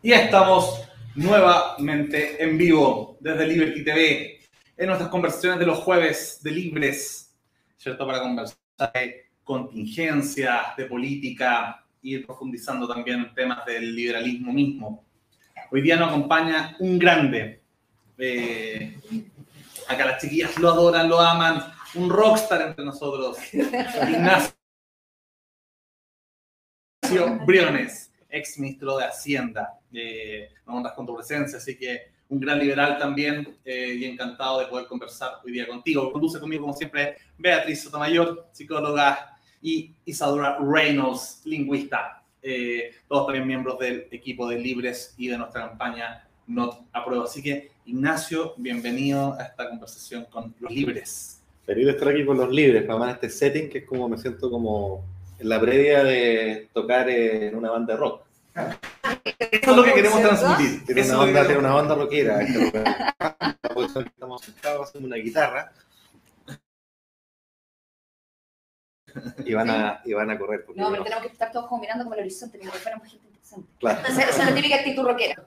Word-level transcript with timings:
Y 0.00 0.12
estamos 0.12 0.80
nuevamente 1.16 2.40
en 2.40 2.56
vivo 2.56 3.16
desde 3.18 3.48
Liberty 3.48 3.82
TV 3.82 4.40
en 4.76 4.86
nuestras 4.86 5.10
conversaciones 5.10 5.58
de 5.58 5.66
los 5.66 5.78
jueves 5.78 6.38
de 6.40 6.52
Libres, 6.52 7.36
¿cierto? 7.76 8.06
Para 8.06 8.20
conversar 8.20 8.56
de 8.94 9.30
contingencia, 9.42 10.72
de 10.76 10.84
política, 10.84 11.84
ir 12.02 12.24
profundizando 12.24 12.86
también 12.86 13.34
temas 13.34 13.66
del 13.66 13.96
liberalismo 13.96 14.52
mismo. 14.52 15.04
Hoy 15.72 15.80
día 15.82 15.96
nos 15.96 16.10
acompaña 16.10 16.76
un 16.78 16.96
grande. 16.96 17.60
Eh, 18.18 18.96
acá 19.88 20.06
las 20.06 20.22
chiquillas 20.22 20.56
lo 20.58 20.70
adoran, 20.70 21.08
lo 21.08 21.18
aman. 21.20 21.72
Un 21.96 22.08
rockstar 22.08 22.62
entre 22.62 22.84
nosotros. 22.84 23.36
Ignacio 23.52 24.54
Briones, 27.44 28.12
ex 28.28 28.60
ministro 28.60 28.96
de 28.96 29.06
Hacienda. 29.06 29.77
Eh, 29.92 30.50
nos 30.66 30.76
honras 30.76 30.92
con 30.94 31.06
tu 31.06 31.14
presencia, 31.14 31.58
así 31.58 31.76
que 31.76 32.18
un 32.28 32.40
gran 32.40 32.58
liberal 32.58 32.98
también 32.98 33.56
eh, 33.64 33.94
y 33.98 34.04
encantado 34.04 34.60
de 34.60 34.66
poder 34.66 34.86
conversar 34.86 35.32
hoy 35.44 35.52
día 35.52 35.66
contigo. 35.66 36.12
Conduce 36.12 36.38
conmigo, 36.38 36.62
como 36.62 36.74
siempre, 36.74 37.16
Beatriz 37.38 37.82
Sotomayor, 37.82 38.48
psicóloga, 38.52 39.38
y 39.62 39.92
Isadora 40.04 40.58
Reynolds, 40.60 41.40
lingüista. 41.44 42.22
Eh, 42.42 42.92
todos 43.08 43.26
también 43.26 43.46
miembros 43.46 43.78
del 43.78 44.06
equipo 44.10 44.48
de 44.48 44.58
Libres 44.58 45.14
y 45.18 45.28
de 45.28 45.38
nuestra 45.38 45.68
campaña 45.68 46.24
Not 46.46 46.80
Apruebo. 46.92 47.24
Así 47.24 47.42
que, 47.42 47.70
Ignacio, 47.86 48.54
bienvenido 48.56 49.34
a 49.38 49.44
esta 49.44 49.68
conversación 49.68 50.26
con 50.26 50.54
los 50.60 50.70
Libres. 50.70 51.40
Feliz 51.66 51.86
de 51.86 51.92
estar 51.92 52.08
aquí 52.08 52.24
con 52.24 52.38
los 52.38 52.50
Libres, 52.50 52.84
para 52.84 53.04
en 53.04 53.10
este 53.10 53.28
setting 53.28 53.68
que 53.68 53.78
es 53.78 53.84
como 53.84 54.08
me 54.08 54.16
siento 54.16 54.50
como 54.50 55.04
en 55.38 55.48
la 55.48 55.60
previa 55.60 56.02
de 56.04 56.68
tocar 56.72 57.10
en 57.10 57.54
una 57.54 57.70
banda 57.70 57.94
de 57.94 58.00
rock. 58.00 58.22
Eso 59.24 59.70
es 59.70 59.76
lo 59.76 59.84
que 59.84 59.94
queremos 59.94 60.20
transmitir. 60.20 60.84
Tiene 60.86 61.02
una, 61.02 61.18
banda, 61.18 61.44
tiene 61.44 61.58
una 61.58 61.74
banda 61.74 61.94
rockera. 61.94 62.40
Estamos 62.40 64.42
sentados 64.42 64.88
haciendo 64.88 65.06
una 65.06 65.16
guitarra. 65.16 65.72
Y 69.44 69.54
van 69.54 69.70
a, 69.70 70.00
y 70.04 70.12
van 70.12 70.30
a 70.30 70.38
correr. 70.38 70.64
No, 70.74 70.90
pero 70.90 71.02
tenemos 71.02 71.24
que 71.24 71.32
estar 71.32 71.50
todos 71.50 71.66
como 71.66 71.80
mirando 71.80 72.04
como 72.04 72.14
el 72.14 72.20
horizonte, 72.20 72.58
como 72.58 72.70
que 72.70 72.78
fuéramos 72.78 73.08
gente 73.08 73.26
interesante. 73.26 73.68
Claro. 73.78 74.08
Esa 74.08 74.22
es 74.22 74.38
la 74.38 74.54
típica 74.54 74.76
actitud 74.76 75.02
rockera. 75.02 75.42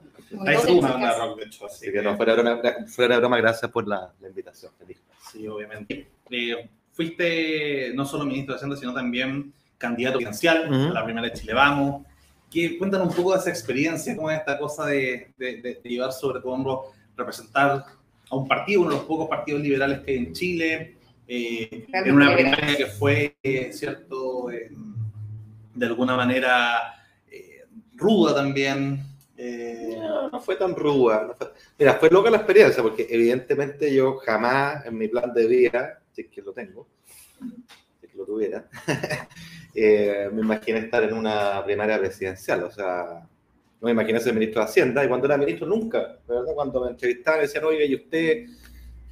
Hay 0.46 0.78
una 0.78 0.92
banda 0.92 1.18
rock, 1.18 1.40
de 1.40 1.46
hecho. 1.46 1.66
Así 1.66 1.92
que 1.92 2.02
no, 2.02 2.18
fuera 2.18 2.34
broma, 2.34 2.62
fuera 2.88 3.18
broma, 3.18 3.38
gracias 3.38 3.72
por 3.72 3.88
la, 3.88 4.12
la 4.20 4.28
invitación. 4.28 4.72
Feliz. 4.78 5.02
Sí, 5.32 5.48
obviamente. 5.48 6.08
Eh, 6.30 6.70
fuiste 6.92 7.92
no 7.94 8.06
solo 8.06 8.26
ministro 8.26 8.54
de 8.54 8.58
Hacienda, 8.58 8.78
sino 8.78 8.94
también 8.94 9.54
candidato 9.78 10.18
presidencial 10.18 10.74
a 10.74 10.94
la 10.94 11.04
primera 11.04 11.28
de 11.28 11.34
Chile 11.34 11.54
Vamos. 11.54 12.06
Que, 12.52 12.78
cuéntanos 12.78 13.08
un 13.08 13.16
poco 13.16 13.34
de 13.34 13.40
esa 13.40 13.50
experiencia, 13.50 14.16
cómo 14.16 14.30
es 14.30 14.40
esta 14.40 14.60
cosa 14.60 14.86
de, 14.86 15.34
de, 15.38 15.80
llevar 15.84 16.12
sobre 16.12 16.42
tu 16.42 16.50
hombro, 16.50 16.92
representar 17.16 17.86
a 18.30 18.36
un 18.36 18.48
partido, 18.48 18.82
uno 18.82 18.92
de 18.92 18.98
los 18.98 19.06
pocos 19.06 19.30
partidos 19.30 19.62
liberales 19.62 20.02
que 20.02 20.12
hay 20.12 20.18
en 20.18 20.34
Chile, 20.34 20.98
eh, 21.28 21.88
en 21.94 22.14
una 22.14 22.34
primaria 22.34 22.76
que 22.76 22.88
fue, 22.88 23.38
eh, 23.42 23.72
¿cierto?, 23.72 24.48
de 25.74 25.86
alguna 25.86 26.18
manera 26.18 26.94
eh, 27.32 27.66
ruda 27.96 28.36
también. 28.36 29.06
No, 29.38 30.30
no, 30.30 30.40
fue 30.40 30.56
tan 30.58 30.76
ruda. 30.76 31.34
Mira, 31.80 31.94
fue 31.96 32.10
loca 32.10 32.30
la 32.30 32.38
experiencia, 32.38 32.84
porque 32.84 33.08
evidentemente 33.10 33.94
yo 33.94 34.18
jamás 34.18 34.86
en 34.86 34.98
mi 34.98 35.08
plan 35.08 35.34
de 35.34 35.48
vida, 35.48 36.02
si 36.12 36.22
es 36.22 36.28
que 36.28 36.42
lo 36.42 36.54
tengo, 36.54 36.88
lo 38.22 38.26
tuviera, 38.26 38.68
Eh, 39.74 40.30
me 40.34 40.42
imaginé 40.42 40.80
estar 40.80 41.02
en 41.02 41.14
una 41.14 41.64
primaria 41.64 41.98
presidencial, 41.98 42.62
o 42.66 42.72
sea, 42.72 43.26
no 43.80 43.86
me 43.86 43.92
imaginé 43.92 44.20
ser 44.20 44.34
ministro 44.34 44.62
de 44.62 44.68
Hacienda, 44.68 45.04
y 45.04 45.08
cuando 45.08 45.28
era 45.28 45.38
ministro 45.38 45.66
nunca, 45.66 46.20
verdad, 46.28 46.54
cuando 46.54 46.84
me 46.84 46.92
entrevistaban 46.92 47.40
me 47.40 47.48
decían, 47.48 47.64
oiga, 47.64 47.86
¿y 47.86 47.96
usted 47.96 48.48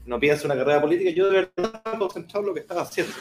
no 0.05 0.19
piensa 0.19 0.45
una 0.47 0.57
carrera 0.57 0.81
política? 0.81 1.11
Yo 1.11 1.29
de 1.29 1.49
verdad 1.55 1.81
concentrado 1.97 2.41
en 2.41 2.47
lo 2.47 2.53
que 2.53 2.59
estaba 2.59 2.81
haciendo. 2.81 3.13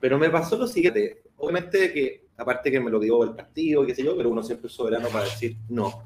Pero 0.00 0.18
me 0.18 0.30
pasó 0.30 0.56
lo 0.56 0.66
siguiente, 0.66 1.22
obviamente 1.36 1.92
que, 1.92 2.28
aparte 2.38 2.70
que 2.70 2.80
me 2.80 2.90
lo 2.90 2.98
dio 2.98 3.22
el 3.24 3.34
partido, 3.34 3.84
qué 3.84 3.94
sé 3.94 4.02
yo, 4.02 4.16
pero 4.16 4.30
uno 4.30 4.42
siempre 4.42 4.68
es 4.68 4.72
soberano 4.72 5.08
para 5.08 5.24
decir 5.26 5.56
no. 5.68 6.02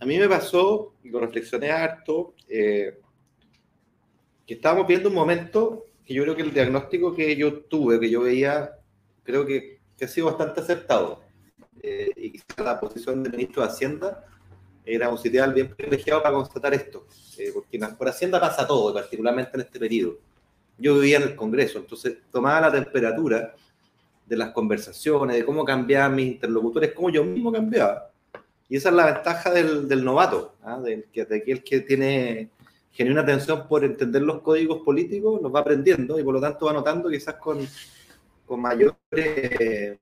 A 0.00 0.04
mí 0.04 0.18
me 0.18 0.28
pasó, 0.28 0.96
y 1.04 1.10
lo 1.10 1.20
reflexioné 1.20 1.70
harto, 1.70 2.34
eh, 2.48 2.98
que 4.46 4.54
estábamos 4.54 4.86
viendo 4.86 5.08
un 5.08 5.14
momento 5.14 5.86
que 6.04 6.14
yo 6.14 6.22
creo 6.24 6.36
que 6.36 6.42
el 6.42 6.52
diagnóstico 6.52 7.14
que 7.14 7.36
yo 7.36 7.60
tuve, 7.60 8.00
que 8.00 8.10
yo 8.10 8.22
veía, 8.22 8.72
creo 9.22 9.46
que, 9.46 9.80
que 9.96 10.04
ha 10.04 10.08
sido 10.08 10.26
bastante 10.26 10.60
acertado. 10.60 11.22
Eh, 11.82 12.10
y 12.16 12.32
quizá 12.32 12.62
la 12.62 12.80
posición 12.80 13.22
del 13.22 13.32
ministro 13.32 13.62
de 13.62 13.68
Hacienda 13.68 14.24
era 14.84 15.08
un 15.08 15.18
sitial 15.18 15.52
bien 15.52 15.74
privilegiado 15.74 16.22
para 16.22 16.34
constatar 16.34 16.74
esto, 16.74 17.06
eh, 17.38 17.50
porque 17.52 17.78
por 17.96 18.08
Hacienda 18.08 18.40
pasa 18.40 18.66
todo, 18.66 18.92
particularmente 18.92 19.52
en 19.54 19.60
este 19.60 19.78
periodo. 19.78 20.18
Yo 20.78 20.94
vivía 20.94 21.18
en 21.18 21.24
el 21.24 21.36
Congreso, 21.36 21.78
entonces 21.78 22.18
tomaba 22.30 22.62
la 22.62 22.72
temperatura 22.72 23.54
de 24.26 24.36
las 24.36 24.50
conversaciones, 24.50 25.36
de 25.36 25.44
cómo 25.44 25.64
cambiaban 25.64 26.14
mis 26.14 26.32
interlocutores, 26.32 26.92
cómo 26.92 27.10
yo 27.10 27.24
mismo 27.24 27.52
cambiaba. 27.52 28.10
Y 28.68 28.76
esa 28.76 28.88
es 28.88 28.94
la 28.94 29.12
ventaja 29.12 29.50
del, 29.50 29.86
del 29.86 30.04
novato, 30.04 30.54
¿ah? 30.62 30.80
de, 30.80 31.04
de 31.12 31.36
aquel 31.36 31.62
que 31.62 31.80
tiene 31.80 32.50
una 33.00 33.22
atención 33.22 33.66
por 33.66 33.84
entender 33.84 34.22
los 34.22 34.42
códigos 34.42 34.82
políticos, 34.82 35.40
los 35.42 35.54
va 35.54 35.60
aprendiendo 35.60 36.18
y 36.18 36.22
por 36.22 36.34
lo 36.34 36.40
tanto 36.40 36.66
va 36.66 36.72
notando 36.72 37.08
quizás 37.08 37.34
con, 37.36 37.66
con 38.46 38.60
mayor 38.60 38.96
eh, 39.10 39.98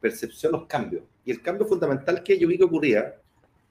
percepción 0.00 0.52
los 0.52 0.66
cambios. 0.66 1.04
Y 1.24 1.30
el 1.30 1.42
cambio 1.42 1.66
fundamental 1.66 2.22
que 2.22 2.38
yo 2.38 2.48
vi 2.48 2.56
que 2.56 2.64
ocurría 2.64 3.14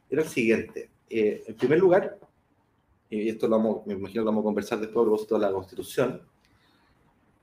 era 0.09 0.21
el 0.21 0.27
siguiente. 0.27 0.89
Eh, 1.09 1.43
en 1.47 1.55
primer 1.55 1.79
lugar, 1.79 2.19
y 3.09 3.29
esto 3.29 3.47
lo 3.47 3.57
vamos, 3.57 3.85
me 3.87 3.93
imagino 3.93 4.21
lo 4.21 4.27
vamos 4.27 4.43
a 4.43 4.45
conversar 4.45 4.79
después 4.79 5.01
a 5.01 5.05
propósito 5.05 5.35
de 5.35 5.41
la 5.41 5.51
Constitución, 5.51 6.21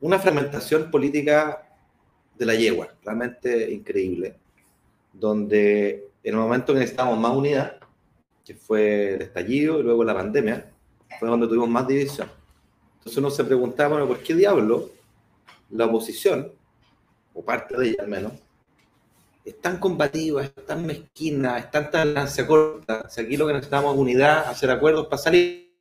una 0.01 0.19
fragmentación 0.19 0.91
política 0.91 1.67
de 2.39 2.47
la 2.47 2.55
yegua, 2.55 2.95
realmente 3.03 3.71
increíble, 3.73 4.37
donde 5.13 6.09
en 6.23 6.35
el 6.35 6.37
momento 6.37 6.73
que 6.73 6.81
necesitábamos 6.81 7.19
más 7.19 7.37
unidad, 7.37 7.81
que 8.47 8.55
fue 8.55 9.15
el 9.15 9.23
estallido 9.23 9.81
y 9.81 9.83
luego 9.83 10.05
la 10.05 10.15
pandemia, 10.15 10.73
fue 11.19 11.29
donde 11.29 11.49
tuvimos 11.49 11.69
más 11.69 11.89
división. 11.89 12.31
Entonces 12.99 13.19
uno 13.19 13.29
se 13.29 13.45
preguntaba, 13.45 13.91
bueno, 13.91 14.07
¿por 14.07 14.23
qué 14.23 14.35
diablo 14.37 14.91
la 15.71 15.87
oposición, 15.87 16.53
o 17.35 17.45
parte 17.45 17.77
de 17.77 17.89
ella 17.89 18.03
al 18.05 18.09
menos, 18.09 18.33
es 19.45 19.61
tan 19.61 19.79
combativa, 19.79 20.45
es 20.45 20.55
tan 20.65 20.87
mezquina, 20.87 21.59
es 21.59 21.71
tan 21.73 22.15
lancia 22.15 22.47
corta? 22.47 23.11
Si 23.11 23.21
aquí 23.21 23.37
lo 23.37 23.49
que 23.49 23.55
necesitamos 23.55 23.95
es 23.95 24.01
unidad, 24.01 24.49
hacer 24.49 24.71
acuerdos 24.71 25.09
para 25.09 25.19
salir. 25.19 25.77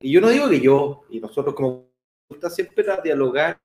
Y 0.00 0.10
yo 0.10 0.20
no 0.20 0.28
digo 0.28 0.48
que 0.48 0.60
yo 0.60 1.04
y 1.08 1.20
nosotros 1.20 1.54
como 1.54 1.88
gusta 2.28 2.50
siempre 2.50 2.90
a 2.90 3.00
dialogar, 3.00 3.60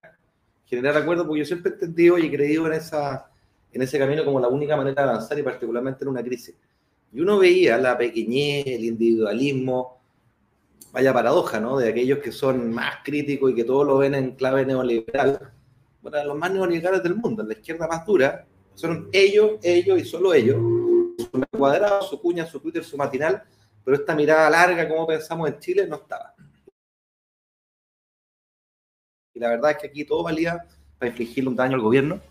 generar 0.66 0.96
acuerdos, 0.96 1.25
porque 1.25 1.40
yo 1.40 1.46
siempre 1.46 1.72
he 1.72 1.74
entendido 1.74 2.19
y 2.19 2.30
creído 2.30 2.68
en 2.68 2.74
esa 2.74 3.31
en 3.73 3.81
ese 3.81 3.97
camino 3.97 4.25
como 4.25 4.39
la 4.39 4.47
única 4.47 4.75
manera 4.75 5.03
de 5.03 5.09
avanzar 5.09 5.39
y 5.39 5.43
particularmente 5.43 6.03
en 6.03 6.09
una 6.09 6.23
crisis. 6.23 6.55
Y 7.13 7.19
uno 7.21 7.39
veía 7.39 7.77
la 7.77 7.97
pequeñez, 7.97 8.67
el 8.67 8.85
individualismo, 8.85 10.01
vaya 10.91 11.13
paradoja, 11.13 11.59
¿no? 11.59 11.77
De 11.77 11.89
aquellos 11.89 12.19
que 12.19 12.31
son 12.31 12.71
más 12.71 12.97
críticos 13.03 13.51
y 13.51 13.55
que 13.55 13.63
todo 13.63 13.83
lo 13.83 13.97
ven 13.97 14.15
en 14.15 14.35
clave 14.35 14.65
neoliberal. 14.65 15.51
Bueno, 16.01 16.23
los 16.23 16.37
más 16.37 16.51
neoliberales 16.51 17.03
del 17.03 17.15
mundo, 17.15 17.43
la 17.43 17.53
izquierda 17.53 17.87
más 17.87 18.05
dura, 18.05 18.45
son 18.73 19.09
ellos, 19.11 19.59
ellos 19.63 19.99
y 19.99 20.05
solo 20.05 20.33
ellos. 20.33 20.57
Su 21.17 21.57
cuadrado, 21.57 22.01
su 22.03 22.19
cuña, 22.19 22.45
su 22.45 22.59
Twitter, 22.59 22.83
su 22.83 22.97
matinal, 22.97 23.43
pero 23.83 23.95
esta 23.95 24.15
mirada 24.15 24.49
larga, 24.49 24.88
como 24.88 25.07
pensamos 25.07 25.49
en 25.49 25.59
Chile, 25.59 25.88
no 25.88 25.97
estaba. 25.97 26.33
Y 29.33 29.39
la 29.39 29.50
verdad 29.50 29.71
es 29.71 29.77
que 29.77 29.88
aquí 29.88 30.03
todo 30.06 30.24
valía 30.24 30.65
para 30.97 31.09
infligirle 31.09 31.50
un 31.50 31.56
daño 31.56 31.75
al 31.75 31.81
gobierno 31.81 32.21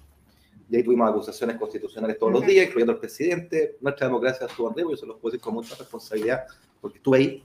y 0.71 0.77
ahí 0.77 0.85
tuvimos 0.85 1.11
acusaciones 1.11 1.57
constitucionales 1.57 2.17
todos 2.17 2.33
los 2.33 2.47
días, 2.47 2.67
incluyendo 2.67 2.93
al 2.93 3.01
presidente. 3.01 3.77
Nuestra 3.81 4.07
democracia 4.07 4.47
estuvo 4.47 4.69
en 4.69 4.77
riesgo, 4.77 4.93
y 4.93 4.95
eso 4.95 5.07
lo 5.07 5.19
puedo 5.19 5.33
decir 5.33 5.43
con 5.43 5.55
mucha 5.55 5.75
responsabilidad, 5.75 6.45
porque 6.81 6.99
estuve 6.99 7.19
ahí. 7.19 7.45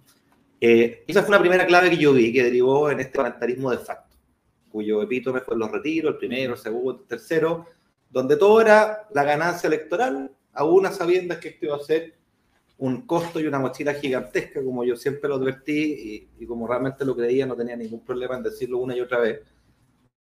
Eh, 0.62 1.04
esa 1.08 1.22
fue 1.24 1.30
una 1.30 1.40
primera 1.40 1.66
clave 1.66 1.90
que 1.90 1.98
yo 1.98 2.14
vi, 2.14 2.32
que 2.32 2.44
derivó 2.44 2.92
en 2.92 3.00
este 3.00 3.16
parlamentarismo 3.16 3.72
de 3.72 3.80
facto, 3.80 4.16
cuyo 4.70 5.02
epítome 5.02 5.42
fue 5.42 5.58
los 5.58 5.72
retiros, 5.72 6.14
el 6.14 6.18
primero, 6.20 6.54
el 6.54 6.60
segundo, 6.60 7.02
el 7.02 7.08
tercero, 7.08 7.66
donde 8.12 8.38
todo 8.38 8.62
era 8.62 9.08
la 9.12 9.24
ganancia 9.24 9.68
electoral, 9.68 10.32
a 10.54 10.64
unas 10.64 10.96
sabiendas 10.96 11.40
que 11.40 11.50
esto 11.50 11.66
iba 11.66 11.76
a 11.76 11.80
ser 11.80 12.14
un 12.78 13.08
costo 13.08 13.40
y 13.40 13.48
una 13.48 13.58
mochila 13.58 13.96
gigantesca, 13.96 14.64
como 14.64 14.84
yo 14.84 14.96
siempre 14.96 15.30
lo 15.30 15.36
advertí 15.36 16.30
y, 16.38 16.44
y 16.44 16.46
como 16.46 16.68
realmente 16.68 17.04
lo 17.04 17.16
creía, 17.16 17.48
no 17.48 17.56
tenía 17.56 17.76
ningún 17.76 18.06
problema 18.06 18.38
en 18.38 18.44
decirlo 18.44 18.78
una 18.78 18.96
y 18.96 19.02
otra 19.02 19.20
vez, 19.20 19.42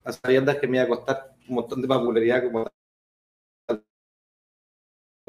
a 0.04 0.12
sabiendas 0.12 0.56
que 0.56 0.68
me 0.68 0.76
iba 0.76 0.84
a 0.84 0.88
costar 0.88 1.34
un 1.48 1.56
montón 1.56 1.82
de 1.82 1.88
popularidad 1.88 2.44
como 2.44 2.66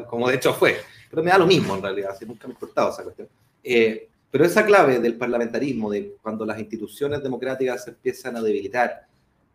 como 0.08 0.30
de 0.30 0.36
hecho 0.36 0.54
fue. 0.54 0.78
Pero 1.10 1.24
me 1.24 1.32
da 1.32 1.38
lo 1.38 1.46
mismo 1.46 1.76
en 1.76 1.82
realidad, 1.82 2.16
si 2.18 2.26
nunca 2.26 2.48
me 2.48 2.54
he 2.54 2.58
cortado 2.58 2.92
esa 2.92 3.04
cuestión. 3.04 3.28
Eh, 3.64 4.10
Pero 4.32 4.46
esa 4.46 4.66
clave 4.66 5.00
del 5.00 5.16
parlamentarismo, 5.16 5.92
de 5.92 6.16
cuando 6.22 6.46
las 6.46 6.60
instituciones 6.60 7.22
democráticas 7.22 7.84
se 7.84 7.92
empiezan 7.92 8.36
a 8.36 8.42
debilitar 8.42 9.08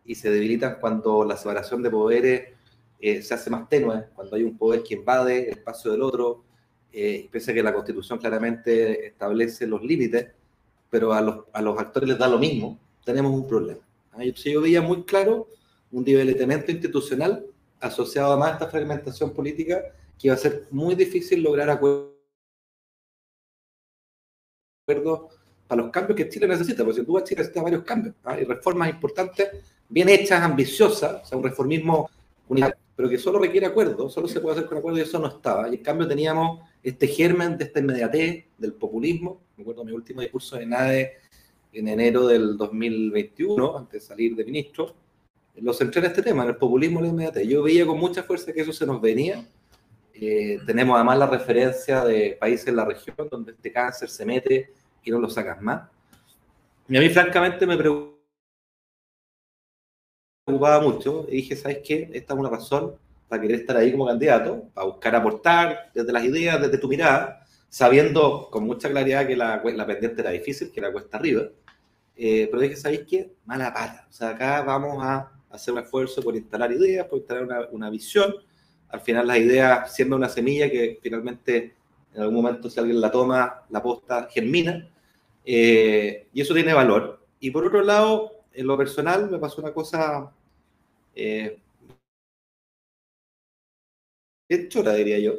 y 0.05 0.15
se 0.15 0.29
debilitan 0.29 0.77
cuando 0.79 1.25
la 1.25 1.35
separación 1.35 1.83
de 1.83 1.89
poderes 1.89 2.53
eh, 2.99 3.21
se 3.21 3.33
hace 3.33 3.49
más 3.49 3.67
tenue, 3.67 4.05
cuando 4.15 4.35
hay 4.35 4.43
un 4.43 4.57
poder 4.57 4.81
que 4.83 4.95
invade 4.95 5.49
el 5.49 5.57
espacio 5.57 5.91
del 5.91 6.01
otro, 6.01 6.43
eh, 6.91 7.27
pese 7.31 7.51
a 7.51 7.53
que 7.53 7.61
la 7.61 7.73
Constitución 7.73 8.19
claramente 8.19 9.07
establece 9.07 9.67
los 9.67 9.83
límites, 9.83 10.27
pero 10.89 11.13
a 11.13 11.21
los, 11.21 11.45
a 11.53 11.61
los 11.61 11.77
actores 11.77 12.09
les 12.09 12.17
da 12.17 12.27
lo 12.27 12.39
mismo, 12.39 12.79
tenemos 13.03 13.31
un 13.33 13.47
problema. 13.47 13.81
¿Ah? 14.13 14.23
Yo, 14.23 14.61
veía 14.61 14.81
muy 14.81 15.03
claro 15.03 15.47
un 15.91 16.03
debilitamiento 16.03 16.71
institucional 16.71 17.45
asociado 17.79 18.31
además 18.31 18.49
a 18.49 18.53
esta 18.53 18.67
fragmentación 18.69 19.33
política 19.33 19.81
que 20.19 20.27
iba 20.27 20.35
a 20.35 20.37
ser 20.37 20.67
muy 20.69 20.95
difícil 20.95 21.41
lograr 21.41 21.69
acuerdos 21.69 22.09
para 25.67 25.81
los 25.83 25.91
cambios 25.91 26.17
que 26.17 26.27
Chile 26.27 26.47
necesita, 26.47 26.83
porque 26.83 26.99
si 26.99 27.05
tú 27.05 27.13
vas 27.13 27.23
a 27.23 27.25
Chile 27.25 27.39
necesitas 27.39 27.63
varios 27.63 27.83
cambios, 27.83 28.15
¿ah? 28.23 28.35
reformas 28.35 28.89
importantes, 28.89 29.49
bien 29.87 30.09
hechas, 30.09 30.41
ambiciosas, 30.41 31.23
o 31.23 31.25
sea, 31.25 31.37
un 31.37 31.43
reformismo 31.43 32.09
unitario, 32.49 32.75
pero 32.95 33.07
que 33.07 33.17
solo 33.17 33.39
requiere 33.39 33.67
acuerdo, 33.67 34.09
solo 34.09 34.27
se 34.27 34.41
puede 34.41 34.57
hacer 34.57 34.67
con 34.67 34.79
acuerdo 34.79 34.97
y 34.97 35.01
eso 35.03 35.19
no 35.19 35.27
estaba. 35.27 35.69
Y 35.69 35.75
en 35.75 35.83
cambio 35.83 36.07
teníamos 36.07 36.59
este 36.83 37.07
germen 37.07 37.57
de 37.57 37.65
esta 37.65 37.79
inmediatez, 37.79 38.45
del 38.57 38.73
populismo, 38.73 39.41
me 39.55 39.61
acuerdo 39.61 39.85
mi 39.85 39.93
último 39.93 40.21
discurso 40.21 40.57
de 40.57 40.65
NADE 40.65 41.13
en 41.71 41.87
enero 41.87 42.27
del 42.27 42.57
2021, 42.57 43.77
antes 43.77 44.01
de 44.01 44.07
salir 44.07 44.35
de 44.35 44.43
ministro, 44.43 44.95
lo 45.61 45.73
centré 45.73 45.99
en 45.99 46.07
este 46.07 46.21
tema, 46.21 46.43
en 46.43 46.49
el 46.49 46.55
populismo 46.57 46.99
y 46.99 47.03
la 47.03 47.09
inmediatez. 47.09 47.47
Yo 47.47 47.61
veía 47.61 47.85
con 47.85 47.99
mucha 47.99 48.23
fuerza 48.23 48.53
que 48.53 48.61
eso 48.61 48.73
se 48.73 48.85
nos 48.85 49.01
venía. 49.01 49.45
Eh, 50.13 50.59
tenemos 50.65 50.95
además 50.95 51.17
la 51.17 51.27
referencia 51.27 52.03
de 52.03 52.37
países 52.39 52.67
en 52.67 52.75
la 52.75 52.85
región 52.85 53.15
donde 53.29 53.51
este 53.53 53.71
cáncer 53.71 54.09
se 54.09 54.25
mete 54.25 54.73
y 55.03 55.11
no 55.11 55.19
lo 55.19 55.29
sacas 55.29 55.61
más. 55.61 55.89
Y 56.87 56.97
a 56.97 56.99
mí, 56.99 57.09
francamente, 57.09 57.65
me 57.67 57.77
preocupaba 57.77 58.19
mucho 60.81 61.25
y 61.29 61.37
dije, 61.37 61.55
¿sabes 61.55 61.79
qué? 61.83 62.09
Esta 62.13 62.33
es 62.33 62.39
una 62.39 62.49
razón 62.49 62.95
para 63.27 63.41
querer 63.41 63.59
estar 63.59 63.77
ahí 63.77 63.91
como 63.91 64.07
candidato, 64.07 64.69
para 64.73 64.87
buscar 64.87 65.15
aportar 65.15 65.91
desde 65.93 66.11
las 66.11 66.23
ideas, 66.23 66.59
desde 66.59 66.79
tu 66.79 66.87
mirada, 66.87 67.45
sabiendo 67.69 68.49
con 68.51 68.65
mucha 68.65 68.89
claridad 68.89 69.27
que 69.27 69.35
la, 69.35 69.61
la 69.63 69.85
pendiente 69.85 70.21
era 70.21 70.31
difícil, 70.31 70.71
que 70.71 70.81
la 70.81 70.91
cuesta 70.91 71.17
arriba. 71.17 71.43
Eh, 72.15 72.47
pero 72.49 72.61
dije, 72.61 72.75
¿sabéis 72.75 73.05
qué? 73.07 73.31
Mala 73.45 73.71
pata. 73.71 74.07
O 74.09 74.11
sea, 74.11 74.29
acá 74.31 74.63
vamos 74.63 74.97
a 75.01 75.31
hacer 75.51 75.73
un 75.73 75.79
esfuerzo 75.79 76.21
por 76.21 76.35
instalar 76.35 76.71
ideas, 76.71 77.05
por 77.07 77.19
instalar 77.19 77.43
una, 77.43 77.67
una 77.71 77.89
visión. 77.89 78.33
Al 78.89 79.01
final 79.01 79.27
las 79.27 79.37
ideas, 79.37 79.95
siendo 79.95 80.15
una 80.15 80.29
semilla 80.29 80.69
que 80.69 80.99
finalmente 81.01 81.75
en 82.13 82.21
algún 82.21 82.35
momento 82.35 82.69
si 82.69 82.79
alguien 82.79 83.01
la 83.01 83.11
toma, 83.11 83.63
la 83.69 83.81
posta 83.81 84.27
germina, 84.31 84.89
eh, 85.45 86.27
y 86.33 86.41
eso 86.41 86.53
tiene 86.53 86.73
valor. 86.73 87.25
Y 87.39 87.51
por 87.51 87.65
otro 87.65 87.81
lado, 87.83 88.43
en 88.53 88.67
lo 88.67 88.77
personal 88.77 89.29
me 89.29 89.39
pasó 89.39 89.61
una 89.61 89.73
cosa 89.73 90.31
eh, 91.15 91.59
chora, 94.69 94.93
diría 94.93 95.19
yo, 95.19 95.33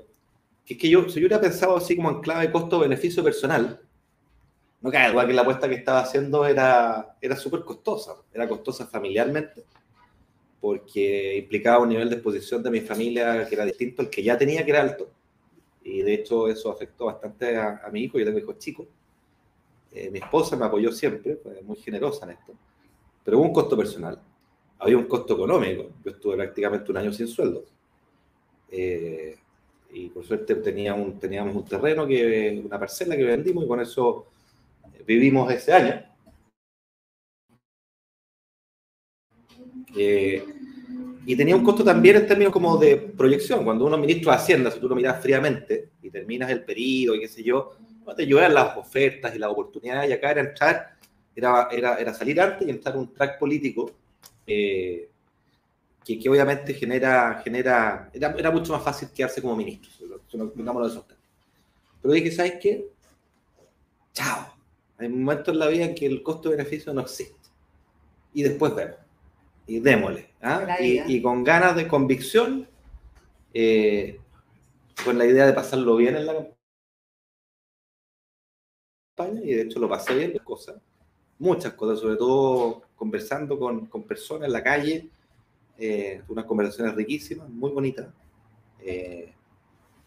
que 0.65 0.75
es 0.75 0.81
que 0.81 0.89
yo, 0.89 1.09
si 1.09 1.15
yo 1.15 1.27
hubiera 1.27 1.41
pensado 1.41 1.77
así 1.77 1.97
como 1.97 2.11
en 2.11 2.21
clave 2.21 2.51
costo-beneficio 2.53 3.25
personal, 3.25 3.81
no 4.81 4.91
cae 4.91 5.11
igual 5.11 5.27
que 5.27 5.33
la 5.35 5.43
apuesta 5.43 5.69
que 5.69 5.75
estaba 5.75 6.01
haciendo 6.01 6.47
era, 6.47 7.17
era 7.21 7.37
súper 7.37 7.65
costosa, 7.65 8.17
era 8.33 8.49
costosa 8.49 8.87
familiarmente, 8.87 9.65
porque 10.61 11.37
implicaba 11.39 11.83
un 11.83 11.89
nivel 11.89 12.09
de 12.09 12.17
exposición 12.17 12.63
de 12.63 12.71
mi 12.71 12.81
familia 12.81 13.47
que 13.49 13.55
era 13.55 13.65
distinto 13.65 14.03
al 14.03 14.11
que 14.11 14.23
ya 14.23 14.37
tenía, 14.37 14.65
que 14.65 14.71
era 14.71 14.83
alto 14.83 15.11
y 15.83 16.03
de 16.03 16.15
hecho 16.15 16.49
eso 16.49 16.71
afectó 16.71 17.07
bastante 17.07 17.57
a, 17.57 17.89
mi 17.93 18.03
hijo, 18.03 18.19
yo 18.19 18.25
tengo 18.25 18.39
hijos 18.39 18.59
chicos. 18.59 18.87
Eh, 19.93 20.11
mi 20.11 20.19
esposa 20.19 20.57
me 20.57 20.67
apoyó 20.67 20.93
siempre, 20.93 21.37
fue 21.37 21.63
muy 21.63 21.77
generosa 21.77 22.25
en 22.27 22.33
esto, 22.33 22.55
pero 23.25 23.39
hubo 23.39 23.47
un 23.47 23.53
costo 23.53 23.77
personal, 23.77 24.21
había 24.79 24.97
un 24.97 25.07
costo 25.07 25.35
económico, 25.35 25.91
yo 26.05 26.13
estuve 26.13 26.37
prácticamente 26.37 26.91
un 26.91 26.97
año 26.97 27.13
sin 27.13 27.27
sueldo. 27.27 27.65
Eh, 28.71 29.37
y 29.93 30.09
por 30.11 30.25
suerte 30.25 30.55
tenía 30.57 30.95
un, 30.95 31.19
teníamos 31.19 31.57
un 31.57 31.65
terreno, 31.65 32.07
que, 32.07 32.63
una 32.65 32.79
parcela 32.79 33.17
que 33.17 33.25
vendimos 33.25 33.65
y 33.65 33.67
con 33.67 33.81
eso 33.81 34.27
vivimos 35.05 35.51
ese 35.53 35.73
año. 35.73 36.05
Eh, 39.97 40.45
y 41.27 41.37
tenía 41.37 41.55
un 41.55 41.65
costo 41.65 41.85
también 41.85 42.17
en 42.17 42.27
términos 42.27 42.53
como 42.53 42.77
de 42.77 42.97
proyección. 42.97 43.65
Cuando 43.65 43.85
uno 43.85 43.99
ministro 43.99 44.31
de 44.31 44.37
Hacienda, 44.37 44.71
si 44.71 44.81
tú 44.81 44.89
lo 44.89 44.97
miras 44.97 45.23
fríamente 45.23 45.91
y 46.03 46.11
terminas 46.11 46.51
el 46.51 46.65
periodo 46.65 47.17
y 47.17 47.21
qué 47.21 47.29
sé 47.29 47.43
yo, 47.43 47.73
no 48.07 48.15
te 48.15 48.27
llevan 48.27 48.55
las 48.55 48.77
ofertas 48.77 49.35
y 49.35 49.39
las 49.39 49.51
oportunidades 49.51 50.11
y 50.11 50.13
acá 50.13 50.31
era 50.31 50.41
entrar, 50.41 50.97
era, 51.35 51.69
era, 51.71 51.97
era 51.97 52.15
salir 52.15 52.41
antes 52.41 52.67
y 52.67 52.71
entrar 52.71 52.97
un 52.97 53.13
track 53.13 53.39
político 53.39 53.91
eh, 54.47 55.09
que, 56.05 56.19
que, 56.19 56.29
obviamente 56.29 56.75
genera, 56.75 57.41
genera 57.45 58.11
era, 58.13 58.35
era, 58.37 58.51
mucho 58.51 58.73
más 58.73 58.83
fácil 58.83 59.11
quedarse 59.15 59.43
como 59.43 59.55
ministro, 59.55 59.91
digámoslo 60.55 60.89
de 60.89 60.93
esos 60.95 61.05
Pero 62.01 62.15
dije, 62.15 62.33
¿sabes 62.33 62.55
qué? 62.61 62.89
Chao. 64.13 64.55
Hay 64.99 65.09
momentos 65.09 65.53
en 65.53 65.61
la 65.61 65.69
vida 65.69 65.85
en 65.85 65.95
que 65.95 66.07
el 66.07 66.23
costo-beneficio 66.23 66.93
no 66.93 67.03
existe. 67.03 67.39
Y 68.35 68.43
después 68.43 68.75
vemos 68.75 68.97
y 69.71 69.79
démosle. 69.79 70.27
¿ah? 70.43 70.77
Y, 70.81 71.23
con 71.23 71.45
ganas 71.45 71.77
de 71.77 71.87
convicción, 71.87 72.67
eh, 73.55 74.19
con 75.05 75.17
la 75.17 75.25
idea 75.25 75.47
de 75.47 75.53
pasarlo 75.53 75.95
bien 75.97 76.17
en 76.17 76.27
la 76.27 76.49
campaña, 79.17 79.41
y 79.45 79.55
de 79.55 79.63
hecho 79.63 79.79
lo 79.79 79.89
pasé 79.89 80.15
bien, 80.17 80.37
cosas, 80.43 80.77
muchas 81.39 81.75
cosas, 81.75 82.01
sobre 82.01 82.17
todo 82.17 82.83
conversando 82.97 83.59
con, 83.61 83.87
con 83.87 84.03
personas 84.03 84.49
en 84.49 84.53
la 84.53 84.63
calle, 84.63 85.09
eh, 85.79 86.21
unas 86.29 86.47
conversaciones 86.47 86.97
riquísimas, 86.97 87.49
muy 87.49 87.71
bonitas, 87.71 88.09
eh, 88.83 89.33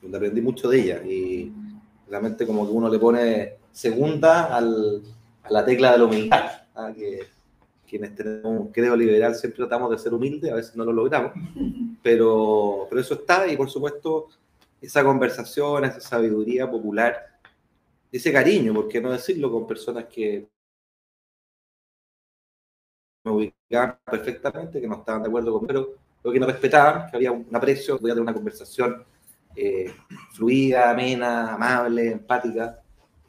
donde 0.01 0.17
aprendí 0.17 0.41
mucho 0.41 0.67
de 0.67 0.81
ellas 0.81 1.05
y 1.05 1.53
realmente 2.09 2.45
como 2.45 2.65
que 2.65 2.73
uno 2.73 2.89
le 2.89 2.99
pone 2.99 3.53
segunda 3.71 4.53
al, 4.53 5.01
a 5.41 5.51
la 5.53 5.63
tecla 5.63 5.93
de 5.93 5.97
la 5.99 6.03
humildad, 6.03 6.51
¿ah? 6.75 6.91
que 6.93 7.32
quienes 7.87 8.15
tenemos 8.15 8.59
un 8.59 8.71
credo 8.71 8.95
liberal 8.95 9.35
siempre 9.35 9.57
tratamos 9.57 9.91
de 9.91 9.97
ser 9.97 10.13
humildes, 10.13 10.51
a 10.51 10.55
veces 10.55 10.75
no 10.75 10.85
lo 10.85 10.93
logramos, 10.93 11.33
pero, 12.01 12.87
pero 12.89 13.01
eso 13.01 13.15
está 13.15 13.47
y 13.47 13.57
por 13.57 13.69
supuesto 13.69 14.29
esa 14.81 15.03
conversación, 15.03 15.85
esa 15.85 15.99
sabiduría 15.99 16.69
popular, 16.69 17.39
ese 18.11 18.31
cariño, 18.31 18.73
¿por 18.73 18.87
qué 18.87 19.01
no 19.01 19.11
decirlo 19.11 19.51
con 19.51 19.67
personas 19.67 20.05
que 20.05 20.47
me 23.23 23.31
ubicaban 23.31 23.97
perfectamente, 24.05 24.81
que 24.81 24.87
no 24.87 24.95
estaban 24.95 25.23
de 25.23 25.29
acuerdo 25.29 25.53
conmigo, 25.53 25.95
pero 26.21 26.33
que 26.33 26.39
nos 26.39 26.51
respetaban, 26.51 27.09
que 27.09 27.17
había 27.17 27.31
un 27.31 27.47
aprecio, 27.53 27.97
podía 27.97 28.13
tener 28.13 28.23
una 28.23 28.33
conversación 28.33 29.03
eh, 29.55 29.93
fluida, 30.31 30.89
amena, 30.89 31.53
amable, 31.53 32.11
empática, 32.11 32.82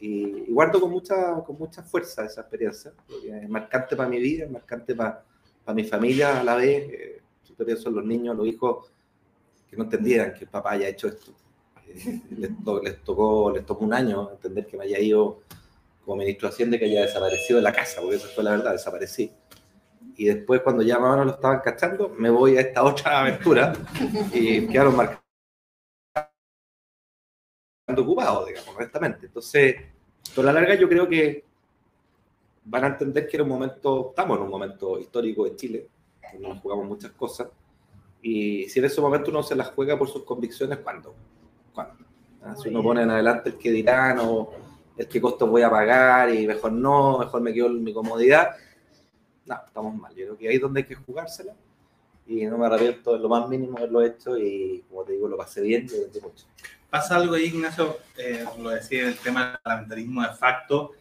y, 0.05 0.53
guardo 0.53 0.81
con 0.81 0.91
mucha, 0.91 1.43
con 1.47 1.57
mucha 1.59 1.83
fuerza 1.83 2.27
esa 2.27 2.43
experiencia, 2.43 2.93
porque 3.07 3.39
es 3.39 3.49
marcante 3.49 3.97
para 3.97 4.07
mi 4.09 4.19
vida, 4.19 4.45
es 4.45 4.51
marcante 4.51 4.95
para, 4.95 5.25
para 5.65 5.75
mi 5.75 5.85
familia 5.85 6.41
a 6.41 6.45
la 6.45 6.57
vez. 6.57 6.91
Eh, 6.91 7.23
siempre 7.43 7.75
los 7.75 8.05
niños, 8.05 8.37
los 8.37 8.47
hijos 8.47 8.93
que 9.69 9.77
no 9.77 9.85
entendieran 9.85 10.35
que 10.35 10.45
el 10.45 10.51
papá 10.51 10.73
haya 10.73 10.89
hecho 10.89 11.09
esto. 11.09 11.33
Eh, 11.87 12.21
les, 12.37 12.51
les, 12.83 13.03
tocó, 13.03 13.51
les 13.51 13.65
tocó 13.65 13.83
un 13.83 13.95
año 13.95 14.31
entender 14.31 14.67
que 14.67 14.77
me 14.77 14.85
haya 14.85 14.99
ido 14.99 15.41
como 16.05 16.19
ministro 16.19 16.49
de 16.49 16.55
Hacienda 16.55 16.79
que 16.79 16.85
haya 16.85 17.03
desaparecido 17.03 17.57
de 17.57 17.63
la 17.63 17.73
casa, 17.73 18.03
porque 18.03 18.17
esa 18.17 18.29
fue 18.29 18.45
la 18.45 18.51
verdad, 18.51 18.73
desaparecí. 18.73 19.33
Y 20.17 20.27
después, 20.27 20.61
cuando 20.61 20.83
ya 20.83 20.99
más 20.99 21.09
o 21.09 21.13
menos 21.13 21.27
lo 21.27 21.33
estaban 21.33 21.61
cachando, 21.61 22.11
me 22.11 22.29
voy 22.29 22.59
a 22.59 22.61
esta 22.61 22.85
otra 22.85 23.21
aventura 23.23 23.73
y 24.35 24.67
quedaron 24.67 24.97
marcados 24.97 25.25
ocupados, 27.97 28.47
digamos, 28.49 28.77
honestamente. 28.77 29.27
Entonces, 29.27 29.94
por 30.35 30.45
la 30.45 30.53
larga 30.53 30.75
yo 30.75 30.89
creo 30.89 31.09
que 31.09 31.45
van 32.65 32.85
a 32.85 32.87
entender 32.89 33.27
que 33.27 33.37
era 33.37 33.45
un 33.45 33.51
momento, 33.51 34.11
estamos 34.11 34.39
en 34.39 34.45
un 34.45 34.51
momento 34.51 34.99
histórico 34.99 35.45
de 35.45 35.57
Chile, 35.57 35.89
donde 36.33 36.49
nos 36.49 36.61
jugamos 36.61 36.87
muchas 36.87 37.13
cosas, 37.13 37.49
y 38.23 38.69
si 38.69 38.79
en 38.79 38.87
ese 38.87 39.01
momento 39.01 39.31
uno 39.31 39.43
se 39.43 39.55
las 39.55 39.69
juega 39.69 39.99
por 39.99 40.09
sus 40.09 40.25
convicciones, 40.25 40.79
¿cuándo? 40.79 41.15
¿Cuándo? 41.75 42.05
¿Ah? 42.43 42.57
Si 42.57 42.71
uno 42.71 42.83
pone 42.83 43.03
en 43.03 43.11
adelante 43.11 43.51
el 43.51 43.59
que 43.59 43.71
dirán 43.71 44.19
o 44.21 44.51
el 44.97 45.09
que 45.09 45.21
costos 45.21 45.49
voy 45.51 45.63
a 45.63 45.71
pagar 45.71 46.35
y 46.35 46.47
mejor 46.47 46.73
no, 46.73 47.19
mejor 47.19 47.43
me 47.43 47.53
quedo 47.53 47.67
en 47.67 47.85
mi 47.85 47.93
comodidad, 47.93 48.57
no, 49.45 49.57
estamos 49.67 49.95
mal. 49.95 50.15
Yo 50.15 50.25
creo 50.25 50.39
que 50.39 50.49
ahí 50.49 50.57
es 50.57 50.61
donde 50.63 50.81
hay 50.81 50.87
que 50.87 50.95
jugársela 50.95 51.55
y 52.27 52.47
no 52.47 52.57
me 52.57 52.67
arrepiento 52.67 53.13
de 53.13 53.19
lo 53.19 53.29
más 53.29 53.49
mínimo 53.49 53.73
de 53.73 53.83
haberlo 53.83 54.03
hecho 54.03 54.39
y 54.39 54.83
como 54.89 55.05
te 55.05 55.13
digo, 55.13 55.29
lo 55.29 55.37
pasé 55.37 55.61
bien 55.61 55.87
y 55.87 56.21
mucho 56.21 56.47
pasa 56.95 57.17
algo 57.17 57.35
ahí, 57.35 57.47
Ignacio, 57.47 57.99
eh, 58.17 58.45
lo 58.57 58.71
decía, 58.71 59.09
el 59.09 59.19
tema 59.19 59.49
del 59.49 59.59
parlamentarismo 59.65 60.23
de 60.23 60.33
facto. 60.33 60.93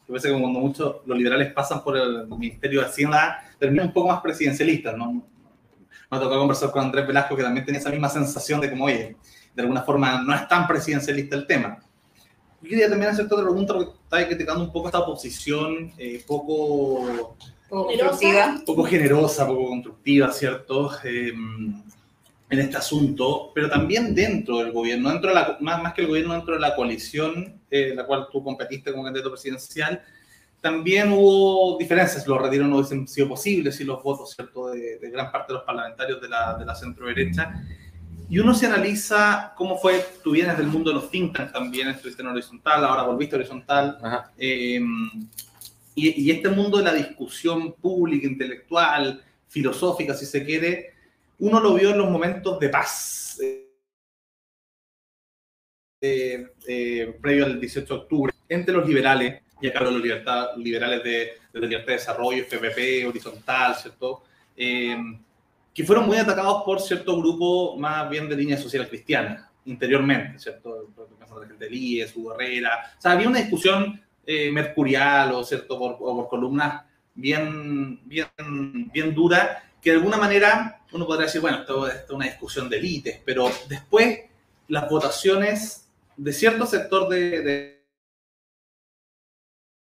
Yo 0.00 0.06
parece 0.06 0.28
que 0.28 0.40
cuando 0.40 0.60
muchos 0.60 0.96
los 1.04 1.18
liberales 1.18 1.52
pasan 1.52 1.84
por 1.84 1.98
el 1.98 2.26
Ministerio 2.26 2.80
de 2.80 2.86
Hacienda, 2.86 3.44
terminan 3.58 3.88
un 3.88 3.92
poco 3.92 4.08
más 4.08 4.22
presidencialistas, 4.22 4.96
¿no? 4.96 5.12
Me 5.12 6.18
tocó 6.18 6.38
conversar 6.38 6.70
con 6.70 6.84
Andrés 6.84 7.06
Velasco, 7.06 7.36
que 7.36 7.42
también 7.42 7.66
tenía 7.66 7.80
esa 7.82 7.90
misma 7.90 8.08
sensación 8.08 8.62
de 8.62 8.70
como, 8.70 8.86
oye, 8.86 9.14
de 9.54 9.62
alguna 9.62 9.82
forma 9.82 10.22
no 10.22 10.34
es 10.34 10.48
tan 10.48 10.66
presidencialista 10.66 11.36
el 11.36 11.46
tema. 11.46 11.80
Yo 12.62 12.70
quería 12.70 12.88
también 12.88 13.10
hacerte 13.10 13.34
otra 13.34 13.44
pregunta 13.44 13.74
porque 13.74 13.92
estaba 13.92 14.26
criticando 14.26 14.64
un 14.64 14.72
poco 14.72 14.88
esta 14.88 15.00
oposición, 15.00 15.92
eh, 15.98 16.24
poco, 16.26 17.36
poco 17.68 17.88
constructiva. 17.88 18.58
Poco 18.64 18.84
generosa, 18.84 19.46
poco 19.46 19.68
constructiva, 19.68 20.32
¿cierto? 20.32 20.90
Eh, 21.04 21.34
en 22.52 22.60
este 22.60 22.76
asunto, 22.76 23.50
pero 23.54 23.70
también 23.70 24.14
dentro 24.14 24.58
del 24.58 24.72
gobierno, 24.72 25.08
dentro 25.08 25.30
de 25.30 25.34
la, 25.34 25.56
más, 25.60 25.82
más 25.82 25.94
que 25.94 26.02
el 26.02 26.08
gobierno, 26.08 26.34
dentro 26.34 26.52
de 26.52 26.60
la 26.60 26.76
coalición, 26.76 27.62
en 27.70 27.96
la 27.96 28.04
cual 28.04 28.26
tú 28.30 28.44
competiste 28.44 28.92
como 28.92 29.04
candidato 29.04 29.30
presidencial, 29.30 30.02
también 30.60 31.10
hubo 31.12 31.78
diferencias, 31.78 32.26
los 32.26 32.40
retiros 32.40 32.68
no 32.68 32.76
hubiesen 32.76 33.08
sido 33.08 33.30
posibles 33.30 33.80
y 33.80 33.84
los 33.84 34.02
votos, 34.02 34.34
¿cierto?, 34.34 34.68
de, 34.68 34.98
gran 35.10 35.32
parte 35.32 35.50
de 35.50 35.60
los 35.60 35.64
parlamentarios 35.64 36.20
de 36.20 36.28
la, 36.28 36.54
de 36.58 36.66
la 36.66 36.74
centro 36.74 37.06
derecha. 37.06 37.54
Y 38.28 38.38
uno 38.38 38.52
se 38.52 38.66
analiza 38.66 39.54
cómo 39.56 39.78
fue, 39.78 40.04
tú 40.22 40.32
vienes 40.32 40.58
del 40.58 40.66
mundo 40.66 40.90
de 40.90 40.96
los 40.96 41.10
think 41.10 41.34
tanks 41.34 41.54
también, 41.54 41.88
estuviste 41.88 42.20
en 42.20 42.28
horizontal, 42.28 42.84
ahora 42.84 43.04
volviste 43.04 43.34
a 43.34 43.38
horizontal. 43.38 43.98
Em, 44.36 45.26
y, 45.94 46.22
y, 46.22 46.30
este 46.30 46.50
mundo 46.50 46.76
de 46.76 46.84
la 46.84 46.92
discusión 46.92 47.72
pública, 47.72 48.26
intelectual, 48.26 49.22
filosófica, 49.48 50.12
si 50.12 50.26
se 50.26 50.44
quiere, 50.44 50.91
uno 51.42 51.58
lo 51.58 51.74
vio 51.74 51.90
en 51.90 51.98
los 51.98 52.08
momentos 52.08 52.58
de 52.60 52.68
paz. 52.68 53.40
Eh, 56.00 56.46
eh, 56.68 57.18
previo 57.20 57.46
al 57.46 57.60
18 57.60 57.94
de 57.94 58.00
octubre, 58.00 58.32
entre 58.48 58.74
los 58.74 58.86
liberales, 58.86 59.42
y 59.60 59.66
acá 59.66 59.80
los 59.80 60.00
libertad, 60.00 60.56
liberales 60.56 61.02
de, 61.02 61.32
de, 61.52 61.60
Libertad 61.66 61.86
de 61.86 61.92
Desarrollo, 61.92 62.44
FPP, 62.44 63.08
Horizontal, 63.08 63.74
¿cierto? 63.74 64.22
Eh, 64.56 64.96
que 65.74 65.84
fueron 65.84 66.06
muy 66.06 66.16
atacados 66.16 66.62
por 66.64 66.80
cierto 66.80 67.16
grupo 67.20 67.76
más 67.76 68.08
bien 68.08 68.28
de 68.28 68.36
línea 68.36 68.56
social 68.56 68.88
cristiana, 68.88 69.50
interiormente, 69.64 70.38
¿cierto? 70.38 70.90
La 71.18 71.46
gente 71.46 71.68
de 71.68 71.74
IES, 71.74 72.14
Hugo 72.16 72.34
Herrera. 72.34 72.92
Había 73.02 73.28
una 73.28 73.38
discusión 73.40 74.00
eh, 74.24 74.50
mercurial 74.52 75.32
o, 75.32 75.42
¿cierto? 75.42 75.76
Por, 75.76 75.98
por, 75.98 76.28
columnas 76.28 76.84
bien, 77.14 78.00
bien, 78.04 78.28
bien 78.92 79.12
dura, 79.12 79.64
que 79.80 79.90
de 79.90 79.96
alguna 79.96 80.16
manera 80.16 80.81
uno 80.92 81.06
podría 81.06 81.26
decir, 81.26 81.40
bueno, 81.40 81.58
esto, 81.58 81.88
es 81.88 82.10
una 82.10 82.26
discusión 82.26 82.68
de 82.68 82.78
élites, 82.78 83.20
pero 83.24 83.50
después 83.68 84.20
las 84.68 84.88
votaciones 84.88 85.88
de 86.16 86.32
cierto 86.32 86.66
sector 86.66 87.08
de, 87.08 87.42
de 87.42 87.82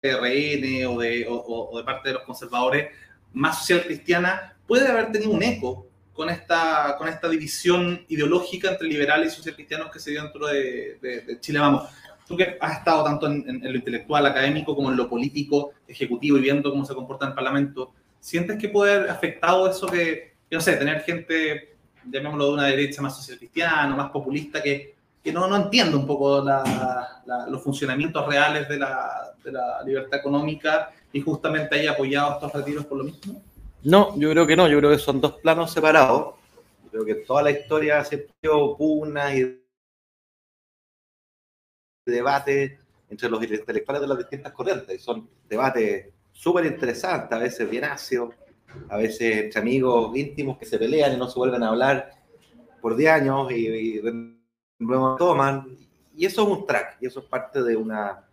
RN 0.04 0.86
o 0.88 1.00
de, 1.00 1.26
o, 1.30 1.78
de 1.78 1.84
parte 1.84 2.10
de 2.10 2.16
los 2.16 2.24
conservadores 2.24 2.92
más 3.34 3.60
social 3.60 3.84
cristiana 3.84 4.56
puede 4.68 4.88
haber 4.88 5.12
tenido 5.12 5.32
un 5.32 5.44
eco 5.44 5.88
con 6.14 6.30
esta, 6.30 6.96
con 6.98 7.10
esta 7.10 7.28
división 7.28 8.06
ideológica 8.08 8.72
entre 8.72 8.88
liberales 8.88 9.34
y 9.34 9.36
social 9.36 9.56
cristianos 9.56 9.92
que 9.92 10.00
se 10.00 10.12
dio 10.12 10.24
dentro 10.24 10.48
de, 10.48 11.38
Chile. 11.42 11.60
Vamos, 11.60 11.90
tú 12.26 12.38
que 12.38 12.58
has 12.60 12.78
estado 12.78 13.04
tanto 13.04 13.28
en, 13.28 13.62
lo 13.62 13.76
intelectual, 13.76 14.26
académico, 14.26 14.76
como 14.76 14.90
en 14.90 14.98
lo 14.98 15.10
político, 15.10 15.74
ejecutivo 15.88 16.38
y 16.38 16.42
viendo 16.42 16.72
cómo 16.72 16.86
se 16.86 16.96
comporta 16.96 17.26
en 17.26 17.32
el 17.32 17.36
Parlamento, 17.36 17.92
¿sientes 18.22 18.58
que 18.58 18.70
puede 18.70 18.96
haber 18.96 19.10
afectado 19.10 19.70
eso 19.70 19.88
que, 19.88 20.35
no 20.56 20.62
sé, 20.62 20.78
tener 20.78 21.02
gente, 21.02 21.76
llamémoslo 22.06 22.48
de 22.48 22.54
una 22.54 22.66
derecha 22.66 23.02
más 23.02 23.16
social 23.16 23.38
cristiana, 23.38 23.96
más 23.96 24.12
populista, 24.12 24.62
que 24.62 24.96
que 25.26 25.34
no, 25.34 25.48
no 25.48 25.56
entiendo 25.56 25.98
un 25.98 26.06
poco 26.06 26.46
los 27.48 27.64
funcionamientos 27.64 28.28
reales 28.28 28.70
de 28.70 28.78
la, 28.78 29.34
de 29.44 29.52
la, 29.52 29.82
libertad 29.84 30.20
económica 30.20 30.92
y 31.12 31.20
justamente 31.20 31.80
haya 31.80 31.94
apoyado 31.94 32.34
estos 32.34 32.54
retiros 32.54 32.86
por 32.86 33.00
lo 33.00 33.06
mismo? 33.06 33.42
No, 33.82 34.16
yo 34.20 34.30
creo 34.30 34.46
que 34.46 34.56
no, 34.56 34.68
yo 34.68 34.78
creo 34.78 34.92
que 34.92 35.00
son 35.00 35.20
dos 35.20 35.34
planos 35.38 35.74
separados. 35.74 36.36
Yo 36.84 36.92
creo 36.92 37.06
que 37.06 37.16
toda 37.26 37.42
la 37.42 37.50
historia 37.50 38.04
se 38.04 38.28
dio 38.40 38.78
pugnas 38.78 39.34
y 39.34 39.60
debate 42.06 42.80
entre 43.10 43.28
los 43.28 43.44
intelectuales 43.44 44.02
de 44.04 44.08
las 44.08 44.20
distintas 44.20 44.54
corrientes. 44.54 45.02
Son 45.02 45.28
debates 45.50 46.06
súper 46.32 46.68
interesantes, 46.68 47.32
a 47.36 47.42
veces 47.42 47.68
bien 47.68 47.86
ácidos, 47.86 48.36
a 48.90 48.98
veces 48.98 49.46
entre 49.46 49.60
amigos 49.60 50.16
íntimos 50.16 50.58
que 50.58 50.66
se 50.66 50.78
pelean 50.78 51.14
y 51.14 51.18
no 51.18 51.28
se 51.28 51.40
vuelven 51.40 51.64
a 51.64 51.70
hablar 51.70 52.12
por 52.82 52.96
10 52.96 53.12
años 53.12 53.52
y, 53.52 53.68
y 53.68 54.02
luego 54.80 55.16
toman, 55.18 55.78
y 56.16 56.26
eso 56.26 56.44
es 56.44 56.58
un 56.60 56.66
track, 56.66 56.98
y 57.02 57.08
eso 57.08 57.20
es 57.20 57.26
parte 57.26 57.64
de 57.64 57.76
una 57.76 58.26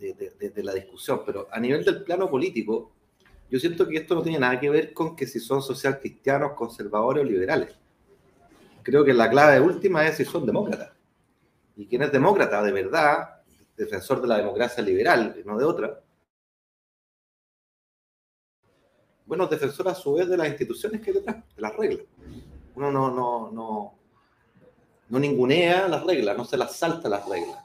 de, 0.00 0.62
la 0.62 0.74
discusión, 0.74 1.22
pero 1.24 1.48
a 1.50 1.60
nivel 1.60 1.84
del 1.84 2.02
plano 2.02 2.30
político, 2.30 2.92
yo 3.50 3.58
siento 3.58 3.86
que 3.86 3.98
esto 3.98 4.14
no 4.14 4.22
tiene 4.22 4.38
nada 4.38 4.58
que 4.58 4.70
ver 4.70 4.92
con 4.92 5.14
que 5.14 5.26
si 5.26 5.40
son 5.40 5.62
social 5.62 5.98
cristianos, 5.98 6.52
conservadores 6.52 7.24
o 7.24 7.26
liberales. 7.26 7.74
Creo 8.82 9.04
que 9.04 9.12
la 9.12 9.28
clave 9.28 9.60
última 9.60 10.06
es 10.06 10.16
si 10.16 10.24
son 10.24 10.46
demócratas. 10.46 10.92
Y 11.76 11.86
quien 11.86 12.02
es 12.02 12.12
demócrata 12.12 12.62
de 12.62 12.72
verdad, 12.72 13.42
defensor 13.76 14.22
de 14.22 14.28
la 14.28 14.38
democracia 14.38 14.82
liberal, 14.82 15.36
no 15.44 15.58
de 15.58 15.64
otra, 15.64 16.00
bueno, 19.30 19.46
defensor 19.46 19.86
a 19.86 19.94
su 19.94 20.14
vez 20.14 20.28
de 20.28 20.36
las 20.36 20.48
instituciones 20.48 21.00
que 21.00 21.10
hay 21.10 21.16
detrás, 21.18 21.36
de 21.54 21.62
las 21.62 21.76
reglas. 21.76 22.04
Uno 22.74 22.90
no, 22.90 23.12
no, 23.12 23.52
no, 23.52 23.94
no 25.08 25.18
ningunea 25.20 25.86
las 25.86 26.04
reglas, 26.04 26.36
no 26.36 26.44
se 26.44 26.56
las 26.56 26.74
salta 26.74 27.08
las 27.08 27.28
reglas. 27.28 27.58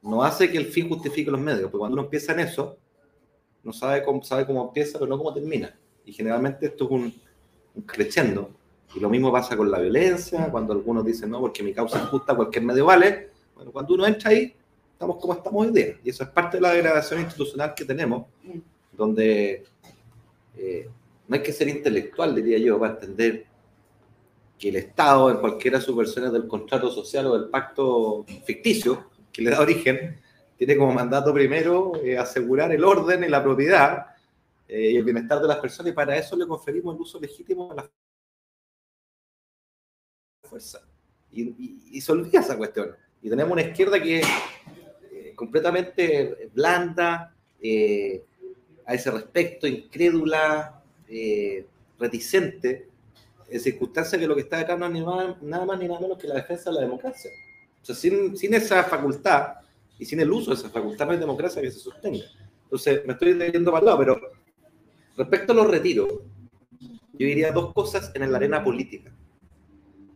No 0.00 0.24
hace 0.24 0.50
que 0.50 0.56
el 0.56 0.64
fin 0.64 0.88
justifique 0.88 1.30
los 1.30 1.42
medios, 1.42 1.64
porque 1.64 1.76
cuando 1.76 1.96
uno 1.96 2.04
empieza 2.04 2.32
en 2.32 2.40
eso, 2.40 2.78
no 3.62 3.74
sabe 3.74 4.02
cómo, 4.02 4.24
sabe 4.24 4.46
cómo 4.46 4.64
empieza, 4.68 4.98
pero 4.98 5.10
no 5.10 5.18
cómo 5.18 5.34
termina. 5.34 5.78
Y 6.06 6.14
generalmente 6.14 6.64
esto 6.64 6.84
es 6.84 6.90
un, 6.90 7.14
un 7.74 7.82
creciendo. 7.82 8.48
Y 8.94 9.00
lo 9.00 9.10
mismo 9.10 9.30
pasa 9.30 9.58
con 9.58 9.70
la 9.70 9.80
violencia, 9.80 10.50
cuando 10.50 10.72
algunos 10.72 11.04
dicen, 11.04 11.28
no, 11.28 11.38
porque 11.38 11.62
mi 11.62 11.74
causa 11.74 11.98
es 11.98 12.04
justa, 12.06 12.34
cualquier 12.34 12.64
medio 12.64 12.86
vale. 12.86 13.28
Bueno, 13.54 13.72
cuando 13.72 13.92
uno 13.92 14.06
entra 14.06 14.30
ahí, 14.30 14.54
estamos 14.90 15.18
como 15.18 15.34
estamos 15.34 15.66
hoy 15.66 15.70
día. 15.70 15.98
Y 16.02 16.08
eso 16.08 16.24
es 16.24 16.30
parte 16.30 16.56
de 16.56 16.62
la 16.62 16.72
degradación 16.72 17.20
institucional 17.20 17.74
que 17.74 17.84
tenemos, 17.84 18.24
donde 18.90 19.66
eh, 20.56 20.88
no 21.26 21.36
hay 21.36 21.42
que 21.42 21.52
ser 21.52 21.68
intelectual, 21.68 22.34
diría 22.34 22.58
yo, 22.58 22.78
para 22.78 22.94
entender 22.94 23.46
que 24.58 24.68
el 24.68 24.76
Estado, 24.76 25.30
en 25.30 25.38
cualquiera 25.38 25.78
de 25.78 25.84
sus 25.84 25.96
versiones 25.96 26.32
del 26.32 26.46
contrato 26.46 26.90
social 26.90 27.26
o 27.26 27.38
del 27.38 27.50
pacto 27.50 28.24
ficticio 28.44 29.10
que 29.32 29.42
le 29.42 29.50
da 29.50 29.60
origen, 29.60 30.20
tiene 30.56 30.76
como 30.76 30.92
mandato 30.92 31.34
primero 31.34 31.92
eh, 32.02 32.16
asegurar 32.16 32.70
el 32.72 32.84
orden 32.84 33.24
y 33.24 33.28
la 33.28 33.42
propiedad 33.42 34.06
eh, 34.68 34.92
y 34.92 34.96
el 34.96 35.04
bienestar 35.04 35.40
de 35.40 35.48
las 35.48 35.58
personas, 35.58 35.92
y 35.92 35.94
para 35.94 36.16
eso 36.16 36.36
le 36.36 36.46
conferimos 36.46 36.94
el 36.94 37.00
uso 37.00 37.20
legítimo 37.20 37.72
a 37.72 37.74
la 37.74 37.90
fuerza. 40.42 40.80
Y, 41.30 41.88
y, 41.90 42.00
se 42.00 42.12
olvida 42.12 42.40
esa 42.40 42.56
cuestión. 42.56 42.94
Y 43.20 43.28
tenemos 43.28 43.52
una 43.52 43.62
izquierda 43.62 44.00
que 44.00 44.20
es 44.20 44.26
completamente 45.34 46.48
blanda 46.54 47.34
a 48.86 48.94
ese 48.94 49.10
respecto, 49.10 49.66
incrédula, 49.66 50.82
reticente 51.98 52.88
en 53.48 53.60
circunstancia 53.60 54.18
que 54.18 54.26
lo 54.26 54.34
que 54.34 54.42
está 54.42 54.58
detrás 54.58 54.78
no 54.78 54.86
es 54.86 55.42
nada 55.42 55.64
más 55.64 55.78
ni 55.78 55.86
nada 55.86 56.00
menos 56.00 56.18
que 56.18 56.26
la 56.26 56.36
defensa 56.36 56.70
de 56.70 56.76
la 56.76 56.82
democracia. 56.82 57.30
O 57.82 57.84
sea, 57.84 57.94
sin, 57.94 58.36
sin 58.36 58.54
esa 58.54 58.82
facultad 58.84 59.56
y 59.98 60.04
sin 60.04 60.20
el 60.20 60.30
uso 60.30 60.50
de 60.50 60.56
esa 60.56 60.70
facultad 60.70 61.06
no 61.06 61.12
hay 61.12 61.18
democracia 61.18 61.62
que 61.62 61.70
se 61.70 61.78
sostenga. 61.78 62.24
Entonces, 62.64 63.04
me 63.06 63.12
estoy 63.12 63.34
leyendo 63.34 63.70
para 63.70 63.84
lado, 63.84 63.98
pero 63.98 64.20
respecto 65.16 65.52
a 65.52 65.56
los 65.56 65.70
retiros, 65.70 66.08
yo 66.80 67.26
diría 67.26 67.52
dos 67.52 67.72
cosas 67.72 68.10
en 68.14 68.30
la 68.30 68.38
arena 68.38 68.64
política. 68.64 69.12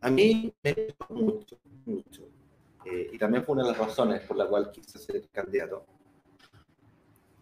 A 0.01 0.11
mí 0.11 0.53
me 0.63 0.95
mucho, 1.11 1.59
mucho. 1.85 2.23
Eh, 2.85 3.11
y 3.13 3.19
también 3.19 3.45
fue 3.45 3.55
una 3.55 3.65
de 3.65 3.71
las 3.71 3.79
razones 3.79 4.23
por 4.23 4.37
la 4.37 4.47
cual 4.47 4.71
quise 4.73 4.99
ser 4.99 5.29
candidato. 5.29 5.85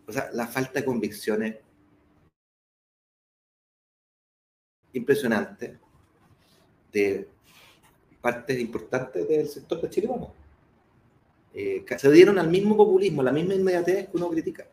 O 0.06 0.12
sea, 0.12 0.30
la 0.32 0.46
falta 0.46 0.80
de 0.80 0.84
convicciones 0.84 1.56
impresionante 4.92 5.78
de 6.92 7.28
partes 8.20 8.58
importantes 8.58 9.28
del 9.28 9.48
sector 9.48 9.80
de 9.80 9.90
Chile 9.90 10.06
Vamos. 10.08 10.30
Eh, 11.54 11.84
se 11.96 12.12
dieron 12.12 12.38
al 12.38 12.50
mismo 12.50 12.76
populismo, 12.76 13.22
la 13.22 13.32
misma 13.32 13.54
inmediatez 13.54 14.08
que 14.08 14.16
uno 14.16 14.28
critica. 14.28 14.66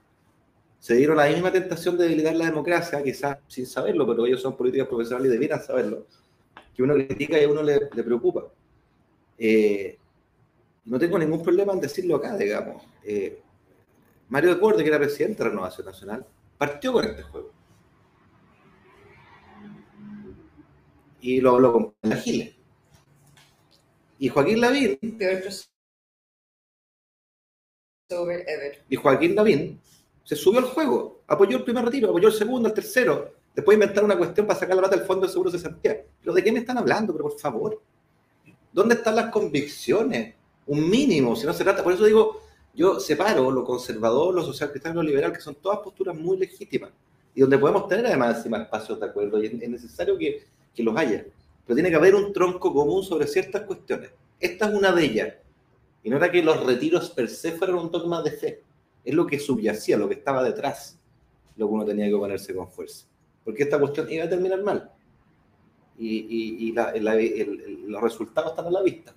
Se 0.80 0.96
dieron 0.96 1.16
la 1.16 1.28
misma 1.28 1.52
tentación 1.52 1.98
de 1.98 2.04
debilitar 2.04 2.36
la 2.36 2.46
democracia, 2.46 3.02
quizás 3.02 3.38
sin 3.48 3.66
saberlo, 3.66 4.06
pero 4.06 4.26
ellos 4.26 4.42
son 4.42 4.58
políticos 4.58 4.90
profesionales 4.90 5.30
y 5.30 5.34
debieran 5.34 5.64
saberlo, 5.64 6.06
que 6.76 6.84
uno 6.84 6.94
critica 6.96 7.40
y 7.40 7.46
a 7.46 7.50
uno 7.50 7.64
le, 7.64 7.80
preocupa. 7.80 8.52
Eh, 9.38 9.98
no 10.86 11.00
tengo 11.00 11.18
ningún 11.18 11.42
problema 11.42 11.72
en 11.72 11.80
decirlo 11.80 12.18
acá, 12.18 12.36
digamos. 12.36 12.84
Eh, 13.06 13.42
Mario 14.34 14.56
de 14.56 14.60
Corte, 14.60 14.84
que 14.84 14.90
era 14.90 14.98
presidente 14.98 15.44
de 15.44 15.50
Renovación 15.50 15.86
Nacional, 15.86 16.26
partió 16.58 16.92
con 16.92 17.06
este 17.06 17.22
juego. 17.22 17.52
y 21.24 21.40
lo 21.40 21.52
habló 21.52 21.72
con 21.72 21.96
la 22.02 22.18
Giles. 22.18 22.54
Y 24.20 24.28
Joaquín 24.28 24.60
Lavín. 24.60 25.00
Y 28.90 28.96
Joaquín 28.96 29.36
Lavín 29.36 29.80
se 30.24 30.36
subió 30.36 30.60
al 30.60 30.66
juego, 30.66 31.22
apoyó 31.28 31.58
el 31.58 31.64
primer 31.64 31.86
retiro, 31.86 32.10
apoyó 32.10 32.28
el 32.28 32.34
segundo, 32.34 32.68
el 32.68 32.74
tercero. 32.74 33.36
Después 33.56 33.76
inventaron 33.76 34.06
una 34.06 34.18
cuestión 34.18 34.46
para 34.46 34.60
sacar 34.60 34.76
la 34.76 34.82
plata 34.82 34.98
del 34.98 35.06
fondo 35.06 35.26
de 35.26 35.32
seguro 35.32 35.50
de 35.50 35.60
Santiago. 35.60 36.02
¿Pero 36.20 36.34
de 36.34 36.44
qué 36.44 36.52
me 36.52 36.60
están 36.60 36.78
hablando? 36.78 37.14
Pero 37.14 37.30
por 37.30 37.40
favor. 37.40 37.82
¿Dónde 38.74 38.96
están 38.96 39.16
las 39.16 39.32
convicciones? 39.32 40.36
Un 40.66 40.90
mínimo, 40.90 41.36
si 41.36 41.46
no 41.46 41.54
se 41.54 41.64
trata. 41.64 41.84
Por 41.84 41.94
eso 41.94 42.06
digo, 42.06 42.43
yo 42.74 43.00
separo 43.00 43.52
lo 43.52 43.64
conservador, 43.64 44.34
lo 44.34 44.44
social 44.44 44.72
cristiano 44.72 45.02
y 45.02 45.06
lo 45.06 45.10
liberal, 45.10 45.34
que 45.34 45.42
son 45.42 45.56
todas 45.56 45.80
posturas 45.80 46.16
muy 46.16 46.38
legítimas 46.38 46.92
y 47.36 47.42
donde 47.42 47.58
podemos 47.58 47.88
tener 47.88 48.06
además 48.06 48.38
encima 48.38 48.58
espacios 48.60 49.00
de 49.00 49.06
acuerdo 49.06 49.42
y 49.42 49.48
es 49.48 49.70
necesario 49.70 50.18
que, 50.18 50.44
que 50.74 50.84
los 50.84 50.96
haya. 50.96 51.26
Pero 51.66 51.76
tiene 51.76 51.90
que 51.90 51.96
haber 51.96 52.16
un 52.16 52.34
tronco 52.34 52.74
común 52.74 53.04
sobre 53.04 53.28
ciertas 53.28 53.64
cuestiones. 53.64 54.12
Esta 54.40 54.68
es 54.68 54.74
una 54.74 54.92
de 54.92 55.06
ellas. 55.06 55.34
Y 56.04 56.10
no 56.10 56.18
era 56.18 56.30
que 56.30 56.44
los 56.44 56.64
retiros 56.66 57.10
per 57.12 57.30
se 57.30 57.54
fueran 57.54 57.78
un 57.78 57.90
dogma 57.90 58.22
de 58.22 58.32
fe. 58.32 58.62
Es 59.04 59.14
lo 59.14 59.26
que 59.26 59.40
subyacía, 59.40 59.98
lo 59.98 60.08
que 60.08 60.16
estaba 60.16 60.44
detrás, 60.44 61.00
lo 61.56 61.68
que 61.68 61.74
uno 61.74 61.86
tenía 61.86 62.08
que 62.08 62.14
oponerse 62.14 62.54
con 62.54 62.70
fuerza. 62.70 63.06
Porque 63.44 63.64
esta 63.64 63.80
cuestión 63.80 64.12
iba 64.12 64.26
a 64.26 64.30
terminar 64.30 64.62
mal. 64.62 64.92
Y, 65.98 66.68
y, 66.68 66.74
los 67.88 68.02
resultados 68.02 68.52
están 68.52 68.68
a 68.68 68.72
la 68.72 68.82
vista. 68.82 69.14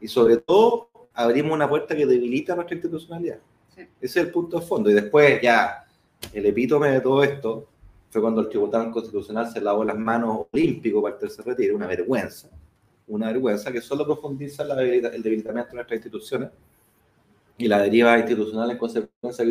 Y 0.00 0.08
sobre 0.08 0.36
todo, 0.38 0.90
abrimos 1.14 1.52
una 1.52 1.68
puerta 1.68 1.94
que 1.94 2.06
debilita 2.06 2.54
nuestra 2.54 2.74
institucionalidad. 2.74 3.38
Ese 3.76 3.88
es 4.00 4.16
el 4.16 4.30
punto 4.30 4.60
de 4.60 4.66
fondo. 4.66 4.90
Y 4.90 4.94
después 4.94 5.40
ya, 5.40 5.84
el 6.32 6.46
epítome 6.46 6.90
de 6.90 7.00
todo 7.00 7.22
esto 7.22 7.68
fue 8.10 8.20
cuando 8.20 8.42
el 8.42 8.48
Tribunal 8.48 8.90
Constitucional 8.90 9.50
se 9.50 9.60
lavó 9.60 9.84
las 9.84 9.98
manos 9.98 10.46
olímpico 10.52 11.02
para 11.02 11.14
el 11.14 11.20
tercer 11.20 11.46
retiro, 11.46 11.74
una 11.76 11.86
vergüenza, 11.86 12.50
una 13.08 13.28
vergüenza 13.28 13.72
que 13.72 13.80
solo 13.80 14.04
profundiza 14.04 14.62
el 14.64 15.22
debilitamiento 15.22 15.70
de 15.70 15.74
nuestras 15.76 15.96
instituciones 15.96 16.50
y 17.56 17.68
la 17.68 17.80
deriva 17.80 18.18
institucional 18.18 18.70
en 18.70 18.78
consecuencia 18.78 19.44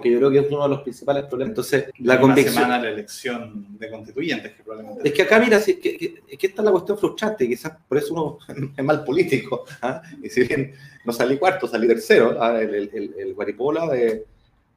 que 0.00 0.10
yo 0.10 0.18
creo 0.18 0.30
que 0.30 0.38
es 0.38 0.50
uno 0.50 0.62
de 0.62 0.68
los 0.68 0.82
principales 0.82 1.24
problemas. 1.24 1.50
Entonces, 1.50 1.86
la 1.98 2.20
convicción. 2.20 2.54
semana 2.54 2.78
la 2.78 2.90
elección 2.90 3.78
de 3.78 3.90
constituyentes, 3.90 4.52
que 4.52 4.62
probablemente. 4.62 5.08
Es 5.08 5.14
que 5.14 5.22
acá, 5.22 5.38
mira, 5.38 5.56
es 5.58 5.64
que, 5.64 5.80
que, 5.80 6.14
que 6.36 6.46
esta 6.46 6.62
es 6.62 6.64
la 6.64 6.72
cuestión 6.72 6.98
frustrante, 6.98 7.48
quizás 7.48 7.72
por 7.88 7.98
eso 7.98 8.14
uno 8.14 8.38
es 8.76 8.84
mal 8.84 9.04
político. 9.04 9.64
¿ah? 9.82 10.02
Y 10.22 10.28
si 10.28 10.44
bien 10.44 10.72
no 11.04 11.12
salí 11.12 11.38
cuarto, 11.38 11.66
salí 11.66 11.86
tercero, 11.86 12.36
¿ah? 12.40 12.60
el, 12.60 12.74
el, 12.74 13.14
el, 13.18 13.34
Guaripola 13.34 13.86
de 13.88 14.24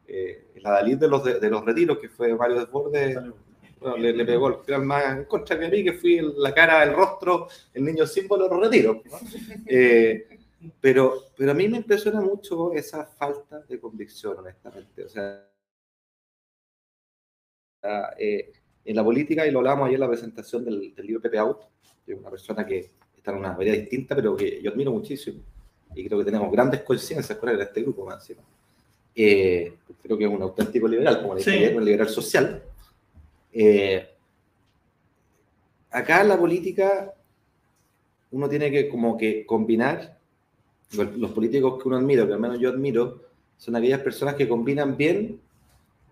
eh, 0.08 0.46
la 0.56 0.72
Dalí 0.72 0.96
de 0.96 1.08
los, 1.08 1.24
de, 1.24 1.50
los 1.50 1.64
retiros, 1.64 2.00
que 2.00 2.10
fue 2.10 2.36
Mario 2.36 2.60
Desbordes, 2.60 3.18
bueno, 3.80 3.98
le, 3.98 4.12
le, 4.12 4.26
pegó 4.26 4.50
el 4.50 4.56
final 4.66 4.84
más 4.84 5.18
en 5.18 5.26
contra 5.26 5.58
que 5.58 5.66
a 5.66 5.70
mí, 5.70 5.84
que 5.84 5.94
fui 5.94 6.20
la 6.38 6.54
cara, 6.54 6.84
el 6.84 6.94
rostro, 6.94 7.48
el 7.74 7.86
niño 7.86 8.06
símbolo 8.06 8.46
de 8.46 8.50
los 8.50 8.62
retiros. 8.62 8.98
Eh, 9.72 10.39
pero, 10.82 11.32
pero 11.38 11.52
a 11.52 11.54
mí 11.54 11.68
me 11.68 11.78
impresiona 11.78 12.22
mucho 12.22 12.74
esa 12.74 13.06
falta 13.06 13.60
de 13.62 13.80
convicción, 13.80 14.38
honestamente. 14.38 15.04
O 15.04 15.10
sea, 15.10 15.46
eh, 18.18 18.52
en 18.86 18.96
la 18.96 19.04
política, 19.04 19.46
y 19.46 19.52
lo 19.52 19.60
hablábamos 19.60 19.88
ayer 19.88 19.96
en 19.96 20.02
la 20.02 20.08
presentación 20.08 20.66
del, 20.66 20.94
libro 20.98 21.22
Pepe 21.22 21.38
Out, 21.38 21.62
de 22.06 22.16
una 22.16 22.30
persona 22.30 22.66
que 22.66 22.90
está 23.16 23.32
en 23.32 23.38
una 23.38 23.56
vereda 23.56 23.76
distinta, 23.76 24.16
pero 24.16 24.36
que 24.36 24.62
yo 24.62 24.72
admiro 24.72 24.92
muchísimo. 24.92 25.42
Y 25.96 26.06
creo 26.06 26.20
que 26.20 26.26
tenemos 26.26 26.52
grandes 26.52 26.82
conciencias 26.82 27.38
con 27.38 27.50
él, 27.50 27.62
este 27.62 27.82
grupo 27.82 28.06
más. 28.06 28.32
Eh, 29.16 29.74
creo 30.02 30.18
que 30.18 30.26
es 30.26 30.30
un 30.30 30.42
auténtico 30.42 30.88
liberal, 30.88 31.22
como 31.22 31.36
le 31.36 31.42
sí. 31.42 31.68
un 31.76 31.86
liberal 31.86 32.10
social. 32.10 32.64
Eh, 33.52 34.08
acá 35.90 36.22
en 36.22 36.30
la 36.30 36.38
política 36.38 37.14
uno 38.32 38.48
tiene 38.48 38.70
que 38.70 38.88
como 38.88 39.18
que 39.18 39.46
combinar 39.46 40.19
los 40.92 41.32
políticos 41.32 41.82
que 41.82 41.88
uno 41.88 41.98
admira, 41.98 42.26
que 42.26 42.34
al 42.34 42.40
menos 42.40 42.60
yo 42.60 42.70
admiro, 42.70 43.22
son 43.58 43.76
aquellas 43.76 44.02
personas 44.02 44.36
que 44.36 44.48
combinan 44.48 44.98
bien 44.98 45.40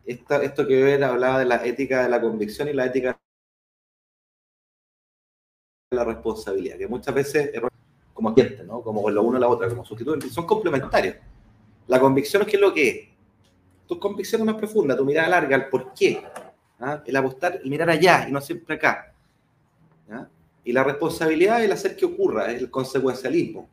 esta, 0.05 0.43
esto 0.43 0.67
que 0.67 0.95
él 0.95 1.03
hablaba 1.03 1.39
de 1.39 1.45
la 1.45 1.65
ética 1.65 2.03
de 2.03 2.09
la 2.09 2.21
convicción 2.21 2.67
y 2.67 2.73
la 2.73 2.85
ética 2.85 3.19
de 5.91 5.97
la 5.97 6.03
responsabilidad, 6.03 6.77
que 6.77 6.87
muchas 6.87 7.13
veces 7.13 7.51
como 8.13 8.29
agentes, 8.29 8.65
¿no? 8.65 8.81
como 8.81 9.09
lo 9.09 9.23
uno 9.23 9.37
a 9.37 9.39
la 9.39 9.47
otra, 9.47 9.69
como 9.69 9.85
sustituyen, 9.85 10.21
son 10.29 10.45
complementarios. 10.45 11.17
La 11.87 11.99
convicción 11.99 12.41
es 12.41 12.47
que 12.47 12.55
es 12.55 12.61
lo 12.61 12.73
que 12.73 12.89
es. 12.89 13.07
Tu 13.87 13.99
convicción 13.99 14.43
más 14.43 14.55
profunda, 14.55 14.97
tu 14.97 15.05
mirada 15.05 15.29
larga, 15.29 15.55
el 15.55 15.69
por 15.69 15.93
qué, 15.93 16.23
¿ah? 16.79 17.01
el 17.05 17.15
apostar, 17.15 17.59
el 17.63 17.69
mirar 17.69 17.89
allá 17.89 18.27
y 18.27 18.31
no 18.31 18.41
siempre 18.41 18.75
acá. 18.75 19.13
Y 20.63 20.73
la 20.73 20.83
responsabilidad 20.83 21.59
es 21.59 21.65
el 21.65 21.71
hacer 21.71 21.95
que 21.95 22.05
ocurra, 22.05 22.51
es 22.51 22.61
el 22.61 22.69
consecuencialismo. 22.69 23.69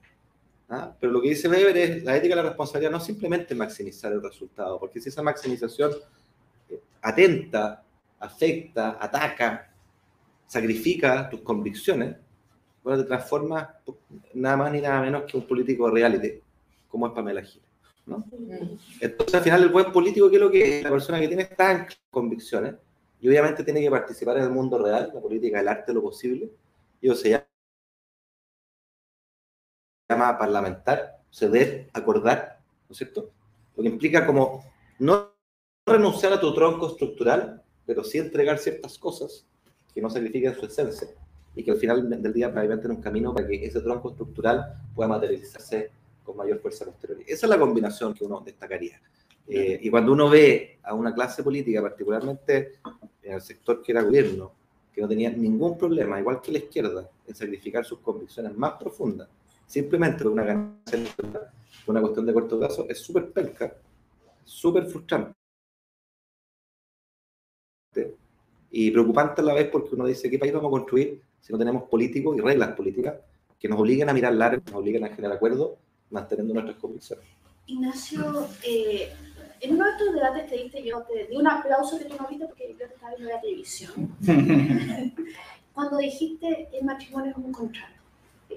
¿Ah? 0.69 0.95
Pero 0.99 1.13
lo 1.13 1.21
que 1.21 1.31
dice 1.31 1.49
Weber 1.49 1.77
es 1.77 2.05
la 2.05 2.17
ética 2.17 2.35
de 2.35 2.43
la 2.43 2.49
responsabilidad 2.49 2.91
no 2.91 3.01
simplemente 3.01 3.55
maximizar 3.55 4.13
el 4.13 4.23
resultado, 4.23 4.79
porque 4.79 5.01
si 5.01 5.09
esa 5.09 5.23
maximización 5.23 5.93
eh, 6.71 6.81
atenta, 7.03 7.83
afecta, 8.19 8.99
ataca, 9.01 9.73
sacrifica 10.47 11.29
tus 11.29 11.41
convicciones, 11.41 12.17
bueno, 12.83 13.03
te 13.03 13.09
transformas 13.09 13.69
nada 14.35 14.57
más 14.57 14.73
ni 14.73 14.81
nada 14.81 15.01
menos 15.01 15.25
que 15.25 15.37
un 15.37 15.47
político 15.47 15.87
de 15.87 15.93
reality, 15.93 16.41
como 16.89 17.07
es 17.07 17.13
Pamela 17.13 17.43
Giles. 17.43 17.69
¿no? 18.07 18.25
Entonces, 19.01 19.35
al 19.35 19.43
final, 19.43 19.63
el 19.63 19.71
buen 19.71 19.91
político, 19.91 20.29
¿qué 20.29 20.37
es 20.37 20.43
lo 20.43 20.51
que 20.51 20.79
es? 20.79 20.85
La 20.85 20.91
persona 20.91 21.19
que 21.19 21.29
tiene 21.29 21.45
estas 21.45 21.97
convicciones 22.11 22.75
y 23.21 23.29
obviamente 23.29 23.65
tiene 23.65 23.81
que 23.81 23.91
participar 23.91 24.37
en 24.37 24.45
el 24.45 24.51
mundo 24.51 24.77
real, 24.77 25.11
la 25.15 25.21
política, 25.21 25.61
el 25.61 25.69
arte, 25.69 25.95
lo 25.95 26.03
posible, 26.03 26.51
y 27.01 27.09
o 27.09 27.15
sea, 27.15 27.39
llama 27.39 27.47
parlamentar, 30.07 31.21
ceder, 31.31 31.89
acordar, 31.93 32.61
¿no 32.89 32.93
es 32.93 32.99
cierto? 32.99 33.31
Lo 33.77 33.83
que 33.83 33.89
implica 33.89 34.27
como 34.27 34.65
no 34.99 35.33
renunciar 35.87 36.33
a 36.33 36.41
tu 36.41 36.55
tronco 36.55 36.89
estructural, 36.89 37.63
pero 37.87 38.05
sí 38.05 38.19
entregar 38.19 38.59
ciertas 38.59 38.99
cosas 38.99 39.47
que 39.93 40.01
no 40.01 40.11
sacrifiquen 40.11 40.55
su 40.55 40.67
esencia 40.67 41.09
y 41.55 41.63
que 41.63 41.71
al 41.71 41.77
final 41.77 42.23
del 42.23 42.33
día 42.33 42.49
probablemente 42.49 42.87
en 42.87 42.97
un 42.97 43.03
camino 43.03 43.35
para 43.35 43.47
que 43.47 43.65
ese 43.65 43.81
tronco 43.81 44.11
estructural 44.11 44.75
pueda 44.95 45.09
materializarse 45.09 45.91
con 46.23 46.37
mayor 46.37 46.59
fuerza 46.61 46.85
posterior. 46.85 47.21
Esa 47.27 47.47
es 47.47 47.51
la 47.51 47.59
combinación 47.59 48.15
que 48.15 48.25
uno 48.25 48.41
destacaría. 48.41 49.01
Eh, 49.47 49.79
y 49.83 49.91
cuando 49.91 50.13
uno 50.13 50.29
ve 50.31 50.79
a 50.83 50.95
una 50.95 51.15
clase 51.15 51.43
política, 51.43 51.83
particularmente 51.83 52.79
en 53.23 53.35
el 53.35 53.43
sector 53.43 53.83
que 53.83 53.93
era 53.93 54.03
gobierno, 54.03 54.53
que 54.93 55.03
no 55.03 55.09
tenía 55.09 55.31
ningún 55.31 55.77
problema, 55.77 56.19
igual 56.19 56.41
que 56.41 56.53
la 56.53 56.59
izquierda, 56.59 57.09
en 57.27 57.35
sacrificar 57.35 57.85
sus 57.85 57.99
convicciones 57.99 58.57
más 58.57 58.73
profundas 58.75 59.29
simplemente 59.67 60.23
por 60.23 60.33
una 60.33 60.45
ganancia, 60.45 60.99
una 61.87 62.01
cuestión 62.01 62.27
de 62.27 62.35
corto 62.35 62.59
plazo, 62.59 62.87
es 62.89 62.99
súper 62.99 63.31
penca, 63.31 63.75
súper 64.45 64.87
frustrante. 64.87 65.35
Y 68.71 68.91
preocupante 68.91 69.41
a 69.41 69.45
la 69.45 69.55
vez 69.55 69.69
porque 69.71 69.95
uno 69.95 70.07
dice, 70.07 70.29
¿qué 70.29 70.39
país 70.39 70.53
vamos 70.53 70.69
a 70.69 70.71
construir 70.71 71.21
si 71.41 71.53
no 71.53 71.59
tenemos 71.59 71.85
políticos 71.85 72.37
y 72.37 72.41
reglas 72.41 72.75
políticas 72.75 73.15
que 73.59 73.69
nos 73.69 73.79
obliguen 73.79 74.09
a 74.09 74.13
mirar 74.13 74.35
largo, 74.35 74.63
nos 74.67 74.75
obliguen 74.75 75.05
a 75.05 75.09
generar 75.09 75.37
acuerdos, 75.37 75.79
manteniendo 76.11 76.55
nuestras 76.55 76.79
convicciones? 76.79 77.25
Ignacio, 77.67 78.49
eh, 78.67 79.13
en 79.61 79.75
uno 79.75 79.85
de 79.85 79.91
estos 79.93 80.15
debates 80.15 80.51
que 80.51 80.63
diste, 80.63 80.85
yo 80.85 81.03
te 81.03 81.27
di 81.27 81.37
un 81.37 81.47
aplauso 81.47 81.99
que 81.99 82.05
tú 82.05 82.17
no 82.21 82.29
viste 82.29 82.47
porque 82.47 82.69
yo 82.71 82.77
te 82.77 82.85
estaba 82.85 83.15
viendo 83.15 83.33
la 83.33 83.41
televisión. 83.41 83.93
Cuando 85.73 85.97
dijiste 85.99 86.69
el 86.73 86.85
matrimonio 86.85 87.31
es 87.31 87.37
un 87.37 87.53
contrato. 87.53 87.95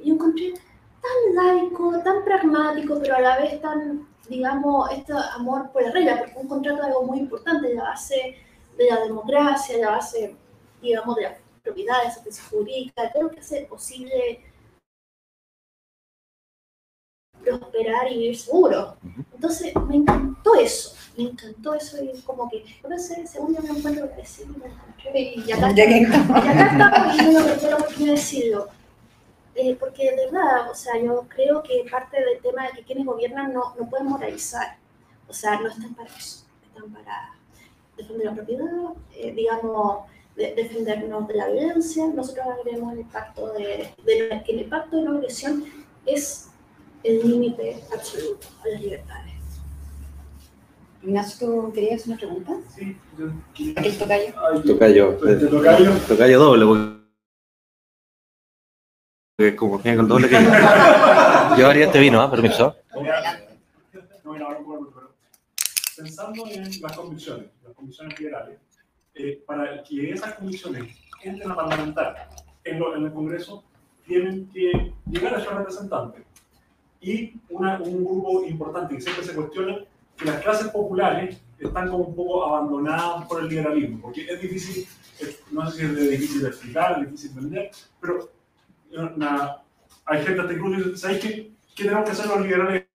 Y 0.03 0.11
un 0.11 0.17
contrato 0.17 0.59
tan 1.07 1.35
laico, 1.35 1.99
tan 2.03 2.23
pragmático, 2.23 2.99
pero 2.99 3.15
a 3.15 3.21
la 3.21 3.37
vez 3.39 3.61
tan, 3.61 4.07
digamos, 4.29 4.91
este 4.91 5.13
amor 5.35 5.71
por 5.71 5.83
la 5.83 5.91
regla, 5.91 6.19
porque 6.19 6.37
un 6.37 6.47
contrato 6.47 6.79
es 6.79 6.87
algo 6.87 7.03
muy 7.03 7.19
importante, 7.19 7.73
la 7.73 7.83
base 7.83 8.35
de 8.77 8.89
la 8.89 9.01
democracia, 9.01 9.77
la 9.77 9.91
base, 9.91 10.35
digamos, 10.81 11.15
de 11.15 11.23
las 11.23 11.37
propiedades 11.63 12.17
que 12.17 12.31
se 12.31 12.41
jurídica, 12.43 13.11
todo 13.11 13.23
lo 13.23 13.31
que 13.31 13.39
hace 13.39 13.61
posible 13.63 14.41
prosperar 17.43 18.11
y 18.11 18.17
vivir 18.17 18.37
seguro. 18.37 18.97
Entonces, 19.33 19.73
me 19.87 19.97
encantó 19.97 20.55
eso, 20.55 20.95
me 21.15 21.25
encantó 21.25 21.73
eso 21.73 22.03
y 22.03 22.21
como 22.21 22.49
que, 22.49 22.65
no 22.87 22.97
sé, 22.97 23.25
según 23.27 23.55
yo 23.55 23.61
me 23.61 23.77
encuentro 23.77 24.09
que 24.09 24.15
decir, 24.17 24.47
me 24.47 24.67
encontré 24.67 25.33
y 25.35 25.51
acá, 25.51 25.71
ya 25.73 25.83
acá 26.35 26.71
estamos 26.71 27.15
y 27.15 27.33
no 27.33 27.45
me 27.45 27.55
quiero 27.95 28.11
decirlo. 28.13 28.76
Eh, 29.59 29.75
porque 29.79 30.11
de 30.11 30.25
verdad, 30.27 30.69
o 30.69 30.75
sea, 30.75 31.01
yo 31.01 31.25
creo 31.27 31.63
que 31.63 31.83
parte 31.89 32.23
del 32.23 32.39
tema 32.41 32.67
de 32.67 32.73
que 32.73 32.83
quienes 32.83 33.07
gobiernan 33.07 33.51
no, 33.51 33.73
no 33.75 33.89
pueden 33.89 34.05
moralizar, 34.05 34.77
o 35.27 35.33
sea, 35.33 35.59
no 35.59 35.67
están 35.67 35.95
para 35.95 36.07
eso, 36.09 36.45
están 36.63 36.93
para 36.93 37.33
defender 37.97 38.27
la 38.27 38.35
propiedad, 38.35 38.67
eh, 39.15 39.31
digamos, 39.31 40.05
defendernos 40.35 41.27
de 41.27 41.33
la 41.33 41.47
violencia. 41.47 42.05
Nosotros 42.05 42.45
agregamos 42.45 42.99
el 42.99 43.05
pacto 43.05 43.51
de, 43.53 43.95
de, 44.05 44.43
que 44.45 44.59
el 44.59 44.65
pacto 44.65 44.97
de 44.97 45.01
no 45.01 45.17
agresión 45.17 45.65
es 46.05 46.49
el 47.03 47.27
límite 47.27 47.83
absoluto 47.91 48.47
a 48.63 48.67
las 48.67 48.79
libertades. 48.79 49.33
Ignacio, 51.01 51.47
¿tú 51.47 51.73
querías 51.73 52.05
una 52.05 52.17
pregunta? 52.17 52.53
Sí, 52.75 52.95
yo. 53.17 53.31
¿El 53.75 53.97
tocayo? 53.97 54.33
Tocayo. 54.63 55.17
Tocayo. 55.17 55.97
Tocayo 56.07 56.39
doble 56.39 56.96
como 59.55 59.79
que 59.79 59.95
con 59.95 60.07
doble 60.07 60.27
que 60.29 60.35
yo. 61.59 61.67
haría 61.69 61.85
este 61.85 61.99
vino, 61.99 62.19
¿ah? 62.19 62.31
Permiso. 62.31 62.75
Pensando 65.95 66.47
en 66.47 66.81
las 66.81 66.97
convicciones, 66.97 67.45
las 67.63 67.73
convicciones 67.75 68.19
liberales, 68.19 68.59
eh, 69.13 69.43
para 69.45 69.83
que 69.83 70.11
esas 70.11 70.33
convicciones 70.35 70.95
entren 71.23 71.51
a 71.51 71.55
parlamentar 71.55 72.29
en, 72.63 72.81
en 72.81 73.05
el 73.05 73.13
Congreso, 73.13 73.63
tienen 74.07 74.47
que 74.49 74.91
llegar 75.09 75.35
a 75.35 75.39
ser 75.43 75.53
representantes. 75.53 76.23
Y 77.01 77.33
una- 77.49 77.79
un 77.81 78.03
grupo 78.05 78.43
importante 78.45 78.95
que 78.95 79.01
siempre 79.01 79.23
se 79.23 79.33
cuestiona, 79.35 79.77
que 80.17 80.25
las 80.25 80.41
clases 80.41 80.67
populares 80.69 81.37
están 81.59 81.89
como 81.89 82.05
un 82.05 82.15
poco 82.15 82.43
abandonadas 82.45 83.25
por 83.27 83.41
el 83.41 83.49
liberalismo, 83.49 83.99
porque 84.01 84.25
es 84.27 84.41
difícil, 84.41 84.87
es- 85.19 85.41
no 85.51 85.69
sé 85.69 85.77
si 85.79 85.85
es 85.85 86.09
difícil 86.11 86.41
de 86.41 86.47
explicar, 86.49 86.93
es 87.03 87.05
difícil 87.11 87.35
de 87.35 87.41
vender, 87.41 87.71
pero 88.01 88.29
hay 90.05 90.23
gente 90.23 90.41
hasta 90.41 90.53
incluso 90.53 90.89
dice, 90.89 90.97
¿sabéis 90.97 91.19
qué, 91.21 91.51
qué 91.75 91.83
tenemos 91.83 92.05
que 92.05 92.11
hacer 92.11 92.25
los 92.27 92.41
liberales 92.41 92.87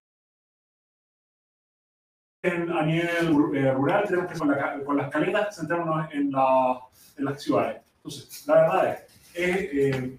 en- 2.42 2.70
a 2.70 2.82
nivel 2.82 3.54
eh, 3.54 3.72
rural? 3.72 4.04
Tenemos 4.08 4.32
que 4.32 4.84
con, 4.84 4.96
las 4.96 5.10
caletas 5.10 5.56
centrarnos 5.56 6.12
en, 6.12 6.30
la- 6.32 6.80
en 7.16 7.24
las 7.24 7.42
ciudades. 7.42 7.82
Entonces, 7.96 8.46
la 8.46 8.54
verdad 8.54 8.98
es, 9.34 9.34
es, 9.34 9.96
eh, 9.96 10.18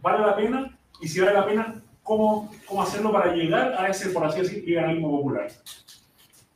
¿vale 0.00 0.26
la 0.26 0.36
pena? 0.36 0.78
Y 1.00 1.08
si 1.08 1.20
vale 1.20 1.34
la 1.34 1.46
pena, 1.46 1.82
¿cómo, 2.02 2.50
¿cómo 2.66 2.82
hacerlo 2.82 3.12
para 3.12 3.34
llegar 3.34 3.74
a 3.74 3.88
ese, 3.88 4.10
por 4.10 4.24
así 4.24 4.40
decir, 4.40 4.64
liberalismo 4.64 5.10
popular? 5.10 5.50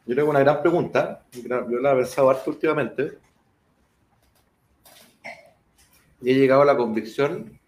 Yo 0.07 0.15
tengo 0.15 0.31
una 0.31 0.41
gran 0.41 0.63
pregunta, 0.63 1.25
yo 1.33 1.81
la 1.81 1.93
he 1.93 1.97
pensado 1.97 2.31
harto 2.31 2.51
últimamente, 2.51 3.19
y 6.23 6.31
he 6.31 6.35
llegado 6.35 6.63
a 6.63 6.65
la 6.65 6.77
convicción 6.77 7.59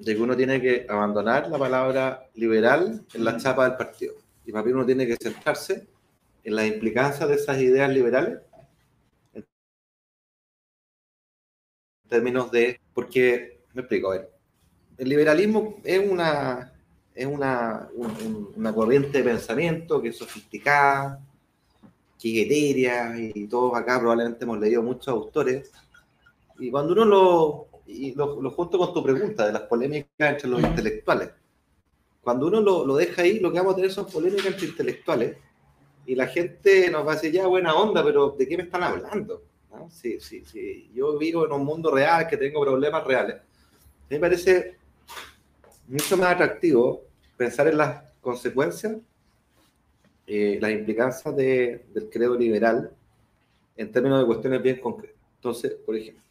de 0.00 0.14
que 0.14 0.20
uno 0.22 0.36
tiene 0.36 0.60
que 0.60 0.86
abandonar 0.88 1.48
la 1.48 1.58
palabra 1.58 2.28
liberal 2.34 3.04
en 3.14 3.24
la 3.24 3.36
chapa 3.36 3.68
del 3.68 3.76
partido. 3.76 4.14
Y 4.46 4.52
para 4.52 4.64
mí 4.64 4.72
uno 4.72 4.86
tiene 4.86 5.06
que 5.06 5.16
centrarse 5.16 5.86
en 6.44 6.56
las 6.56 6.66
implicancias 6.66 7.28
de 7.28 7.34
esas 7.36 7.58
ideas 7.60 7.90
liberales 7.90 8.40
en 9.34 9.44
términos 12.08 12.50
de... 12.50 12.80
Porque, 12.94 13.60
me 13.74 13.82
explico, 13.82 14.10
a 14.12 14.16
ver, 14.16 14.30
el 14.98 15.08
liberalismo 15.08 15.76
es 15.84 16.10
una, 16.10 16.72
es 17.14 17.26
una, 17.26 17.88
un- 17.94 18.10
un- 18.10 18.52
una 18.56 18.74
corriente 18.74 19.18
de 19.18 19.24
pensamiento 19.24 20.00
que 20.02 20.08
es 20.08 20.18
sofisticada, 20.18 21.20
etérea, 22.22 23.14
y 23.18 23.46
todos 23.48 23.74
acá 23.76 23.98
probablemente 23.98 24.44
hemos 24.44 24.58
leído 24.60 24.82
muchos 24.82 25.08
autores. 25.08 25.70
Y 26.58 26.70
cuando 26.70 26.92
uno 26.92 27.04
lo, 27.06 27.68
y 27.90 28.14
lo, 28.14 28.40
lo 28.40 28.50
junto 28.50 28.78
con 28.78 28.94
tu 28.94 29.02
pregunta 29.02 29.46
de 29.46 29.52
las 29.52 29.62
polémicas 29.62 30.08
entre 30.18 30.48
los 30.48 30.60
intelectuales, 30.60 31.30
cuando 32.22 32.46
uno 32.46 32.60
lo, 32.60 32.86
lo 32.86 32.96
deja 32.96 33.22
ahí, 33.22 33.40
lo 33.40 33.50
que 33.50 33.58
vamos 33.58 33.72
a 33.72 33.76
tener 33.76 33.90
son 33.90 34.06
polémicas 34.06 34.46
entre 34.46 34.66
intelectuales, 34.66 35.36
y 36.06 36.14
la 36.14 36.26
gente 36.26 36.90
nos 36.90 37.06
va 37.06 37.12
a 37.12 37.14
decir, 37.14 37.32
ya, 37.32 37.46
buena 37.46 37.74
onda, 37.74 38.02
pero 38.02 38.30
¿de 38.30 38.48
qué 38.48 38.56
me 38.56 38.64
están 38.64 38.82
hablando? 38.82 39.42
¿No? 39.70 39.88
Sí, 39.90 40.18
sí, 40.20 40.42
sí. 40.44 40.90
Yo 40.94 41.16
vivo 41.18 41.46
en 41.46 41.52
un 41.52 41.64
mundo 41.64 41.90
real, 41.90 42.26
que 42.26 42.36
tengo 42.36 42.60
problemas 42.62 43.04
reales. 43.04 43.36
A 43.36 43.38
mí 44.08 44.16
me 44.16 44.20
parece 44.20 44.76
mucho 45.86 46.16
más 46.16 46.32
atractivo 46.34 47.02
pensar 47.36 47.68
en 47.68 47.78
las 47.78 48.02
consecuencias, 48.20 48.96
eh, 50.26 50.58
las 50.60 50.70
implicancias 50.72 51.34
de- 51.36 51.84
del 51.92 52.08
credo 52.10 52.36
liberal 52.36 52.90
en 53.76 53.92
términos 53.92 54.20
de 54.20 54.26
cuestiones 54.26 54.62
bien 54.62 54.80
concretas. 54.80 55.16
Entonces, 55.36 55.72
por 55.86 55.96
ejemplo, 55.96 56.22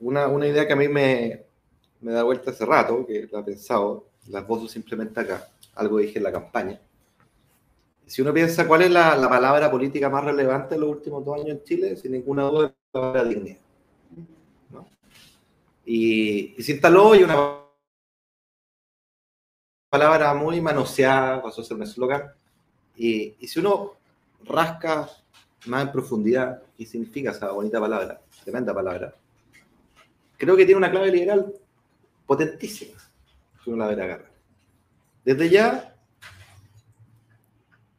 una, 0.00 0.26
una 0.28 0.46
idea 0.46 0.66
que 0.66 0.72
a 0.72 0.76
mí 0.76 0.88
me, 0.88 1.44
me 2.00 2.12
da 2.12 2.22
vuelta 2.22 2.50
hace 2.50 2.64
rato, 2.64 3.06
que 3.06 3.28
la 3.30 3.40
he 3.40 3.42
pensado, 3.42 4.06
las 4.28 4.46
voces 4.46 4.70
simplemente 4.70 5.20
acá, 5.20 5.48
algo 5.74 5.98
dije 5.98 6.18
en 6.18 6.24
la 6.24 6.32
campaña. 6.32 6.80
Si 8.06 8.22
uno 8.22 8.32
piensa 8.34 8.66
cuál 8.66 8.82
es 8.82 8.90
la, 8.90 9.14
la 9.14 9.28
palabra 9.28 9.70
política 9.70 10.08
más 10.08 10.24
relevante 10.24 10.74
en 10.74 10.80
los 10.80 10.90
últimos 10.90 11.24
dos 11.24 11.36
años 11.36 11.50
en 11.50 11.64
Chile, 11.64 11.96
sin 11.96 12.12
ninguna 12.12 12.44
duda 12.44 12.66
es 12.66 12.72
la 12.92 13.00
palabra 13.00 13.24
dignidad. 13.24 13.58
¿no? 14.70 14.88
Y, 15.84 16.54
y 16.58 16.62
se 16.62 16.72
instaló 16.72 17.14
y 17.14 17.22
una 17.22 17.60
palabra 19.90 20.34
muy 20.34 20.60
manoseada, 20.60 21.42
pasó 21.42 21.60
a 21.60 21.64
ser 21.64 21.76
un 21.76 21.84
eslogan. 21.84 22.32
Y, 22.96 23.36
y 23.38 23.46
si 23.46 23.60
uno 23.60 23.94
rasca 24.44 25.08
más 25.66 25.82
en 25.82 25.92
profundidad, 25.92 26.62
¿qué 26.76 26.86
significa 26.86 27.30
esa 27.30 27.52
bonita 27.52 27.78
palabra? 27.78 28.20
Tremenda 28.42 28.74
palabra. 28.74 29.14
Creo 30.40 30.56
que 30.56 30.64
tiene 30.64 30.78
una 30.78 30.90
clave 30.90 31.12
liberal 31.12 31.52
potentísima, 32.26 32.98
si 33.62 33.68
uno 33.68 33.84
la 33.84 33.88
verá 33.88 34.04
agarrar. 34.04 34.32
Desde 35.22 35.50
ya, 35.50 35.94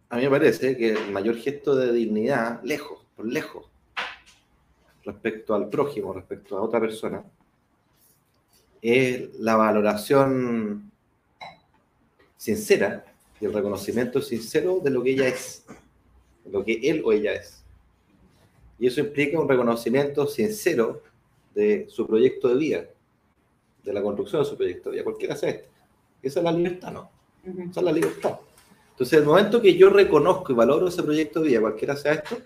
a 0.10 0.16
mí 0.18 0.24
me 0.24 0.30
parece 0.32 0.76
que 0.76 0.94
el 0.94 1.12
mayor 1.12 1.36
gesto 1.36 1.76
de 1.76 1.94
dignidad, 1.94 2.60
lejos, 2.64 3.06
por 3.16 3.28
lejos, 3.28 3.70
respecto 5.06 5.54
al 5.54 5.70
prójimo, 5.70 6.14
respecto 6.14 6.58
a 6.58 6.64
otra 6.64 6.80
persona, 6.80 7.24
es 8.82 9.36
la 9.38 9.56
valoración 9.56 10.92
sincera 12.38 13.06
y 13.40 13.46
el 13.46 13.54
reconocimiento 13.54 14.20
sincero 14.20 14.80
de 14.84 14.90
lo 14.90 15.04
que 15.04 15.12
ella 15.12 15.28
es, 15.28 15.64
lo 16.50 16.66
que 16.66 16.80
él 16.90 17.04
o 17.06 17.12
ella 17.12 17.34
es. 17.34 17.64
Y 18.80 18.88
eso 18.88 19.00
implica 19.00 19.40
un 19.40 19.48
reconocimiento 19.48 20.26
sincero 20.26 21.04
de 21.54 21.86
su 21.90 22.08
proyecto 22.08 22.50
de 22.50 22.56
vida, 22.56 22.86
de 23.84 23.94
la 23.94 24.02
construcción 24.02 24.44
de 24.44 24.50
su 24.50 24.58
proyecto 24.58 24.90
de 24.90 24.96
vida, 24.96 25.04
cualquiera 25.04 25.36
sea 25.36 25.50
este. 25.50 25.70
Esa 26.22 26.40
es 26.40 26.44
la 26.44 26.52
libertad, 26.52 26.92
¿no? 26.92 27.10
Esa 27.44 27.80
es 27.80 27.86
la 27.86 27.92
libertad. 27.92 28.40
Entonces, 28.92 29.20
el 29.20 29.26
momento 29.26 29.62
que 29.62 29.76
yo 29.76 29.90
reconozco 29.90 30.52
y 30.52 30.56
valoro 30.56 30.88
ese 30.88 31.02
proyecto 31.02 31.42
de 31.42 31.48
vida, 31.48 31.62
cualquiera 31.62 31.96
sea 31.96 32.14
esto, 32.14 32.38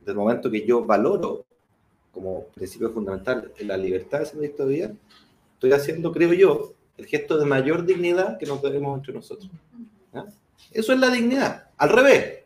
del 0.00 0.16
momento 0.16 0.50
que 0.50 0.66
yo 0.66 0.84
valoro 0.84 1.44
como 2.12 2.46
principio 2.48 2.90
fundamental 2.90 3.52
la 3.60 3.76
libertad 3.76 4.18
de 4.18 4.24
ese 4.24 4.34
proyecto 4.34 4.66
de 4.66 4.74
vida, 4.74 4.92
estoy 5.54 5.72
haciendo, 5.72 6.12
creo 6.12 6.32
yo, 6.34 6.74
el 6.98 7.06
gesto 7.06 7.38
de 7.38 7.46
mayor 7.46 7.86
dignidad 7.86 8.38
que 8.38 8.46
nos 8.46 8.60
debemos 8.60 8.98
entre 8.98 9.14
nosotros. 9.14 9.50
Eso 10.70 10.92
es 10.92 10.98
la 10.98 11.08
dignidad. 11.08 11.70
Al 11.76 11.88
revés, 11.88 12.40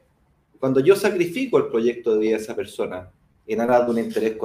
cuando 0.61 0.81
yo 0.81 0.95
sacrifico 0.95 1.59
el 1.59 1.67
proyecto 1.67 2.15
de 2.15 2.21
vida 2.21 2.37
de 2.37 2.43
esa 2.43 2.55
persona 2.55 3.11
en 3.47 3.61
aras 3.61 3.87
de 3.87 3.93
un 3.93 3.99
interés 3.99 4.37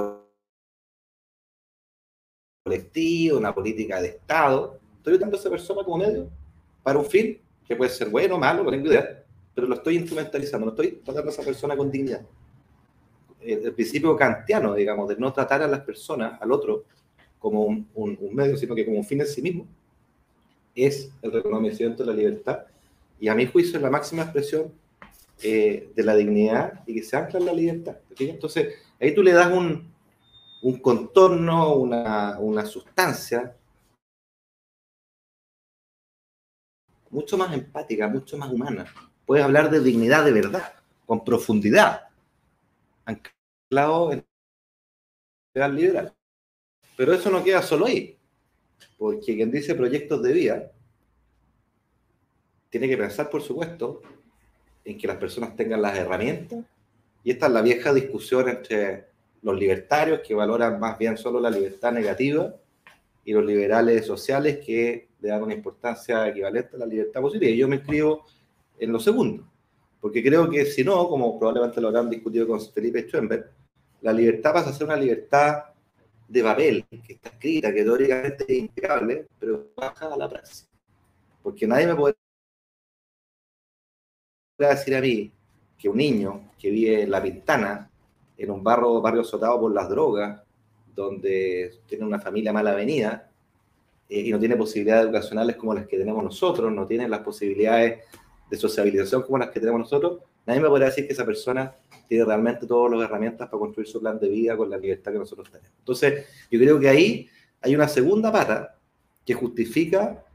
colectivo, 2.64 3.38
una 3.38 3.54
política 3.54 4.02
de 4.02 4.10
Estado, 4.10 4.80
estoy 4.98 5.16
usando 5.16 5.36
a 5.36 5.40
esa 5.40 5.50
persona 5.50 5.84
como 5.84 5.98
medio 5.98 6.30
para 6.84 7.00
un 7.00 7.06
fin 7.06 7.40
que 7.68 7.76
puede 7.76 7.90
ser 7.92 8.10
bueno 8.10 8.38
malo, 8.38 8.64
no 8.64 8.72
tengo 8.72 8.88
idea, 8.88 9.24
pero 9.56 9.68
lo 9.68 9.76
estoy 9.76 9.96
instrumentalizando, 9.98 10.66
no 10.66 10.72
estoy 10.72 11.02
tratando 11.04 11.30
a 11.30 11.34
esa 11.34 11.44
persona 11.44 11.76
con 11.76 11.90
dignidad. 11.92 12.22
El, 13.40 13.66
el 13.66 13.74
principio 13.74 14.16
kantiano, 14.16 14.74
digamos, 14.76 15.10
de 15.10 15.16
no 15.16 15.34
tratar 15.34 15.64
a 15.64 15.68
las 15.68 15.82
personas, 15.82 16.40
al 16.42 16.52
otro, 16.52 16.86
como 17.40 17.64
un, 17.66 17.88
un- 17.96 18.18
un 18.22 18.36
medio, 18.36 18.56
sino 18.58 18.76
que 18.76 18.86
como 18.86 18.98
un 18.98 19.04
fin 19.04 19.22
en 19.22 19.28
sí 19.28 19.42
mismo, 19.42 19.66
es 20.76 21.12
el 21.22 21.32
reconocimiento 21.32 22.04
de 22.04 22.12
la 22.12 22.16
libertad 22.18 22.60
y 23.20 23.28
a 23.28 23.36
mi 23.36 23.46
juicio 23.46 23.78
es 23.78 23.82
la 23.84 23.90
máxima 23.90 24.24
expresión 24.24 24.72
eh, 25.44 25.90
de 25.96 26.04
la 26.04 26.16
dignidad 26.16 26.82
y 26.86 26.94
que 26.94 27.04
se 27.04 27.18
ancla 27.18 27.40
en 27.40 27.46
la 27.46 27.54
libertad. 27.54 27.98
¿te 28.10 28.16
fijas? 28.16 28.36
Entonces, 28.36 28.76
ahí 29.02 29.16
tú 29.16 29.24
le 29.24 29.34
das 29.34 29.52
un, 29.52 29.92
un 30.62 30.80
contorno, 30.80 31.76
una, 31.76 32.40
una 32.40 32.66
sustancia 32.66 33.56
mucho 37.10 37.38
más 37.38 37.54
empática, 37.54 38.08
mucho 38.08 38.38
más 38.38 38.50
humana. 38.52 38.86
Puedes 39.26 39.44
hablar 39.44 39.70
de 39.70 39.82
dignidad 39.82 40.24
de 40.24 40.32
verdad, 40.32 40.74
con 41.06 41.24
profundidad, 41.24 42.08
anclado 43.06 44.14
en 44.14 44.26
ideal 45.54 45.76
liberal. 45.76 46.16
Pero 46.96 47.14
eso 47.14 47.30
no 47.30 47.44
queda 47.44 47.62
solo 47.62 47.88
ahí, 47.88 48.18
porque 48.98 49.36
quien 49.36 49.52
dice 49.52 49.76
proyectos 49.76 50.22
de 50.22 50.34
vida 50.34 50.72
tiene 52.70 52.88
que 52.88 52.98
pensar, 52.98 53.30
por 53.30 53.42
supuesto, 53.42 54.02
en 54.86 54.98
que 54.98 55.08
las 55.08 55.18
personas 55.18 55.56
tengan 55.56 55.82
las 55.82 55.98
herramientas, 55.98 56.64
y 57.24 57.32
esta 57.32 57.48
es 57.48 57.52
la 57.52 57.62
vieja 57.62 57.94
discusión 57.94 58.50
entre 58.50 59.08
los 59.42 59.58
libertarios, 59.58 60.22
que 60.26 60.34
valoran 60.34 60.80
más 60.80 60.98
bien 60.98 61.18
solo 61.18 61.40
la 61.40 61.50
libertad 61.50 61.92
negativa, 61.92 62.56
y 63.24 63.34
los 63.34 63.46
liberales 63.46 64.06
sociales, 64.06 64.60
que 64.66 65.10
le 65.20 65.30
dan 65.30 65.44
una 65.44 65.54
importancia 65.54 66.28
equivalente 66.28 66.76
a 66.76 66.80
la 66.80 66.86
libertad 66.86 67.22
positiva. 67.22 67.52
Y 67.52 67.58
yo 67.58 67.68
me 67.68 67.76
inscribo 67.78 68.26
en 68.80 68.92
lo 68.92 69.00
segundo, 69.00 69.48
porque 70.00 70.24
creo 70.24 70.50
que 70.50 70.66
si 70.66 70.84
no, 70.84 71.08
como 71.08 71.38
probablemente 71.38 71.80
lo 71.80 71.90
habrán 71.90 72.10
discutido 72.10 72.48
con 72.48 72.60
Felipe 72.60 73.08
Schoenberg, 73.08 73.52
la 74.02 74.12
libertad 74.14 74.54
pasa 74.54 74.72
a 74.72 74.74
ser 74.74 74.88
una 74.88 74.96
libertad 74.96 75.66
de 76.28 76.44
papel, 76.44 76.86
que 77.06 77.14
está 77.14 77.30
escrita, 77.30 77.74
que 77.74 77.84
teóricamente 77.84 78.46
es 78.48 78.58
impecable, 78.58 79.28
pero 79.40 79.68
baja 79.76 80.12
a 80.12 80.18
la 80.18 80.28
praxis. 80.28 80.68
Porque 81.44 81.68
nadie 81.68 81.88
me 81.88 81.96
puede 81.96 82.16
decir 84.58 84.96
a 84.96 85.02
mí 85.02 85.32
que 85.82 85.89
un 85.89 85.98
niño 85.98 86.52
que 86.60 86.70
vive 86.70 87.04
en 87.04 87.12
La 87.12 87.22
Pintana, 87.22 87.89
en 88.38 88.52
un 88.52 88.63
barrio, 88.63 89.02
barrio 89.02 89.22
azotado 89.22 89.60
por 89.60 89.74
las 89.74 89.89
drogas, 89.89 90.41
donde 90.96 91.80
tiene 91.88 92.06
una 92.06 92.20
familia 92.20 92.54
mal 92.54 92.67
avenida 92.67 93.30
eh, 94.08 94.20
y 94.20 94.32
no 94.32 94.39
tiene 94.39 94.56
posibilidades 94.56 95.06
educacionales 95.06 95.56
como 95.56 95.74
las 95.74 95.88
que 95.88 95.98
tenemos 95.98 96.24
nosotros, 96.24 96.72
no 96.72 96.86
tiene 96.86 97.08
las 97.08 97.22
posibilidades 97.22 98.02
de 98.50 98.58
sociabilización 98.58 99.24
como 99.24 99.38
las 99.38 99.50
que 99.50 99.60
tenemos 99.60 99.80
nosotros, 99.80 100.20
Nadie 100.46 100.60
me 100.60 100.70
podrá 100.70 100.88
decir 100.88 101.06
que 101.06 101.13
esa 101.13 101.26
persona 101.26 101.74
tiene 102.08 102.26
realmente 102.26 102.65
todas 102.65 102.91
las 102.91 103.08
herramientas 103.08 103.48
para 103.48 103.60
construir 103.60 103.88
su 103.88 104.02
plan 104.02 104.20
de 104.20 104.28
vida 104.28 104.58
con 104.58 104.70
la 104.70 104.78
libertad 104.78 105.12
que 105.12 105.20
nosotros 105.20 105.50
tenemos. 105.50 105.72
Entonces, 105.80 106.26
yo 106.50 106.60
creo 106.60 106.80
que 106.80 106.89
ahí 106.89 107.30
hay 107.62 107.76
una 107.76 107.88
segunda 107.88 108.32
pata 108.32 108.76
que 109.26 109.34
justifica 109.34 110.26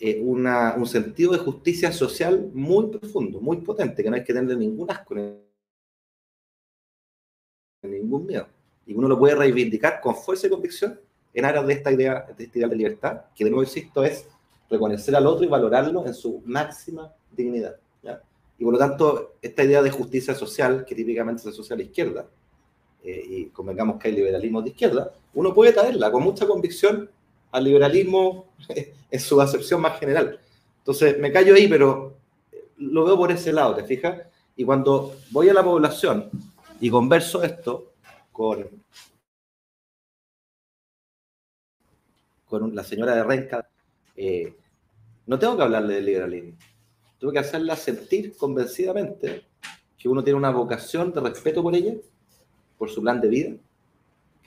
eh, 0.00 0.20
una, 0.22 0.74
un 0.76 0.86
sentido 0.86 1.32
de 1.32 1.38
justicia 1.38 1.90
social 1.92 2.50
muy 2.54 2.86
profundo, 2.86 3.40
muy 3.40 3.58
potente, 3.58 4.02
que 4.02 4.10
no 4.10 4.16
hay 4.16 4.24
que 4.24 4.32
tener 4.32 4.56
ningún 4.56 4.90
asco, 4.90 5.14
ningún 7.82 8.26
miedo. 8.26 8.46
Y 8.86 8.94
uno 8.94 9.08
lo 9.08 9.18
puede 9.18 9.34
reivindicar 9.34 10.00
con 10.00 10.14
fuerza 10.14 10.46
y 10.46 10.50
convicción 10.50 11.00
en 11.34 11.44
aras 11.44 11.66
de 11.66 11.72
esta 11.72 11.92
idea, 11.92 12.26
de 12.36 12.44
este 12.44 12.58
ideal 12.58 12.70
de 12.70 12.76
libertad, 12.76 13.22
que 13.34 13.44
de 13.44 13.50
nuevo 13.50 13.62
insisto 13.62 14.04
es 14.04 14.28
reconocer 14.70 15.14
al 15.16 15.26
otro 15.26 15.44
y 15.44 15.48
valorarlo 15.48 16.06
en 16.06 16.14
su 16.14 16.42
máxima 16.44 17.12
dignidad. 17.30 17.76
Y 18.60 18.64
por 18.64 18.72
lo 18.72 18.78
tanto, 18.78 19.36
esta 19.40 19.62
idea 19.62 19.82
de 19.82 19.90
justicia 19.90 20.34
social, 20.34 20.84
que 20.84 20.96
típicamente 20.96 21.42
se 21.42 21.50
asocia 21.50 21.74
a 21.74 21.76
la 21.76 21.84
izquierda, 21.84 22.26
eh, 23.04 23.22
y 23.24 23.44
convengamos 23.46 24.00
que 24.00 24.08
hay 24.08 24.14
liberalismo 24.16 24.60
de 24.62 24.70
izquierda, 24.70 25.12
uno 25.34 25.54
puede 25.54 25.72
traerla 25.72 26.10
con 26.10 26.24
mucha 26.24 26.44
convicción 26.44 27.08
al 27.50 27.64
liberalismo 27.64 28.46
en 29.10 29.20
su 29.20 29.40
acepción 29.40 29.80
más 29.80 29.98
general. 29.98 30.40
Entonces, 30.78 31.18
me 31.18 31.32
callo 31.32 31.54
ahí, 31.54 31.68
pero 31.68 32.16
lo 32.78 33.04
veo 33.04 33.16
por 33.16 33.32
ese 33.32 33.52
lado, 33.52 33.74
¿te 33.74 33.84
fijas? 33.84 34.22
Y 34.56 34.64
cuando 34.64 35.16
voy 35.30 35.48
a 35.48 35.54
la 35.54 35.62
población 35.62 36.30
y 36.80 36.90
converso 36.90 37.42
esto 37.42 37.92
con, 38.32 38.66
con 42.46 42.74
la 42.74 42.84
señora 42.84 43.14
de 43.14 43.24
Renca, 43.24 43.68
eh, 44.16 44.54
no 45.26 45.38
tengo 45.38 45.56
que 45.56 45.62
hablarle 45.62 45.94
del 45.94 46.06
liberalismo. 46.06 46.58
Tengo 47.18 47.32
que 47.32 47.38
hacerla 47.38 47.76
sentir 47.76 48.36
convencidamente 48.36 49.44
que 49.98 50.08
uno 50.08 50.22
tiene 50.22 50.38
una 50.38 50.50
vocación 50.50 51.12
de 51.12 51.20
respeto 51.20 51.62
por 51.62 51.74
ella, 51.74 51.94
por 52.78 52.88
su 52.88 53.02
plan 53.02 53.20
de 53.20 53.28
vida, 53.28 53.56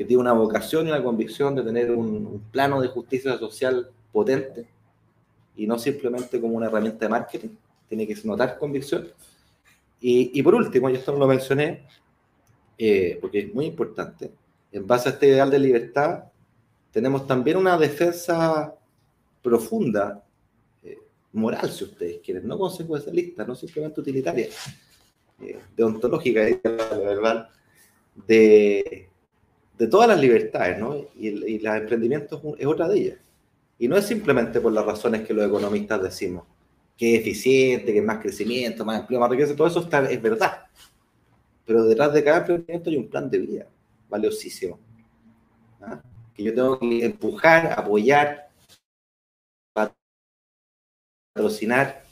que 0.02 0.06
tiene 0.06 0.22
una 0.22 0.34
vocación 0.34 0.88
y 0.88 0.90
una 0.90 1.04
convicción 1.04 1.54
de 1.54 1.62
tener 1.62 1.92
un, 1.92 2.46
plano 2.52 2.82
de 2.82 2.88
justicia 2.88 3.38
social 3.38 3.92
potente 4.12 4.66
y 5.56 5.68
no 5.68 5.78
simplemente 5.78 6.42
como 6.42 6.56
una 6.56 6.66
herramienta 6.66 7.06
de 7.06 7.10
marketing, 7.10 7.50
tiene 7.88 8.08
que 8.08 8.18
notar 8.24 8.58
convicción. 8.58 9.08
Y, 10.00 10.42
por 10.42 10.56
último, 10.56 10.90
y 10.90 10.96
esto 10.96 11.12
no 11.12 11.20
lo 11.20 11.28
mencioné, 11.28 11.86
eh, 12.80 13.20
porque 13.22 13.42
es 13.42 13.54
muy 13.54 13.68
importante, 13.68 14.32
en 14.72 14.88
base 14.88 15.10
a 15.10 15.12
este 15.12 15.28
ideal 15.28 15.52
de 15.52 15.60
libertad, 15.60 16.24
tenemos 16.92 17.28
también 17.28 17.58
una 17.58 17.78
defensa 17.78 18.74
profunda, 19.44 20.26
eh, 20.82 20.98
moral, 21.34 21.70
si 21.70 21.84
ustedes 21.84 22.22
quieren, 22.26 22.48
no 22.48 22.58
consecuencialista, 22.58 23.46
no 23.46 23.54
simplemente 23.54 24.02
utilitaria, 24.02 24.48
eh, 25.44 25.60
deontológica. 25.78 26.42
De, 28.28 29.11
de 29.82 29.88
todas 29.88 30.08
las 30.08 30.20
libertades, 30.20 30.78
¿no? 30.78 30.96
Y, 31.18 31.30
y 31.30 31.58
los 31.58 31.76
emprendimientos 31.76 32.40
es 32.60 32.68
otra 32.68 32.88
de 32.88 33.00
ellas. 33.00 33.18
Y 33.80 33.88
no 33.88 33.98
es 33.98 34.06
simplemente 34.06 34.62
por 34.62 34.72
las 34.72 34.86
razones 34.86 35.26
que 35.26 35.34
los 35.34 35.44
economistas 35.44 36.04
decimos, 36.04 36.44
que 36.96 37.16
es 37.16 37.22
eficiente, 37.22 37.92
que 37.92 37.98
es 37.98 38.06
más 38.06 38.22
crecimiento, 38.22 38.86
más 38.86 39.00
empleo, 39.00 39.20
más 39.20 39.32
riqueza, 39.32 39.56
todo 39.56 39.66
eso 39.66 39.80
está, 39.80 40.08
es 40.08 40.22
verdad. 40.22 40.66
Pero 41.66 41.84
detrás 41.86 42.14
de 42.14 42.24
cada 42.24 42.38
emprendimiento 42.38 42.92
hay 42.92 42.96
un 42.98 43.08
plan 43.08 43.28
de 43.28 43.40
vida 43.40 43.68
valiosísimo. 44.08 44.78
¿ah? 45.82 46.00
Que 46.36 46.44
yo 46.44 46.54
tengo 46.54 46.78
que 46.78 47.04
empujar, 47.04 47.74
apoyar, 47.76 48.52
patrocinar 51.34 52.04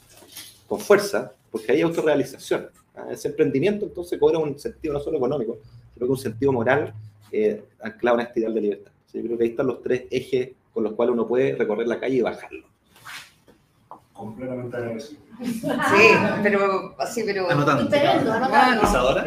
con 0.66 0.80
fuerza, 0.80 1.32
porque 1.52 1.70
hay 1.70 1.82
autorrealización. 1.82 2.68
¿ah? 2.96 3.06
Ese 3.12 3.28
emprendimiento 3.28 3.86
entonces 3.86 4.18
cobra 4.18 4.40
un 4.40 4.58
sentido 4.58 4.92
no 4.92 4.98
solo 4.98 5.18
económico, 5.18 5.60
sino 5.94 6.06
que 6.06 6.12
un 6.12 6.18
sentido 6.18 6.52
moral 6.52 6.92
eh, 7.32 7.64
anclado 7.82 8.18
en 8.18 8.26
este 8.26 8.40
ideal 8.40 8.54
de 8.54 8.60
libertad. 8.60 8.92
yo 9.12 9.22
creo 9.22 9.38
que 9.38 9.44
ahí 9.44 9.50
están 9.50 9.66
los 9.66 9.82
tres 9.82 10.04
ejes 10.10 10.50
con 10.72 10.84
los 10.84 10.92
cuales 10.94 11.12
uno 11.14 11.26
puede 11.26 11.56
recorrer 11.56 11.88
la 11.88 11.98
calle 12.00 12.16
y 12.16 12.22
bajarlo. 12.22 12.66
Completamente 14.12 14.76
agradecido. 14.76 15.20
Sí, 15.42 16.10
pero 16.42 16.94
así, 16.98 17.22
pero. 17.24 17.50
Anotando. 17.50 17.84
Diferendo, 17.84 18.32
anotando. 18.32 18.82
Isadora. 18.82 19.24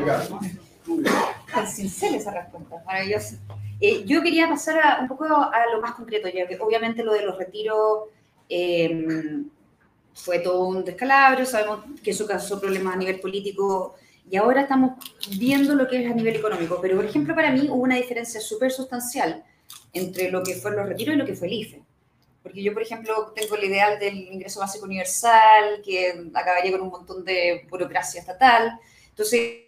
Tan 1.54 1.68
sincera 1.68 2.18
esa 2.18 2.32
respuesta, 2.32 2.84
maravillosa. 2.86 3.38
Eh, 3.80 4.04
yo 4.06 4.22
quería 4.22 4.48
pasar 4.48 4.80
a, 4.80 5.02
un 5.02 5.08
poco 5.08 5.26
a 5.26 5.66
lo 5.74 5.82
más 5.82 5.94
concreto, 5.94 6.28
ya 6.30 6.48
que 6.48 6.60
obviamente 6.60 7.04
lo 7.04 7.14
de 7.14 7.26
los 7.26 7.38
retiros 7.38 8.04
eh, 8.50 9.44
fue 10.14 10.40
todo 10.40 10.68
un 10.68 10.86
descalabro, 10.86 11.46
sabemos 11.46 11.80
que 12.04 12.12
eso 12.12 12.28
causó 12.28 12.60
problemas 12.60 12.94
a 12.94 12.98
nivel 12.98 13.20
político 13.20 13.96
y 14.30 14.38
ahora 14.38 14.62
estamos 14.62 14.94
viendo 15.38 15.76
lo 15.76 15.88
que 15.88 16.04
es 16.04 16.12
a 16.12 16.14
nivel 16.14 16.36
económico. 16.36 16.80
Pero, 16.82 16.96
por 16.96 17.06
ejemplo, 17.06 17.36
para 17.36 17.52
mí 17.52 17.68
hubo 17.70 17.84
una 17.84 17.98
diferencia 17.98 18.40
súper 18.42 18.72
sustancial 18.72 19.44
entre 19.92 20.32
lo 20.32 20.44
que 20.44 20.56
fueron 20.56 20.82
los 20.82 20.90
retiros 20.90 21.16
y 21.16 21.18
lo 21.18 21.26
que 21.26 21.36
fue 21.36 21.48
el 21.48 21.54
IFE. 21.54 21.84
Porque 22.42 22.64
yo, 22.64 22.74
por 22.74 22.82
ejemplo, 22.82 23.32
tengo 23.36 23.56
el 23.56 23.64
ideal 23.66 24.00
del 24.00 24.16
ingreso 24.16 24.60
básico 24.60 24.86
universal, 24.86 25.82
que 25.84 26.30
acabaría 26.34 26.72
con 26.72 26.82
un 26.82 26.90
montón 26.90 27.24
de 27.24 27.66
burocracia 27.70 28.20
estatal. 28.20 28.80
Entonces, 29.10 29.64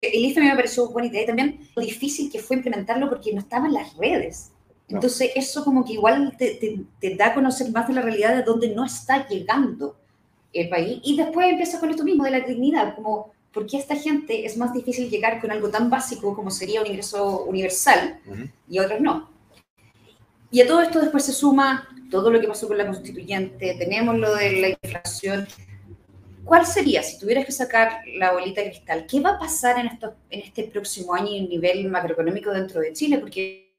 el 0.00 0.24
IFE 0.24 0.40
me 0.40 0.56
pareció 0.56 0.88
buena 0.90 1.08
idea 1.08 1.22
y 1.22 1.26
también 1.26 1.68
lo 1.76 1.82
difícil 1.82 2.30
que 2.30 2.40
fue 2.40 2.56
implementarlo 2.56 3.08
porque 3.08 3.32
no 3.32 3.40
estaba 3.40 3.66
en 3.66 3.74
las 3.74 3.96
redes. 3.96 4.50
Entonces, 4.88 5.30
eso 5.36 5.64
como 5.64 5.84
que 5.84 5.94
igual 5.94 6.34
te, 6.36 6.58
te, 7.00 7.14
da 7.14 7.28
a 7.28 7.34
conocer 7.34 7.70
más 7.70 7.86
de 7.88 7.94
la 7.94 8.02
realidad 8.02 8.34
de 8.34 8.42
dónde 8.42 8.68
no 8.74 8.84
está 8.84 9.26
llegando 9.28 9.96
el 10.52 10.68
país. 10.68 11.00
Y 11.02 11.16
después 11.16 11.50
empieza 11.50 11.80
con 11.80 11.90
esto 11.90 12.04
mismo 12.04 12.24
de 12.24 12.30
la 12.30 12.40
dignidad, 12.40 12.94
como 12.94 13.32
¿por 13.52 13.66
qué 13.66 13.76
a 13.76 13.80
esta 13.80 13.96
gente 13.96 14.44
es 14.44 14.56
más 14.56 14.72
difícil 14.72 15.10
llegar 15.10 15.40
con 15.40 15.50
algo 15.50 15.68
tan 15.68 15.90
básico 15.90 16.34
como 16.34 16.50
sería 16.50 16.80
un 16.80 16.86
ingreso 16.86 17.44
universal 17.44 18.20
y 18.68 18.78
a 18.78 18.82
otros 18.82 19.00
no? 19.00 19.30
Y 20.50 20.60
a 20.60 20.66
todo 20.66 20.82
esto 20.82 21.00
después 21.00 21.24
se 21.24 21.32
suma 21.32 21.88
todo 22.10 22.30
lo 22.30 22.40
que 22.40 22.48
pasó 22.48 22.68
con 22.68 22.76
la 22.76 22.86
constituyente, 22.86 23.74
tenemos 23.78 24.18
lo 24.18 24.34
de 24.34 24.60
la 24.60 24.68
inflación. 24.68 25.48
¿Cuál 26.44 26.66
sería, 26.66 27.02
si 27.02 27.18
tuvieras 27.18 27.46
que 27.46 27.52
sacar 27.52 28.02
la 28.16 28.32
bolita 28.32 28.60
de 28.60 28.70
cristal, 28.70 29.06
qué 29.06 29.20
va 29.20 29.30
a 29.30 29.38
pasar 29.38 29.78
en, 29.78 29.86
esto, 29.86 30.14
en 30.28 30.40
este 30.40 30.64
próximo 30.64 31.14
año 31.14 31.34
en 31.34 31.48
nivel 31.48 31.88
macroeconómico 31.88 32.50
dentro 32.50 32.80
de 32.80 32.92
Chile? 32.92 33.18
Porque 33.18 33.72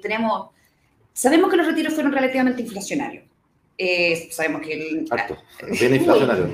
tenemos, 0.00 0.50
sabemos 1.12 1.50
que 1.50 1.56
los 1.56 1.66
retiros 1.66 1.92
fueron 1.92 2.12
relativamente 2.12 2.62
inflacionarios. 2.62 3.31
Eh, 3.84 4.28
sabemos 4.30 4.62
que 4.62 4.74
el... 4.74 5.06
Harto, 5.10 5.36
inflacionario. 5.68 6.48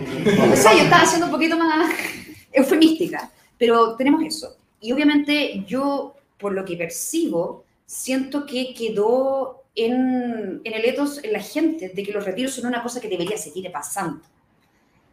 o 0.51 0.57
sea, 0.57 0.73
yo 0.73 0.85
estaba 0.85 1.05
siendo 1.05 1.27
un 1.27 1.33
poquito 1.33 1.59
más 1.59 1.93
eufemística, 2.51 3.31
pero 3.59 3.97
tenemos 3.97 4.25
eso. 4.25 4.57
Y 4.81 4.93
obviamente 4.93 5.63
yo, 5.67 6.15
por 6.39 6.55
lo 6.55 6.65
que 6.65 6.75
percibo, 6.75 7.67
siento 7.85 8.47
que 8.47 8.73
quedó 8.73 9.65
en, 9.75 10.63
en 10.65 10.73
el 10.73 10.87
etos 10.87 11.23
en 11.23 11.35
la 11.35 11.41
gente 11.41 11.91
de 11.91 12.03
que 12.03 12.13
los 12.13 12.25
retiros 12.25 12.55
son 12.55 12.65
una 12.65 12.83
cosa 12.83 12.99
que 12.99 13.11
debería 13.11 13.37
seguir 13.37 13.71
pasando. 13.71 14.23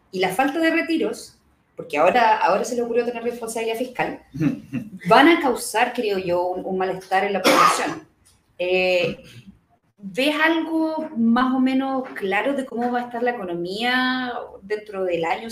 Y 0.10 0.20
la 0.20 0.30
falta 0.30 0.60
de 0.60 0.72
retiros, 0.72 1.38
porque 1.76 1.98
ahora, 1.98 2.38
ahora 2.38 2.64
se 2.64 2.78
le 2.78 2.84
ocurrió 2.84 3.04
tener 3.04 3.24
responsabilidad 3.24 3.78
fiscal, 3.78 4.22
van 5.10 5.28
a 5.28 5.42
causar, 5.42 5.92
creo 5.94 6.18
yo, 6.18 6.48
un, 6.48 6.78
malestar 6.78 7.26
en 7.26 7.34
la 7.34 7.42
población. 7.42 8.08
Eh, 8.58 9.22
¿Ves 10.08 10.36
algo 10.40 11.10
más 11.18 11.54
o 11.56 11.60
menos 11.60 12.08
claro 12.10 12.54
de 12.54 12.64
cómo 12.64 12.92
va 12.92 13.00
a 13.00 13.04
estar 13.06 13.24
la 13.24 13.32
economía 13.32 14.34
dentro 14.62 15.04
del 15.04 15.26
año 15.26 15.50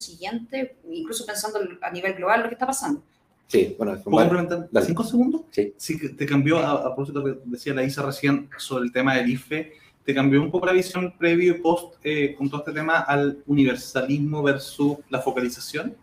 siguiente, 0.00 0.78
incluso 0.90 1.24
pensando 1.24 1.60
a 1.80 1.90
nivel 1.90 2.14
global 2.14 2.42
lo 2.42 2.48
que 2.48 2.54
está 2.54 2.66
pasando? 2.66 3.02
Sí, 3.46 3.76
bueno, 3.78 3.96
¿Puedo 4.02 4.28
complementar? 4.28 4.68
¿Cinco 4.82 5.04
segundos? 5.04 5.42
Sí. 5.52 5.74
Sí, 5.76 5.96
que 5.96 6.08
te 6.08 6.26
cambió, 6.26 6.58
a, 6.58 6.72
a 6.72 6.82
propósito 6.82 7.22
que 7.22 7.38
decía 7.44 7.72
la 7.72 7.84
Isa 7.84 8.02
recién 8.02 8.50
sobre 8.58 8.86
el 8.86 8.92
tema 8.92 9.14
del 9.14 9.30
IFE, 9.30 9.72
¿te 10.04 10.12
cambió 10.12 10.42
un 10.42 10.50
poco 10.50 10.66
la 10.66 10.72
visión 10.72 11.14
previo 11.16 11.54
y 11.54 11.60
post 11.60 11.94
eh, 12.02 12.34
con 12.36 12.50
todo 12.50 12.62
este 12.62 12.72
tema 12.72 12.98
al 13.00 13.44
universalismo 13.46 14.42
versus 14.42 14.98
la 15.08 15.20
focalización? 15.20 15.94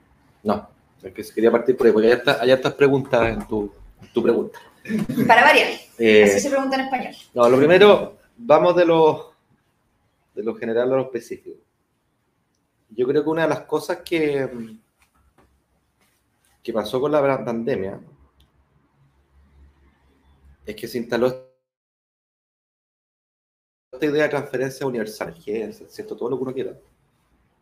No, 0.43 0.69
es 1.01 1.11
que 1.11 1.23
quería 1.35 1.51
partir 1.51 1.75
por 1.75 1.87
ahí, 1.87 1.93
porque 1.93 2.21
hay 2.39 2.51
estas 2.51 2.73
preguntas 2.73 3.33
en 3.33 3.45
tu, 3.45 3.69
tu, 4.13 4.23
pregunta. 4.23 4.59
Para 5.27 5.43
variar, 5.43 5.69
eh, 5.97 6.23
así 6.23 6.39
se 6.39 6.49
pregunta 6.49 6.75
en 6.75 6.81
español. 6.81 7.13
No, 7.33 7.49
lo 7.49 7.57
primero, 7.57 8.17
vamos 8.37 8.75
de 8.75 8.85
lo, 8.85 9.33
de 10.35 10.43
lo 10.43 10.55
general 10.55 10.91
a 10.91 10.95
lo 10.97 11.01
específico. 11.03 11.57
Yo 12.89 13.07
creo 13.07 13.23
que 13.23 13.29
una 13.29 13.43
de 13.43 13.49
las 13.49 13.61
cosas 13.61 13.99
que 14.03 14.49
que 16.63 16.71
pasó 16.71 17.01
con 17.01 17.11
la 17.11 17.43
pandemia 17.43 17.99
es 20.65 20.75
que 20.75 20.87
se 20.87 20.97
instaló 20.97 21.51
esta 23.91 24.05
idea 24.05 24.23
de 24.23 24.29
transferencia 24.29 24.87
universal, 24.87 25.35
que 25.43 25.65
es 25.65 25.83
¿cierto? 25.89 26.15
todo 26.15 26.29
lo 26.29 26.37
que 26.37 26.43
uno 26.43 26.53
quiera, 26.53 26.79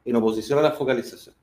en 0.05 0.15
oposición 0.15 0.59
a 0.59 0.61
la 0.61 0.71
focalización. 0.71 1.35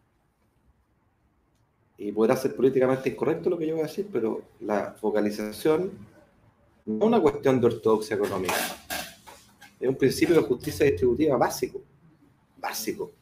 Y 1.99 2.13
podrá 2.13 2.37
ser 2.37 2.55
políticamente 2.55 3.11
incorrecto 3.11 3.51
lo 3.51 3.59
que 3.59 3.67
yo 3.67 3.75
voy 3.75 3.83
a 3.83 3.89
decir, 3.89 4.09
pero 4.13 4.43
la 4.61 4.93
focalización 4.93 5.91
no 6.87 6.97
es 6.97 7.03
una 7.03 7.21
cuestión 7.21 7.61
de 7.61 7.67
ortodoxia 7.67 8.17
económica. 8.17 8.55
Es 9.81 9.89
un 9.89 9.97
principio 9.97 10.37
de 10.37 10.43
justicia 10.43 10.87
distributiva 10.87 11.37
básico, 11.37 11.83
básico, 12.57 13.13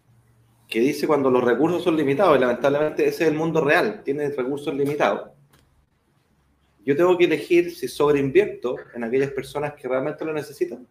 que 0.69 0.81
dice 0.81 1.07
cuando 1.07 1.31
los 1.31 1.43
recursos 1.43 1.83
son 1.83 1.97
limitados, 1.97 2.37
y 2.37 2.41
lamentablemente 2.41 3.07
ese 3.07 3.25
es 3.25 3.31
el 3.31 3.37
mundo 3.37 3.63
real, 3.63 4.03
tiene 4.05 4.29
recursos 4.29 4.75
limitados. 4.75 5.31
Yo 6.85 6.95
tengo 6.97 7.17
que 7.19 7.25
elegir 7.25 7.75
si 7.75 7.89
sobreinvierto 7.89 8.77
en 8.95 9.05
aquellas 9.05 9.33
personas 9.33 9.75
que 9.75 9.89
realmente 9.89 10.25
lo 10.25 10.33
necesitan, 10.33 10.87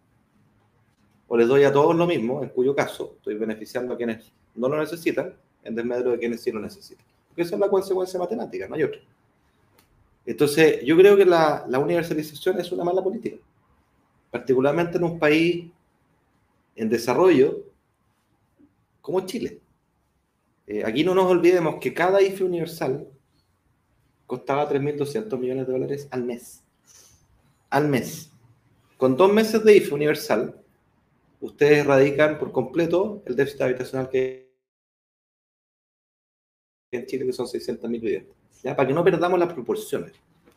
o 1.28 1.36
les 1.36 1.48
doy 1.48 1.64
a 1.64 1.72
todos 1.72 1.96
lo 1.96 2.06
mismo, 2.06 2.42
en 2.42 2.50
cuyo 2.50 2.74
caso 2.74 3.14
estoy 3.16 3.36
beneficiando 3.36 3.94
a 3.94 3.96
quienes 3.96 4.32
no 4.54 4.68
lo 4.68 4.78
necesitan, 4.78 5.34
en 5.64 5.74
desmedro 5.74 6.10
de 6.12 6.18
quienes 6.18 6.42
sí 6.42 6.52
lo 6.52 6.60
necesitan. 6.60 7.06
Porque 7.36 7.42
esa 7.48 7.56
es 7.56 7.60
la 7.60 7.68
consecuencia 7.68 8.18
matemática, 8.18 8.66
no 8.66 8.76
hay 8.76 8.84
otra. 8.84 8.98
Entonces, 10.24 10.82
yo 10.86 10.96
creo 10.96 11.18
que 11.18 11.26
la, 11.26 11.66
universalización 11.78 12.58
es 12.58 12.72
una 12.72 12.82
mala 12.82 13.04
política, 13.04 13.36
particularmente 14.30 14.96
en 14.96 15.04
un 15.04 15.18
país 15.18 15.70
en 16.76 16.88
desarrollo 16.88 17.62
como 19.02 19.20
Chile. 19.26 19.60
Eh, 20.66 20.82
aquí 20.82 21.04
no 21.04 21.14
nos 21.14 21.26
olvidemos 21.26 21.74
que 21.78 21.92
cada 21.92 22.22
IFE 22.22 22.44
universal 22.44 23.06
costaba 24.26 24.66
3.200 24.70 25.38
millones 25.38 25.66
de 25.66 25.72
dólares 25.74 26.08
al 26.10 26.24
mes. 26.24 26.62
Al 27.68 27.86
mes. 27.86 28.30
Con 28.96 29.14
dos 29.14 29.30
meses 29.30 29.62
de 29.62 29.76
IFE 29.76 29.92
universal, 29.92 30.58
ustedes 31.42 31.80
erradican 31.80 32.38
por 32.38 32.50
completo 32.50 33.22
el 33.26 33.36
déficit 33.36 33.60
habitacional 33.60 34.08
que 34.08 34.45
en 36.96 37.06
Chile, 37.06 37.26
que 37.26 37.32
son 37.32 37.46
600.000 37.46 37.90
viviendas. 37.90 38.34
¿ya? 38.62 38.74
Para 38.74 38.88
que 38.88 38.94
no 38.94 39.04
perdamos 39.04 39.38
las 39.38 39.52
proporciones. 39.52 40.12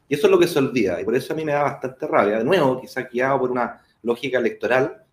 Y 0.08 0.15
eso 0.15 0.28
es 0.28 0.32
lo 0.32 0.39
que 0.39 0.47
se 0.47 0.58
olvida, 0.58 0.99
y 0.99 1.06
por 1.06 1.15
eso 1.15 1.34
a 1.34 1.36
mí 1.36 1.45
me 1.45 1.52
da 1.52 1.63
bastante 1.63 2.08
rabia. 2.08 2.39
De 2.39 2.43
nuevo, 2.43 2.82
quizá 2.82 3.04
guiado 3.04 3.39
por 3.39 3.52
una 3.52 3.82
lógica 4.02 4.39
electoral, 4.39 5.04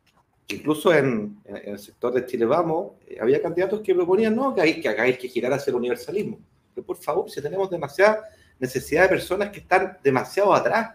incluso 0.48 0.94
en, 0.94 1.38
en 1.44 1.72
el 1.74 1.78
sector 1.78 2.14
de 2.14 2.24
Chile 2.24 2.46
Vamos, 2.46 2.92
eh, 3.06 3.18
había 3.20 3.42
candidatos 3.42 3.80
que 3.82 3.94
proponían, 3.94 4.34
no, 4.34 4.54
que 4.54 4.62
hay 4.62 4.80
que, 4.80 4.88
hay 4.88 5.16
que 5.18 5.28
girar 5.28 5.52
hacia 5.52 5.70
el 5.70 5.76
universalismo. 5.76 6.38
Pero 6.74 6.86
por 6.86 6.96
favor, 6.96 7.30
si 7.30 7.42
tenemos 7.42 7.68
demasiada 7.70 8.24
necesidad 8.58 9.02
de 9.02 9.08
personas 9.10 9.50
que 9.50 9.60
están 9.60 9.98
demasiado 10.02 10.54
atrás, 10.54 10.94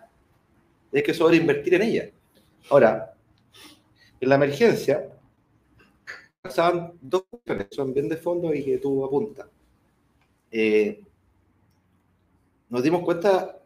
hay 0.94 1.04
que 1.04 1.13
sobreinvertir 1.13 1.76
en 1.76 1.82
ellas. 1.84 2.10
Ahora, 2.70 3.13
en 4.20 4.30
la 4.30 4.36
emergencia, 4.36 5.10
pasaban 6.41 6.94
dos 7.02 7.24
cuestiones, 7.30 7.67
son 7.72 7.94
bien 7.94 8.10
de 8.10 8.17
fondo 8.17 8.54
y 8.54 8.63
que 8.63 8.78
tú 8.78 9.06
apuntas. 9.06 9.48
Eh, 10.51 11.03
nos 12.69 12.83
dimos 12.83 13.03
cuenta 13.03 13.61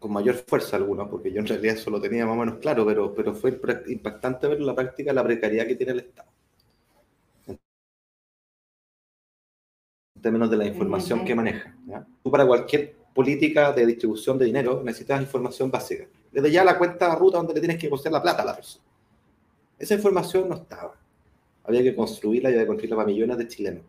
con 0.00 0.12
mayor 0.12 0.34
fuerza 0.34 0.76
algunos, 0.76 1.08
porque 1.08 1.30
yo 1.30 1.40
en 1.40 1.46
realidad 1.46 1.76
eso 1.76 1.90
lo 1.90 2.00
tenía 2.00 2.24
más 2.24 2.34
o 2.34 2.40
menos 2.40 2.58
claro, 2.58 2.86
pero, 2.86 3.14
pero 3.14 3.34
fue 3.34 3.60
impactante 3.88 4.48
ver 4.48 4.58
en 4.58 4.66
la 4.66 4.74
práctica 4.74 5.12
la 5.12 5.22
precariedad 5.22 5.66
que 5.66 5.76
tiene 5.76 5.92
el 5.92 6.00
Estado. 6.00 6.28
En 7.46 7.58
términos 10.22 10.50
de 10.50 10.56
la 10.56 10.66
información 10.66 11.24
que 11.24 11.34
maneja. 11.34 11.76
¿ya? 11.86 12.06
Tú 12.22 12.30
para 12.30 12.46
cualquier 12.46 12.96
política 13.14 13.72
de 13.72 13.84
distribución 13.84 14.38
de 14.38 14.46
dinero 14.46 14.82
necesitas 14.82 15.20
información 15.20 15.70
básica. 15.70 16.06
Desde 16.32 16.50
ya 16.50 16.64
la 16.64 16.78
cuenta 16.78 17.14
ruta 17.14 17.38
donde 17.38 17.54
le 17.54 17.60
tienes 17.60 17.78
que 17.78 17.88
poner 17.88 18.12
la 18.12 18.22
plata 18.22 18.42
a 18.42 18.46
la 18.46 18.56
persona. 18.56 18.84
Esa 19.78 19.94
información 19.94 20.48
no 20.48 20.54
estaba. 20.54 20.94
Había 21.64 21.82
que 21.82 21.94
construirla 21.94 22.48
y 22.48 22.52
había 22.52 22.62
que 22.62 22.68
construirla 22.68 22.96
para 22.96 23.08
millones 23.08 23.36
de 23.36 23.48
chilenos. 23.48 23.82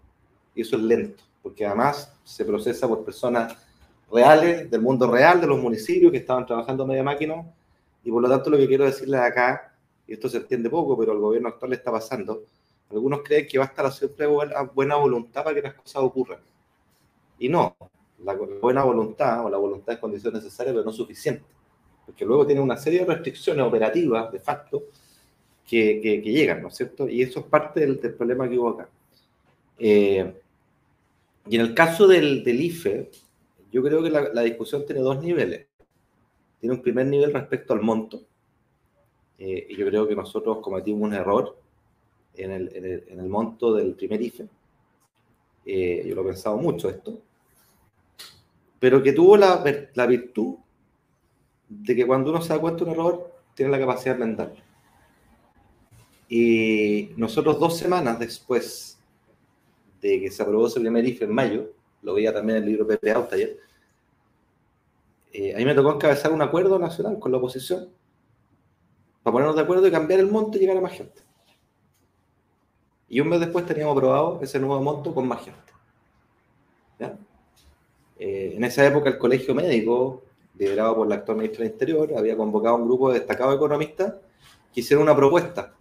Y 0.56 0.62
eso 0.62 0.76
es 0.76 0.84
lento, 0.84 1.24
porque 1.42 1.66
además 1.66 2.14
se 2.24 2.46
procesa 2.46 2.88
por 2.88 3.04
personas 3.04 3.56
reales, 4.12 4.70
del 4.70 4.82
mundo 4.82 5.10
real, 5.10 5.40
de 5.40 5.48
los 5.48 5.60
municipios 5.60 6.12
que 6.12 6.18
estaban 6.18 6.46
trabajando 6.46 6.86
media 6.86 7.04
máquina. 7.04 7.46
Y 8.04 8.12
por 8.12 8.22
lo 8.22 8.30
tanto 8.30 8.50
lo 8.50 8.58
que 8.58 8.68
quiero 8.68 8.86
decirles 8.86 9.22
acá, 9.22 9.74
y 10.08 10.14
esto 10.14 10.28
se 10.28 10.38
entiende 10.38 10.70
poco, 10.70 10.98
pero 10.98 11.14
al 11.14 11.20
gobierno 11.20 11.50
actual 11.50 11.72
le 11.72 11.78
está 11.78 11.92
pasando, 11.92 12.44
algunos 12.90 13.22
creen 13.24 13.48
que 13.48 13.58
va 13.58 13.66
a 13.66 13.68
estar 13.68 13.92
siempre 13.92 14.28
buena 14.28 14.96
voluntad 14.96 15.44
para 15.44 15.56
que 15.56 15.62
las 15.62 15.76
cosas 15.76 16.04
ocurran. 16.04 16.40
Y 17.40 17.48
no, 17.48 17.76
la 18.24 18.34
buena 18.34 18.84
voluntad 18.84 19.46
o 19.46 19.50
la 19.50 19.58
voluntad 19.58 19.96
es 19.96 20.00
condición 20.00 20.34
necesaria, 20.34 20.74
pero 20.74 20.84
no 20.84 20.92
suficiente. 20.92 21.46
Porque 22.06 22.26
luego 22.26 22.46
tiene 22.46 22.62
una 22.62 22.78
serie 22.78 23.00
de 23.00 23.06
restricciones 23.06 23.66
operativas, 23.66 24.32
de 24.32 24.40
facto, 24.40 24.84
que, 25.66 26.02
que, 26.02 26.22
que 26.22 26.32
llegan, 26.32 26.62
¿no 26.62 26.68
es 26.68 26.76
cierto? 26.76 27.08
Y 27.08 27.22
eso 27.22 27.40
es 27.40 27.46
parte 27.46 27.80
del, 27.80 28.00
del 28.00 28.14
problema 28.14 28.50
que 28.50 28.58
hubo 28.60 28.70
acá. 28.70 28.90
Eh, 29.80 30.41
y 31.48 31.56
en 31.56 31.62
el 31.62 31.74
caso 31.74 32.08
del, 32.08 32.44
del 32.44 32.62
IFE, 32.62 33.10
yo 33.72 33.82
creo 33.82 34.04
que 34.04 34.10
la, 34.10 34.30
la, 34.34 34.42
discusión 34.42 34.86
tiene 34.86 35.02
dos 35.02 35.22
niveles. 35.22 35.68
Tiene 36.60 36.76
un 36.76 36.82
primer 36.82 37.08
nivel 37.08 37.34
respecto 37.34 37.74
al 37.74 37.82
monto. 37.82 38.22
Eh, 39.40 39.68
y 39.70 39.76
yo 39.76 39.88
creo 39.88 40.08
que 40.08 40.16
nosotros 40.16 40.60
cometimos 40.62 41.02
un 41.02 41.14
error 41.14 41.58
en 42.36 42.52
el, 42.52 42.76
en 42.76 42.86
el, 42.86 43.04
en 43.08 43.20
el 43.20 43.28
monto 43.28 43.74
del 43.74 43.96
primer 43.96 44.22
IFE. 44.22 44.48
Eh, 45.66 46.06
yo 46.08 46.16
lo 46.16 46.22
he 46.22 46.26
pensado 46.26 46.58
mucho 46.58 46.90
esto. 46.90 47.20
Pero 48.80 49.02
que 49.02 49.14
tuvo 49.14 49.38
la, 49.38 49.64
la, 49.94 50.06
virtud 50.06 50.56
de 51.70 51.96
que 51.96 52.06
cuando 52.06 52.32
uno 52.32 52.42
se 52.42 52.54
da 52.54 52.60
cuenta 52.60 52.84
de 52.84 52.92
un 52.92 52.96
error, 52.96 53.32
tiene 53.56 53.72
la 53.72 53.80
capacidad 53.80 54.16
de 54.16 54.24
enmendarlo. 54.24 54.62
Y 56.30 57.10
nosotros 57.18 57.60
dos 57.60 57.78
semanas 57.78 58.20
después 58.20 59.01
de 60.02 60.20
que 60.20 60.32
se 60.32 60.42
aprobó 60.44 60.68
ese 60.68 60.80
primer 60.80 61.06
IFE 61.06 61.26
en 61.26 61.34
mayo, 61.34 61.72
lo 62.02 62.16
veía 62.16 62.34
también 62.34 62.58
en 62.58 62.64
el 62.64 62.70
libro 62.70 62.88
Pepe 62.88 63.12
Auta 63.12 63.36
ayer, 63.36 63.58
eh, 65.34 65.56
a 65.56 65.58
mí 65.58 65.66
me 65.66 65.74
tocó 65.74 65.94
encabezar 65.94 66.32
un 66.34 66.42
acuerdo 66.42 66.78
nacional 66.78 67.18
con 67.18 67.32
la 67.32 67.38
oposición 67.38 67.90
para 69.24 69.32
ponernos 69.32 69.56
de 69.56 69.62
acuerdo 69.62 69.88
y 69.88 69.92
cambiar 69.92 70.20
el 70.20 70.30
monto 70.30 70.58
y 70.58 70.62
llegar 70.62 70.78
a 70.78 70.82
más 70.82 70.94
gente. 70.94 71.22
Y 73.08 73.20
un 73.20 73.30
mes 73.30 73.40
después 73.40 73.66
teníamos 73.66 73.96
aprobado 73.96 74.40
ese 74.42 74.60
nuevo 74.60 74.82
monto 74.82 75.14
con 75.14 75.28
más 75.28 75.44
gente. 75.44 75.72
Eh, 78.24 78.54
en 78.56 78.64
esa 78.64 78.86
época 78.86 79.10
el 79.10 79.18
colegio 79.18 79.56
médico, 79.56 80.22
liderado 80.56 80.98
por 80.98 81.08
la 81.08 81.16
actual 81.16 81.38
ministra 81.38 81.64
del 81.64 81.74
Interior, 81.74 82.14
había 82.16 82.38
convocado 82.38 82.76
a 82.76 82.78
un 82.78 82.86
grupo 82.86 83.12
de 83.12 83.18
destacados 83.18 83.56
economistas 83.56 84.14
que 84.72 84.82
hicieron 84.82 85.04
una 85.04 85.16
propuesta. 85.16 85.74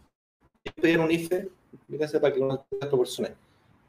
Ellos 0.65 0.75
pedían 0.81 1.01
un 1.01 1.11
IFE, 1.11 1.51
fíjense 1.87 2.19
para 2.19 2.33
que 2.33 2.41
uno 2.41 2.65
proporcione, 2.81 3.35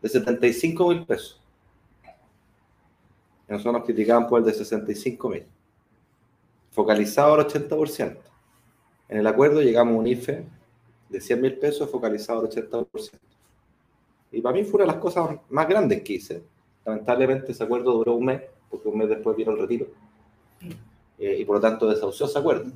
de 0.01 0.09
75 0.09 0.89
mil 0.89 1.05
pesos 1.05 1.41
nosotros 3.51 3.73
nos 3.73 3.83
criticaban 3.83 4.27
por 4.27 4.39
el 4.39 4.45
de 4.45 4.53
65 4.53 5.29
mil. 5.29 5.43
Focalizado 6.71 7.33
al 7.33 7.47
80%. 7.47 8.17
En 9.09 9.17
el 9.17 9.27
acuerdo 9.27 9.61
llegamos 9.61 9.93
a 9.93 9.97
un 9.97 10.07
IFE 10.07 10.45
de 11.09 11.21
100 11.21 11.41
mil 11.41 11.57
pesos 11.57 11.89
focalizado 11.89 12.39
al 12.39 12.49
80%. 12.49 12.87
Y 14.31 14.41
para 14.41 14.55
mí 14.55 14.63
fue 14.63 14.75
una 14.75 14.85
de 14.85 14.91
las 14.93 15.01
cosas 15.01 15.37
más 15.49 15.67
grandes 15.67 16.01
que 16.01 16.13
hice. 16.13 16.43
Lamentablemente 16.85 17.51
ese 17.51 17.63
acuerdo 17.63 17.91
duró 17.91 18.15
un 18.15 18.25
mes, 18.25 18.41
porque 18.69 18.87
un 18.87 18.97
mes 18.97 19.09
después 19.09 19.35
vino 19.35 19.51
el 19.51 19.59
retiro. 19.59 19.87
Eh, 21.19 21.37
y 21.39 21.45
por 21.45 21.57
lo 21.57 21.61
tanto 21.61 21.89
desahució 21.89 22.27
ese 22.27 22.39
acuerdo. 22.39 22.71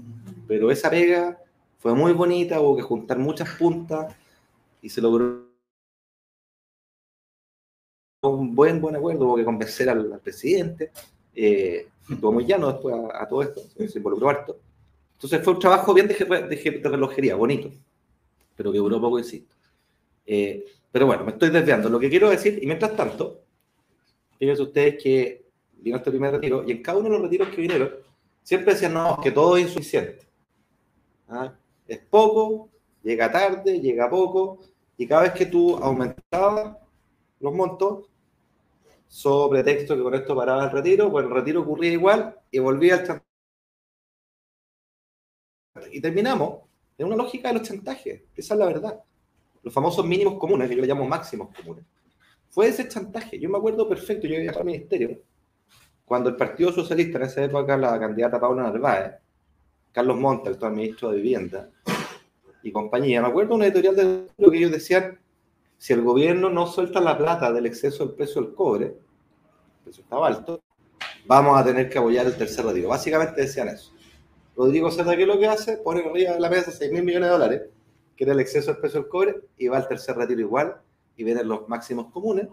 Pero 0.45 0.69
esa 0.69 0.89
pega 0.89 1.39
fue 1.79 1.95
muy 1.95 2.11
bonita, 2.11 2.59
hubo 2.59 2.75
que 2.75 2.81
juntar 2.81 3.17
muchas 3.17 3.49
puntas 3.57 4.13
y 4.81 4.89
se 4.89 5.01
logró 5.01 5.44
un 8.29 8.55
buen, 8.55 8.79
buen 8.81 8.95
acuerdo, 8.95 9.25
hubo 9.25 9.35
que 9.35 9.45
convencer 9.45 9.89
al, 9.89 10.19
presidente, 10.19 10.91
eh, 11.33 11.87
estuvo 12.09 12.31
muy 12.31 12.45
llano 12.45 12.71
después 12.71 12.95
a, 13.13 13.27
todo 13.27 13.41
esto, 13.41 13.61
se 13.75 13.97
involucró 13.97 14.29
harto. 14.29 14.57
Entonces 15.13 15.43
fue 15.43 15.53
un 15.53 15.59
trabajo 15.59 15.93
bien 15.93 16.07
de, 16.07 16.15
de, 16.15 16.79
de 16.79 16.89
relojería, 16.89 17.35
bonito, 17.35 17.71
pero 18.55 18.71
que 18.71 18.77
duró 18.77 18.99
poco, 18.99 19.19
insisto. 19.19 19.55
Eh, 20.25 20.65
pero 20.91 21.07
bueno, 21.07 21.23
me 21.23 21.31
estoy 21.31 21.49
desviando. 21.49 21.89
Lo 21.89 21.99
que 21.99 22.09
quiero 22.09 22.29
decir, 22.29 22.59
y 22.61 22.65
mientras 22.65 22.95
tanto, 22.95 23.41
fíjense 24.39 24.61
ustedes 24.61 25.01
que 25.01 25.45
vino 25.77 25.97
este 25.97 26.09
primer 26.09 26.33
retiro, 26.33 26.63
y 26.65 26.71
en 26.71 26.81
cada 26.81 26.97
uno 26.97 27.09
de 27.09 27.13
los 27.15 27.23
retiros 27.23 27.49
que 27.49 27.61
vinieron, 27.61 27.91
siempre 28.41 28.73
decían, 28.73 28.93
no, 28.93 29.19
que 29.21 29.31
todo 29.31 29.57
es 29.57 29.63
insuficiente. 29.63 30.25
¿Ah? 31.27 31.53
Es 31.87 31.99
poco, 31.99 32.69
llega 33.03 33.31
tarde, 33.31 33.79
llega 33.79 34.09
poco, 34.09 34.59
y 34.97 35.07
cada 35.07 35.23
vez 35.23 35.33
que 35.33 35.45
tú 35.45 35.75
aumentabas 35.77 36.77
los 37.39 37.53
montos, 37.53 38.09
sobre 39.15 39.63
texto 39.63 39.95
que 39.95 40.03
con 40.03 40.13
esto 40.13 40.35
paraba 40.35 40.65
el 40.65 40.71
retiro, 40.71 41.09
pues 41.09 41.25
el 41.25 41.31
retiro 41.31 41.61
ocurría 41.61 41.93
igual 41.93 42.37
y 42.51 42.59
volvía 42.59 42.95
al 42.95 43.07
chantaje. 43.07 43.25
Y 45.93 46.01
terminamos 46.01 46.63
en 46.97 47.07
una 47.07 47.15
lógica 47.15 47.47
de 47.47 47.53
los 47.53 47.63
chantajes, 47.65 48.23
esa 48.35 48.53
es 48.55 48.59
la 48.59 48.65
verdad. 48.65 48.99
Los 49.63 49.73
famosos 49.73 50.05
mínimos 50.05 50.37
comunes, 50.37 50.67
que 50.67 50.75
yo 50.75 50.81
le 50.81 50.87
llamo 50.89 51.07
máximos 51.07 51.55
comunes. 51.55 51.85
Fue 52.49 52.67
ese 52.67 52.89
chantaje. 52.89 53.39
Yo 53.39 53.49
me 53.49 53.57
acuerdo 53.57 53.87
perfecto, 53.87 54.27
yo 54.27 54.37
viajaba 54.37 54.59
al 54.59 54.65
ministerio, 54.65 55.21
cuando 56.03 56.29
el 56.29 56.35
Partido 56.35 56.73
Socialista, 56.73 57.17
en 57.17 57.23
esa 57.23 57.41
época, 57.41 57.77
la 57.77 57.97
candidata 57.97 58.37
Paula 58.37 58.63
Narváez, 58.63 59.13
Carlos 59.93 60.17
Monta, 60.17 60.49
el 60.49 60.71
ministro 60.73 61.11
de 61.11 61.15
Vivienda, 61.15 61.69
y 62.63 62.69
compañía, 62.69 63.21
me 63.21 63.29
acuerdo 63.29 63.55
una 63.55 63.67
editorial 63.67 63.95
de 63.95 64.51
que 64.51 64.57
ellos 64.57 64.71
decían, 64.71 65.17
si 65.77 65.93
el 65.93 66.01
gobierno 66.01 66.49
no 66.49 66.67
suelta 66.67 66.99
la 66.99 67.17
plata 67.17 67.53
del 67.53 67.65
exceso 67.65 68.05
del 68.05 68.15
precio 68.15 68.41
del 68.41 68.53
cobre, 68.53 69.04
precio 69.85 70.03
estaba 70.03 70.27
alto, 70.27 70.61
vamos 71.25 71.57
a 71.57 71.63
tener 71.63 71.89
que 71.89 71.97
apoyar 71.97 72.25
el 72.25 72.35
tercer 72.35 72.65
retiro. 72.65 72.89
Básicamente 72.89 73.41
decían 73.41 73.69
eso. 73.69 73.93
Rodrigo 74.55 74.91
Zeta, 74.91 75.15
¿qué 75.15 75.21
es 75.21 75.27
lo 75.27 75.39
que 75.39 75.47
hace? 75.47 75.77
Pone 75.77 76.01
arriba 76.01 76.33
de 76.33 76.39
la 76.39 76.49
mesa 76.49 76.71
6 76.71 76.91
mil 76.91 77.03
millones 77.03 77.29
de 77.29 77.33
dólares, 77.33 77.61
que 78.15 78.23
era 78.23 78.33
el 78.33 78.39
exceso 78.39 78.71
del 78.71 78.81
precio 78.81 79.01
del 79.01 79.09
cobre, 79.09 79.35
y 79.57 79.67
va 79.67 79.77
al 79.77 79.87
tercer 79.87 80.15
retiro 80.15 80.41
igual, 80.41 80.75
y 81.15 81.23
vienen 81.23 81.47
los 81.47 81.67
máximos 81.69 82.11
comunes, 82.11 82.47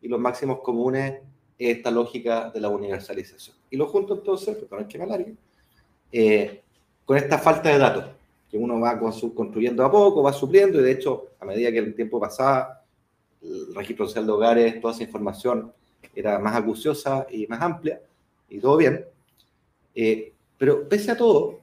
y 0.00 0.08
los 0.08 0.18
máximos 0.18 0.60
comunes 0.60 1.20
es 1.58 1.76
esta 1.76 1.90
lógica 1.90 2.50
de 2.50 2.60
la 2.60 2.68
universalización. 2.68 3.56
Y 3.70 3.76
lo 3.76 3.86
junto 3.86 4.14
entonces, 4.14 4.56
perdón 4.56 4.88
que 4.88 4.98
me 4.98 5.36
con 7.04 7.16
esta 7.16 7.38
falta 7.38 7.68
de 7.68 7.78
datos, 7.78 8.04
que 8.50 8.56
uno 8.56 8.78
va 8.80 8.98
construyendo 8.98 9.84
a 9.84 9.90
poco, 9.90 10.22
va 10.22 10.32
supliendo, 10.32 10.80
y 10.80 10.84
de 10.84 10.92
hecho, 10.92 11.28
a 11.38 11.44
medida 11.44 11.70
que 11.70 11.78
el 11.78 11.94
tiempo 11.94 12.18
pasaba, 12.18 12.82
el 13.42 13.74
registro 13.74 14.06
social 14.06 14.26
de 14.26 14.32
hogares, 14.32 14.80
toda 14.80 14.94
esa 14.94 15.02
información 15.02 15.72
era 16.14 16.38
más 16.38 16.56
acuciosa 16.56 17.26
y 17.30 17.46
más 17.46 17.60
amplia, 17.60 18.00
y 18.48 18.58
todo 18.58 18.76
bien. 18.76 19.04
Eh, 19.94 20.32
pero 20.58 20.88
pese 20.88 21.10
a 21.10 21.16
todo, 21.16 21.60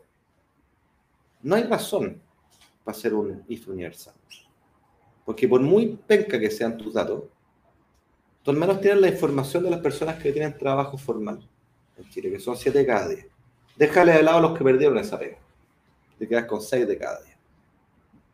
no 1.42 1.56
hay 1.56 1.64
razón 1.64 2.22
para 2.84 2.98
hacer 2.98 3.14
un 3.14 3.44
IFE 3.48 3.72
universal. 3.72 4.14
Porque 5.26 5.48
por 5.48 5.62
muy 5.62 5.98
penca 6.08 6.40
que 6.40 6.50
sean 6.50 6.78
tus 6.78 6.94
datos, 6.94 7.24
tú 8.44 8.52
al 8.52 8.58
menos 8.58 8.82
tienes 8.82 9.00
la 9.02 9.10
información 9.10 9.64
de 9.64 9.70
las 9.70 9.80
personas 9.80 10.22
que 10.22 10.32
tienen 10.32 10.58
trabajo 10.58 10.98
formal 10.98 11.48
en 11.98 12.10
Chile, 12.10 12.32
que 12.32 12.40
son 12.40 12.58
7 12.58 12.78
de 12.78 12.86
cada 12.86 13.08
10. 13.10 13.28
Déjale 13.78 14.14
de 14.14 14.24
lado 14.24 14.40
a 14.40 14.42
los 14.42 14.58
que 14.58 14.64
perdieron 14.64 14.98
esa 14.98 15.20
pega. 15.20 15.38
Te 16.18 16.28
quedas 16.28 16.46
con 16.46 16.62
6 16.62 16.88
de 16.88 16.98
cada 16.98 17.22
10. 17.22 17.38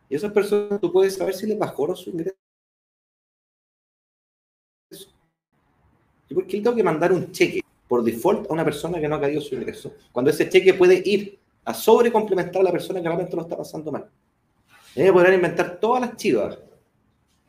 Y 0.08 0.14
esas 0.16 0.32
personas 0.32 0.80
tú 0.80 0.92
puedes 0.92 1.14
saber 1.14 1.34
si 1.34 1.46
les 1.46 1.58
bajó 1.58 1.94
su 1.94 2.10
ingreso. 2.10 2.36
¿Y 6.28 6.34
por 6.34 6.46
qué 6.46 6.60
tengo 6.60 6.74
que 6.74 6.82
mandar 6.82 7.12
un 7.12 7.30
cheque 7.30 7.62
por 7.88 8.02
default 8.02 8.50
a 8.50 8.52
una 8.52 8.64
persona 8.64 9.00
que 9.00 9.08
no 9.08 9.16
ha 9.16 9.20
caído 9.20 9.40
su 9.40 9.54
ingreso? 9.54 9.94
Cuando 10.12 10.30
ese 10.30 10.48
cheque 10.48 10.74
puede 10.74 11.02
ir 11.04 11.38
a 11.64 11.74
sobrecomplementar 11.74 12.60
a 12.60 12.64
la 12.64 12.72
persona 12.72 13.00
que 13.00 13.08
realmente 13.08 13.36
lo 13.36 13.42
está 13.42 13.56
pasando 13.56 13.90
mal. 13.92 14.08
Ellos 14.94 15.12
podrán 15.12 15.34
inventar 15.34 15.78
todas 15.78 16.00
las 16.00 16.16
chivas. 16.16 16.58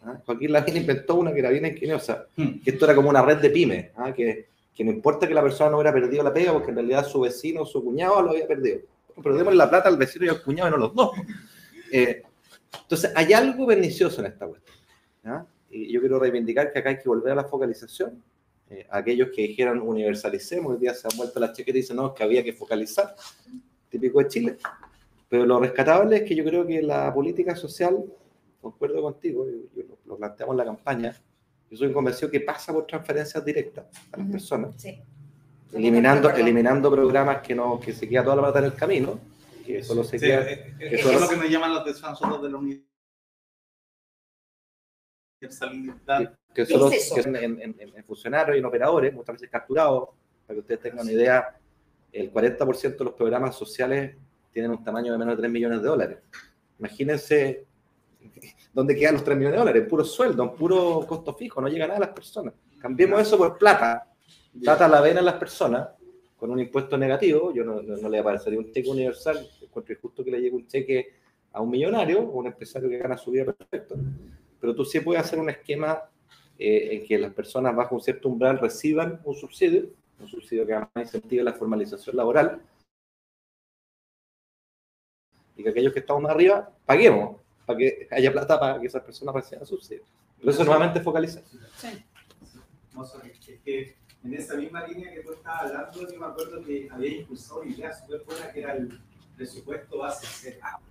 ¿ah? 0.04 0.20
Joaquín 0.26 0.52
Lavín 0.52 0.78
inventó 0.78 1.16
una 1.16 1.32
que 1.32 1.40
era 1.40 1.50
bien 1.50 1.66
ingeniosa, 1.66 2.28
hmm. 2.36 2.60
que 2.64 2.72
esto 2.72 2.86
era 2.86 2.96
como 2.96 3.10
una 3.10 3.22
red 3.22 3.38
de 3.38 3.50
pymes, 3.50 3.92
¿ah? 3.96 4.12
que, 4.14 4.48
que, 4.76 4.84
no 4.84 4.92
importa 4.92 5.28
que 5.28 5.34
la 5.34 5.44
persona 5.44 5.70
no 5.70 5.78
hubiera 5.78 5.94
perdido 5.94 6.24
la 6.24 6.34
pega, 6.34 6.52
porque 6.52 6.72
en 6.72 6.78
realidad 6.78 7.06
su 7.06 7.22
vecino 7.22 7.62
o 7.62 7.66
su 7.66 7.84
cuñado 7.84 8.22
lo 8.22 8.32
había 8.32 8.48
perdido. 8.48 8.80
Pero 9.22 9.38
démosle 9.38 9.58
la 9.58 9.70
plata 9.70 9.88
al 9.88 9.98
vecino 9.98 10.26
y 10.26 10.30
al 10.30 10.42
cuñado 10.42 10.70
y 10.70 10.72
no 10.72 10.78
los 10.78 10.94
dos. 10.94 11.12
Eh, 11.90 12.22
entonces, 12.82 13.14
hay 13.16 13.32
algo 13.32 13.66
pernicioso 13.66 14.20
en 14.20 14.28
esta 14.28 14.46
cuestión. 14.46 14.76
¿ah? 15.24 15.46
Y 15.72 15.90
yo 15.90 16.02
quiero 16.02 16.20
reivindicar 16.20 16.74
que 16.74 16.80
acá 16.80 16.90
hay 16.90 16.98
que 16.98 17.08
volver 17.08 17.32
a 17.32 17.36
la 17.36 17.46
focalización 17.46 18.22
eh, 18.70 18.86
aquellos 18.90 19.30
que 19.34 19.44
dijeron 19.44 19.82
universalicemos, 19.82 20.74
hoy 20.74 20.80
día 20.80 20.94
se 20.94 21.08
han 21.08 21.18
vuelto 21.18 21.40
las 21.40 21.54
chequetas 21.54 21.78
y 21.78 21.82
dicen 21.82 21.96
no, 21.98 22.14
que 22.14 22.24
había 22.24 22.44
que 22.44 22.54
focalizar, 22.54 23.16
típico 23.90 24.20
de 24.20 24.28
Chile. 24.28 24.58
Pero 25.30 25.46
lo 25.46 25.60
rescatable 25.60 26.18
es 26.18 26.24
que 26.24 26.36
yo 26.36 26.44
creo 26.44 26.66
que 26.66 26.82
la 26.82 27.14
política 27.14 27.56
social, 27.56 28.04
concuerdo 28.62 29.02
contigo, 29.02 29.46
yo, 29.76 29.84
lo, 30.06 30.18
planteamos 30.18 30.54
en 30.54 30.58
la 30.58 30.66
campaña, 30.66 31.16
yo 31.70 31.78
soy 31.78 31.92
convencido 31.94 32.30
que 32.30 32.42
pasa 32.42 32.74
por 32.74 32.86
transferencias 32.86 33.44
directas 33.44 33.86
a 34.12 34.18
las 34.18 34.30
personas, 34.30 34.72
eliminando, 35.74 36.30
eliminando 36.30 36.92
programas 36.92 37.42
que, 37.42 37.56
no, 37.56 37.80
que 37.80 37.94
se 37.94 38.08
queda 38.08 38.24
toda 38.24 38.38
la 38.38 38.42
plata 38.44 38.60
en 38.60 38.66
el 38.66 38.74
camino, 38.74 39.20
que 39.66 39.84
solo 39.84 40.04
se 40.04 40.20
queda... 40.20 40.50
Eh, 40.50 40.76
eh, 40.80 40.90
eso 40.92 41.12
es 41.12 41.22
lo 41.22 41.28
que 41.28 41.38
nos 41.38 41.50
llaman 41.50 41.74
los 41.74 41.86
desfansos 41.86 42.42
de 42.42 42.50
la 42.50 42.58
unidad 42.58 42.82
que 46.58 46.66
solo 46.66 46.90
en, 46.92 48.04
funcionarios 48.04 48.56
y 48.56 48.60
en 48.60 48.66
operadores, 48.66 49.14
muchas 49.14 49.34
veces 49.34 49.50
capturados, 49.52 50.10
para 50.46 50.56
que 50.56 50.62
ustedes 50.62 50.82
tengan 50.82 51.02
una 51.02 51.12
idea, 51.12 51.56
el 52.12 52.34
40% 52.34 52.98
de 52.98 53.06
los 53.06 53.14
programas 53.14 53.56
sociales 53.56 54.16
tienen 54.52 54.72
un 54.72 54.84
tamaño 54.84 55.12
de 55.12 55.20
menos 55.20 55.36
de 55.36 55.42
3 55.42 55.52
millones 55.52 55.82
de 55.84 55.88
dólares. 55.88 56.18
Imagínense 56.80 57.66
dónde 58.74 58.96
quedan 58.96 59.14
los 59.14 59.24
3 59.24 59.38
millones 59.38 59.54
de 59.54 59.60
dólares, 59.60 59.88
puro 59.88 60.04
sueldo, 60.04 60.44
en 60.44 60.56
puro 60.56 61.06
costo 61.08 61.36
fijo, 61.36 61.62
no 61.62 61.68
llega 61.68 61.86
nada 61.86 61.98
a 61.98 62.02
las 62.02 62.10
personas. 62.10 62.56
Cambiemos 62.80 63.22
eso 63.22 63.38
por 63.38 63.56
plata, 63.60 64.12
plata 64.60 64.88
la 64.88 65.02
vena 65.02 65.20
a 65.20 65.24
las 65.24 65.36
personas, 65.36 65.90
con 66.38 66.50
un 66.50 66.60
impuesto 66.60 66.98
negativo, 66.98 67.54
yo 67.54 67.64
no, 67.64 67.82
le 67.82 68.20
aparecería 68.20 68.58
un 68.58 68.72
cheque 68.72 68.90
universal, 68.90 69.48
encuentro 69.62 69.96
justo 70.02 70.24
que 70.24 70.32
le 70.32 70.42
llegue 70.42 70.56
un 70.56 70.66
cheque 70.66 71.14
a 71.54 71.62
un 71.62 71.70
millonario 71.70 72.20
o 72.22 72.40
un 72.40 72.48
empresario 72.48 72.90
que 72.90 72.98
gana 72.98 73.16
su 73.16 73.30
vida 73.30 73.46
perfecto 73.46 73.96
pero 74.60 74.76
tú 74.76 74.86
sí 74.86 75.00
puedes 75.00 75.24
hacer 75.24 75.40
un 75.40 75.50
esquema 75.50 76.04
eh, 76.60 76.90
en 76.96 77.08
que 77.08 77.18
las 77.18 77.34
personas 77.34 77.76
bajo 77.76 77.96
un 77.96 78.02
cierto 78.02 78.30
umbral 78.30 78.60
reciban 78.60 79.22
un 79.24 79.36
subsidio, 79.36 79.90
un 80.20 80.28
subsidio 80.28 80.66
que 80.66 80.74
además 80.74 80.92
incentive 80.96 81.44
la 81.44 81.54
formalización 81.54 82.16
laboral, 82.16 82.62
y 85.56 85.64
que 85.64 85.70
aquellos 85.70 85.94
que 85.94 86.00
estamos 86.00 86.22
más 86.22 86.32
arriba 86.32 86.70
paguemos 86.86 87.38
para 87.66 87.78
que 87.78 88.08
haya 88.12 88.32
plata 88.32 88.60
para 88.60 88.80
que 88.80 88.88
esas 88.88 89.04
personas 89.04 89.36
reciban 89.36 89.66
subsidio. 89.66 90.04
Pero 90.40 90.52
eso 90.52 90.64
nuevamente 90.64 91.02
focalizar. 91.02 91.44
Sí. 91.76 92.04
Es 93.48 93.60
que 93.64 93.96
en 94.24 94.34
esa 94.34 94.56
misma 94.56 94.88
línea 94.88 95.14
que 95.14 95.22
tú 95.22 95.34
estabas 95.34 95.72
hablando, 95.72 96.12
yo 96.12 96.20
me 96.20 96.26
acuerdo 96.26 96.64
que 96.64 96.88
había 96.92 97.18
impulsado 97.18 97.62
una 97.62 97.72
idea 97.72 97.94
súper 97.94 98.24
buena 98.24 98.52
que 98.52 98.60
era 98.62 98.74
el 98.74 99.00
presupuesto 99.36 100.00
base 100.00 100.26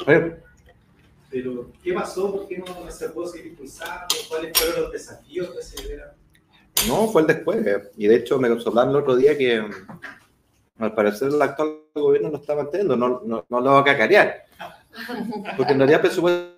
cero. 0.06 0.38
Pero, 1.30 1.72
¿qué 1.82 1.92
pasó? 1.92 2.32
¿Por 2.32 2.48
qué 2.48 2.58
no 2.58 2.90
se 2.90 3.08
pudo 3.08 3.26
seguir 3.26 3.48
impulsando? 3.48 4.14
¿Cuáles 4.28 4.56
fueron 4.56 4.82
los 4.82 4.92
desafíos 4.92 5.50
que 5.50 5.62
se 5.62 5.82
dieron? 5.86 6.08
No, 6.88 7.08
fue 7.08 7.22
el 7.22 7.28
después. 7.28 7.58
Y 7.96 8.06
de 8.06 8.16
hecho, 8.16 8.38
me 8.38 8.48
consultaron 8.48 8.90
el 8.90 8.96
otro 8.96 9.16
día 9.16 9.36
que 9.36 9.62
al 10.78 10.94
parecer 10.94 11.28
el 11.28 11.40
actual 11.40 11.80
gobierno 11.94 12.30
no 12.30 12.38
está 12.38 12.54
manteniendo, 12.54 12.96
no, 12.96 13.22
no, 13.24 13.46
no 13.48 13.60
lo 13.60 13.72
va 13.72 13.80
a 13.80 13.84
cacarear. 13.84 14.44
Porque 15.56 15.72
en 15.72 15.78
realidad 15.78 16.00
el 16.00 16.08
presupuesto 16.08 16.56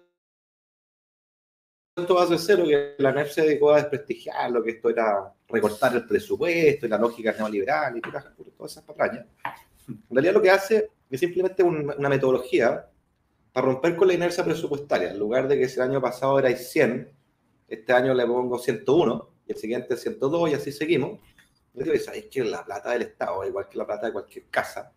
base 2.08 2.38
cero 2.38 2.64
que 2.64 2.94
la 2.98 3.12
NEF 3.12 3.32
se 3.32 3.42
dedicó 3.42 3.72
a 3.72 3.76
desprestigiar 3.76 4.50
lo 4.50 4.62
que 4.62 4.70
esto 4.70 4.90
era 4.90 5.32
recortar 5.48 5.94
el 5.94 6.06
presupuesto 6.06 6.86
y 6.86 6.88
la 6.88 6.98
lógica 6.98 7.32
neoliberal 7.32 7.96
y 7.96 8.00
todas 8.00 8.72
esas 8.72 8.84
patrañas. 8.84 9.26
En 9.88 10.02
realidad 10.10 10.34
lo 10.34 10.42
que 10.42 10.50
hace 10.50 10.90
es 11.10 11.20
simplemente 11.20 11.62
una 11.62 12.08
metodología 12.08 12.86
para 13.52 13.66
romper 13.66 13.96
con 13.96 14.08
la 14.08 14.14
inercia 14.14 14.44
presupuestaria. 14.44 15.10
En 15.10 15.18
lugar 15.18 15.48
de 15.48 15.58
que 15.58 15.64
el 15.64 15.80
año 15.80 16.00
pasado 16.00 16.38
era 16.38 16.54
100, 16.54 17.10
este 17.68 17.92
año 17.92 18.14
le 18.14 18.26
pongo 18.26 18.58
101 18.58 19.30
y 19.46 19.52
el 19.52 19.58
siguiente 19.58 19.96
102 19.96 20.50
y 20.50 20.54
así 20.54 20.72
seguimos. 20.72 21.20
Es 21.74 22.28
que 22.30 22.44
la 22.44 22.64
plata 22.64 22.90
del 22.90 23.02
Estado, 23.02 23.46
igual 23.46 23.68
que 23.68 23.78
la 23.78 23.86
plata 23.86 24.06
de 24.06 24.12
cualquier 24.12 24.46
casa, 24.46 24.92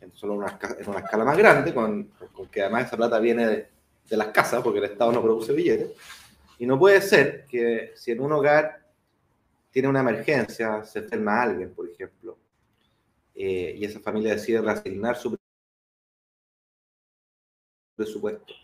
en 0.00 0.12
solo 0.12 0.34
una, 0.34 0.58
en 0.78 0.88
una 0.88 0.98
escala 1.00 1.24
más 1.24 1.38
grande, 1.38 1.72
con, 1.72 2.10
que 2.50 2.62
además 2.62 2.86
esa 2.86 2.96
plata 2.96 3.18
viene 3.18 3.46
de, 3.46 3.68
de, 4.08 4.16
las 4.16 4.28
casas, 4.28 4.62
porque 4.62 4.78
el 4.80 4.86
Estado 4.86 5.12
no 5.12 5.22
produce 5.22 5.52
billetes. 5.52 5.92
Y 6.58 6.66
no 6.66 6.78
puede 6.78 7.00
ser 7.00 7.44
que 7.46 7.92
si 7.94 8.12
en 8.12 8.20
un 8.20 8.32
hogar 8.32 8.86
tiene 9.70 9.88
una 9.88 10.00
emergencia, 10.00 10.82
se 10.84 11.00
enferma 11.00 11.42
alguien, 11.42 11.74
por 11.74 11.88
ejemplo, 11.88 12.38
eh, 13.34 13.74
y 13.76 13.84
esa 13.84 14.00
familia 14.00 14.32
decide 14.32 14.62
reasignar 14.62 15.16
su 15.16 15.36
presupuesto. 17.96 18.54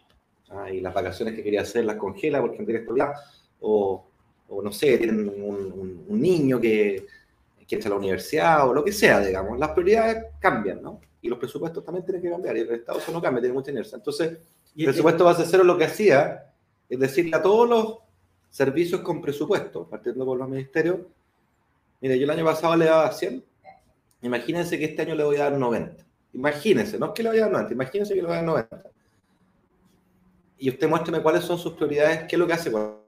Ah, 0.51 0.71
y 0.71 0.81
las 0.81 0.93
vacaciones 0.93 1.35
que 1.35 1.43
quería 1.43 1.63
hacer 1.63 1.85
las 1.85 1.97
congela 1.97 2.41
porque 2.41 2.59
no 2.59 2.65
tiene 2.65 2.81
estudiar. 2.81 3.15
O, 3.61 4.05
o 4.49 4.63
no 4.63 4.71
sé, 4.71 4.99
tienen 4.99 5.29
un, 5.29 6.05
un, 6.09 6.21
niño 6.21 6.61
que, 6.61 7.07
que 7.67 7.77
está 7.77 7.89
a 7.89 7.93
la 7.93 7.97
universidad 7.97 8.69
o 8.69 8.75
lo 8.75 8.85
que 8.85 8.93
sea, 8.93 9.21
digamos. 9.21 9.59
Las 9.59 9.71
prioridades 9.71 10.27
cambian, 10.39 10.83
¿no? 10.83 11.01
Y 11.23 11.29
los 11.29 11.39
presupuestos 11.39 11.85
también 11.85 12.05
tienen 12.05 12.23
que 12.23 12.31
cambiar. 12.31 12.57
Y 12.57 12.61
el 12.61 12.71
Estado 12.71 12.99
eso 12.99 13.13
no 13.13 13.23
cambia, 13.23 13.41
tiene 13.41 13.55
mucha 13.55 13.71
inercia. 13.71 13.97
Entonces, 13.97 14.39
el 14.77 14.85
presupuesto 14.85 15.25
base 15.25 15.45
cero 15.47 15.65
lo 15.65 15.79
que 15.79 15.85
hacía 15.85 16.53
es 16.89 16.99
decirle 16.99 17.37
a 17.37 17.43
todos 17.43 17.69
los 17.69 17.99
servicios 18.51 19.01
con 19.01 19.23
presupuesto, 19.23 19.89
partiendo 19.89 20.27
por 20.27 20.37
los 20.37 20.49
ministerios, 20.49 20.99
mire, 22.01 22.19
yo 22.19 22.25
el 22.25 22.31
año 22.31 22.45
pasado 22.45 22.77
le 22.77 22.85
daba 22.85 23.11
100, 23.11 23.43
imagínense 24.21 24.79
que 24.79 24.85
este 24.85 25.03
año 25.03 25.15
le 25.15 25.25
voy 25.25 25.37
a 25.37 25.45
dar 25.45 25.59
90. 25.59 26.05
Imagínense, 26.35 26.99
no 26.99 27.07
es 27.07 27.13
que 27.13 27.23
le 27.23 27.31
voy 27.31 27.39
a 27.39 27.43
dar 27.43 27.53
90, 27.53 27.73
imagínense 27.73 28.15
que 28.15 28.21
le 28.21 28.27
voy 28.27 28.35
a 28.35 28.37
dar 28.37 28.45
90 28.45 28.92
y 30.63 30.69
usted 30.69 30.89
muéstrame 30.89 31.21
cuáles 31.21 31.43
son 31.43 31.59
sus 31.59 31.73
prioridades, 31.73 32.21
qué 32.29 32.37
es 32.37 32.39
lo 32.39 32.47
que 32.47 32.53
hace 32.53 32.71
con 32.71 33.01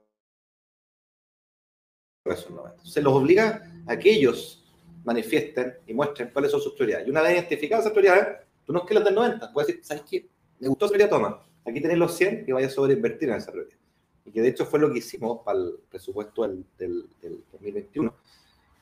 esos 2.25 2.51
90. 2.51 2.85
Se 2.85 3.01
los 3.01 3.13
obliga 3.13 3.71
a 3.87 3.97
que 3.97 4.11
ellos 4.11 4.61
manifiesten 5.05 5.75
y 5.87 5.93
muestren 5.93 6.31
cuáles 6.33 6.51
son 6.51 6.59
sus 6.59 6.73
prioridades. 6.73 7.07
Y 7.07 7.11
una 7.11 7.21
vez 7.21 7.31
identificadas 7.31 7.85
esas 7.85 7.93
prioridades, 7.93 8.39
tú 8.65 8.73
no 8.73 8.79
es 8.79 8.85
que 8.85 8.93
las 8.93 9.05
del 9.05 9.15
90, 9.15 9.53
puedes 9.53 9.67
decir, 9.67 9.85
¿sabes 9.85 10.03
qué? 10.03 10.27
Me 10.59 10.67
gustó 10.67 10.83
esa 10.83 10.95
prioridad, 10.95 11.17
toma. 11.17 11.43
Aquí 11.63 11.79
tenés 11.79 11.97
los 11.97 12.13
100 12.17 12.43
y 12.45 12.51
vaya 12.51 12.67
a 12.67 12.69
sobreinvertir 12.69 13.29
en 13.29 13.35
esa 13.35 13.53
prioridad. 13.53 13.77
Y 14.25 14.31
que 14.31 14.41
de 14.41 14.49
hecho 14.49 14.65
fue 14.65 14.81
lo 14.81 14.91
que 14.91 14.99
hicimos 14.99 15.39
para 15.45 15.57
el 15.57 15.75
presupuesto 15.89 16.41
del, 16.41 16.65
del, 16.77 17.07
2021. 17.53 18.13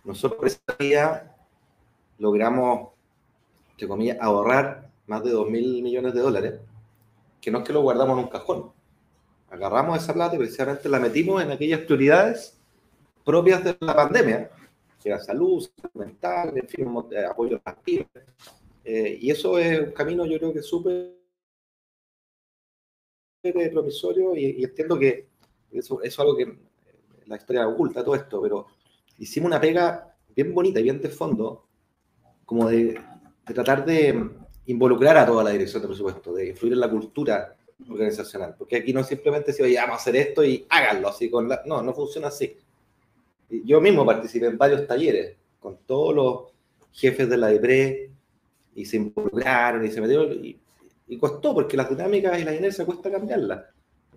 Nosotros 0.03 0.45
esa 0.51 0.75
vía 0.79 1.35
logramos, 2.17 2.89
entre 3.69 3.87
comillas, 3.87 4.17
ahorrar 4.19 4.89
más 5.05 5.23
de 5.23 5.29
2 5.29 5.47
mil 5.47 5.83
millones 5.83 6.15
de 6.15 6.21
dólares 6.21 6.53
que 7.43 7.51
no 7.51 7.57
es 7.57 7.65
que 7.65 7.73
lo 7.73 7.81
guardamos 7.81 8.17
en 8.17 8.23
un 8.23 8.29
cajón. 8.29 8.71
Agarramos 9.49 10.01
esa 10.01 10.13
plata 10.13 10.35
y 10.35 10.37
precisamente 10.39 10.87
la 10.87 10.97
metimos 10.97 11.43
en 11.43 11.51
aquellas 11.51 11.81
prioridades 11.81 12.57
propias 13.25 13.61
de 13.65 13.75
la 13.81 13.93
pandemia, 13.93 14.49
que 15.01 15.09
era 15.09 15.19
salud, 15.19 15.61
salud 15.61 15.93
mental, 15.93 16.57
en 16.57 16.67
fin, 16.69 16.87
apoyo 17.29 17.57
a 17.57 17.69
las 17.69 17.79
pymes, 17.83 18.07
Eh, 18.85 19.17
y 19.21 19.31
eso 19.31 19.57
es 19.57 19.79
un 19.79 19.91
camino, 19.91 20.25
yo 20.25 20.37
creo 20.37 20.53
que 20.53 20.61
súper 20.61 21.13
promisorio 23.71 24.35
y, 24.35 24.59
y, 24.59 24.63
entiendo 24.63 24.97
que 24.99 25.27
eso, 25.71 26.01
es 26.01 26.19
algo 26.19 26.35
que 26.35 26.45
la 27.25 27.37
historia 27.37 27.67
oculta 27.67 28.03
todo 28.03 28.15
esto, 28.15 28.41
pero 28.41 28.67
hicimos 29.19 29.47
una 29.47 29.59
pega 29.59 30.15
bien 30.35 30.53
bonita 30.53 30.79
y 30.79 30.83
bien 30.83 31.01
de 31.01 31.09
fondo, 31.09 31.65
como 32.45 32.69
de 32.69 32.99
tratar 33.45 33.85
de 33.85 34.42
involucrar 34.67 35.17
a 35.17 35.25
toda 35.25 35.43
la 35.43 35.49
dirección 35.51 35.81
de 35.81 35.87
presupuesto, 35.87 36.33
de 36.33 36.49
influir 36.49 36.73
en 36.73 36.79
la 36.79 36.89
cultura 36.89 37.55
organizacional, 37.89 38.55
porque 38.57 38.77
aquí 38.77 38.93
no 38.93 39.03
simplemente 39.03 39.51
se 39.51 39.63
oye, 39.63 39.75
vamos 39.75 39.95
a 39.95 40.01
hacer 40.01 40.15
esto 40.15 40.43
y 40.43 40.65
háganlo 40.69 41.09
así 41.09 41.29
con 41.29 41.49
la... 41.49 41.61
No, 41.65 41.81
no 41.81 41.93
funciona 41.93 42.27
así. 42.27 42.55
Yo 43.49 43.81
mismo 43.81 44.05
participé 44.05 44.47
en 44.47 44.57
varios 44.57 44.87
talleres 44.87 45.35
con 45.59 45.77
todos 45.85 46.15
los 46.15 46.53
jefes 46.91 47.29
de 47.29 47.37
la 47.37 47.47
DEPRE 47.47 48.09
y 48.75 48.85
se 48.85 48.97
involucraron 48.97 49.85
y 49.85 49.91
se 49.91 50.01
metieron 50.01 50.31
y, 50.43 50.57
costó 51.19 51.53
porque 51.53 51.77
las 51.77 51.89
dinámicas 51.89 52.39
y 52.39 52.43
la 52.43 52.55
inercia 52.55 52.85
cuesta 52.85 53.11
cambiarlas. 53.11 53.65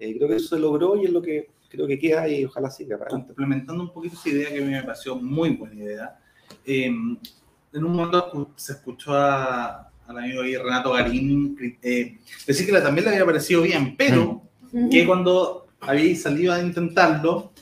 Eh, 0.01 0.17
creo 0.17 0.29
que 0.29 0.37
eso 0.37 0.57
se 0.57 0.59
logró 0.59 0.97
y 0.97 1.05
es 1.05 1.11
lo 1.11 1.21
que 1.21 1.51
creo 1.69 1.87
que 1.87 1.99
queda 1.99 2.27
y 2.27 2.47
ojalá 2.47 2.71
siga. 2.71 2.99
Complementando 3.07 3.83
un 3.83 3.93
poquito 3.93 4.15
esa 4.15 4.31
idea 4.31 4.49
que 4.49 4.59
a 4.59 4.63
mí 4.63 4.71
me 4.71 4.83
pareció 4.83 5.17
muy 5.17 5.51
buena 5.51 5.75
idea, 5.75 6.19
eh, 6.65 6.87
en 6.87 7.85
un 7.85 7.93
momento 7.93 8.53
se 8.57 8.73
escuchó 8.73 9.13
a, 9.13 9.91
al 10.09 10.19
amigo 10.19 10.43
ahí, 10.43 10.57
Renato 10.57 10.93
Garín 10.93 11.79
eh, 11.83 12.19
decir 12.47 12.67
que 12.67 12.81
también 12.81 13.05
le 13.05 13.13
había 13.13 13.27
parecido 13.27 13.63
bien, 13.63 13.97
pero 13.97 14.43
que 14.91 15.07
cuando 15.07 15.67
había 15.81 16.15
salido 16.17 16.53
a 16.53 16.61
intentarlo, 16.61 17.53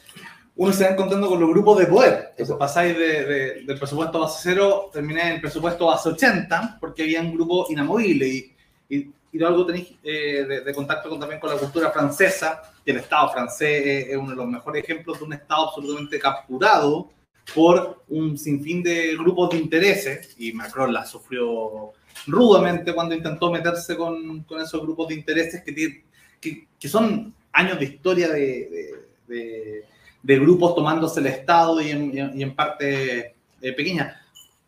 uno 0.56 0.72
se 0.72 0.84
va 0.84 0.90
encontrando 0.90 1.28
con 1.28 1.40
los 1.40 1.50
grupos 1.50 1.78
de 1.78 1.86
poder. 1.86 2.28
Entonces 2.30 2.56
pasáis 2.56 2.96
de, 2.96 3.64
del 3.64 3.78
presupuesto 3.78 4.20
base 4.20 4.40
cero, 4.42 4.90
terminé 4.92 5.22
en 5.22 5.34
el 5.34 5.40
presupuesto 5.40 5.86
base 5.86 6.08
80, 6.10 6.78
porque 6.80 7.02
había 7.02 7.20
un 7.20 7.34
grupo 7.34 7.66
inamovible. 7.70 8.28
Y, 8.28 8.54
y, 8.88 9.10
y 9.32 9.42
algo 9.42 9.66
tenéis 9.66 9.94
eh, 10.02 10.44
de, 10.46 10.60
de, 10.60 10.74
contacto 10.74 11.08
con, 11.08 11.18
también 11.18 11.40
con 11.40 11.50
la 11.50 11.56
cultura 11.56 11.90
francesa, 11.90 12.62
y 12.84 12.90
el 12.90 12.98
Estado 12.98 13.32
francés 13.32 14.08
es 14.08 14.16
uno 14.16 14.30
de 14.30 14.36
los 14.36 14.46
mejores 14.46 14.84
ejemplos 14.84 15.18
de 15.18 15.24
un 15.24 15.32
Estado 15.32 15.68
absolutamente 15.68 16.18
capturado 16.18 17.10
por 17.52 18.04
un 18.08 18.38
sinfín 18.38 18.82
de 18.82 19.16
grupos 19.16 19.50
de 19.50 19.58
intereses, 19.58 20.34
y 20.38 20.52
Macron 20.52 20.92
la 20.92 21.04
sufrió 21.04 21.92
rudamente 22.26 22.94
cuando 22.94 23.14
intentó 23.14 23.50
meterse 23.50 23.96
con, 23.96 24.42
con 24.44 24.60
esos 24.60 24.80
grupos 24.80 25.08
de 25.08 25.14
intereses 25.14 25.62
que, 25.62 26.04
que, 26.40 26.68
que, 26.78 26.88
son 26.88 27.34
años 27.52 27.78
de 27.78 27.84
historia 27.84 28.28
de, 28.28 28.94
de, 29.26 29.84
de, 30.22 30.38
grupos 30.38 30.74
tomándose 30.74 31.20
el 31.20 31.26
Estado 31.26 31.80
y 31.80 31.90
en, 31.90 32.38
y 32.38 32.42
en 32.42 32.54
parte 32.54 33.34
eh, 33.60 33.72
pequeña. 33.72 34.20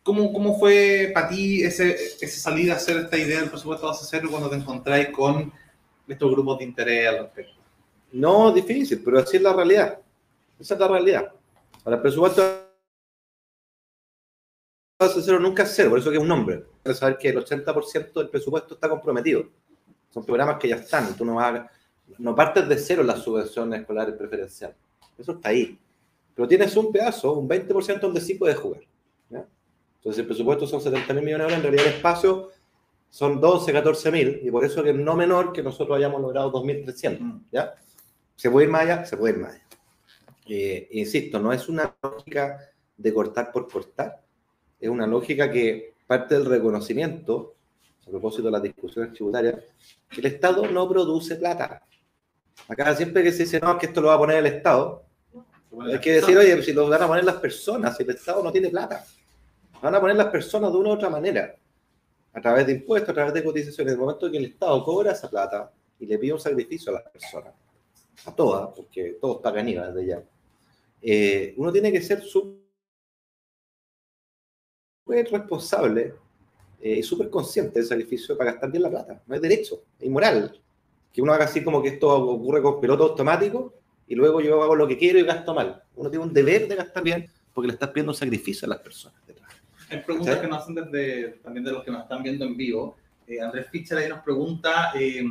¿Cómo, 0.03 0.33
¿Cómo 0.33 0.59
fue 0.59 1.11
para 1.13 1.29
ti 1.29 1.63
ese, 1.63 1.97
esa 2.21 2.41
salida 2.41 2.75
a 2.75 2.77
hacer 2.77 2.97
esta 2.99 3.19
idea 3.19 3.41
del 3.41 3.51
presupuesto 3.51 3.89
base 3.89 4.07
cero 4.09 4.29
cuando 4.31 4.49
te 4.49 4.57
encontráis 4.57 5.09
con 5.09 5.53
estos 6.07 6.31
grupos 6.31 6.59
de 6.59 6.65
interés 6.65 7.09
al 7.09 7.19
respecto? 7.19 7.55
No, 8.13 8.53
difícil, 8.53 9.03
pero 9.05 9.19
así 9.19 9.37
es 9.37 9.43
la 9.43 9.53
realidad. 9.53 9.99
Esa 10.59 10.75
es 10.75 10.81
la 10.81 10.89
realidad. 10.89 11.33
Para 11.83 11.97
el 11.97 12.03
presupuesto 12.03 12.66
base 14.99 15.21
cero 15.23 15.39
nunca 15.39 15.65
es 15.65 15.73
cero, 15.75 15.91
por 15.91 15.99
eso 15.99 16.11
que 16.11 16.17
es 16.17 16.23
un 16.23 16.29
nombre. 16.29 16.65
Hay 16.85 16.93
que 16.93 16.95
saber 16.95 17.19
que 17.19 17.29
el 17.29 17.45
80% 17.45 18.13
del 18.15 18.29
presupuesto 18.29 18.75
está 18.75 18.89
comprometido. 18.89 19.45
Son 20.11 20.25
programas 20.25 20.59
que 20.59 20.69
ya 20.69 20.77
están. 20.77 21.17
Tú 21.17 21.25
no, 21.25 21.35
vas 21.35 21.55
a, 21.55 21.71
no 22.19 22.35
partes 22.35 22.69
de 22.69 22.79
cero 22.79 23.03
las 23.03 23.21
subvenciones 23.21 23.81
escolares 23.81 24.15
preferenciales. 24.15 24.77
Eso 25.19 25.33
está 25.33 25.51
ahí. 25.51 25.79
Pero 26.35 26.49
tienes 26.49 26.77
un 26.77 26.93
pedazo, 26.93 27.33
un 27.35 27.49
20% 27.49 28.01
donde 28.01 28.21
sí 28.21 28.35
puedes 28.35 28.57
jugar. 28.57 28.83
¿ya? 29.31 29.47
Entonces 29.97 30.21
el 30.21 30.27
presupuesto 30.27 30.67
son 30.67 30.81
70 30.81 31.15
mil 31.15 31.25
millones 31.25 31.47
de 31.49 31.55
euros, 31.55 31.57
en 31.57 31.63
realidad 31.63 31.87
el 31.87 31.95
espacio 31.95 32.51
son 33.09 33.41
12, 33.41 33.73
14 33.73 34.11
mil, 34.11 34.41
y 34.43 34.51
por 34.51 34.65
eso 34.65 34.83
que 34.83 34.91
es 34.91 34.97
no 34.97 35.17
menor 35.17 35.53
que 35.53 35.63
nosotros 35.63 35.97
hayamos 35.97 36.21
logrado 36.21 36.53
2.300. 36.53 37.41
¿ya? 37.51 37.75
¿Se 38.35 38.51
puede 38.51 38.67
ir 38.67 38.73
más 38.73 38.83
allá? 38.83 39.07
Se 39.07 39.17
puede 39.17 39.35
ir 39.35 39.41
más 39.41 39.53
allá. 39.53 39.63
Eh, 40.49 40.89
insisto, 40.93 41.41
no 41.41 41.53
es 41.53 41.69
una 41.69 41.95
lógica 42.03 42.59
de 42.97 43.13
cortar 43.13 43.51
por 43.51 43.69
cortar, 43.69 44.23
es 44.87 44.93
una 44.93 45.07
lógica 45.07 45.51
que 45.51 45.95
parte 46.07 46.35
del 46.35 46.47
reconocimiento, 46.47 47.55
a 48.07 48.11
propósito 48.11 48.45
de 48.45 48.53
las 48.53 48.63
discusiones 48.63 49.13
tributarias, 49.13 49.57
que 50.09 50.21
el 50.21 50.27
Estado 50.27 50.67
no 50.71 50.89
produce 50.89 51.37
plata. 51.37 51.83
Acá 52.69 52.95
siempre 52.95 53.23
que 53.23 53.33
se 53.33 53.45
dice, 53.45 53.61
no, 53.61 53.73
es 53.73 53.79
que 53.79 53.87
esto 53.87 54.01
lo 54.01 54.09
va 54.09 54.15
a 54.15 54.19
poner 54.19 54.39
el 54.39 54.47
Estado, 54.47 55.05
hay 55.81 56.01
que 56.01 56.13
decir, 56.13 56.37
oye, 56.39 56.63
si 56.63 56.73
lo 56.73 56.89
van 56.89 57.03
a 57.03 57.07
poner 57.07 57.25
las 57.25 57.37
personas, 57.37 57.97
si 57.97 58.03
el 58.03 58.11
Estado 58.11 58.43
no 58.43 58.51
tiene 58.51 58.71
plata, 58.71 59.05
van 59.83 59.95
a 59.95 60.01
poner 60.01 60.17
las 60.17 60.29
personas 60.29 60.73
de 60.73 60.79
una 60.79 60.91
u 60.91 60.93
otra 60.93 61.11
manera, 61.11 61.55
a 62.33 62.41
través 62.41 62.67
de 62.67 62.73
impuestos, 62.73 63.11
a 63.11 63.15
través 63.15 63.35
de 63.35 63.45
cotizaciones. 63.45 63.93
En 63.93 63.99
el 63.99 64.05
momento 64.05 64.31
que 64.31 64.39
el 64.39 64.47
Estado 64.47 64.83
cobra 64.85 65.13
esa 65.13 65.29
plata 65.29 65.71
y 65.99 66.07
le 66.07 66.19
pide 66.19 66.33
un 66.33 66.41
sacrificio 66.41 66.91
a 66.91 67.01
las 67.01 67.11
personas, 67.11 67.53
a 68.25 68.35
todas, 68.35 68.75
porque 68.75 69.19
todos 69.21 69.43
pagan 69.43 69.69
IVA 69.69 69.91
desde 69.91 70.07
ya, 70.07 70.23
eh, 71.03 71.55
uno 71.57 71.73
tiene 71.73 71.93
que 71.93 72.01
ser 72.01 72.23
súper 72.23 72.66
responsable 75.07 76.15
y 76.81 77.01
eh, 77.01 77.03
súper 77.03 77.31
consciente 77.31 77.79
del 77.79 77.89
sacrificio 77.89 78.37
para 78.37 78.53
gastar 78.53 78.71
bien 78.71 78.83
la 78.83 78.91
plata. 78.91 79.23
No 79.27 79.35
es 79.35 79.41
derecho, 79.41 79.83
es 79.99 80.07
inmoral. 80.07 80.61
Que 81.13 81.23
uno 81.23 81.33
haga 81.33 81.45
así 81.47 81.65
como 81.65 81.83
que 81.83 81.91
esto 81.91 82.09
ocurre 82.09 82.61
con 82.61 82.81
piloto 82.81 83.05
automático 83.05 83.75
y 84.07 84.15
luego 84.15 84.41
yo 84.41 84.63
hago 84.63 84.77
lo 84.77 84.87
que 84.87 84.99
quiero 84.99 85.19
y 85.19 85.23
gasto 85.23 85.55
mal. 85.55 85.83
Uno 85.95 86.11
tiene 86.11 86.25
un 86.25 86.33
deber 86.33 86.69
de 86.69 86.77
gastar 86.77 87.03
bien 87.03 87.31
porque 87.53 87.69
le 87.69 87.73
estás 87.75 87.91
pidiendo 87.91 88.13
un 88.13 88.17
sacrificio 88.17 88.67
a 88.67 88.71
las 88.71 88.81
personas. 88.81 89.19
Detrás. 89.27 89.51
Hay 89.89 90.01
preguntas 90.01 90.35
¿Sí? 90.35 90.41
que 90.43 90.49
nos 90.49 90.63
hacen 90.63 90.75
desde, 90.75 91.29
también 91.43 91.65
de 91.65 91.73
los 91.73 91.83
que 91.83 91.91
nos 91.91 92.03
están 92.03 92.23
viendo 92.23 92.45
en 92.45 92.57
vivo. 92.57 92.97
Eh, 93.27 93.41
Andrés 93.41 93.67
Fischer 93.71 93.99
ahí 93.99 94.09
nos 94.09 94.21
pregunta, 94.21 94.93
eh, 94.95 95.25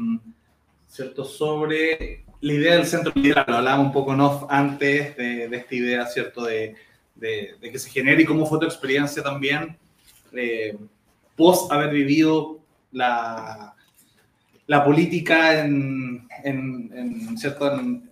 ¿cierto?, 0.88 1.24
sobre 1.24 2.26
la 2.42 2.54
idea 2.54 2.76
del 2.76 2.86
centro 2.86 3.14
liberal. 3.16 3.46
Lo 3.48 3.58
hablábamos 3.58 3.88
un 3.88 3.94
poco 3.94 4.16
¿no? 4.16 4.48
antes 4.50 5.16
de, 5.16 5.48
de, 5.48 5.58
esta 5.58 5.76
idea, 5.76 6.06
¿cierto?, 6.08 6.44
de, 6.46 6.76
de, 7.16 7.58
que 7.62 7.80
se 7.80 7.90
genere 7.90 8.22
y 8.22 8.26
cómo 8.26 8.46
fue 8.46 8.60
tu 8.60 8.66
experiencia 8.66 9.24
también 9.24 9.78
eh, 10.34 10.78
post 11.36 11.72
haber 11.72 11.90
vivido 11.92 12.60
la, 12.92 13.76
la 14.68 14.84
política 14.84 15.60
en, 15.60 16.28
en, 16.44 17.38
¿cierto? 17.38 17.72
En, 17.74 18.10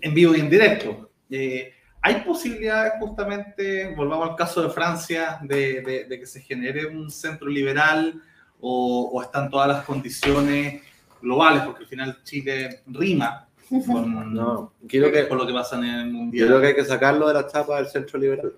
en, 0.00 0.14
vivo 0.14 0.34
y 0.34 0.40
en 0.40 0.50
directo. 0.50 1.10
Eh, 1.30 1.72
¿Hay 2.02 2.22
posibilidades 2.22 2.94
justamente, 2.98 3.94
volvamos 3.94 4.30
al 4.30 4.36
caso 4.36 4.62
de 4.62 4.70
Francia, 4.70 5.38
de, 5.42 5.82
de, 5.82 6.04
de 6.04 6.18
que 6.18 6.26
se 6.26 6.40
genere 6.40 6.86
un 6.86 7.10
centro 7.10 7.48
liberal 7.48 8.22
o, 8.60 9.10
o, 9.12 9.22
están 9.22 9.50
todas 9.50 9.68
las 9.68 9.84
condiciones 9.84 10.82
globales? 11.20 11.62
Porque 11.62 11.84
al 11.84 11.88
final 11.88 12.20
Chile 12.24 12.82
rima 12.86 13.46
con, 13.86 14.34
no, 14.34 14.72
quiero 14.88 15.10
que, 15.10 15.28
con 15.28 15.38
lo 15.38 15.46
que 15.46 15.52
pasa 15.52 15.76
en 15.78 15.84
el 15.84 16.12
mundial. 16.12 16.48
Creo 16.48 16.60
que 16.60 16.66
hay 16.68 16.74
que 16.74 16.84
sacarlo 16.84 17.28
de 17.28 17.34
la 17.34 17.46
chapa 17.46 17.76
del 17.76 17.86
centro 17.86 18.18
liberal. 18.18 18.52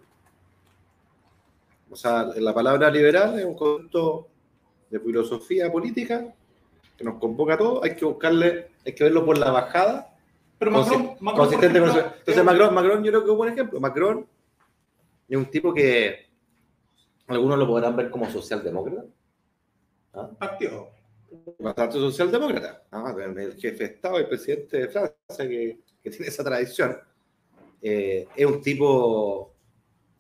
O 1.91 1.97
sea, 1.97 2.25
la 2.37 2.55
palabra 2.55 2.91
liberal 2.91 3.39
es 3.39 3.45
un 3.45 3.55
concepto 3.55 4.29
de 4.91 4.99
filosofía 5.01 5.71
política 5.71 6.35
que 6.97 7.05
nos 7.05 7.19
convoca 7.19 7.55
a 7.55 7.59
todos. 7.59 7.85
Hay 7.85 7.95
que 7.95 8.05
buscarle, 8.05 8.71
hay 8.85 8.95
que 8.95 9.05
verlo 9.05 9.25
por 9.27 9.37
la 9.37 9.51
bajada 9.51 10.13
pero 10.63 10.71
Macron, 10.71 11.17
Macron 11.19 11.49
consistente 11.49 11.81
con 11.81 11.89
eso. 11.89 11.99
Entonces, 12.21 12.45
Macron, 12.45 12.73
Macron, 12.73 13.03
yo 13.03 13.11
creo 13.11 13.21
que 13.23 13.27
es 13.27 13.31
un 13.33 13.37
buen 13.37 13.53
ejemplo. 13.53 13.81
Macron 13.81 14.25
es 15.29 15.37
un 15.37 15.47
tipo 15.47 15.75
que 15.75 16.29
algunos 17.27 17.59
lo 17.59 17.67
podrán 17.67 17.97
ver 17.97 18.11
como 18.11 18.31
socialdemócrata. 18.31 19.05
¿Ah? 20.15 20.31
Partido. 20.39 20.91
Bastante 21.59 21.95
socialdemócrata. 21.95 22.85
¿ah? 22.91 23.15
El 23.19 23.55
jefe 23.55 23.79
de 23.79 23.85
Estado 23.85 24.19
y 24.19 24.23
el 24.23 24.29
presidente 24.29 24.79
de 24.79 24.89
Francia 24.89 25.49
que, 25.49 25.79
que 26.03 26.11
tiene 26.11 26.27
esa 26.27 26.45
tradición. 26.45 26.97
Eh, 27.81 28.29
es 28.37 28.47
un 28.47 28.61
tipo 28.61 29.55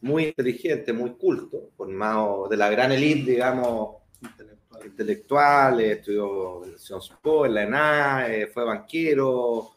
muy 0.00 0.24
inteligente, 0.26 0.92
muy 0.92 1.10
culto, 1.12 1.70
formado 1.76 2.48
de 2.48 2.56
la 2.56 2.68
gran 2.70 2.90
élite, 2.90 3.32
digamos, 3.32 3.98
intelectual, 4.20 4.86
intelectual 4.86 5.80
estudió 5.80 6.64
en 7.46 7.54
la 7.54 7.62
ENA, 7.62 8.34
eh, 8.34 8.46
fue 8.48 8.64
banquero, 8.64 9.76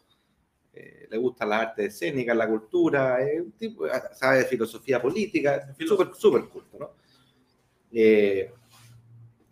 eh, 0.72 1.06
le 1.08 1.16
gustan 1.16 1.48
las 1.50 1.62
artes 1.62 1.94
escénicas, 1.94 2.36
la 2.36 2.48
cultura, 2.48 3.22
es 3.22 3.40
un 3.40 3.52
tipo, 3.52 3.86
sabe 4.14 4.38
de 4.38 4.44
filosofía 4.46 5.00
política, 5.00 5.72
súper, 5.86 6.08
súper 6.14 6.44
culto, 6.46 6.78
¿no? 6.78 6.90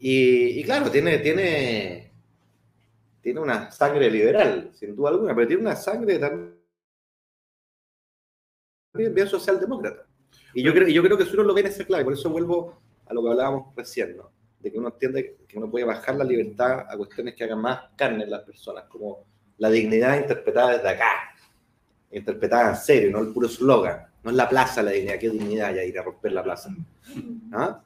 Y, 0.06 0.62
claro, 0.64 0.90
tiene, 0.90 1.16
tiene, 1.16 2.12
tiene 3.22 3.40
una 3.40 3.70
sangre 3.70 4.10
liberal, 4.10 4.70
sin 4.74 4.94
duda 4.94 5.08
alguna, 5.08 5.34
pero 5.34 5.48
tiene 5.48 5.62
una 5.62 5.76
sangre 5.76 6.18
también 6.18 6.58
bien 9.14 9.26
socialdemócrata. 9.26 10.06
Y 10.52 10.62
yo 10.62 10.74
creo, 10.74 10.88
yo 10.88 11.02
creo 11.02 11.16
que 11.16 11.22
eso 11.22 11.32
uno 11.32 11.44
lo 11.44 11.54
ve 11.54 11.62
en 11.62 11.68
esa 11.68 11.86
clave, 11.86 12.04
por 12.04 12.12
eso 12.12 12.28
vuelvo 12.28 12.82
a 13.06 13.14
lo 13.14 13.22
que 13.22 13.30
hablábamos 13.30 13.74
recién, 13.74 14.18
¿no? 14.18 14.30
De 14.60 14.70
que 14.70 14.78
uno 14.78 14.88
entiende 14.88 15.38
que 15.48 15.56
uno 15.56 15.70
puede 15.70 15.86
bajar 15.86 16.16
la 16.16 16.24
libertad 16.24 16.80
a 16.86 16.98
cuestiones 16.98 17.34
que 17.34 17.44
hagan 17.44 17.62
más 17.62 17.84
carne 17.96 18.24
en 18.24 18.30
las 18.30 18.42
personas, 18.42 18.84
como 18.90 19.24
la 19.56 19.70
dignidad 19.70 20.18
interpretada 20.18 20.76
desde 20.76 20.88
acá, 20.90 21.34
interpretada 22.10 22.72
en 22.72 22.76
serio, 22.76 23.10
no 23.10 23.20
el 23.20 23.32
puro 23.32 23.46
eslogan. 23.46 24.04
No 24.22 24.30
es 24.30 24.36
la 24.36 24.50
plaza 24.50 24.82
la 24.82 24.90
dignidad, 24.90 25.18
qué 25.18 25.30
dignidad 25.30 25.74
ya 25.74 25.82
ir 25.82 25.98
a 25.98 26.02
romper 26.02 26.32
la 26.32 26.42
plaza. 26.42 26.68
¿Ah? 27.52 27.82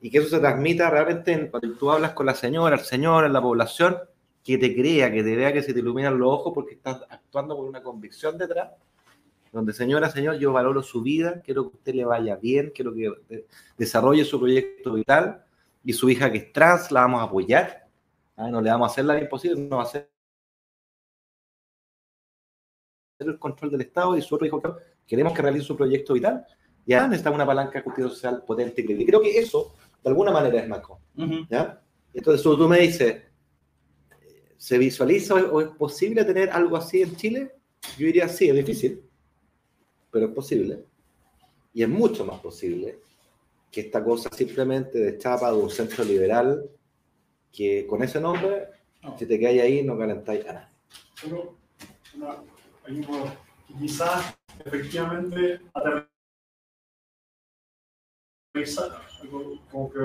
Y 0.00 0.10
que 0.10 0.18
eso 0.18 0.28
se 0.28 0.38
transmita 0.40 0.88
realmente 0.90 1.32
en- 1.32 1.48
cuando 1.48 1.72
tú 1.74 1.90
hablas 1.90 2.12
con 2.12 2.26
la 2.26 2.34
señora, 2.34 2.76
el 2.76 2.82
señor, 2.82 3.24
en 3.24 3.32
la 3.32 3.42
población, 3.42 3.98
que 4.42 4.56
te 4.58 4.74
crea, 4.74 5.12
que 5.12 5.22
te 5.22 5.36
vea 5.36 5.52
que 5.52 5.62
se 5.62 5.72
te 5.74 5.80
iluminan 5.80 6.18
los 6.18 6.28
ojos 6.32 6.52
porque 6.54 6.74
estás 6.74 7.02
actuando 7.10 7.56
con 7.56 7.66
una 7.66 7.82
convicción 7.82 8.38
detrás, 8.38 8.70
donde 9.52 9.72
señora, 9.72 10.08
señor, 10.10 10.36
yo 10.38 10.52
valoro 10.52 10.82
su 10.82 11.02
vida, 11.02 11.40
quiero 11.44 11.70
que 11.70 11.76
usted 11.76 11.94
le 11.94 12.04
vaya 12.04 12.36
bien, 12.36 12.72
quiero 12.74 12.94
que 12.94 13.12
de- 13.28 13.46
desarrolle 13.76 14.24
su 14.24 14.38
proyecto 14.38 14.94
vital 14.94 15.44
y 15.84 15.92
su 15.92 16.08
hija 16.08 16.30
que 16.30 16.38
es 16.38 16.52
trans 16.52 16.90
la 16.92 17.02
vamos 17.02 17.20
a 17.20 17.24
apoyar, 17.24 17.86
¿ah? 18.36 18.48
no 18.48 18.60
le 18.62 18.70
vamos 18.70 18.88
a 18.88 18.92
hacer 18.92 19.04
la 19.04 19.18
imposible, 19.20 19.60
no 19.60 19.76
va 19.76 19.82
a 19.82 19.86
hacer 19.86 20.08
el 23.18 23.38
control 23.38 23.70
del 23.72 23.82
Estado 23.82 24.16
y 24.16 24.22
su 24.22 24.34
otro 24.34 24.46
hijo, 24.46 24.62
queremos 25.06 25.34
que 25.34 25.42
realice 25.42 25.66
su 25.66 25.76
proyecto 25.76 26.14
vital, 26.14 26.46
y 26.86 26.94
además 26.94 27.10
necesitamos 27.10 27.36
una 27.36 27.46
palanca 27.46 27.78
de 27.78 27.82
justicia 27.82 28.08
social 28.08 28.42
potente. 28.46 28.80
Y 28.82 29.04
creo 29.06 29.20
que 29.20 29.38
eso, 29.38 29.74
de 30.02 30.08
alguna 30.10 30.30
manera, 30.30 30.60
es 30.60 30.68
Macron. 30.68 30.98
Ujú. 31.16 31.46
¿ya? 31.50 31.82
Entonces, 32.14 32.42
tú, 32.42 32.56
tú 32.56 32.68
me 32.68 32.78
dices, 32.80 33.22
¿se 34.56 34.78
visualiza 34.78 35.34
o 35.34 35.60
es 35.60 35.68
posible 35.68 36.24
tener 36.24 36.50
algo 36.50 36.76
así 36.76 37.02
en 37.02 37.16
Chile? 37.16 37.52
Yo 37.98 38.06
diría, 38.06 38.28
sí, 38.28 38.48
es 38.48 38.54
difícil, 38.54 39.02
pero 40.10 40.26
es 40.26 40.32
posible. 40.32 40.84
Y 41.72 41.82
es 41.82 41.88
mucho 41.88 42.24
más 42.24 42.40
posible 42.40 42.98
que 43.70 43.82
esta 43.82 44.02
cosa 44.02 44.28
simplemente 44.32 44.98
de 44.98 45.18
chapa 45.18 45.50
de 45.52 45.56
un 45.56 45.70
centro 45.70 46.04
liberal 46.04 46.68
que 47.52 47.86
con 47.86 48.02
ese 48.02 48.20
nombre, 48.20 48.68
No. 49.02 49.16
si 49.18 49.26
te 49.26 49.38
quedáis 49.38 49.62
ahí, 49.62 49.82
no 49.82 49.96
calentáis 49.96 50.44
a 50.46 50.52
nadie. 50.52 50.68
Pero 51.22 51.56
que 53.66 53.74
quizás 53.78 54.34
efectivamente 54.64 55.60
como 59.70 59.90
que 59.92 59.98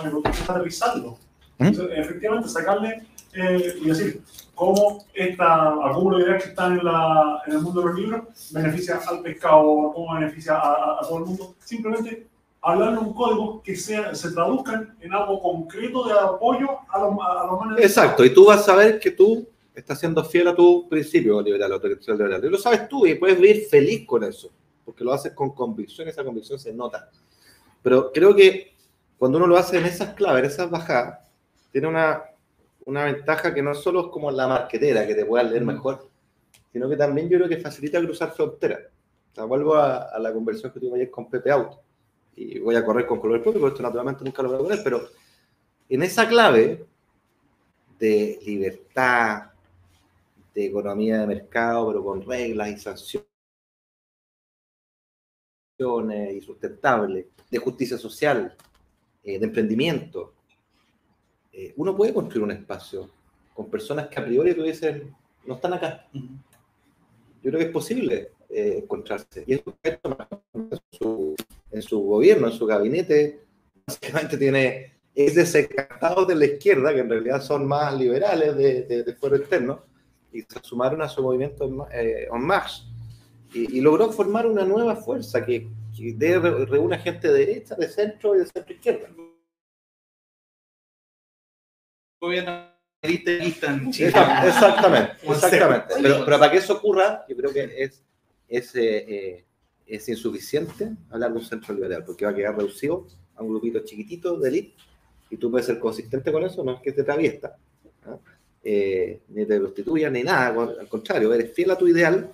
algo, 0.00 0.22
quizás 0.22 0.50
aterrizarlo. 0.50 1.18
¿Mm? 1.58 1.64
Entonces, 1.66 1.98
efectivamente, 1.98 2.48
sacarle 2.48 3.02
eh, 3.34 3.74
y 3.80 3.88
decir 3.88 4.22
cómo 4.54 5.04
esta 5.14 5.68
acúmulo 5.88 6.18
de 6.18 6.24
ideas 6.24 6.42
que 6.42 6.48
están 6.50 6.78
en, 6.78 6.84
la, 6.84 7.42
en 7.46 7.52
el 7.54 7.60
mundo 7.60 7.80
de 7.80 7.86
los 7.86 7.96
libros 7.98 8.22
beneficia 8.52 9.00
al 9.06 9.20
pescado, 9.22 9.92
cómo 9.94 10.14
beneficia 10.14 10.54
a, 10.54 10.98
a- 11.00 11.00
todo 11.02 11.18
el 11.18 11.24
mundo. 11.26 11.54
Simplemente 11.64 12.26
hablarle 12.60 12.98
un 12.98 13.12
código 13.14 13.62
que 13.62 13.76
sea, 13.76 14.14
se 14.14 14.32
traduzcan 14.32 14.96
en 15.00 15.12
algo 15.14 15.40
concreto 15.40 16.04
de 16.06 16.12
apoyo 16.18 16.68
a 16.88 16.98
los, 16.98 17.10
a 17.20 17.46
los 17.46 17.60
manes- 17.60 17.84
Exacto, 17.84 18.24
y 18.24 18.30
tú 18.34 18.46
vas 18.46 18.60
a 18.60 18.64
saber 18.64 18.98
que 18.98 19.10
tú 19.12 19.46
estás 19.74 20.00
siendo 20.00 20.24
fiel 20.24 20.48
a 20.48 20.56
tu 20.56 20.88
principio 20.88 21.40
liberal, 21.40 21.72
autoritario 21.72 22.14
liberal. 22.16 22.44
Y 22.44 22.48
lo 22.50 22.58
sabes 22.58 22.88
tú 22.88 23.06
y 23.06 23.14
puedes 23.14 23.38
vivir 23.40 23.66
feliz 23.70 24.04
con 24.06 24.24
eso, 24.24 24.50
porque 24.84 25.04
lo 25.04 25.12
haces 25.12 25.32
con 25.32 25.50
convicción, 25.52 26.08
esa 26.08 26.24
convicción 26.24 26.58
se 26.58 26.72
nota. 26.72 27.08
Pero 27.88 28.12
creo 28.12 28.36
que 28.36 28.74
cuando 29.16 29.38
uno 29.38 29.46
lo 29.46 29.56
hace 29.56 29.78
en 29.78 29.86
esas 29.86 30.12
claves, 30.12 30.40
en 30.40 30.50
esas 30.50 30.70
bajadas, 30.70 31.26
tiene 31.72 31.88
una, 31.88 32.22
una 32.84 33.06
ventaja 33.06 33.54
que 33.54 33.62
no 33.62 33.74
solo 33.74 34.00
es 34.00 34.06
como 34.08 34.30
la 34.30 34.46
marquetera, 34.46 35.06
que 35.06 35.14
te 35.14 35.24
puedas 35.24 35.50
leer 35.50 35.64
mejor, 35.64 36.06
sino 36.70 36.86
que 36.86 36.96
también 36.96 37.30
yo 37.30 37.38
creo 37.38 37.48
que 37.48 37.56
facilita 37.56 37.98
cruzar 37.98 38.32
fronteras. 38.32 38.80
O 39.32 39.34
sea, 39.34 39.44
vuelvo 39.44 39.74
a, 39.74 40.02
a 40.02 40.18
la 40.18 40.34
conversación 40.34 40.70
que 40.70 40.80
tuvimos 40.80 40.96
ayer 40.96 41.10
con 41.10 41.30
Pepe 41.30 41.50
Auto, 41.50 41.80
y 42.36 42.58
voy 42.58 42.76
a 42.76 42.84
correr 42.84 43.06
con 43.06 43.20
color 43.20 43.42
propio, 43.42 43.58
porque 43.58 43.72
esto 43.72 43.82
naturalmente 43.82 44.22
nunca 44.22 44.42
lo 44.42 44.50
voy 44.50 44.58
a 44.58 44.62
poner, 44.64 44.80
pero 44.84 45.08
en 45.88 46.02
esa 46.02 46.28
clave 46.28 46.84
de 47.98 48.38
libertad, 48.44 49.44
de 50.54 50.66
economía 50.66 51.20
de 51.20 51.26
mercado, 51.26 51.88
pero 51.88 52.04
con 52.04 52.20
reglas 52.20 52.68
y 52.68 52.76
sanciones 52.76 53.37
y 55.78 56.40
sustentable, 56.40 57.28
de 57.50 57.58
justicia 57.58 57.96
social, 57.96 58.54
eh, 59.22 59.38
de 59.38 59.46
emprendimiento, 59.46 60.34
eh, 61.52 61.72
uno 61.76 61.96
puede 61.96 62.12
construir 62.12 62.44
un 62.44 62.50
espacio 62.50 63.08
con 63.54 63.70
personas 63.70 64.08
que 64.08 64.18
a 64.18 64.24
priori 64.24 64.54
tú 64.54 64.62
dices, 64.62 65.02
no 65.46 65.54
están 65.54 65.74
acá. 65.74 66.08
Yo 66.12 67.50
creo 67.50 67.58
que 67.58 67.66
es 67.66 67.72
posible 67.72 68.32
eh, 68.50 68.80
encontrarse. 68.82 69.44
Y 69.46 69.54
eso 69.54 69.76
en 69.84 70.80
su, 70.90 71.36
en 71.70 71.82
su 71.82 72.00
gobierno, 72.00 72.48
en 72.48 72.52
su 72.52 72.66
gabinete, 72.66 73.40
básicamente 73.86 74.36
tiene 74.36 74.98
es 75.14 75.34
desencantados 75.34 76.28
de 76.28 76.36
la 76.36 76.44
izquierda, 76.44 76.94
que 76.94 77.00
en 77.00 77.10
realidad 77.10 77.42
son 77.42 77.66
más 77.66 77.96
liberales 77.98 78.56
de, 78.56 78.82
de, 78.82 79.02
de 79.02 79.14
fuero 79.14 79.34
externo, 79.34 79.82
y 80.32 80.42
se 80.42 80.60
sumaron 80.62 81.02
a 81.02 81.08
su 81.08 81.22
movimiento 81.22 81.64
en, 81.64 81.80
eh, 81.92 82.28
en 82.32 82.40
marche. 82.40 82.82
Y, 83.54 83.78
y 83.78 83.80
logró 83.80 84.10
formar 84.12 84.46
una 84.46 84.64
nueva 84.64 84.96
fuerza 84.96 85.44
que, 85.44 85.68
que 85.96 86.12
de- 86.14 86.38
reúne 86.66 86.98
gente 86.98 87.28
de 87.28 87.38
derecha, 87.46 87.74
de 87.76 87.88
centro 87.88 88.34
y 88.36 88.40
de 88.40 88.46
centro 88.46 88.74
izquierda. 88.74 89.08
Gobierno 92.20 92.68
en 93.02 93.90
Chile. 93.92 94.08
Exact- 94.12 94.44
Exactamente, 94.46 95.12
exactamente. 95.22 95.94
Pero, 96.02 96.24
pero 96.24 96.38
para 96.38 96.50
que 96.50 96.58
eso 96.58 96.74
ocurra, 96.74 97.24
yo 97.28 97.36
creo 97.36 97.52
que 97.52 97.82
es, 97.84 98.02
es, 98.48 98.74
eh, 98.74 99.04
eh, 99.08 99.44
es 99.86 100.08
insuficiente 100.08 100.90
hablar 101.10 101.32
de 101.32 101.38
un 101.38 101.44
centro 101.44 101.74
liberal, 101.74 102.04
porque 102.04 102.24
va 102.24 102.32
a 102.32 102.34
quedar 102.34 102.56
reducido 102.56 103.06
a 103.36 103.42
un 103.42 103.50
grupito 103.50 103.80
chiquitito 103.84 104.36
de 104.38 104.48
élite, 104.48 104.74
y 105.30 105.36
tú 105.36 105.50
puedes 105.50 105.66
ser 105.66 105.78
consistente 105.78 106.32
con 106.32 106.42
eso, 106.44 106.64
no 106.64 106.72
es 106.74 106.80
que 106.80 106.92
te 106.92 107.04
traviesta, 107.04 107.56
¿no? 108.04 108.20
Eh, 108.64 109.20
ni 109.28 109.46
te 109.46 109.58
prostituyas, 109.60 110.10
ni 110.10 110.22
nada, 110.24 110.48
al 110.80 110.88
contrario, 110.88 111.32
eres 111.32 111.52
fiel 111.54 111.70
a 111.70 111.78
tu 111.78 111.86
ideal, 111.86 112.32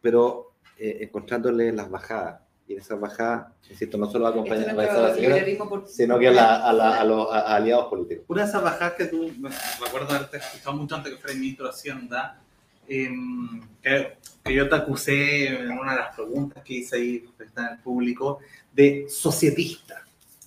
pero 0.00 0.52
eh, 0.78 0.98
encontrándole 1.02 1.72
las 1.72 1.90
bajadas. 1.90 2.40
Y 2.68 2.72
en 2.72 2.80
esas 2.80 2.98
bajadas, 2.98 3.52
insisto, 3.70 3.96
no 3.96 4.10
solo 4.10 4.24
va 4.24 4.30
a 4.30 4.32
Esto 4.32 4.40
acompañar 4.40 4.84
es 4.84 4.90
a 4.90 5.00
la 5.02 5.14
señora, 5.14 5.68
por- 5.68 5.88
sino 5.88 6.18
que 6.18 6.26
a, 6.28 6.32
la- 6.32 6.56
a 6.68 6.72
la- 6.72 7.00
a 7.00 7.04
los 7.04 7.32
a- 7.32 7.40
a 7.52 7.56
aliados 7.56 7.86
políticos. 7.86 8.24
Una 8.28 8.42
de 8.42 8.48
esas 8.48 8.62
bajadas 8.62 8.94
que 8.94 9.04
tú, 9.06 9.30
me 9.38 9.50
recuerdo 9.84 10.08
haberte 10.14 10.38
escuchado 10.38 10.72
mucho 10.76 10.96
antes 10.96 11.12
que 11.14 11.18
fuera 11.20 11.36
ministro 11.36 11.66
de 11.66 11.70
Hacienda, 11.70 12.40
em, 12.88 13.60
que, 13.82 14.16
que 14.44 14.54
yo 14.54 14.68
te 14.68 14.74
acusé 14.74 15.48
en 15.48 15.70
una 15.70 15.92
de 15.92 15.98
las 16.00 16.14
preguntas 16.16 16.62
que 16.64 16.74
hice 16.74 16.96
ahí, 16.96 17.24
que 17.38 17.44
está 17.44 17.66
en 17.68 17.72
el 17.74 17.78
público, 17.80 18.38
de 18.72 19.06
societista. 19.08 20.02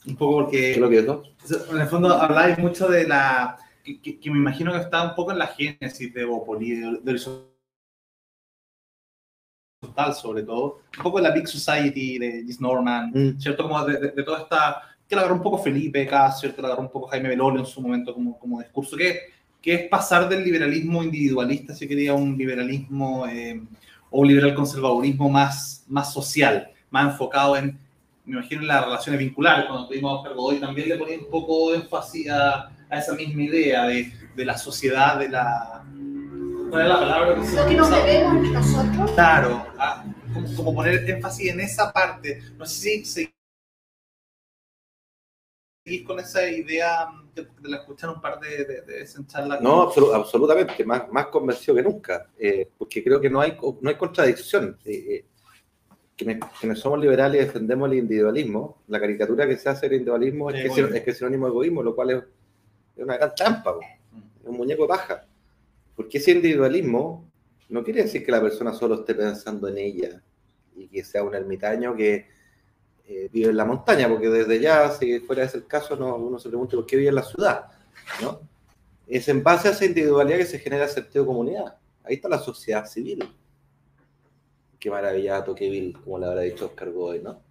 Un 0.06 0.16
poco 0.16 0.44
porque... 0.44 0.58
¿Qué 0.58 0.72
es 0.72 0.78
lo 0.78 0.90
que 0.90 1.04
yo 1.06 1.24
En 1.72 1.78
el 1.82 1.88
fondo 1.88 2.14
habláis 2.14 2.58
mucho 2.58 2.88
de 2.90 3.08
la. 3.08 3.58
Que, 3.84 4.00
que- 4.02 4.20
que 4.20 4.30
me 4.32 4.38
imagino 4.38 4.72
que 4.74 4.80
está 4.80 5.04
un 5.04 5.16
poco 5.16 5.32
en 5.32 5.40
la 5.40 5.48
génesis 5.48 6.14
de 6.14 6.26
Bopoli, 6.26 6.72
del, 6.82 7.04
del 7.04 7.20
social 9.82 10.14
sobre 10.16 10.44
todo. 10.44 10.82
Un 10.98 11.04
poco 11.04 11.18
de 11.18 11.24
la 11.28 11.32
Big 11.34 11.48
Society 11.48 12.18
de 12.20 12.44
Gis 12.46 12.60
Norman, 12.62 13.12
Mm. 13.14 13.40
¿cierto? 13.40 13.64
Como 13.64 13.84
de, 13.86 13.98
de- 14.00 14.12
de 14.12 14.24
toda 14.24 14.42
esta. 14.42 14.82
Que 15.08 15.16
la 15.16 15.22
agarró 15.22 15.38
un 15.38 15.42
poco 15.44 15.58
Felipe 15.58 16.06
Cas, 16.06 16.40
¿cierto? 16.40 16.62
La 16.62 16.68
agarró 16.68 16.84
un 16.84 16.92
poco 16.92 17.08
Jaime 17.08 17.30
Belolio 17.30 17.60
en 17.62 17.66
su 17.66 17.82
momento 17.82 18.14
como, 18.14 18.38
como 18.38 18.60
discurso, 18.60 18.96
que, 18.96 19.20
que 19.60 19.74
es 19.74 19.90
pasar 19.90 20.30
del 20.30 20.44
liberalismo 20.44 21.02
individualista, 21.04 21.74
si 21.74 21.88
quería, 21.88 22.12
a 22.12 22.14
un 22.14 22.38
liberalismo 22.38 23.26
eh, 23.26 23.60
o 24.12 24.22
un 24.22 24.28
liberal 24.28 24.54
conservadurismo 24.54 25.28
más, 25.28 25.84
más 25.88 26.14
social, 26.14 26.70
más 26.92 27.12
enfocado 27.14 27.58
en 27.58 27.78
me 28.26 28.34
imagino 28.38 28.62
en 28.62 28.68
las 28.68 28.86
relaciones 28.86 29.18
vinculares, 29.20 29.66
cuando 29.66 29.88
tuvimos 29.88 30.12
a 30.12 30.16
Oscar 30.18 30.36
Godoy 30.36 30.60
también 30.60 30.88
le 30.90 30.98
ponía 30.98 31.18
un 31.18 31.32
poco 31.32 31.72
de 31.72 31.78
énfasis 31.78 32.30
a, 32.30 32.70
a 32.88 33.00
esa 33.00 33.16
misma 33.16 33.42
idea 33.42 33.86
de, 33.88 34.14
de 34.36 34.46
la 34.46 34.56
sociedad, 34.56 35.18
de 35.18 35.30
la... 35.30 35.84
¿Cuál 36.70 36.82
es 36.84 36.88
la 36.90 37.00
palabra 37.00 37.36
que 37.36 37.46
se 37.48 37.56
Lo 37.56 37.68
que 37.68 37.76
nos 37.76 37.88
usa? 37.88 38.04
debemos 38.06 38.36
entre 38.36 38.52
nosotros. 38.52 39.12
Claro, 39.12 39.66
ah, 39.78 40.06
como, 40.34 40.56
como 40.56 40.76
poner 40.76 41.10
énfasis 41.10 41.52
en 41.52 41.60
esa 41.62 41.92
parte. 41.92 42.42
No 42.58 42.66
sé 42.66 43.04
si 43.06 43.06
seguís 45.86 46.06
con 46.06 46.20
esa 46.20 46.48
idea 46.48 47.08
que 47.34 47.44
te 47.44 47.68
la 47.70 47.78
escucharon 47.78 48.18
un 48.18 48.22
par 48.22 48.40
de, 48.40 48.50
de, 48.66 48.82
de 48.82 49.00
veces 49.00 49.16
en 49.18 49.26
charla. 49.28 49.60
No, 49.60 49.90
absolu- 49.92 50.14
absolutamente, 50.14 50.84
más, 50.86 51.12
más 51.12 51.28
convencido 51.28 51.76
que 51.76 51.82
nunca, 51.84 52.28
eh, 52.38 52.70
porque 52.78 53.04
creo 53.04 53.20
que 53.20 53.30
no 53.30 53.42
hay, 53.42 53.56
co- 53.58 53.80
no 53.82 53.90
hay 53.90 53.96
contradicción. 53.96 54.78
Eh, 54.86 54.92
eh, 55.10 55.26
quienes, 56.16 56.40
quienes 56.60 56.80
somos 56.80 57.00
liberales 57.00 57.42
y 57.42 57.46
defendemos 57.46 57.90
el 57.90 57.98
individualismo, 58.00 58.84
la 58.90 59.00
caricatura 59.00 59.48
que 59.48 59.58
se 59.58 59.70
hace 59.70 59.88
del 59.88 60.00
individualismo 60.00 60.50
es 60.52 60.72
que, 60.72 60.82
es, 60.82 61.04
que 61.04 61.12
es 61.12 61.18
sinónimo 61.18 61.46
de 61.48 61.52
egoísmo, 61.52 61.82
lo 61.82 61.96
cual 61.96 62.10
es, 62.12 62.24
es 62.98 63.04
una 63.04 63.16
gran 63.18 63.34
trampa, 63.34 63.74
po. 63.74 63.80
es 63.82 64.46
un 64.48 64.58
muñeco 64.58 64.84
de 64.84 64.88
paja. 64.90 65.26
Porque 66.00 66.18
ese 66.18 66.32
individualismo 66.32 67.30
no 67.68 67.84
quiere 67.84 68.04
decir 68.04 68.26
que 68.26 68.32
la 68.32 68.40
persona 68.40 68.72
solo 68.72 69.02
esté 69.02 69.14
pensando 69.14 69.68
en 69.68 69.80
ella 69.80 70.24
y 70.74 70.88
que 70.88 71.04
sea 71.04 71.24
un 71.24 71.36
ermitaño 71.36 71.94
que 71.94 72.26
eh, 73.06 73.28
vive 73.30 73.50
en 73.50 73.58
la 73.58 73.66
montaña, 73.66 74.08
porque 74.08 74.30
desde 74.30 74.62
ya, 74.62 74.90
si 74.92 75.20
fuera 75.20 75.44
ese 75.44 75.58
el 75.58 75.68
caso, 75.68 75.98
no, 75.98 76.16
uno 76.16 76.40
se 76.40 76.48
pregunta 76.48 76.78
por 76.78 76.86
qué 76.86 76.96
vive 76.96 77.10
en 77.10 77.16
la 77.16 77.24
ciudad, 77.24 77.66
¿no? 78.22 78.40
Es 79.08 79.28
en 79.28 79.44
base 79.44 79.68
a 79.68 79.72
esa 79.72 79.84
individualidad 79.84 80.38
que 80.38 80.46
se 80.46 80.60
genera 80.60 80.86
el 80.86 80.90
sentido 80.90 81.26
de 81.26 81.28
comunidad. 81.28 81.76
Ahí 82.06 82.16
está 82.16 82.30
la 82.30 82.40
sociedad 82.40 82.86
civil. 82.86 83.22
Qué 84.80 84.90
maravilla, 84.90 85.44
Tocqueville, 85.44 85.98
como 86.02 86.18
le 86.18 86.28
habrá 86.28 86.42
dicho 86.44 86.68
Oscar 86.68 86.92
Godoy, 86.92 87.20
¿no? 87.22 87.42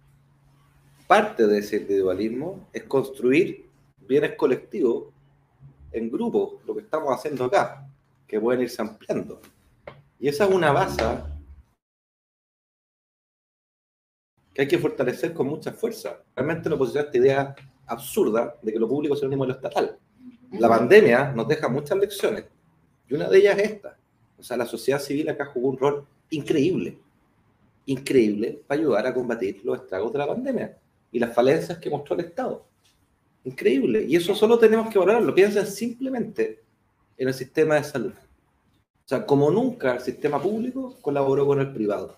Parte 1.05 1.45
de 1.45 1.59
ese 1.59 1.77
individualismo 1.77 2.67
es 2.73 2.81
construir 2.85 3.69
bienes 4.07 4.33
colectivos 4.33 5.13
en 5.91 6.09
grupos, 6.09 6.65
lo 6.65 6.73
que 6.73 6.81
estamos 6.81 7.15
haciendo 7.15 7.45
acá, 7.45 7.85
que 8.29 8.39
pueden 8.39 8.61
irse 8.61 8.79
ampliando. 8.81 9.41
Y 10.19 10.27
esa 10.27 10.45
es 10.45 10.51
una 10.51 10.71
base 10.71 11.03
que 14.53 14.61
hay 14.61 14.67
que 14.67 14.77
fortalecer 14.77 15.33
con 15.33 15.47
mucha 15.47 15.73
fuerza. 15.73 16.21
Realmente 16.35 16.69
la 16.69 16.75
oposición 16.75 17.03
a 17.03 17.07
esta 17.07 17.17
idea 17.17 17.55
absurda 17.87 18.55
de 18.61 18.71
que 18.71 18.79
lo 18.79 18.87
público 18.87 19.15
es 19.15 19.19
sinónimo 19.19 19.45
de 19.45 19.49
lo 19.49 19.55
estatal. 19.55 19.97
La 20.51 20.69
pandemia 20.69 21.31
nos 21.31 21.47
deja 21.47 21.67
muchas 21.69 21.97
lecciones 21.97 22.45
y 23.07 23.15
una 23.15 23.27
de 23.27 23.39
ellas 23.39 23.57
es 23.57 23.71
esta. 23.71 23.97
O 24.37 24.43
sea, 24.43 24.57
la 24.57 24.65
sociedad 24.65 24.99
civil 24.99 25.27
acá 25.29 25.47
jugó 25.47 25.69
un 25.69 25.77
rol 25.77 26.05
increíble, 26.29 26.99
increíble 27.87 28.61
para 28.67 28.79
ayudar 28.79 29.07
a 29.07 29.13
combatir 29.13 29.61
los 29.63 29.79
estragos 29.79 30.13
de 30.13 30.19
la 30.19 30.27
pandemia 30.27 30.77
y 31.11 31.17
las 31.17 31.33
falencias 31.33 31.79
que 31.79 31.89
mostró 31.89 32.15
el 32.15 32.25
Estado. 32.25 32.63
Increíble. 33.43 34.05
Y 34.07 34.15
eso 34.15 34.35
solo 34.35 34.59
tenemos 34.59 34.93
que 34.93 34.99
valorarlo. 34.99 35.33
Piensen 35.33 35.65
simplemente 35.65 36.68
en 37.19 37.27
el 37.27 37.33
sistema 37.33 37.75
de 37.75 37.83
salud. 37.83 38.13
O 38.13 39.07
sea, 39.07 39.25
como 39.25 39.51
nunca 39.51 39.93
el 39.93 39.99
sistema 39.99 40.41
público 40.41 40.95
colaboró 41.01 41.45
con 41.45 41.59
el 41.59 41.73
privado. 41.73 42.17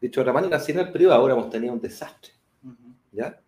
Dicho 0.00 0.20
de 0.20 0.22
otra 0.22 0.32
manera, 0.32 0.60
sin 0.60 0.78
el 0.78 0.92
privado 0.92 1.20
ahora 1.20 1.34
hemos 1.34 1.50
tenido 1.50 1.72
un 1.74 1.80
desastre. 1.80 2.32
¿Ya? 3.10 3.40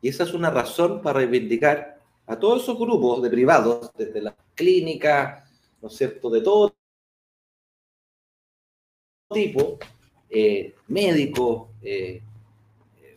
Y 0.00 0.08
esa 0.08 0.24
es 0.24 0.32
una 0.32 0.50
razón 0.50 1.02
para 1.02 1.18
reivindicar 1.18 1.98
a 2.26 2.38
todos 2.38 2.62
esos 2.62 2.78
grupos 2.78 3.22
de 3.22 3.30
privados, 3.30 3.90
desde 3.96 4.22
las 4.22 4.34
clínicas, 4.54 5.48
¿no 5.80 5.88
es 5.88 5.94
cierto?, 5.96 6.30
de 6.30 6.40
todo 6.40 6.72
tipo, 9.30 9.78
eh, 10.30 10.74
médicos, 10.88 11.68
eh, 11.82 12.22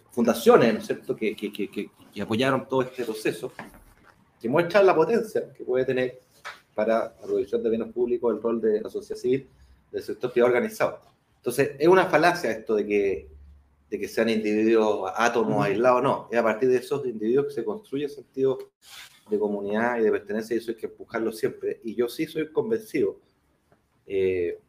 fundaciones, 0.09 0.73
¿no 0.73 0.79
es 0.79 0.85
cierto?, 0.85 1.15
que, 1.15 1.35
que, 1.35 1.51
que, 1.51 1.69
que, 1.69 2.21
apoyaron 2.21 2.67
todo 2.67 2.81
este 2.81 3.03
proceso, 3.03 3.51
que 4.39 4.49
muestran 4.49 4.85
la 4.85 4.95
potencia 4.95 5.51
que 5.53 5.63
puede 5.63 5.85
tener 5.85 6.24
para 6.75 7.15
la 7.19 7.21
provisión 7.25 7.63
de 7.63 7.69
bienes 7.69 7.91
públicos 7.93 8.35
el 8.35 8.41
rol 8.41 8.61
de 8.61 8.81
la 8.81 8.89
sociedad 8.89 9.19
civil, 9.19 9.49
del 9.91 10.03
sector 10.03 10.31
privado 10.31 10.53
organizado. 10.53 10.99
Entonces, 11.37 11.71
es 11.79 11.87
una 11.87 12.05
falacia 12.05 12.51
esto 12.51 12.75
de 12.75 12.85
que, 12.85 13.29
de 13.89 13.99
que 13.99 14.07
sean 14.07 14.29
individuos 14.29 15.11
átomos 15.15 15.65
aislados, 15.65 16.03
no, 16.03 16.27
es 16.31 16.37
a 16.37 16.43
partir 16.43 16.69
de 16.69 16.77
esos 16.77 17.05
individuos 17.05 17.47
que 17.47 17.53
se 17.53 17.63
construye 17.63 18.05
el 18.05 18.11
sentido 18.11 18.57
de 19.29 19.39
comunidad 19.39 19.99
y 19.99 20.03
de 20.03 20.11
pertenencia 20.11 20.55
y 20.55 20.59
eso 20.59 20.71
hay 20.71 20.77
que 20.77 20.87
empujarlo 20.87 21.31
siempre. 21.31 21.79
Y 21.83 21.95
yo 21.95 22.09
sí 22.09 22.25
soy 22.27 22.51
convencido 22.51 23.19
eh, 24.05 24.59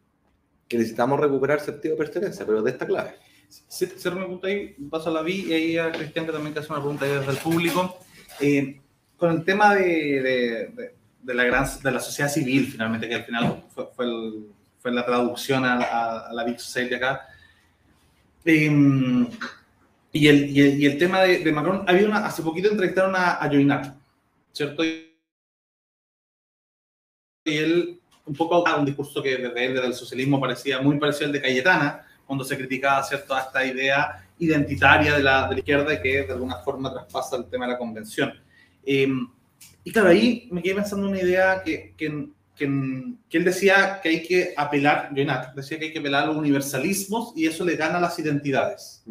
que 0.68 0.78
necesitamos 0.78 1.20
recuperar 1.20 1.60
sentido 1.60 1.94
de 1.94 1.98
pertenencia, 1.98 2.46
pero 2.46 2.62
de 2.62 2.70
esta 2.70 2.86
clave. 2.86 3.14
Cierro 3.48 4.16
mi 4.16 4.22
pregunta 4.22 4.48
ahí, 4.48 4.74
paso 4.90 5.10
a 5.10 5.12
la 5.12 5.22
vi 5.22 5.46
y 5.46 5.52
ahí 5.52 5.78
a 5.78 5.92
Cristian 5.92 6.26
que 6.26 6.32
también 6.32 6.56
hace 6.58 6.72
una 6.72 6.80
pregunta 6.80 7.04
ahí 7.04 7.12
desde 7.12 7.30
el 7.30 7.38
público. 7.38 7.98
Eh, 8.40 8.80
con 9.16 9.30
el 9.30 9.44
tema 9.44 9.74
de, 9.74 9.82
de, 9.82 10.72
de, 10.74 10.94
la 11.34 11.44
gran, 11.44 11.66
de 11.82 11.90
la 11.90 12.00
sociedad 12.00 12.30
civil, 12.30 12.66
finalmente, 12.66 13.08
que 13.08 13.14
al 13.14 13.24
final 13.24 13.64
fue, 13.74 13.88
fue, 13.94 14.04
el, 14.04 14.46
fue 14.78 14.92
la 14.92 15.04
traducción 15.04 15.64
a, 15.64 15.74
a, 15.74 16.28
a 16.28 16.32
la 16.32 16.44
Big 16.44 16.60
Society 16.60 16.94
acá. 16.94 17.26
Eh, 18.44 18.70
y, 20.12 20.28
el, 20.28 20.50
y, 20.50 20.60
el, 20.60 20.80
y, 20.80 20.86
el, 20.86 20.98
tema 20.98 21.22
de, 21.22 21.40
de, 21.40 21.52
Macron, 21.52 21.84
había 21.86 22.06
una, 22.06 22.24
hace 22.24 22.42
poquito 22.42 22.70
entrevistaron 22.70 23.14
a, 23.16 23.42
a 23.42 23.48
Joinat, 23.48 23.94
¿cierto? 24.52 24.84
Y 24.84 25.06
él 27.44 28.00
un 28.26 28.34
poco 28.34 28.64
un 28.76 28.84
discurso 28.84 29.22
que 29.22 29.36
desde 29.36 29.64
él, 29.64 29.74
desde 29.74 29.86
el 29.86 29.94
socialismo, 29.94 30.40
parecía 30.40 30.80
muy 30.80 30.98
parecido 30.98 31.26
al 31.26 31.32
de 31.32 31.42
Cayetana, 31.42 32.04
cuando 32.26 32.44
se 32.44 32.56
criticaba 32.56 33.02
¿cierto? 33.04 33.36
esta 33.38 33.64
idea 33.64 34.28
identitaria 34.38 35.16
de 35.16 35.22
la, 35.22 35.48
de 35.48 35.54
la 35.54 35.58
izquierda 35.60 36.02
que 36.02 36.22
de 36.22 36.32
alguna 36.32 36.56
forma 36.56 36.92
traspasa 36.92 37.36
el 37.36 37.46
tema 37.46 37.66
de 37.66 37.72
la 37.72 37.78
convención. 37.78 38.32
Eh, 38.84 39.08
y 39.84 39.92
claro, 39.92 40.08
ahí 40.08 40.48
me 40.50 40.62
quedé 40.62 40.74
pensando 40.74 41.08
una 41.08 41.20
idea 41.20 41.62
que, 41.64 41.94
que, 41.96 42.28
que, 42.56 42.68
que, 43.28 43.38
él 43.38 43.44
decía 43.44 44.00
que 44.02 44.08
hay 44.08 44.22
que 44.22 44.54
apelar, 44.56 45.10
Joinat, 45.14 45.54
decía 45.54 45.78
que 45.78 45.86
hay 45.86 45.92
que 45.92 46.00
apelar 46.00 46.24
a 46.24 46.26
los 46.26 46.36
universalismos 46.36 47.32
y 47.36 47.46
eso 47.46 47.64
le 47.64 47.76
gana 47.76 47.98
a 47.98 48.00
las 48.00 48.18
identidades. 48.18 49.04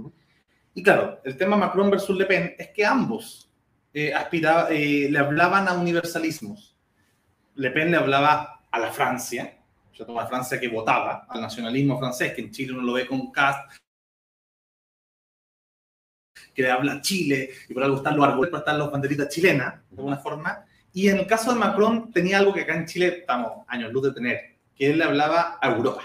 Y 0.74 0.84
claro, 0.84 1.22
el 1.24 1.38
tema 1.38 1.56
Macron 1.56 1.90
versus 1.90 2.18
Le 2.18 2.26
Pen 2.26 2.56
es 2.58 2.70
que 2.70 2.86
ambos 2.86 3.50
eh, 3.94 4.14
aspiraba, 4.14 4.68
eh, 4.70 5.08
le 5.10 5.18
hablaban 5.18 5.70
a 5.70 5.74
universalismos. 5.74 6.76
Le 7.56 7.72
Pen 7.72 7.92
le 7.92 7.98
hablaba 7.98 8.62
a 8.70 8.80
la 8.80 8.92
Francia, 8.92 9.58
yo 9.94 10.06
tomo 10.06 10.20
a 10.20 10.28
Francia 10.28 10.60
que 10.60 10.68
votaba, 10.68 11.26
al 11.30 11.40
nacionalismo 11.40 11.98
francés, 11.98 12.34
que 12.34 12.42
en 12.42 12.52
Chile 12.52 12.74
uno 12.74 12.82
lo 12.82 12.94
ve 12.94 13.08
con 13.08 13.32
Cast, 13.32 13.72
que 16.56 16.62
le 16.62 16.72
habla 16.72 17.02
Chile, 17.02 17.50
y 17.68 17.74
por 17.74 17.84
algo 17.84 17.98
están 17.98 18.16
los 18.16 18.26
árboles, 18.26 18.50
por 18.50 18.60
están 18.60 18.80
las 18.80 18.90
banderitas 18.90 19.28
chilenas, 19.30 19.76
de 19.92 19.98
alguna 19.98 20.18
forma. 20.18 20.66
Y 20.94 21.10
en 21.10 21.18
el 21.18 21.28
caso 21.28 21.54
de 21.54 21.60
Macron 21.60 22.12
tenía 22.12 22.40
algo 22.40 22.54
que 22.54 22.62
acá 22.62 22.76
en 22.76 22.86
Chile 22.86 23.18
estamos 23.20 23.66
años 23.68 23.92
luz 23.92 24.04
de 24.04 24.14
tener, 24.14 24.40
que 24.74 24.90
él 24.90 24.98
le 24.98 25.04
hablaba 25.04 25.60
a 25.62 25.70
Europa, 25.70 26.04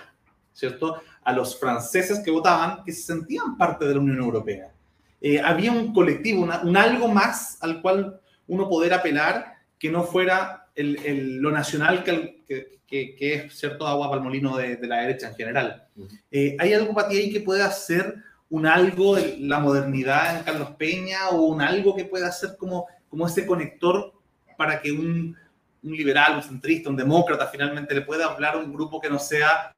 ¿cierto? 0.53 1.01
A 1.23 1.33
los 1.33 1.59
franceses 1.59 2.19
que 2.19 2.33
votaban, 2.33 2.83
que 2.85 2.93
se 2.93 3.03
sentían 3.03 3.57
parte 3.57 3.85
de 3.87 3.95
la 3.95 4.01
Unión 4.01 4.19
Europea. 4.19 4.73
Eh, 5.21 5.41
había 5.41 5.71
un 5.71 5.93
colectivo, 5.93 6.43
una, 6.43 6.61
un 6.63 6.77
algo 6.77 7.07
más 7.07 7.59
al 7.63 7.81
cual 7.81 8.21
uno 8.49 8.69
poder 8.69 8.93
apelar 8.93 9.55
que 9.79 9.91
no 9.91 10.03
fuera 10.03 10.67
el, 10.75 10.99
el, 11.05 11.37
lo 11.37 11.53
nacional 11.53 12.03
que, 12.03 12.43
que, 12.47 12.81
que, 13.15 13.35
es 13.35 13.57
cierto 13.57 13.87
agua 13.87 14.09
para 14.09 14.19
el 14.19 14.25
molino 14.25 14.57
de, 14.57 14.77
de, 14.77 14.87
la 14.89 15.03
derecha 15.03 15.29
en 15.29 15.35
general. 15.37 15.87
Uh 15.95 16.03
-huh. 16.03 16.21
eh, 16.33 16.57
¿Hay 16.59 16.73
algo 16.73 16.93
para 16.93 17.09
ti 17.09 17.17
ahí 17.17 17.33
que 17.33 17.41
pueda 17.41 17.67
hacer 17.67 18.17
un 18.51 18.67
algo 18.67 19.17
de 19.17 19.37
la 19.39 19.61
modernidad 19.61 20.37
en 20.37 20.45
Carlos 20.45 20.71
Peña 20.77 21.31
o 21.31 21.43
un 21.45 21.63
algo 21.63 21.95
que 21.97 22.05
pueda 22.05 22.29
hacer 22.29 22.57
como, 22.59 22.87
como 23.09 23.27
ese 23.27 23.47
conector 23.47 24.13
para 24.57 24.81
que 24.81 24.93
un, 24.93 25.37
un 25.83 25.93
liberal, 25.93 26.37
un 26.37 26.43
centrista, 26.43 26.91
un 26.91 26.97
demócrata 26.97 27.47
finalmente 27.47 27.95
le 27.95 28.03
pueda 28.03 28.27
hablar 28.27 28.55
a 28.55 28.59
un 28.59 28.73
grupo 28.73 29.01
que 29.01 29.09
no 29.09 29.19
sea 29.19 29.73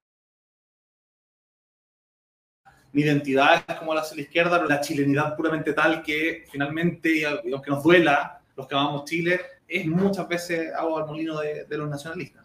ni 2.92 3.02
identidades 3.02 3.62
como 3.78 3.94
la 3.94 4.02
de 4.02 4.16
la 4.16 4.22
izquierda, 4.22 4.56
pero 4.58 4.68
la 4.68 4.80
chilenidad 4.80 5.36
puramente 5.36 5.72
tal 5.72 6.02
que 6.02 6.44
finalmente, 6.50 7.24
aunque 7.26 7.70
nos 7.70 7.82
duela, 7.82 8.40
los 8.56 8.66
que 8.66 8.74
amamos 8.74 9.04
Chile, 9.04 9.40
es 9.66 9.86
muchas 9.86 10.28
veces 10.28 10.72
agua 10.74 11.02
al 11.02 11.06
molino 11.06 11.40
de, 11.40 11.66
los 11.70 11.88
nacionalistas. 11.88 12.41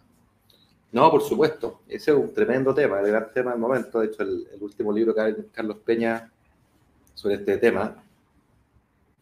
No, 0.92 1.10
por 1.10 1.22
supuesto. 1.22 1.82
Ese 1.88 2.10
es 2.12 2.16
un 2.16 2.32
tremendo 2.32 2.74
tema, 2.74 3.00
el 3.00 3.08
gran 3.08 3.32
tema 3.32 3.50
del 3.52 3.60
momento. 3.60 4.00
De 4.00 4.06
hecho, 4.06 4.22
el, 4.22 4.46
el 4.52 4.62
último 4.62 4.92
libro 4.92 5.14
que 5.14 5.20
hay 5.20 5.34
Carlos 5.52 5.78
Peña 5.84 6.30
sobre 7.14 7.36
este 7.36 7.58
tema, 7.58 8.02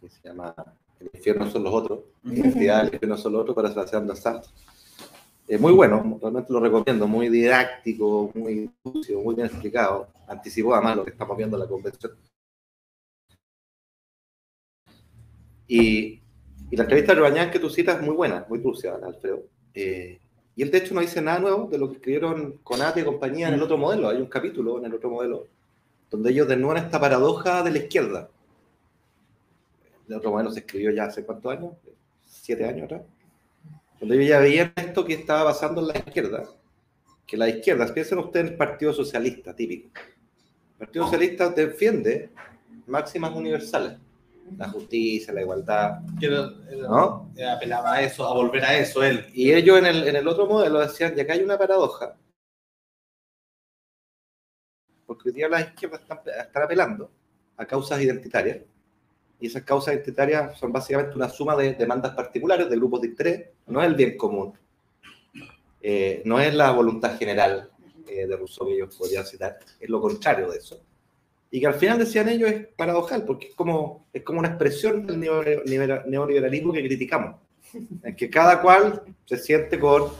que 0.01 0.09
se 0.09 0.29
llama 0.29 0.55
El 1.01 1.11
infierno 1.12 1.51
son 1.51 1.64
los 1.64 1.75
otros, 1.75 2.01
Identidad 2.25 2.85
del 2.85 2.95
infierno 2.95 3.17
son 3.17 3.33
los 3.33 3.43
otros, 3.43 3.57
para 3.57 3.71
Sebastián 3.71 4.17
Santos. 4.17 4.53
Es 5.49 5.61
muy 5.61 5.73
bueno, 5.73 6.19
realmente 6.21 6.53
lo 6.53 6.61
recomiendo, 6.61 7.07
muy 7.07 7.29
didáctico, 7.29 8.33
muy 8.35 8.71
sucio, 8.83 9.21
muy 9.21 9.35
bien 9.35 9.47
explicado. 9.47 10.09
Anticipó 10.27 10.75
además 10.75 10.97
lo 10.97 11.05
que 11.05 11.11
estamos 11.12 11.37
viendo 11.37 11.57
en 11.57 11.62
la 11.62 11.69
convención. 11.69 12.12
Y 15.69 16.21
y 16.71 16.77
la 16.77 16.83
entrevista 16.83 17.12
de 17.12 17.21
Rubañán 17.21 17.51
que 17.51 17.59
tú 17.59 17.71
citas 17.71 17.97
es 17.97 18.03
muy 18.03 18.14
buena, 18.14 18.45
muy 18.49 18.59
dulce, 18.59 18.89
Alfredo. 18.89 19.45
Eh, 19.73 20.21
y 20.57 20.62
él, 20.62 20.70
de 20.70 20.78
hecho, 20.78 20.94
no 20.94 21.02
dice 21.02 21.20
nada 21.20 21.38
nuevo 21.38 21.68
de 21.70 21.76
lo 21.76 21.90
que 21.90 21.96
escribieron 21.96 22.59
Conate 22.64 23.00
y 23.00 23.04
compañía 23.04 23.48
en 23.48 23.54
el 23.54 23.62
otro 23.62 23.76
modelo. 23.76 24.09
Hay 24.09 24.16
un 24.16 24.26
capítulo 24.26 24.78
en 24.78 24.86
el 24.86 24.94
otro 24.94 25.11
modelo 25.11 25.46
donde 26.11 26.30
ellos 26.30 26.48
desnudan 26.48 26.78
esta 26.78 26.98
paradoja 26.98 27.62
de 27.62 27.70
la 27.72 27.78
izquierda. 27.78 28.30
El 30.09 30.14
otro 30.14 30.30
modelo 30.30 30.50
se 30.50 30.61
escribió 30.61 30.90
ya 30.92 31.04
hace 31.04 31.26
cuántos 31.26 31.52
años? 31.52 31.72
Siete 32.24 32.64
años 32.64 32.84
atrás. 32.84 33.02
Donde 34.00 34.16
ellos 34.16 34.28
ya 34.28 34.38
veían 34.38 34.72
esto 34.76 35.04
que 35.04 35.12
estaba 35.12 35.44
pasando 35.44 35.82
en 35.82 35.88
la 35.88 35.98
izquierda. 35.98 36.44
Que 37.26 37.36
la 37.36 37.50
izquierda, 37.50 37.92
piensen 37.92 38.18
ustedes 38.18 38.46
en 38.46 38.52
el 38.52 38.57
Partido 38.57 38.94
Socialista, 38.94 39.54
típico. 39.54 39.90
El 39.98 40.78
Partido 40.78 41.04
Socialista 41.04 41.50
defiende 41.50 42.30
máximas 42.86 43.34
universales 43.34 43.98
la 44.57 44.68
justicia, 44.68 45.32
la 45.32 45.42
igualdad. 45.42 46.01
¿no? 46.88 47.30
Apelaba 47.57 47.94
a 47.94 48.03
eso, 48.03 48.26
a 48.26 48.34
volver 48.34 48.64
a 48.64 48.78
eso 48.78 49.03
él. 49.03 49.26
Y 49.32 49.53
ellos 49.53 49.78
en 49.78 49.86
el, 49.86 50.09
en 50.09 50.16
el 50.16 50.28
otro 50.28 50.47
modelo 50.47 50.80
decían, 50.80 51.14
y 51.16 51.20
acá 51.20 51.34
hay 51.34 51.42
una 51.42 51.59
paradoja, 51.59 52.16
porque 55.07 55.28
hoy 55.28 55.34
día 55.34 55.49
las 55.49 55.68
izquierdas 55.68 56.01
están, 56.01 56.20
están 56.26 56.62
apelando 56.62 57.11
a 57.57 57.66
causas 57.66 58.01
identitarias, 58.01 58.59
y 59.38 59.49
esas 59.49 59.62
causas 59.62 59.94
identitarias 59.94 60.59
son 60.59 60.72
básicamente 60.72 61.14
una 61.14 61.28
suma 61.28 61.55
de 61.57 61.74
demandas 61.74 62.14
particulares 62.14 62.70
de 62.70 62.76
grupos 62.76 63.03
de 63.03 63.09
interés, 63.09 63.49
no 63.66 63.82
es 63.82 63.86
el 63.86 63.94
bien 63.94 64.16
común, 64.16 64.55
eh, 65.80 66.22
no 66.24 66.40
es 66.40 66.55
la 66.55 66.70
voluntad 66.72 67.18
general 67.18 67.70
eh, 68.09 68.26
de 68.26 68.36
Rousseau 68.36 68.66
que 68.66 68.74
ellos 68.74 68.97
podrían 68.97 69.26
citar, 69.26 69.59
es 69.78 69.88
lo 69.88 70.01
contrario 70.01 70.51
de 70.51 70.59
eso 70.59 70.80
y 71.51 71.61
que 71.61 71.66
al 71.66 71.74
final 71.74 71.99
decían 71.99 72.28
ellos 72.28 72.51
es 72.51 72.66
paradojal, 72.76 73.24
porque 73.24 73.49
es 73.49 73.55
como, 73.55 74.07
es 74.12 74.22
como 74.22 74.40
una 74.40 74.49
expresión 74.49 75.07
del 75.07 75.20
neoliberalismo 75.20 76.72
que 76.72 76.84
criticamos, 76.84 77.36
en 78.03 78.16
que 78.16 78.28
cada 78.28 78.61
cual 78.61 79.03
se 79.24 79.38
siente 79.38 79.78
con 79.78 80.11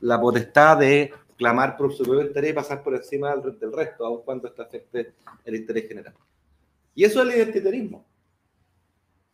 la 0.00 0.20
potestad 0.20 0.78
de 0.78 1.12
clamar 1.36 1.76
por 1.76 1.92
su 1.94 2.04
propio 2.04 2.26
interés 2.26 2.50
y 2.50 2.54
pasar 2.54 2.82
por 2.82 2.94
encima 2.94 3.34
del, 3.34 3.58
del 3.58 3.72
resto, 3.72 4.06
aun 4.06 4.22
cuando 4.22 4.48
esto 4.48 4.62
afecte 4.62 5.14
el 5.44 5.56
interés 5.56 5.88
general. 5.88 6.14
Y 6.94 7.04
eso 7.04 7.22
es 7.22 7.28
el 7.28 7.38
identitarismo. 7.38 8.04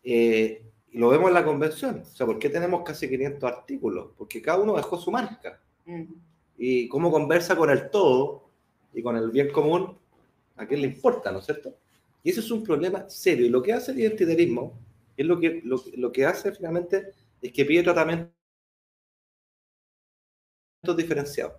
Eh, 0.02 0.62
y 0.92 0.98
lo 0.98 1.08
vemos 1.08 1.28
en 1.28 1.34
la 1.34 1.44
convención. 1.44 2.00
O 2.00 2.14
sea, 2.14 2.26
¿por 2.26 2.38
qué 2.38 2.48
tenemos 2.48 2.82
casi 2.84 3.08
500 3.08 3.42
artículos? 3.50 4.10
Porque 4.16 4.40
cada 4.40 4.58
uno 4.58 4.76
dejó 4.76 4.96
su 4.98 5.10
marca. 5.10 5.60
Mm. 5.84 6.04
Y 6.58 6.88
cómo 6.88 7.10
conversa 7.10 7.56
con 7.56 7.70
el 7.70 7.90
todo 7.90 8.50
y 8.94 9.02
con 9.02 9.16
el 9.16 9.30
bien 9.30 9.50
común 9.50 9.98
¿A 10.56 10.66
quién 10.66 10.80
le 10.80 10.88
importa, 10.88 11.30
no 11.30 11.38
es 11.38 11.46
cierto? 11.46 11.76
Y 12.22 12.30
ese 12.30 12.40
es 12.40 12.50
un 12.50 12.62
problema 12.62 13.08
serio. 13.08 13.46
Y 13.46 13.50
lo 13.50 13.62
que 13.62 13.72
hace 13.72 13.92
el 13.92 14.00
identitarismo 14.00 14.78
es 15.16 15.26
lo 15.26 15.38
que, 15.38 15.60
lo, 15.64 15.82
lo 15.96 16.12
que 16.12 16.26
hace 16.26 16.52
finalmente 16.52 17.12
es 17.40 17.52
que 17.52 17.64
pide 17.64 17.82
tratamientos 17.82 18.32
diferenciados. 20.96 21.54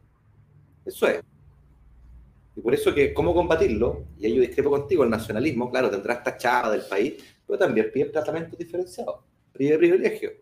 Eso 0.85 1.07
es. 1.07 1.21
Y 2.55 2.61
por 2.61 2.73
eso 2.73 2.93
que, 2.93 3.13
¿cómo 3.13 3.35
combatirlo? 3.35 4.07
Y 4.17 4.25
ahí 4.25 4.35
yo 4.35 4.41
discrepo 4.41 4.71
contigo, 4.71 5.03
el 5.03 5.11
nacionalismo, 5.11 5.69
claro, 5.69 5.91
tendrá 5.91 6.15
esta 6.15 6.37
chava 6.37 6.71
del 6.71 6.81
país, 6.81 7.23
pero 7.45 7.59
también 7.59 7.91
pide 7.93 8.05
tratamientos 8.05 8.57
diferenciados, 8.57 9.23
pide 9.53 9.77
privilegios. 9.77 10.33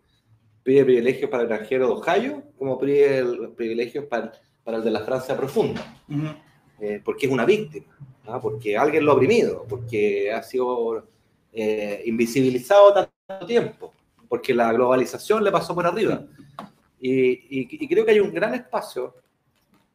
Pide 0.62 0.84
privilegios 0.84 1.30
para 1.30 1.42
el 1.42 1.50
extranjero 1.50 1.86
de 1.86 1.92
Ohio, 1.92 2.42
como 2.56 2.78
pide 2.78 3.22
privilegios 3.54 4.06
para, 4.06 4.32
para 4.64 4.78
el 4.78 4.84
de 4.84 4.90
la 4.90 5.00
Francia 5.04 5.36
profunda. 5.36 6.02
Eh, 6.78 7.00
porque 7.02 7.26
es 7.26 7.32
una 7.32 7.46
víctima, 7.46 7.96
¿no? 8.26 8.40
porque 8.40 8.76
alguien 8.76 9.04
lo 9.04 9.12
ha 9.12 9.14
oprimido, 9.14 9.64
porque 9.66 10.30
ha 10.30 10.42
sido 10.42 11.06
eh, 11.52 12.02
invisibilizado 12.04 12.92
tanto 12.92 13.46
tiempo, 13.46 13.94
porque 14.28 14.54
la 14.54 14.72
globalización 14.72 15.42
le 15.42 15.50
pasó 15.50 15.74
por 15.74 15.86
arriba. 15.86 16.26
Y, 17.00 17.60
y, 17.60 17.88
creo 17.88 18.04
que 18.04 18.12
hay 18.12 18.20
un 18.20 18.32
gran 18.32 18.54
espacio 18.54 19.14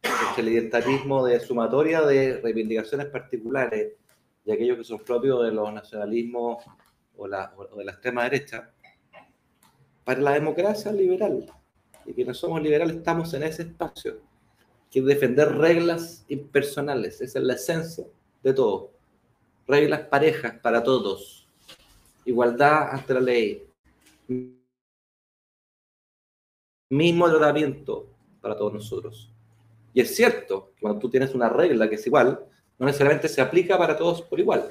entre 0.01 0.41
el 0.41 0.49
identitarismo 0.49 1.25
de 1.25 1.39
sumatoria 1.39 2.01
de 2.01 2.39
reivindicaciones 2.41 3.07
particulares 3.07 3.93
y 4.45 4.51
aquellos 4.51 4.77
que 4.77 4.83
son 4.83 4.99
propios 4.99 5.43
de 5.43 5.51
los 5.51 5.71
nacionalismos 5.73 6.63
o, 7.17 7.27
la, 7.27 7.53
o 7.57 7.75
de 7.75 7.85
la 7.85 7.91
extrema 7.91 8.23
derecha, 8.23 8.71
para 10.03 10.19
la 10.19 10.31
democracia 10.31 10.91
liberal. 10.91 11.45
Y 12.05 12.13
quienes 12.13 12.37
somos 12.37 12.61
liberales 12.61 12.97
estamos 12.97 13.31
en 13.35 13.43
ese 13.43 13.63
espacio, 13.63 14.17
que 14.91 15.01
defender 15.01 15.55
reglas 15.55 16.25
impersonales, 16.27 17.21
esa 17.21 17.39
es 17.39 17.45
la 17.45 17.53
esencia 17.53 18.05
de 18.43 18.53
todo. 18.53 18.91
Reglas 19.65 20.01
parejas 20.01 20.59
para 20.59 20.83
todos, 20.83 21.47
igualdad 22.25 22.89
ante 22.91 23.13
la 23.13 23.21
ley, 23.21 23.63
mismo 26.89 27.29
tratamiento 27.29 28.09
para 28.41 28.57
todos 28.57 28.73
nosotros. 28.73 29.31
Y 29.93 30.01
es 30.01 30.13
cierto 30.13 30.73
que 30.75 30.81
cuando 30.81 30.99
tú 30.99 31.09
tienes 31.09 31.33
una 31.33 31.47
regla 31.47 31.89
que 31.89 31.95
es 31.95 32.05
igual, 32.05 32.45
no 32.77 32.85
necesariamente 32.85 33.29
se 33.29 33.41
aplica 33.41 33.77
para 33.77 33.95
todos 33.95 34.21
por 34.21 34.39
igual. 34.39 34.67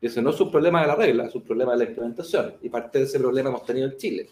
Y 0.00 0.06
ese 0.06 0.20
no 0.20 0.30
es 0.30 0.40
un 0.40 0.50
problema 0.50 0.80
de 0.80 0.88
la 0.88 0.94
regla, 0.96 1.26
es 1.26 1.34
un 1.34 1.42
problema 1.42 1.72
de 1.72 1.78
la 1.78 1.84
implementación. 1.84 2.56
Y 2.62 2.68
parte 2.68 2.98
de 2.98 3.04
ese 3.04 3.18
problema 3.18 3.50
hemos 3.50 3.64
tenido 3.64 3.88
en 3.88 3.96
Chile. 3.96 4.28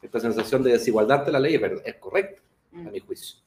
Esta 0.00 0.20
sensación 0.20 0.62
de 0.62 0.72
desigualdad 0.72 1.26
de 1.26 1.32
la 1.32 1.40
ley 1.40 1.60
es, 1.84 1.94
correcta, 1.96 2.40
a 2.72 2.90
mi 2.90 3.00
juicio. 3.00 3.40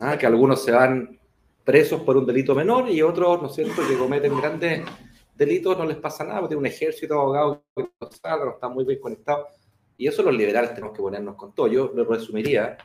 Ah, 0.00 0.16
que 0.16 0.26
algunos 0.26 0.64
se 0.64 0.72
van 0.72 1.20
presos 1.62 2.00
por 2.00 2.16
un 2.16 2.24
delito 2.24 2.54
menor 2.54 2.88
y 2.88 3.02
otros, 3.02 3.42
¿no 3.42 3.48
es 3.48 3.54
cierto?, 3.54 3.86
que 3.86 3.98
cometen 3.98 4.34
grandes 4.34 4.82
delitos, 5.36 5.76
no 5.76 5.84
les 5.84 5.98
pasa 5.98 6.24
nada, 6.24 6.40
porque 6.40 6.54
tiene 6.54 6.60
un 6.60 6.66
ejército 6.66 7.14
de 7.14 7.20
abogados 7.20 7.58
que 7.76 7.82
no 8.00 8.50
están 8.50 8.72
muy 8.72 8.84
bien 8.84 8.98
conectados. 8.98 9.46
Y 9.98 10.06
eso 10.06 10.22
los 10.22 10.34
liberales 10.34 10.72
tenemos 10.74 10.96
que 10.96 11.02
ponernos 11.02 11.36
con 11.36 11.54
todo. 11.54 11.66
Yo 11.66 11.92
lo 11.94 12.04
resumiría 12.04 12.78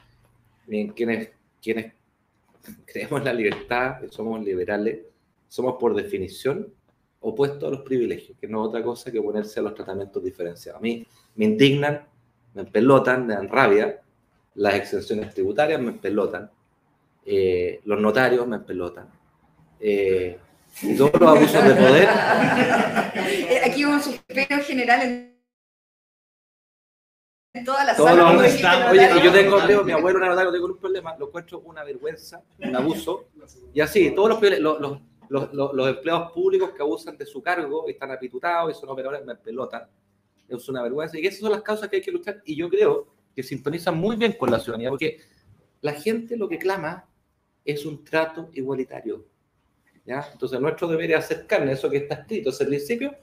en 0.68 0.89
quienes, 0.89 1.30
quienes 1.61 1.93
creemos 2.86 3.20
en 3.22 3.26
la 3.26 3.34
libertad, 3.34 4.01
que 4.01 4.09
somos 4.09 4.43
liberales, 4.43 5.05
somos 5.47 5.78
por 5.80 5.95
definición 5.95 6.74
opuestos 7.22 7.63
a 7.63 7.72
los 7.72 7.82
privilegios, 7.82 8.38
que 8.38 8.47
no 8.47 8.61
es 8.61 8.68
otra 8.68 8.84
cosa 8.84 9.09
que 9.11 9.22
ponerse 9.22 9.61
a 9.61 9.63
los 9.63 9.74
tratamientos 9.74 10.22
diferenciados. 10.22 10.80
A 10.80 10.82
mí 10.82 11.07
me 11.36 11.45
indignan, 11.45 12.05
me 12.53 12.63
empelotan, 12.63 13.26
me 13.26 13.36
dan 13.36 13.47
rabia, 13.47 14.01
las 14.55 14.76
exenciones 14.76 15.34
tributarias 15.34 15.82
me 15.82 15.89
empelotan, 15.89 16.51
eh, 17.26 17.82
los 17.86 18.00
notarios 18.00 18.48
me 18.48 18.58
empelotan. 18.58 19.10
Eh, 19.80 20.38
y 20.82 20.96
todos 20.96 21.20
los 21.20 21.30
abusos 21.30 21.64
de 21.64 21.76
poder. 21.76 22.10
Eh, 23.16 23.62
aquí 23.66 23.86
hubo 23.86 23.94
un 23.94 24.02
suspiro 24.02 24.60
general 24.64 25.32
en 27.54 27.64
todas 27.64 27.86
las 27.86 27.98
Todos 27.98 28.18
los 28.18 28.44
Oye, 28.92 29.10
y 29.18 29.24
yo 29.24 29.32
tengo, 29.32 29.84
mi 29.84 29.94
abuelo 29.94 30.20
era 30.20 30.28
notario, 30.28 30.52
tengo 30.52 30.66
un 30.66 30.78
problema, 30.78 31.16
lo 31.18 31.28
encuentro 31.28 31.62
una 31.62 31.84
vergüenza, 31.84 32.44
un 32.60 32.76
abuso. 32.76 33.30
Y 33.74 33.80
así, 33.80 34.12
todos 34.12 34.30
los, 34.30 34.60
los, 34.60 35.00
los, 35.30 35.74
los, 35.74 35.88
empleados 35.88 36.34
públicos 36.34 36.72
que 36.76 36.82
abusan 36.82 37.18
de 37.18 37.26
su 37.26 37.42
cargo, 37.42 37.88
están 37.88 38.12
apitutados 38.12 38.76
y 38.76 38.80
son 38.80 38.90
operadores, 38.90 39.26
me 39.26 39.36
pelotan. 39.36 39.84
Es 40.50 40.68
una 40.68 40.84
vergüenza. 40.84 41.18
Y 41.18 41.26
esas 41.26 41.40
son 41.40 41.52
las 41.52 41.62
causas 41.62 41.88
que 41.88 41.96
hay 41.96 42.02
que 42.02 42.12
luchar. 42.12 42.42
Y 42.46 42.56
yo 42.56 42.70
creo 42.70 43.08
que 43.34 43.42
sintonizan 43.42 43.98
muy 43.98 44.18
bien 44.18 44.34
con 44.34 44.52
la 44.52 44.60
ciudadanía, 44.60 44.90
porque 44.90 45.20
la 45.82 45.94
gente 45.94 46.36
lo 46.36 46.50
que 46.50 46.58
clama 46.58 47.06
es 47.66 47.86
un 47.86 48.03
trato 48.03 48.49
igualitario. 48.53 49.26
¿ya? 50.05 50.30
Entonces, 50.32 50.61
nuestro 50.61 50.88
deber 50.88 51.11
es 51.11 51.18
hacer 51.18 51.47
carne, 51.47 51.72
eso 51.72 51.89
que 51.89 51.97
está 51.97 52.16
escrito, 52.16 52.51
ese 52.51 52.66
principio, 52.66 53.13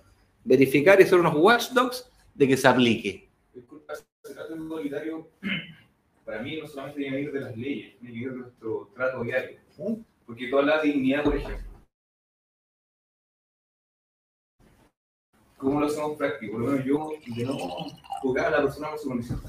verificar 0.44 1.00
y 1.00 1.06
ser 1.06 1.20
unos 1.20 1.34
watchdogs 1.36 2.10
de 2.34 2.48
que 2.48 2.56
se 2.56 2.68
aplique. 2.68 3.28
Disculpa, 3.54 3.94
el 4.24 4.34
trato 4.34 4.56
igualitario, 4.56 5.28
para 6.24 6.42
mí, 6.42 6.60
no 6.60 6.66
solamente 6.66 7.00
tiene 7.00 7.16
que 7.16 7.22
ir 7.22 7.32
de 7.32 7.40
las 7.40 7.56
leyes, 7.56 7.98
tiene 7.98 8.14
que 8.14 8.20
ir 8.20 8.30
de 8.32 8.38
nuestro 8.38 8.90
trato 8.94 9.22
diario. 9.22 9.58
¿Mm? 9.78 9.94
Porque 10.26 10.48
toda 10.48 10.62
la 10.62 10.82
dignidad, 10.82 11.24
por 11.24 11.36
ejemplo, 11.36 11.72
¿Cómo 15.62 15.78
lo 15.78 15.86
hacemos 15.86 16.18
práctico? 16.18 16.54
Por 16.54 16.62
lo 16.62 16.70
menos 16.72 16.84
yo, 16.84 17.12
de 17.24 17.44
no 17.44 17.56
juzgar 18.20 18.46
a 18.46 18.50
la 18.50 18.62
persona 18.64 18.90
por 18.90 18.98
su 18.98 19.08
condición. 19.08 19.40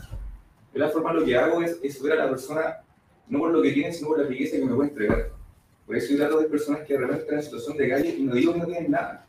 De 0.71 0.79
la 0.79 0.89
forma 0.89 1.11
lo 1.11 1.25
que 1.25 1.35
hago 1.35 1.63
es, 1.63 1.79
es 1.81 1.99
ver 2.03 2.13
a 2.13 2.25
la 2.25 2.29
persona 2.29 2.82
no 3.27 3.39
por 3.39 3.51
lo 3.51 3.61
que 3.61 3.71
tiene, 3.71 3.93
sino 3.93 4.09
por 4.09 4.19
la 4.19 4.27
riqueza 4.27 4.57
que 4.57 4.65
me 4.65 4.75
puede 4.75 4.89
entregar. 4.89 5.31
Por 5.85 5.97
eso 5.97 6.11
yo 6.11 6.17
trato 6.17 6.39
de 6.39 6.47
personas 6.47 6.81
que 6.87 6.93
de 6.93 6.99
repente 6.99 7.23
están 7.23 7.37
en 7.37 7.43
situación 7.43 7.77
de 7.77 7.89
calle 7.89 8.15
y 8.17 8.23
no 8.23 8.35
digo 8.35 8.53
que 8.53 8.59
no 8.59 8.65
tienen 8.65 8.91
nada. 8.91 9.25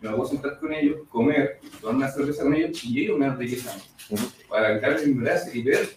Me 0.00 0.10
voy 0.10 0.26
a 0.26 0.28
sentar 0.28 0.58
con 0.58 0.72
ellos, 0.72 0.98
comer, 1.08 1.60
tomar 1.80 1.96
una 1.96 2.10
cerveza 2.10 2.42
con 2.42 2.54
ellos 2.54 2.84
y 2.84 3.04
ellos 3.04 3.18
me 3.18 3.26
dan 3.26 3.38
riqueza 3.38 3.74
para 4.48 4.68
arrancarme 4.68 5.06
mi 5.06 5.14
brazo 5.14 5.50
y 5.54 5.62
ver 5.62 5.88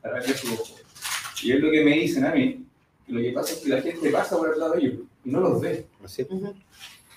para 0.00 0.14
ver 0.14 0.36
su 0.36 0.52
ojo. 0.52 0.76
Y 1.42 1.52
es 1.52 1.60
lo 1.60 1.70
que 1.70 1.84
me 1.84 1.92
dicen 1.92 2.24
a 2.24 2.32
mí, 2.32 2.64
que 3.06 3.12
lo 3.12 3.20
que 3.20 3.32
pasa 3.32 3.54
es 3.54 3.60
que 3.60 3.70
la 3.70 3.80
gente 3.80 4.10
pasa 4.10 4.36
por 4.36 4.52
el 4.52 4.60
lado 4.60 4.74
de 4.74 4.80
ellos 4.80 5.00
y 5.24 5.30
no 5.30 5.40
los 5.40 5.60
ve. 5.60 5.86
Así. 6.04 6.26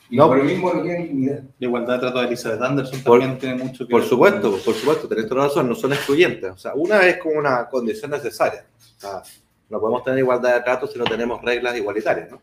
Y 0.10 0.18
no, 0.18 0.28
por 0.28 0.38
lo 0.38 0.44
mismo 0.44 0.74
no 0.74 0.82
tienen 0.82 1.04
dignidad. 1.04 1.44
La 1.60 1.68
igualdad 1.68 1.94
de 1.96 2.00
trato 2.02 2.20
de 2.20 2.28
Elizabeth 2.28 2.62
Anderson 2.62 3.02
por, 3.02 3.20
también 3.20 3.40
tiene 3.40 3.64
mucho 3.64 3.88
que 3.88 3.92
Por 3.92 4.04
supuesto, 4.04 4.60
por 4.64 4.74
supuesto, 4.74 5.08
tenés 5.08 5.28
toda 5.28 5.46
razón, 5.46 5.68
no 5.68 5.76
son 5.76 5.94
excluyentes. 5.94 6.52
O 6.52 6.58
sea, 6.58 6.74
una 6.76 7.06
es 7.08 7.18
como 7.18 7.40
una 7.40 7.68
condición 7.68 8.12
necesaria. 8.12 8.66
O 8.98 9.00
sea, 9.00 9.24
no 9.74 9.80
podemos 9.80 10.04
tener 10.04 10.20
igualdad 10.20 10.56
de 10.56 10.62
trato 10.62 10.88
si 10.88 10.98
no 10.98 11.06
tenemos 11.06 11.42
reglas 11.42 11.76
igualitarias, 11.76 12.32
¿no? 12.32 12.42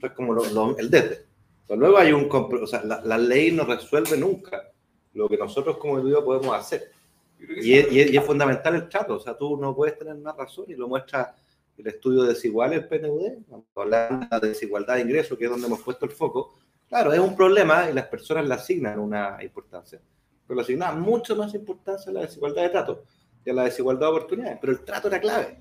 es 0.00 0.12
como 0.12 0.40
el 0.78 0.90
desde. 0.90 1.24
luego 1.70 1.98
hay 1.98 2.12
un... 2.12 2.28
O 2.30 2.66
sea, 2.66 2.84
la, 2.84 3.18
ley 3.18 3.50
no 3.50 3.64
resuelve 3.64 4.16
nunca 4.16 4.70
lo 5.14 5.28
que 5.28 5.36
nosotros 5.36 5.78
como 5.78 5.98
individuo 5.98 6.24
podemos 6.24 6.54
hacer. 6.54 6.92
Y 7.40 7.74
es, 7.74 7.92
y, 7.92 8.16
es, 8.16 8.24
fundamental 8.24 8.74
el 8.76 8.88
trato. 8.88 9.16
O 9.16 9.20
sea, 9.20 9.36
tú 9.36 9.56
no 9.56 9.74
puedes 9.74 9.98
tener 9.98 10.14
una 10.14 10.32
razón 10.32 10.66
y 10.68 10.74
lo 10.74 10.86
muestra 10.86 11.34
el 11.76 11.86
estudio 11.86 12.22
desigual, 12.22 12.72
el 12.72 12.86
PNUD, 12.86 13.64
hablando 13.74 14.40
de 14.40 14.48
desigualdad 14.48 14.94
de 14.94 15.00
ingresos, 15.00 15.36
que 15.36 15.44
es 15.44 15.50
donde 15.50 15.66
hemos 15.66 15.80
puesto 15.80 16.04
el 16.04 16.12
foco 16.12 16.58
Claro, 16.88 17.12
es 17.12 17.20
un 17.20 17.36
problema 17.36 17.88
y 17.90 17.92
las 17.92 18.06
personas 18.06 18.48
le 18.48 18.54
asignan 18.54 18.98
una 18.98 19.36
importancia, 19.42 20.00
pero 20.46 20.56
le 20.56 20.62
asignan 20.62 21.00
mucho 21.00 21.36
más 21.36 21.54
importancia 21.54 22.10
a 22.10 22.14
la 22.14 22.20
desigualdad 22.22 22.62
de 22.62 22.68
trato 22.70 23.04
y 23.44 23.50
a 23.50 23.52
la 23.52 23.64
desigualdad 23.64 24.06
de 24.06 24.12
oportunidades. 24.12 24.58
Pero 24.58 24.72
el 24.72 24.80
trato 24.84 25.08
era 25.08 25.20
clave. 25.20 25.58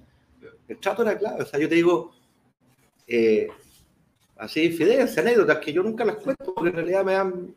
El 0.67 0.79
trato 0.79 1.01
era 1.01 1.17
clave. 1.17 1.43
O 1.43 1.45
sea, 1.45 1.59
yo 1.59 1.69
te 1.69 1.75
digo, 1.75 2.11
eh, 3.07 3.47
así 4.37 4.65
infidencia, 4.65 5.21
anécdotas 5.21 5.59
que 5.59 5.73
yo 5.73 5.83
nunca 5.83 6.05
las 6.05 6.17
cuento 6.17 6.53
porque 6.53 6.69
en 6.69 6.75
realidad 6.75 7.05
me 7.05 7.13
dan 7.13 7.55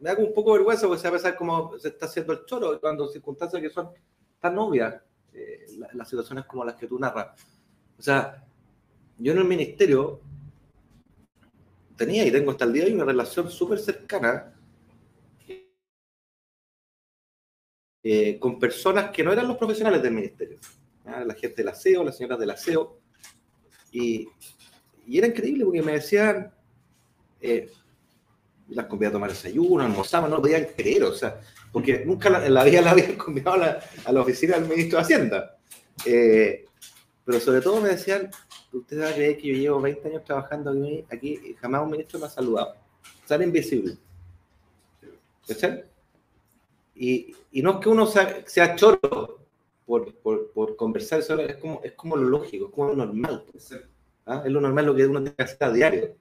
me 0.00 0.10
da 0.10 0.16
un 0.16 0.32
poco 0.32 0.54
vergüenza 0.54 0.86
porque 0.86 1.00
se 1.00 1.08
va 1.08 1.10
a 1.10 1.18
pensar 1.18 1.36
cómo 1.36 1.78
se 1.78 1.88
está 1.88 2.06
haciendo 2.06 2.32
el 2.32 2.44
choro 2.46 2.80
cuando 2.80 3.06
circunstancias 3.08 3.60
que 3.60 3.70
son 3.70 3.90
tan 4.40 4.58
obvias, 4.58 5.00
eh, 5.34 5.66
las 5.92 6.08
situaciones 6.08 6.46
como 6.46 6.64
las 6.64 6.74
que 6.74 6.86
tú 6.86 6.98
narras. 6.98 7.38
O 7.98 8.02
sea, 8.02 8.42
yo 9.18 9.32
en 9.32 9.38
el 9.38 9.44
ministerio 9.44 10.20
tenía 11.96 12.24
y 12.24 12.32
tengo 12.32 12.50
hasta 12.50 12.64
el 12.64 12.72
día 12.72 12.84
de 12.84 12.90
hoy 12.90 12.94
una 12.94 13.04
relación 13.04 13.50
súper 13.50 13.78
cercana 13.78 14.54
eh, 18.02 18.38
con 18.38 18.58
personas 18.58 19.10
que 19.10 19.22
no 19.22 19.32
eran 19.32 19.46
los 19.46 19.58
profesionales 19.58 20.02
del 20.02 20.14
ministerio. 20.14 20.58
La 21.04 21.34
gente 21.34 21.56
del 21.56 21.68
aseo, 21.68 22.04
las 22.04 22.16
señoras 22.16 22.38
del 22.38 22.50
aseo. 22.50 22.98
Y, 23.92 24.28
y 25.06 25.18
era 25.18 25.26
increíble 25.26 25.64
porque 25.64 25.82
me 25.82 25.92
decían, 25.92 26.52
eh, 27.40 27.70
las 28.68 28.86
convidaba 28.86 29.10
a 29.10 29.12
tomar 29.14 29.30
desayuno, 29.30 29.82
almorzaban, 29.82 30.30
no 30.30 30.36
lo 30.36 30.42
podían 30.42 30.66
creer, 30.76 31.02
o 31.02 31.12
sea, 31.12 31.40
porque 31.72 32.04
nunca 32.04 32.30
la 32.30 32.64
vida 32.64 32.80
la 32.80 32.92
habían 32.92 33.16
convidado 33.16 33.62
a 34.04 34.12
la, 34.12 34.20
oficina 34.20 34.56
del 34.56 34.68
ministro 34.68 34.98
de 34.98 35.04
Hacienda. 35.04 35.58
Eh, 36.06 36.64
pero 37.24 37.40
sobre 37.40 37.60
todo 37.60 37.80
me 37.80 37.90
decían, 37.90 38.30
usted 38.72 39.00
va 39.00 39.08
a 39.08 39.14
creer 39.14 39.36
que 39.36 39.48
yo 39.48 39.54
llevo 39.54 39.80
20 39.80 40.08
años 40.08 40.24
trabajando 40.24 40.72
aquí, 41.10 41.40
y 41.44 41.54
jamás 41.54 41.82
un 41.82 41.90
ministro 41.90 42.18
me 42.18 42.26
ha 42.26 42.30
saludado. 42.30 42.76
Sale 43.24 43.44
invisible. 43.44 43.96
¿Cachai? 45.46 45.84
Y, 46.94 47.34
y 47.52 47.62
no 47.62 47.72
es 47.72 47.76
que 47.78 47.88
uno 47.88 48.06
sea, 48.06 48.42
sea 48.46 48.76
choro 48.76 49.39
por, 49.90 50.14
por, 50.14 50.52
por, 50.52 50.76
conversar, 50.76 51.18
eso 51.18 51.36
es 51.40 51.56
como, 51.56 51.80
es 51.82 51.92
como 51.92 52.16
lo 52.16 52.28
lógico, 52.28 52.66
es 52.66 52.70
como 52.72 52.88
lo 52.90 52.94
normal. 52.94 53.44
¿ah? 54.24 54.42
Es 54.46 54.52
lo 54.52 54.60
normal 54.60 54.86
lo 54.86 54.94
que 54.94 55.04
uno 55.04 55.18
tiene 55.20 55.34
que 55.34 55.42
hacer 55.42 55.58
a 55.64 55.72
diario. 55.72 56.14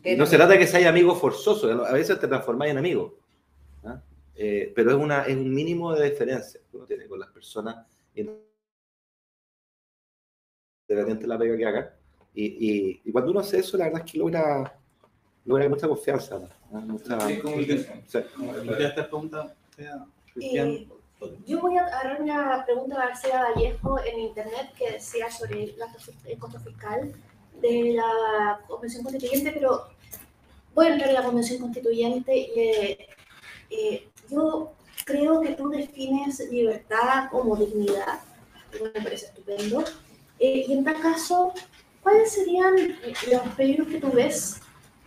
Pero- 0.00 0.18
No 0.18 0.24
se 0.26 0.36
trata 0.36 0.52
de 0.52 0.60
que 0.60 0.66
seas 0.68 0.86
amigo 0.86 1.16
forzoso, 1.16 1.84
a 1.84 1.92
veces 1.92 2.20
te 2.20 2.28
transformáis 2.28 2.70
en 2.70 2.78
amigo. 2.78 3.18
¿ah? 3.84 4.00
Eh, 4.36 4.72
pero 4.74 4.90
es, 4.92 4.96
una, 4.96 5.24
es 5.24 5.36
un 5.36 5.52
mínimo 5.52 5.92
de 5.94 6.10
diferencia 6.10 6.60
que 6.70 6.76
uno 6.76 6.86
tiene 6.86 7.08
con 7.08 7.18
las 7.18 7.30
personas, 7.30 7.84
independiente 8.14 8.44
de 11.22 11.26
la 11.26 11.38
pega 11.38 11.56
que 11.56 11.66
hagan. 11.66 11.90
Y, 12.34 12.44
y, 12.44 13.00
y 13.04 13.12
cuando 13.12 13.32
uno 13.32 13.40
hace 13.40 13.58
eso, 13.58 13.76
la 13.76 13.86
verdad 13.86 14.02
es 14.06 14.12
que 14.12 14.18
logra, 14.18 14.78
logra 15.44 15.68
mucha 15.68 15.88
confianza. 15.88 16.36
¿ah? 16.72 16.78
Mucha- 16.80 17.20
Sí, 17.26 17.38
como 17.40 17.56
el 17.56 17.66
que- 17.66 17.78
sí. 18.06 18.18
como 18.36 18.52
que 18.52 18.84
esta 18.84 19.08
pregunta 19.08 19.56
sea, 19.76 20.06
Cristian. 20.32 20.86
Yo 21.46 21.60
voy 21.60 21.76
a 21.76 21.84
agarrar 21.86 22.22
una 22.22 22.64
pregunta 22.64 22.94
de 22.98 23.06
García 23.06 23.42
Vallejo 23.42 23.98
en 24.04 24.20
internet 24.20 24.72
que 24.78 24.92
decía 24.92 25.30
sobre 25.30 25.74
fis- 25.98 26.14
el 26.24 26.38
costo 26.38 26.58
fiscal 26.60 27.12
de 27.60 27.92
la 27.94 28.60
Convención 28.66 29.02
Constituyente, 29.02 29.52
pero 29.52 29.88
voy 30.74 30.86
a 30.86 30.92
entrar 30.92 31.10
en 31.10 31.14
la 31.16 31.24
Convención 31.24 31.60
Constituyente 31.60 32.36
y 32.36 32.50
eh, 33.70 34.08
yo 34.30 34.72
creo 35.04 35.40
que 35.40 35.50
tú 35.50 35.68
defines 35.68 36.40
libertad 36.50 37.28
como 37.30 37.56
dignidad, 37.56 38.20
me 38.94 39.02
parece 39.02 39.26
estupendo, 39.26 39.84
Eh, 40.42 40.64
y 40.68 40.72
en 40.72 40.82
tal 40.84 40.98
caso, 41.02 41.52
¿cuáles 42.02 42.32
serían 42.32 42.74
los 43.30 43.42
peligros 43.58 43.88
que 43.88 44.00
tú 44.00 44.10
ves 44.10 44.58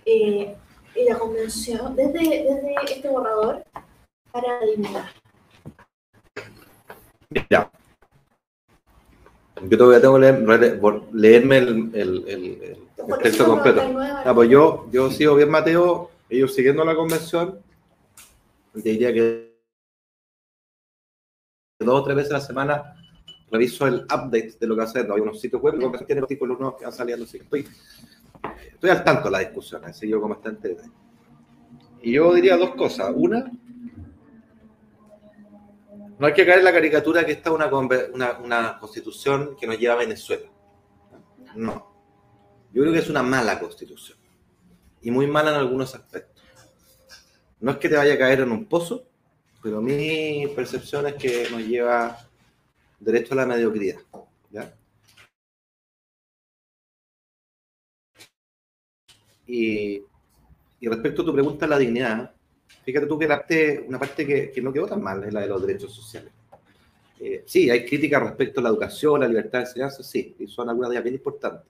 eh, 0.05 0.55
en 0.93 1.05
la 1.09 1.17
Convención 1.17 1.95
desde, 1.95 2.19
desde 2.19 2.75
este 2.87 3.09
borrador 3.09 3.63
para 4.31 4.59
la 4.59 4.65
dignidad? 4.67 5.05
Mira. 7.33 7.71
Yo 9.69 9.77
todavía 9.77 10.01
tengo 10.01 10.15
que 10.15 10.21
leer- 10.21 11.03
leerme 11.13 11.57
el, 11.57 11.67
el- 11.93 12.23
el- 12.27 12.63
el- 12.63 12.77
texto 13.21 13.45
completo. 13.45 13.81
Ah, 14.25 14.33
pues 14.33 14.49
yo, 14.49 14.87
yo 14.91 15.09
sigo 15.11 15.35
bien, 15.35 15.49
Mateo, 15.49 16.11
ellos 16.29 16.53
siguiendo 16.53 16.83
la 16.83 16.95
convención, 16.95 17.59
te 18.73 18.81
diría 18.81 19.13
que 19.13 19.53
dos 21.79 22.01
o 22.01 22.03
tres 22.03 22.15
veces 22.15 22.31
a 22.31 22.35
la 22.35 22.41
semana 22.41 22.95
reviso 23.51 23.85
el 23.87 24.01
update 24.05 24.55
de 24.59 24.67
lo 24.67 24.75
que 24.75 24.81
hacer. 24.83 25.09
Hay 25.11 25.19
unos 25.21 25.39
sitios 25.39 25.61
web, 25.61 25.75
la 25.75 25.81
convención 25.83 26.07
tiene 26.07 26.21
artículos 26.21 26.59
nuevos 26.59 26.77
que 26.79 26.85
van 26.85 26.93
saliendo, 26.93 27.25
así 27.25 27.37
que 27.39 27.43
estoy, 27.43 27.67
estoy 28.71 28.89
al 28.89 29.03
tanto 29.03 29.25
de 29.25 29.31
la 29.31 29.39
discusión, 29.39 29.83
así 29.85 30.07
yo 30.07 30.19
como 30.21 30.33
está 30.35 30.49
en 30.49 30.59
detalle. 30.61 30.89
Y 32.01 32.13
yo 32.13 32.33
diría 32.33 32.57
dos 32.57 32.75
cosas. 32.75 33.11
Una, 33.15 33.49
no 36.23 36.27
hay 36.27 36.33
que 36.33 36.45
caer 36.45 36.59
en 36.59 36.63
la 36.63 36.71
caricatura 36.71 37.25
que 37.25 37.33
esta 37.33 37.49
es 37.49 37.55
una, 38.13 38.39
una, 38.39 38.79
constitución 38.79 39.57
que 39.59 39.67
nos 39.67 39.77
lleva 39.77 39.95
a 39.95 39.97
Venezuela. 39.97 40.49
No. 41.53 41.93
Yo 42.71 42.81
creo 42.81 42.93
que 42.93 42.99
es 42.99 43.09
una 43.09 43.21
mala 43.21 43.59
constitución. 43.59 44.17
Y 45.01 45.11
muy 45.11 45.27
mala 45.27 45.49
en 45.51 45.57
algunos 45.57 45.93
aspectos. 45.93 46.41
No 47.59 47.71
es 47.71 47.77
que 47.77 47.89
te 47.89 47.97
vaya 47.97 48.13
a 48.13 48.17
caer 48.17 48.39
en 48.39 48.53
un 48.53 48.63
pozo, 48.67 49.03
pero 49.61 49.81
mi 49.81 50.47
percepción 50.55 51.07
es 51.07 51.15
que 51.15 51.49
nos 51.51 51.59
lleva 51.59 52.17
derecho 53.01 53.33
a 53.33 53.37
la 53.37 53.45
mediocridad. 53.45 53.99
¿ya? 54.49 54.73
Y, 59.45 60.01
y 60.79 60.87
respecto 60.87 61.21
a 61.21 61.25
tu 61.25 61.33
pregunta, 61.33 61.67
la 61.67 61.77
dignidad, 61.77 62.33
fíjate 62.83 63.07
tú 63.07 63.17
que 63.17 63.27
parte- 63.27 63.85
una 63.87 63.99
parte 63.99 64.25
que, 64.25 64.51
que 64.51 64.61
no 64.61 64.71
quedó 64.71 64.87
tan 64.87 65.01
mal 65.01 65.23
es 65.23 65.33
la 65.33 65.41
de 65.41 65.47
los 65.47 65.65
derechos 65.65 65.93
sociales. 65.93 66.31
Eh, 67.19 67.43
sí, 67.45 67.69
hay 67.69 67.85
críticas 67.85 68.21
respecto 68.21 68.59
a 68.59 68.63
la 68.63 68.69
educación, 68.69 69.21
la 69.21 69.27
libertad 69.27 69.59
de 69.59 69.65
enseñanza, 69.65 70.03
sí, 70.03 70.35
y 70.39 70.47
son 70.47 70.69
algunas 70.69 70.89
de 70.89 70.95
ellas 70.95 71.03
bien 71.03 71.15
importantes. 71.15 71.69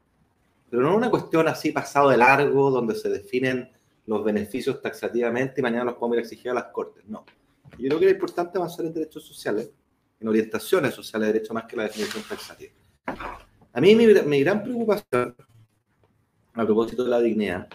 Pero 0.69 0.81
no 0.81 0.95
una 0.95 1.11
cuestión 1.11 1.47
así 1.47 1.71
pasado 1.71 2.09
de 2.09 2.17
largo, 2.17 2.71
donde 2.71 2.95
se 2.95 3.09
definen 3.09 3.69
los 4.07 4.23
beneficios 4.23 4.81
taxativamente 4.81 5.61
y 5.61 5.63
mañana 5.63 5.85
los 5.85 5.93
podemos 5.95 6.15
ir 6.15 6.19
a 6.19 6.23
exigir 6.23 6.51
a 6.51 6.55
las 6.55 6.65
cortes. 6.65 7.05
No. 7.05 7.23
Yo 7.77 7.87
creo 7.87 7.99
que 7.99 8.05
es 8.07 8.13
importante 8.13 8.57
avanzar 8.57 8.85
en 8.85 8.93
derechos 8.93 9.23
sociales, 9.23 9.69
en 10.19 10.27
orientaciones 10.27 10.93
sociales 10.93 11.27
de 11.27 11.33
derecho 11.33 11.53
más 11.53 11.65
que 11.65 11.75
la 11.75 11.83
definición 11.83 12.23
taxativa. 12.27 12.71
A 13.73 13.81
mí 13.81 13.95
mi, 13.95 14.07
mi 14.07 14.39
gran 14.41 14.63
preocupación, 14.63 15.35
a 16.53 16.65
propósito 16.65 17.03
de 17.03 17.09
la 17.09 17.19
dignidad, 17.19 17.67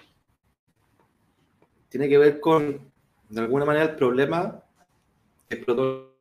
tiene 1.89 2.09
que 2.09 2.18
ver 2.18 2.41
con, 2.41 2.88
de 3.29 3.41
alguna 3.41 3.64
manera, 3.64 3.85
el 3.85 3.97
problema 3.97 4.62
explotó 5.51 6.14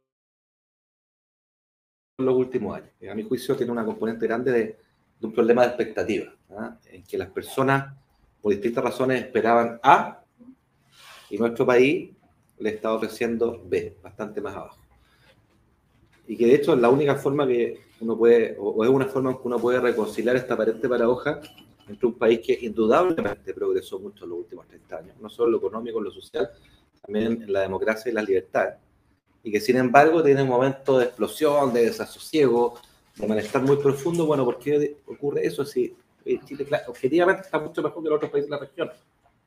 en 2.17 2.25
los 2.25 2.35
últimos 2.35 2.75
años. 2.75 2.89
A 3.09 3.15
mi 3.15 3.23
juicio 3.23 3.55
tiene 3.55 3.71
una 3.71 3.85
componente 3.85 4.27
grande 4.27 4.51
de, 4.51 4.77
un 5.21 5.33
problema 5.33 5.63
de 5.63 5.67
expectativa, 5.69 6.33
¿ah? 6.51 6.77
en 6.91 7.03
que 7.03 7.17
las 7.17 7.29
personas, 7.29 7.95
por 8.41 8.51
distintas 8.51 8.83
razones, 8.83 9.23
esperaban 9.23 9.79
A 9.81 10.23
y 11.29 11.37
nuestro 11.37 11.65
país 11.65 12.11
le 12.59 12.69
está 12.69 12.93
ofreciendo 12.93 13.63
B, 13.65 13.97
bastante 14.01 14.41
más 14.41 14.55
abajo. 14.55 14.77
Y 16.27 16.35
que 16.35 16.45
de 16.45 16.55
hecho 16.55 16.73
es 16.73 16.79
la 16.79 16.89
única 16.89 17.15
forma 17.15 17.47
que 17.47 17.79
uno 17.99 18.17
puede, 18.17 18.55
o 18.59 18.83
es 18.83 18.89
una 18.89 19.05
forma 19.05 19.31
en 19.31 19.37
que 19.37 19.43
uno 19.43 19.59
puede 19.59 19.79
reconciliar 19.79 20.35
esta 20.35 20.55
aparente 20.55 20.89
paradoja 20.89 21.39
entre 21.87 22.07
un 22.07 22.13
país 22.15 22.41
que 22.45 22.57
indudablemente 22.61 23.53
progresó 23.53 23.97
mucho 23.99 24.25
en 24.25 24.31
los 24.31 24.39
últimos 24.39 24.67
30 24.67 24.97
años, 24.97 25.15
no 25.21 25.29
solo 25.29 25.47
en 25.47 25.51
lo 25.53 25.57
económico, 25.59 25.99
en 25.99 26.03
lo 26.03 26.11
social, 26.11 26.49
también 27.01 27.41
en 27.41 27.53
la 27.53 27.61
democracia 27.61 28.11
y 28.11 28.13
las 28.13 28.27
libertades, 28.27 28.75
y 29.43 29.51
que 29.51 29.59
sin 29.61 29.77
embargo 29.77 30.23
tiene 30.23 30.43
un 30.43 30.49
momento 30.49 30.99
de 30.99 31.05
explosión, 31.05 31.73
de 31.73 31.85
desasosiego, 31.85 32.79
de 33.15 33.27
malestar 33.27 33.61
muy 33.61 33.77
profundo. 33.77 34.25
Bueno, 34.25 34.43
¿por 34.45 34.59
qué 34.59 34.97
ocurre 35.05 35.45
eso 35.45 35.65
si 35.65 35.95
Chile 36.45 36.65
claro, 36.65 36.91
objetivamente 36.91 37.43
está 37.43 37.57
mucho 37.59 37.81
mejor 37.81 38.03
que 38.03 38.09
los 38.09 38.17
otros 38.17 38.31
países 38.31 38.49
de 38.49 38.55
la 38.55 38.61
región? 38.61 38.91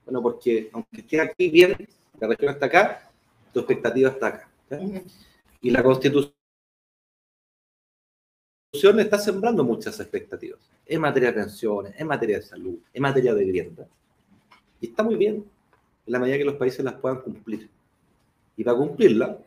Bueno, 0.04 0.22
porque 0.22 0.70
aunque 0.72 1.00
esté 1.02 1.20
aquí 1.20 1.50
bien, 1.50 1.76
la 2.18 2.28
región 2.28 2.52
está 2.52 2.66
acá, 2.66 3.10
tu 3.52 3.60
expectativa 3.60 4.10
está 4.10 4.26
acá. 4.28 4.48
Ujú. 4.70 5.02
Y 5.60 5.70
la 5.70 5.82
constitución 5.82 6.34
está 8.98 9.18
sembrando 9.18 9.62
muchas 9.62 10.00
expectativas 10.00 10.60
en 10.86 11.00
materia 11.00 11.28
de 11.32 11.34
pensiones, 11.34 11.94
en 11.96 12.06
materia 12.06 12.36
de 12.36 12.42
salud, 12.42 12.78
en 12.92 13.02
materia 13.02 13.34
de 13.34 13.44
vivienda. 13.44 13.86
Y 14.80 14.86
está 14.88 15.02
muy 15.02 15.16
bien 15.16 15.44
en 16.10 16.12
la 16.12 16.18
medida 16.18 16.38
que 16.38 16.44
los 16.44 16.56
países 16.56 16.84
las 16.84 16.94
puedan 16.94 17.20
cumplir. 17.20 17.70
Y 18.56 18.64
para 18.64 18.76
cumplirla, 18.76 19.38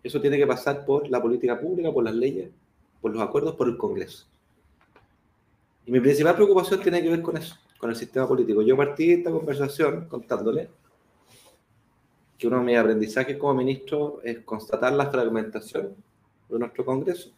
eso 0.00 0.20
tiene 0.20 0.38
que 0.38 0.46
pasar 0.46 0.86
por 0.86 1.08
la 1.10 1.20
política 1.20 1.58
pública, 1.60 1.92
por 1.92 2.04
las 2.04 2.14
leyes, 2.14 2.50
por 3.00 3.12
los 3.12 3.20
acuerdos, 3.20 3.56
por 3.56 3.68
el 3.68 3.76
Congreso. 3.76 4.24
Y 5.84 5.90
mi 5.90 5.98
principal 5.98 6.36
preocupación 6.36 6.80
tiene 6.80 7.02
que 7.02 7.08
ver 7.10 7.20
con 7.20 7.36
eso, 7.36 7.56
con 7.78 7.90
el 7.90 7.96
sistema 7.96 8.28
político. 8.28 8.62
Yo 8.62 8.76
partí 8.76 9.10
esta 9.10 9.32
conversación 9.32 10.06
contándole 10.08 10.68
que 12.38 12.46
uno 12.46 12.58
de 12.60 12.64
mis 12.64 12.78
aprendizajes 12.78 13.36
como 13.36 13.54
ministro 13.54 14.20
es 14.22 14.38
constatar 14.44 14.92
la 14.92 15.10
fragmentación 15.10 15.96
de 16.48 16.58
nuestro 16.60 16.84
Congreso. 16.84 17.32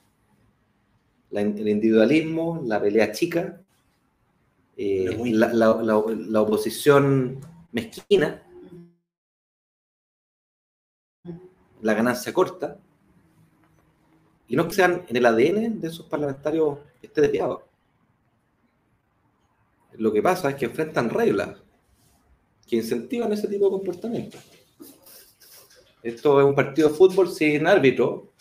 La- 1.31 1.41
el 1.41 1.67
individualismo, 1.67 2.61
la 2.67 2.79
pelea 2.79 3.11
chica, 3.11 3.59
eh, 4.77 5.17
la- 5.33 5.55
la 5.55 6.43
oposición 6.43 7.41
mezquina, 7.73 8.43
la 11.83 11.95
ganancia 11.95 12.33
corta, 12.33 12.79
y 14.49 14.57
no 14.57 14.67
que 14.67 14.75
sean 14.75 15.05
en 15.09 15.17
el 15.17 15.27
ADN 15.27 15.81
de 15.81 15.89
esos 15.89 16.07
parlamentarios 16.07 16.79
que 17.01 17.07
esté 17.07 17.21
desviado. 17.21 17.69
Lo 19.93 20.13
que 20.13 20.23
pasa 20.23 20.51
es 20.51 20.57
que 20.57 20.65
enfrentan 20.65 21.09
reglas 21.09 21.57
que 22.67 22.77
incentivan 22.77 23.33
ese 23.33 23.49
tipo 23.49 23.67
de 23.67 23.71
comportamiento. 23.73 24.39
Esto 26.03 26.41
es 26.41 26.47
un 26.47 26.55
partido 26.55 26.89
de 26.89 26.95
fútbol 26.95 27.29
sin 27.29 27.67
árbitro. 27.67 28.33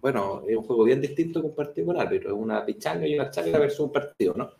Bueno, 0.00 0.42
es 0.46 0.56
un 0.56 0.64
juego 0.64 0.84
bien 0.84 1.00
distinto 1.00 1.40
que 1.40 1.46
un 1.46 1.54
partido 1.54 1.86
con 1.88 2.00
árbitro. 2.00 2.30
Es 2.30 2.36
una 2.36 2.64
pichanga 2.64 3.06
y 3.06 3.14
una 3.14 3.30
chaca 3.30 3.58
versus 3.58 3.80
un 3.80 3.92
partido, 3.92 4.34
¿no? 4.34 4.50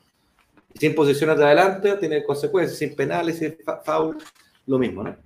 Sin 0.78 0.94
posiciones 0.94 1.36
de 1.36 1.44
adelante, 1.44 1.96
tiene 1.96 2.24
consecuencias, 2.24 2.78
sin 2.78 2.96
penales, 2.96 3.38
sin 3.38 3.56
foul, 3.84 4.16
lo 4.66 4.78
mismo, 4.78 5.02
¿no? 5.02 5.16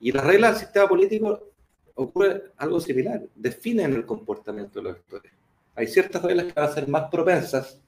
Y 0.00 0.12
las 0.12 0.24
reglas 0.24 0.52
del 0.52 0.60
sistema 0.60 0.88
político 0.88 1.49
ocurre 1.94 2.52
algo 2.56 2.80
similar. 2.80 3.22
Definen 3.34 3.94
el 3.94 4.06
comportamiento 4.06 4.78
de 4.78 4.82
los 4.84 4.96
actores. 4.96 5.32
Hay 5.74 5.86
ciertas 5.86 6.22
reglas 6.22 6.46
que 6.46 6.52
van 6.52 6.68
a 6.68 6.72
ser 6.72 6.88
más 6.88 7.10
propensas 7.10 7.80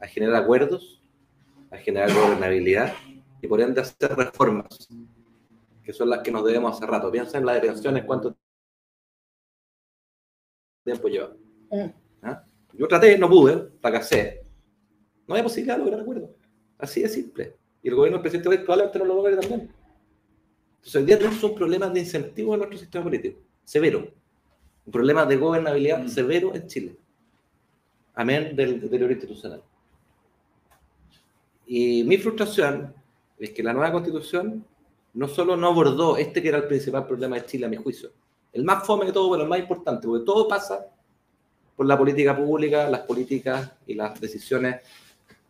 a 0.00 0.06
generar 0.06 0.42
acuerdos, 0.42 1.02
a 1.70 1.76
generar 1.76 2.12
gobernabilidad 2.12 2.94
y 3.40 3.46
por 3.46 3.60
ende 3.60 3.80
hacer 3.80 4.14
reformas 4.16 4.88
que 5.88 5.94
son 5.94 6.10
las 6.10 6.18
que 6.18 6.30
nos 6.30 6.44
debemos 6.44 6.76
hace 6.76 6.84
rato. 6.84 7.10
Piensa 7.10 7.38
en 7.38 7.46
la 7.46 7.54
de 7.54 7.62
pensiones, 7.62 8.04
cuánto 8.04 8.36
tiempo 10.84 11.08
lleva. 11.08 11.32
Mm. 11.70 11.90
¿Ah? 12.20 12.44
Yo 12.74 12.86
traté, 12.86 13.16
no 13.16 13.26
pude, 13.26 13.70
fracasé. 13.80 14.44
No 15.26 15.34
hay 15.34 15.42
posibilidad 15.42 15.78
de 15.78 15.84
lograr 15.84 16.00
acuerdo. 16.02 16.36
Así 16.76 17.00
de 17.00 17.08
simple. 17.08 17.56
Y 17.82 17.88
el 17.88 17.94
gobierno 17.94 18.18
del 18.18 18.20
presidente 18.20 18.50
Boric 18.50 18.64
probablemente 18.66 18.98
no 18.98 19.04
lo 19.06 19.14
logre 19.14 19.36
también. 19.38 19.72
Entonces, 20.78 20.96
hoy 20.96 21.04
día 21.04 21.18
tenemos 21.18 21.42
un 21.42 21.54
problema 21.54 21.88
de 21.88 22.00
incentivo 22.00 22.54
en 22.54 22.60
nuestro 22.60 22.78
sistema 22.78 23.04
político, 23.04 23.40
severo. 23.64 24.08
Un 24.86 24.92
problema 24.92 25.26
de 25.26 25.36
gobernabilidad 25.36 26.02
Mm. 26.02 26.08
severo 26.08 26.54
en 26.54 26.66
Chile. 26.66 26.96
Amén 28.14 28.56
del 28.56 28.80
deterioro 28.80 29.12
institucional. 29.12 29.62
Y 31.66 32.02
mi 32.04 32.16
frustración 32.16 32.94
es 33.38 33.50
que 33.50 33.62
la 33.62 33.72
nueva 33.72 33.92
constitución 33.92 34.64
no 35.14 35.28
solo 35.28 35.56
no 35.56 35.68
abordó 35.68 36.16
este 36.16 36.40
que 36.42 36.48
era 36.48 36.58
el 36.58 36.66
principal 36.66 37.06
problema 37.06 37.36
de 37.36 37.46
Chile 37.46 37.66
a 37.66 37.68
mi 37.68 37.76
juicio, 37.76 38.10
el 38.52 38.64
más 38.64 38.86
fome 38.86 39.06
de 39.06 39.12
todo, 39.12 39.30
pero 39.30 39.42
el 39.42 39.48
más 39.48 39.58
importante, 39.58 40.06
porque 40.06 40.24
todo 40.24 40.48
pasa 40.48 40.86
por 41.76 41.86
la 41.86 41.96
política 41.98 42.36
pública, 42.36 42.88
las 42.88 43.00
políticas 43.00 43.70
y 43.86 43.94
las 43.94 44.20
decisiones 44.20 44.82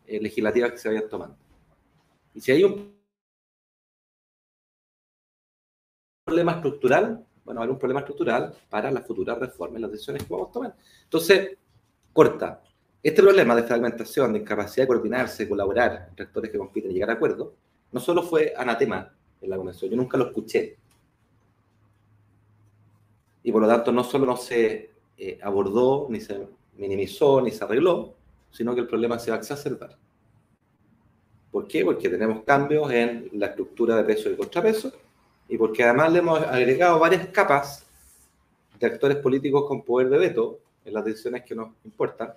eh, 0.06 0.20
legislativas 0.20 0.72
que 0.72 0.78
se 0.78 0.88
vayan 0.88 1.08
tomando. 1.08 1.36
Y 2.34 2.40
si 2.40 2.52
hay 2.52 2.64
un 2.64 2.97
problema 6.28 6.52
estructural, 6.52 7.24
bueno, 7.44 7.62
hay 7.62 7.68
un 7.68 7.78
problema 7.78 8.00
estructural 8.00 8.54
para 8.68 8.90
las 8.90 9.06
futuras 9.06 9.38
reformas 9.38 9.78
y 9.78 9.82
las 9.82 9.90
decisiones 9.90 10.22
que 10.22 10.32
vamos 10.32 10.50
a 10.50 10.52
tomar. 10.52 10.74
Entonces, 11.04 11.56
corta, 12.12 12.62
este 13.02 13.22
problema 13.22 13.56
de 13.56 13.62
fragmentación, 13.62 14.34
de 14.34 14.40
incapacidad 14.40 14.84
de 14.84 14.88
coordinarse, 14.88 15.44
de 15.44 15.48
colaborar 15.48 16.06
entre 16.10 16.26
actores 16.26 16.50
que 16.50 16.58
compiten 16.58 16.90
y 16.90 16.94
llegar 16.94 17.10
a 17.10 17.12
acuerdos, 17.14 17.48
no 17.90 18.00
solo 18.00 18.22
fue 18.22 18.52
anatema 18.56 19.10
en 19.40 19.50
la 19.50 19.56
convención, 19.56 19.90
yo 19.90 19.96
nunca 19.96 20.18
lo 20.18 20.26
escuché. 20.26 20.76
Y 23.42 23.50
por 23.50 23.62
lo 23.62 23.68
tanto, 23.68 23.90
no 23.92 24.04
solo 24.04 24.26
no 24.26 24.36
se 24.36 24.90
eh, 25.16 25.38
abordó, 25.42 26.06
ni 26.10 26.20
se 26.20 26.46
minimizó, 26.76 27.40
ni 27.40 27.50
se 27.50 27.64
arregló, 27.64 28.14
sino 28.50 28.74
que 28.74 28.82
el 28.82 28.86
problema 28.86 29.18
se 29.18 29.30
va 29.30 29.38
a 29.38 29.40
exacerbar. 29.40 29.96
¿Por 31.50 31.66
qué? 31.66 31.82
Porque 31.84 32.10
tenemos 32.10 32.42
cambios 32.44 32.90
en 32.92 33.30
la 33.32 33.46
estructura 33.46 33.96
de 33.96 34.04
peso 34.04 34.30
y 34.30 34.36
contrapeso, 34.36 34.92
y 35.49 35.57
porque 35.57 35.82
además 35.82 36.12
le 36.12 36.18
hemos 36.18 36.40
agregado 36.42 36.99
varias 36.99 37.26
capas 37.28 37.86
de 38.78 38.86
actores 38.86 39.16
políticos 39.18 39.64
con 39.66 39.82
poder 39.82 40.09
de 40.11 40.18
veto 40.18 40.61
en 40.84 40.94
las 40.94 41.05
decisiones 41.05 41.44
que 41.44 41.55
nos 41.55 41.70
importan, 41.84 42.34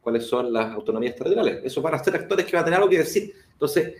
cuáles 0.00 0.26
son 0.26 0.52
las 0.52 0.72
autonomías 0.72 1.14
territoriales. 1.16 1.64
Esos 1.64 1.82
van 1.82 1.94
a 1.94 2.02
ser 2.02 2.14
actores 2.14 2.46
que 2.46 2.52
van 2.52 2.62
a 2.62 2.64
tener 2.64 2.78
algo 2.78 2.88
que 2.90 2.98
decir. 2.98 3.34
Entonces, 3.52 3.94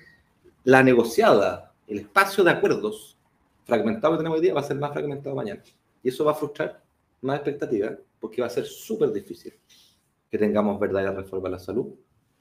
la 0.65 0.83
negociada, 0.83 1.75
el 1.87 1.99
espacio 1.99 2.45
de 2.45 2.51
acuerdos 2.51 3.19
fragmentado 3.65 4.15
que 4.15 4.19
tenemos 4.19 4.39
hoy 4.39 4.43
día 4.43 4.55
va 4.55 4.61
a 4.61 4.65
ser 4.65 4.79
más 4.79 4.93
fragmentado 4.93 5.37
mañana. 5.37 5.63
Y 6.03 6.09
eso 6.09 6.25
va 6.25 6.33
a 6.33 6.35
frustrar 6.35 6.83
más 7.21 7.37
expectativas, 7.37 7.99
porque 8.21 8.41
va 8.41 8.47
a 8.47 8.51
ser 8.51 8.65
súper 8.65 9.13
difícil 9.13 9.53
que 10.31 10.39
tengamos 10.39 10.79
verdaderas 10.79 11.17
reformas 11.17 11.47
en 11.47 11.53
la 11.53 11.59
salud, 11.59 11.95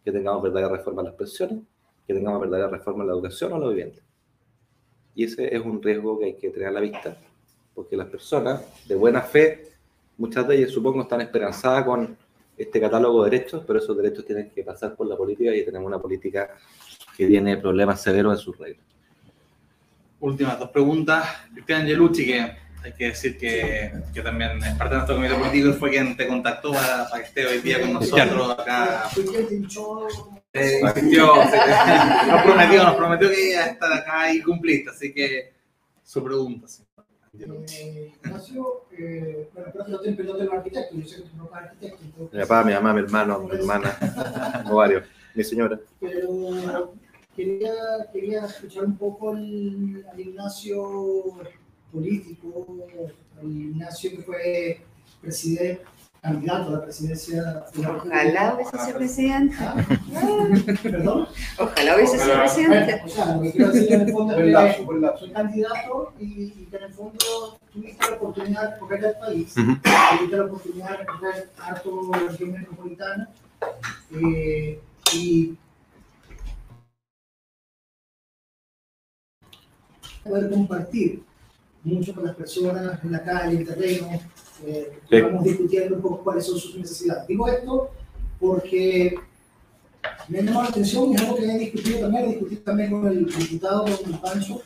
que 0.03 0.11
tengamos 0.11 0.43
verdaderas 0.43 0.71
reformas 0.71 1.03
en 1.03 1.09
las 1.09 1.15
pensiones, 1.15 1.59
que 2.07 2.13
tengamos 2.13 2.39
verdaderas 2.39 2.71
reformas 2.71 3.03
en 3.03 3.07
la 3.07 3.13
educación 3.13 3.51
o 3.51 3.55
en 3.57 3.61
la 3.61 3.67
vivienda. 3.67 4.01
Y 5.13 5.25
ese 5.25 5.53
es 5.53 5.61
un 5.61 5.83
riesgo 5.83 6.17
que 6.17 6.25
hay 6.25 6.35
que 6.35 6.49
tener 6.49 6.69
a 6.69 6.71
la 6.71 6.79
vista, 6.79 7.17
porque 7.75 7.97
las 7.97 8.07
personas 8.07 8.61
de 8.87 8.95
buena 8.95 9.21
fe, 9.21 9.73
muchas 10.17 10.47
de 10.47 10.55
ellas 10.55 10.71
supongo 10.71 11.01
están 11.01 11.21
esperanzadas 11.21 11.83
con 11.83 12.17
este 12.57 12.79
catálogo 12.79 13.23
de 13.23 13.31
derechos, 13.31 13.63
pero 13.67 13.79
esos 13.79 13.95
derechos 13.97 14.25
tienen 14.25 14.49
que 14.49 14.63
pasar 14.63 14.95
por 14.95 15.05
la 15.07 15.17
política 15.17 15.53
y 15.53 15.65
tenemos 15.65 15.87
una 15.87 15.99
política 15.99 16.55
que 17.15 17.27
tiene 17.27 17.57
problemas 17.57 18.01
severos 18.01 18.33
en 18.33 18.39
sus 18.39 18.57
reglas. 18.57 18.85
Últimas 20.19 20.57
dos 20.57 20.69
preguntas. 20.69 21.27
Cristian 21.53 21.85
Gelucci, 21.85 22.25
que 22.25 22.39
hay 22.83 22.93
que 22.97 23.05
decir 23.05 23.37
que, 23.37 23.91
que, 24.13 24.21
también 24.21 24.57
es 24.63 24.75
parte 24.75 24.95
de 24.95 25.01
nuestro 25.01 25.15
comité 25.15 25.35
político 25.35 25.69
y 25.69 25.73
fue 25.73 25.89
quien 25.91 26.15
te 26.15 26.27
contactó 26.27 26.71
para, 26.71 27.07
para 27.09 27.21
que 27.21 27.27
esté 27.27 27.45
hoy 27.45 27.59
día 27.59 27.81
con 27.81 27.93
nosotros 27.93 28.51
acá. 28.51 29.09
Eh, 30.57 30.79
insistió, 30.81 31.35
nos 32.27 32.43
prometió, 32.43 32.83
nos 32.83 32.95
prometió 32.95 33.29
que 33.29 33.51
iba 33.51 33.61
a 33.61 33.65
estar 33.67 33.93
acá 33.93 34.33
y 34.33 34.41
cumpliste, 34.41 34.89
así 34.89 35.13
que 35.13 35.53
su 36.03 36.23
pregunta. 36.23 36.67
Sí. 36.67 36.83
Eh, 37.39 38.13
Ignacio, 38.23 38.85
eh, 38.97 39.49
bueno, 39.53 39.71
que 39.85 39.91
yo 39.91 39.99
te 39.99 40.11
de 40.11 40.23
los 40.23 40.53
arquitectos, 40.53 40.97
yo 40.97 41.07
sé 41.07 41.15
que 41.17 41.29
tú 41.29 41.37
no 41.37 41.43
eres 41.45 41.69
arquitecto. 41.69 42.03
Entonces, 42.03 42.33
mi 42.33 42.41
papá, 42.41 42.63
mi 42.63 42.73
mamá, 42.73 42.93
mi 42.93 42.99
hermano, 43.01 43.39
mi 43.39 43.55
hermana, 43.55 44.63
no 44.65 44.75
varios, 44.75 45.07
mi 45.35 45.43
señora. 45.43 45.79
Pero 45.99 46.93
quería, 47.35 47.73
quería 48.11 48.45
escuchar 48.45 48.85
un 48.85 48.97
poco 48.97 49.35
al, 49.35 50.05
al 50.11 50.19
Ignacio 50.19 51.23
político, 51.91 52.87
al 53.39 53.51
Ignacio 53.51 54.11
que 54.11 54.21
fue 54.23 54.81
presidente 55.21 55.81
candidato 56.27 56.69
a 56.69 56.71
la 56.73 56.81
presidencia. 56.83 57.65
Ojalá 57.77 58.55
hubiese 58.55 58.77
sido 58.77 58.97
presidente. 58.97 59.55
¿Ah? 59.59 59.85
¿Perdón? 60.83 61.27
Ojalá 61.57 61.95
hubiese 61.95 62.19
sido 62.19 62.35
presidente. 62.37 63.01
O 63.05 63.07
sea, 63.07 63.35
lo 63.35 63.41
que 63.41 63.51
quiero 63.51 63.71
decir 63.71 63.93
en 63.93 64.01
el 64.01 64.11
fondo 64.11 64.37
es 64.37 64.75
que 64.75 65.19
soy 65.19 65.31
candidato 65.31 66.13
y, 66.19 66.49
que 66.49 66.77
en 66.77 66.83
el 66.83 66.93
fondo 66.93 67.59
tuviste 67.73 68.09
la 68.09 68.15
oportunidad 68.17 68.61
de 68.61 68.73
recorrer 68.73 69.05
el 69.05 69.15
país, 69.15 69.53
tuviste 69.53 70.37
la 70.37 70.45
oportunidad 70.45 70.89
de 70.89 70.97
recorrer 70.97 71.49
harto 71.59 72.11
la 72.11 72.19
región 72.19 72.51
metropolitana 72.51 73.29
eh, 74.11 74.81
y 75.13 75.57
poder 80.23 80.49
compartir 80.49 81.23
mucho 81.83 82.13
con 82.13 82.25
las 82.25 82.35
personas 82.35 83.01
en 83.03 83.11
la 83.13 83.23
calle, 83.23 83.55
en 83.55 83.57
el 83.59 83.67
terreno, 83.67 84.09
eh, 84.65 84.99
sí. 85.09 85.21
Vamos 85.21 85.43
discutiendo 85.43 85.95
un 85.95 86.01
poco 86.01 86.23
cuáles 86.23 86.45
son 86.45 86.57
sus 86.57 86.75
necesidades. 86.75 87.27
Digo 87.27 87.47
esto 87.47 87.91
porque 88.39 89.15
me 90.27 90.41
llamó 90.41 90.63
la 90.63 90.69
atención 90.69 91.11
y 91.11 91.15
es 91.15 91.21
algo 91.21 91.35
que 91.35 91.45
he 91.45 91.57
discutido 91.57 91.99
también, 92.01 92.25
he 92.25 92.27
discutido 92.29 92.61
también 92.61 92.91
con 92.91 93.07
el 93.07 93.25
diputado 93.25 93.85
con 94.03 94.21
Pancho 94.21 94.61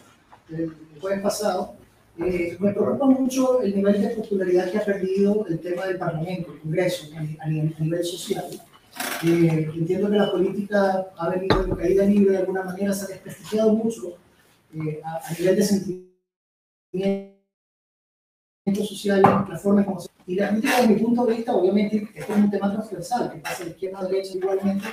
el 0.49 0.73
jueves 0.99 1.21
pasado. 1.21 1.75
Eh, 2.19 2.57
me 2.59 2.73
preocupa 2.73 3.05
mucho 3.05 3.61
el 3.61 3.75
nivel 3.75 4.01
de 4.01 4.09
popularidad 4.09 4.69
que 4.69 4.77
ha 4.77 4.85
perdido 4.85 5.45
el 5.47 5.59
tema 5.59 5.85
del 5.85 5.97
Parlamento, 5.97 6.51
el 6.51 6.59
Congreso, 6.59 7.07
a, 7.15 7.21
nivel, 7.47 7.73
a 7.77 7.83
nivel, 7.83 8.03
social. 8.03 8.45
Eh, 9.23 9.69
entiendo 9.73 10.09
que 10.11 10.17
la 10.17 10.29
política 10.29 11.07
ha 11.17 11.29
venido 11.29 11.63
de 11.63 11.75
caída 11.75 12.03
libre 12.03 12.33
de 12.33 12.39
alguna 12.39 12.63
manera, 12.63 12.93
se 12.93 13.05
ha 13.05 13.07
desprestigiado 13.07 13.73
mucho 13.73 14.17
eh, 14.73 15.01
a, 15.03 15.21
a 15.25 15.33
nivel 15.39 15.55
de 15.55 15.63
sentimiento 15.63 17.30
social, 18.65 19.21
las 19.21 19.61
formas 19.61 19.85
como 19.85 19.99
se... 19.99 20.09
Y 20.27 20.35
crítica, 20.35 20.81
desde 20.81 20.87
mi 20.87 21.01
punto 21.01 21.25
de 21.25 21.35
vista, 21.35 21.55
obviamente, 21.55 22.07
esto 22.13 22.33
es 22.33 22.39
un 22.39 22.51
tema 22.51 22.71
transversal, 22.71 23.31
que 23.31 23.39
pasa 23.39 23.63
de 23.63 23.71
izquierda 23.71 23.99
a 23.99 24.05
derecha 24.05 24.37
igualmente, 24.37 24.87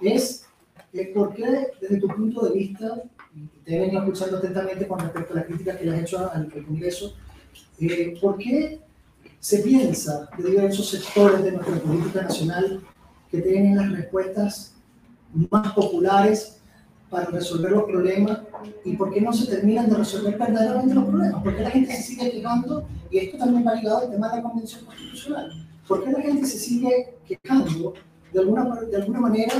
es 0.00 0.46
eh, 0.92 1.10
por 1.14 1.34
qué, 1.34 1.68
desde 1.80 1.96
tu 1.96 2.08
punto 2.08 2.44
de 2.46 2.52
vista, 2.52 3.02
te 3.64 3.76
he 3.76 3.80
venido 3.80 4.02
escuchando 4.02 4.36
atentamente 4.36 4.86
con 4.86 5.00
respecto 5.00 5.32
a 5.32 5.36
las 5.36 5.46
críticas 5.46 5.76
que 5.78 5.84
le 5.86 5.94
has 5.94 6.02
hecho 6.02 6.18
al, 6.18 6.52
al 6.52 6.64
Congreso, 6.64 7.14
eh, 7.80 8.14
¿por 8.20 8.36
qué 8.36 8.80
se 9.40 9.58
piensa 9.58 10.28
de 10.36 10.50
diversos 10.50 10.90
sectores 10.90 11.42
de 11.42 11.52
nuestra 11.52 11.76
política 11.76 12.22
nacional 12.22 12.82
que 13.30 13.40
tienen 13.40 13.76
las 13.76 13.90
respuestas 13.90 14.74
más 15.50 15.72
populares 15.72 16.60
para 17.14 17.26
resolver 17.26 17.70
los 17.70 17.84
problemas 17.84 18.40
y 18.84 18.96
por 18.96 19.12
qué 19.12 19.20
no 19.20 19.32
se 19.32 19.46
terminan 19.46 19.88
de 19.88 19.96
resolver 19.96 20.36
verdaderamente 20.36 20.94
los 20.94 21.04
problemas. 21.04 21.42
¿Por 21.44 21.56
qué 21.56 21.62
la 21.62 21.70
gente 21.70 21.94
se 21.94 22.02
sigue 22.02 22.30
quejando? 22.32 22.88
Y 23.08 23.18
esto 23.18 23.38
también 23.38 23.64
va 23.64 23.74
ligado 23.74 23.98
al 23.98 24.10
tema 24.10 24.28
de 24.30 24.36
la 24.38 24.42
Convención 24.42 24.84
Constitucional. 24.84 25.52
¿Por 25.86 26.02
qué 26.02 26.10
la 26.10 26.20
gente 26.20 26.44
se 26.44 26.58
sigue 26.58 27.14
quejando 27.28 27.94
de 28.32 28.40
alguna, 28.40 28.80
de 28.80 28.96
alguna 28.96 29.20
manera 29.20 29.54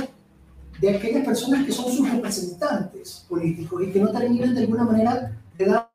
de 0.81 0.89
aquellas 0.89 1.23
personas 1.23 1.65
que 1.65 1.71
son 1.71 1.89
sus 1.89 2.11
representantes 2.11 3.25
políticos 3.29 3.83
y 3.83 3.91
que 3.91 4.01
no 4.01 4.11
terminan 4.11 4.53
de 4.53 4.61
alguna 4.61 4.83
manera 4.83 5.31
de 5.57 5.65
dar 5.65 5.89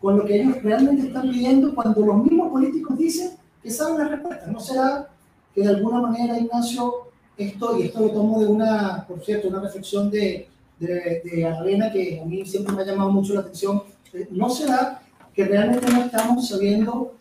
con 0.00 0.18
lo 0.18 0.24
que 0.24 0.40
ellos 0.40 0.62
realmente 0.62 1.08
están 1.08 1.22
pidiendo 1.22 1.74
cuando 1.74 2.06
los 2.06 2.22
mismos 2.22 2.52
políticos 2.52 2.96
dicen 2.96 3.30
que 3.60 3.70
saben 3.72 3.98
la 3.98 4.08
respuesta? 4.08 4.46
¿No 4.46 4.60
será 4.60 5.08
que 5.52 5.62
de 5.62 5.68
alguna 5.68 6.00
manera, 6.00 6.38
Ignacio, 6.38 7.08
esto, 7.36 7.76
y 7.76 7.82
esto 7.82 8.00
lo 8.02 8.10
tomo 8.10 8.38
de 8.38 8.46
una, 8.46 9.04
por 9.08 9.24
cierto, 9.24 9.48
una 9.48 9.60
reflexión 9.62 10.10
de, 10.12 10.48
de, 10.78 11.22
de 11.24 11.44
Arena 11.46 11.90
que 11.92 12.20
a 12.20 12.24
mí 12.24 12.44
siempre 12.44 12.74
me 12.74 12.82
ha 12.82 12.86
llamado 12.86 13.10
mucho 13.10 13.34
la 13.34 13.40
atención, 13.40 13.82
¿no 14.30 14.50
será 14.50 15.02
que 15.34 15.44
realmente 15.44 15.90
no 15.90 16.04
estamos 16.04 16.48
sabiendo 16.48 17.14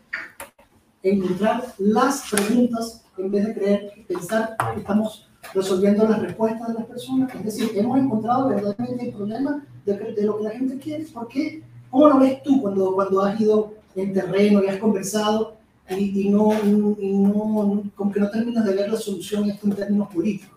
encontrar 1.04 1.74
las 1.78 2.30
preguntas 2.32 3.04
en 3.18 3.32
vez 3.32 3.48
de 3.48 3.54
creer, 3.54 3.92
pensar 4.08 4.56
que 4.74 4.80
estamos 4.80 5.30
resolviendo 5.54 6.08
las 6.08 6.22
respuestas 6.22 6.68
de 6.70 6.74
las 6.76 6.86
personas? 6.86 7.34
Es 7.36 7.46
decir, 7.46 7.72
hemos 7.76 8.00
encontrado 8.00 8.50
verdaderamente 8.50 9.06
el 9.06 9.14
problema 9.14 9.66
de, 9.86 9.94
de 9.94 10.24
lo 10.24 10.38
que 10.38 10.44
la 10.44 10.52
gente 10.52 10.78
quiere. 10.78 11.06
¿Por 11.06 11.28
qué? 11.28 11.64
¿Cómo 11.90 12.10
lo 12.10 12.20
ves 12.20 12.42
tú 12.44 12.62
cuando, 12.62 12.94
cuando 12.94 13.22
has 13.22 13.40
ido 13.40 13.74
en 13.96 14.14
terreno 14.14 14.64
y 14.64 14.68
has 14.68 14.78
conversado 14.78 15.56
y, 15.90 16.28
y 16.28 16.30
no, 16.30 16.52
y 17.00 17.18
no, 17.18 17.84
como 17.96 18.12
que 18.12 18.20
no 18.20 18.30
terminas 18.30 18.66
de 18.66 18.74
ver 18.74 18.92
la 18.92 18.98
solución 18.98 19.50
esto 19.50 19.68
en 19.68 19.76
términos 19.76 20.14
políticos? 20.14 20.55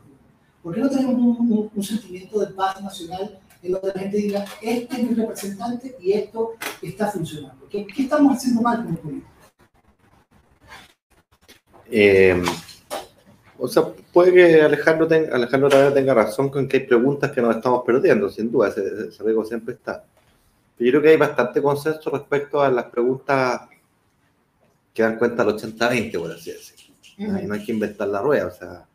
¿Por 0.69 0.75
qué 0.75 0.83
no 0.83 0.91
tenemos 0.91 1.15
un, 1.15 1.51
un, 1.51 1.71
un, 1.75 1.83
sentimiento 1.83 2.41
de 2.41 2.49
paz 2.49 2.83
nacional 2.83 3.39
en 3.63 3.73
donde 3.73 3.89
la 3.89 4.01
gente 4.01 4.17
diga, 4.19 4.45
este 4.61 4.97
es 4.97 5.03
mi 5.03 5.15
representante 5.15 5.97
y 5.99 6.13
esto 6.13 6.57
está 6.83 7.11
funcionando? 7.11 7.67
¿Qué, 7.71 7.87
qué 7.87 8.03
estamos 8.03 8.37
haciendo 8.37 8.61
mal 8.61 8.85
como 8.85 8.99
políticos? 8.99 9.33
Eh, 11.91 12.43
o 13.59 13.67
sea, 13.67 13.85
puede 14.13 14.35
que 14.35 14.61
Alejandro, 14.61 15.09
tenga, 15.09 15.35
Alejandro 15.35 15.71
también 15.71 15.95
tenga 15.95 16.13
razón 16.13 16.51
con 16.51 16.69
que 16.69 16.77
hay 16.77 16.87
preguntas 16.87 17.33
que 17.33 17.41
nos 17.41 17.57
estamos 17.57 17.83
perdiendo, 17.87 18.29
sin 18.29 18.53
duda, 18.53 18.69
ese, 18.69 19.09
ese 19.09 19.23
riesgo 19.23 19.47
siempre 19.47 19.73
está. 19.73 20.05
Pero 20.77 20.87
yo 20.87 20.91
creo 20.91 21.03
que 21.03 21.09
hay 21.09 21.17
bastante 21.17 21.63
consenso 21.63 22.11
respecto 22.11 22.61
a 22.61 22.71
las 22.71 22.85
preguntas 22.91 23.63
que 24.93 25.03
dan 25.03 25.17
cuenta 25.17 25.47
del 25.47 25.55
80-20, 25.55 26.19
por 26.19 26.31
así 26.31 26.53
decirlo. 26.53 26.95
Uh 27.21 27.23
-huh. 27.23 27.43
No 27.45 27.55
hay 27.55 27.65
que 27.65 27.73
inventar 27.73 28.09
la 28.09 28.21
rueda, 28.21 28.49
o 28.49 28.51
sea, 28.51 28.88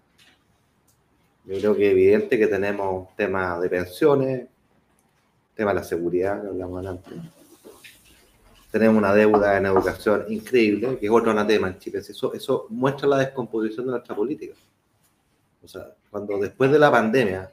Yo 1.45 1.57
creo 1.57 1.75
que 1.75 1.87
es 1.87 1.91
evidente 1.91 2.37
que 2.37 2.47
tenemos 2.47 3.13
temas 3.15 3.61
de 3.61 3.69
pensiones, 3.69 4.47
tema 5.55 5.71
de 5.71 5.75
la 5.75 5.83
seguridad 5.83 6.41
que 6.41 6.47
hablamos 6.47 6.85
antes. 6.85 7.13
Tenemos 8.71 8.97
una 8.97 9.13
deuda 9.13 9.57
en 9.57 9.65
educación 9.65 10.25
increíble, 10.29 10.97
que 10.97 11.05
es 11.05 11.11
otro 11.11 11.31
anatema 11.31 11.67
en 11.67 11.77
Chile. 11.77 11.99
Eso, 11.99 12.33
eso 12.33 12.65
muestra 12.69 13.07
la 13.07 13.17
descomposición 13.17 13.85
de 13.85 13.91
nuestra 13.91 14.15
política. 14.15 14.55
O 15.61 15.67
sea, 15.67 15.93
cuando 16.09 16.37
después 16.39 16.71
de 16.71 16.79
la 16.79 16.89
pandemia 16.89 17.51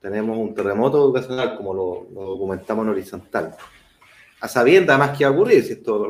tenemos 0.00 0.38
un 0.38 0.54
terremoto 0.54 0.98
educacional, 0.98 1.56
como 1.56 1.74
lo, 1.74 2.06
lo 2.14 2.30
documentamos 2.30 2.84
en 2.84 2.90
horizontal, 2.90 3.56
a 4.40 4.48
sabienda 4.48 4.94
además 4.94 5.18
que 5.18 5.24
va 5.24 5.30
a 5.30 5.34
ocurrir, 5.34 5.64
si 5.64 5.72
esto, 5.72 6.06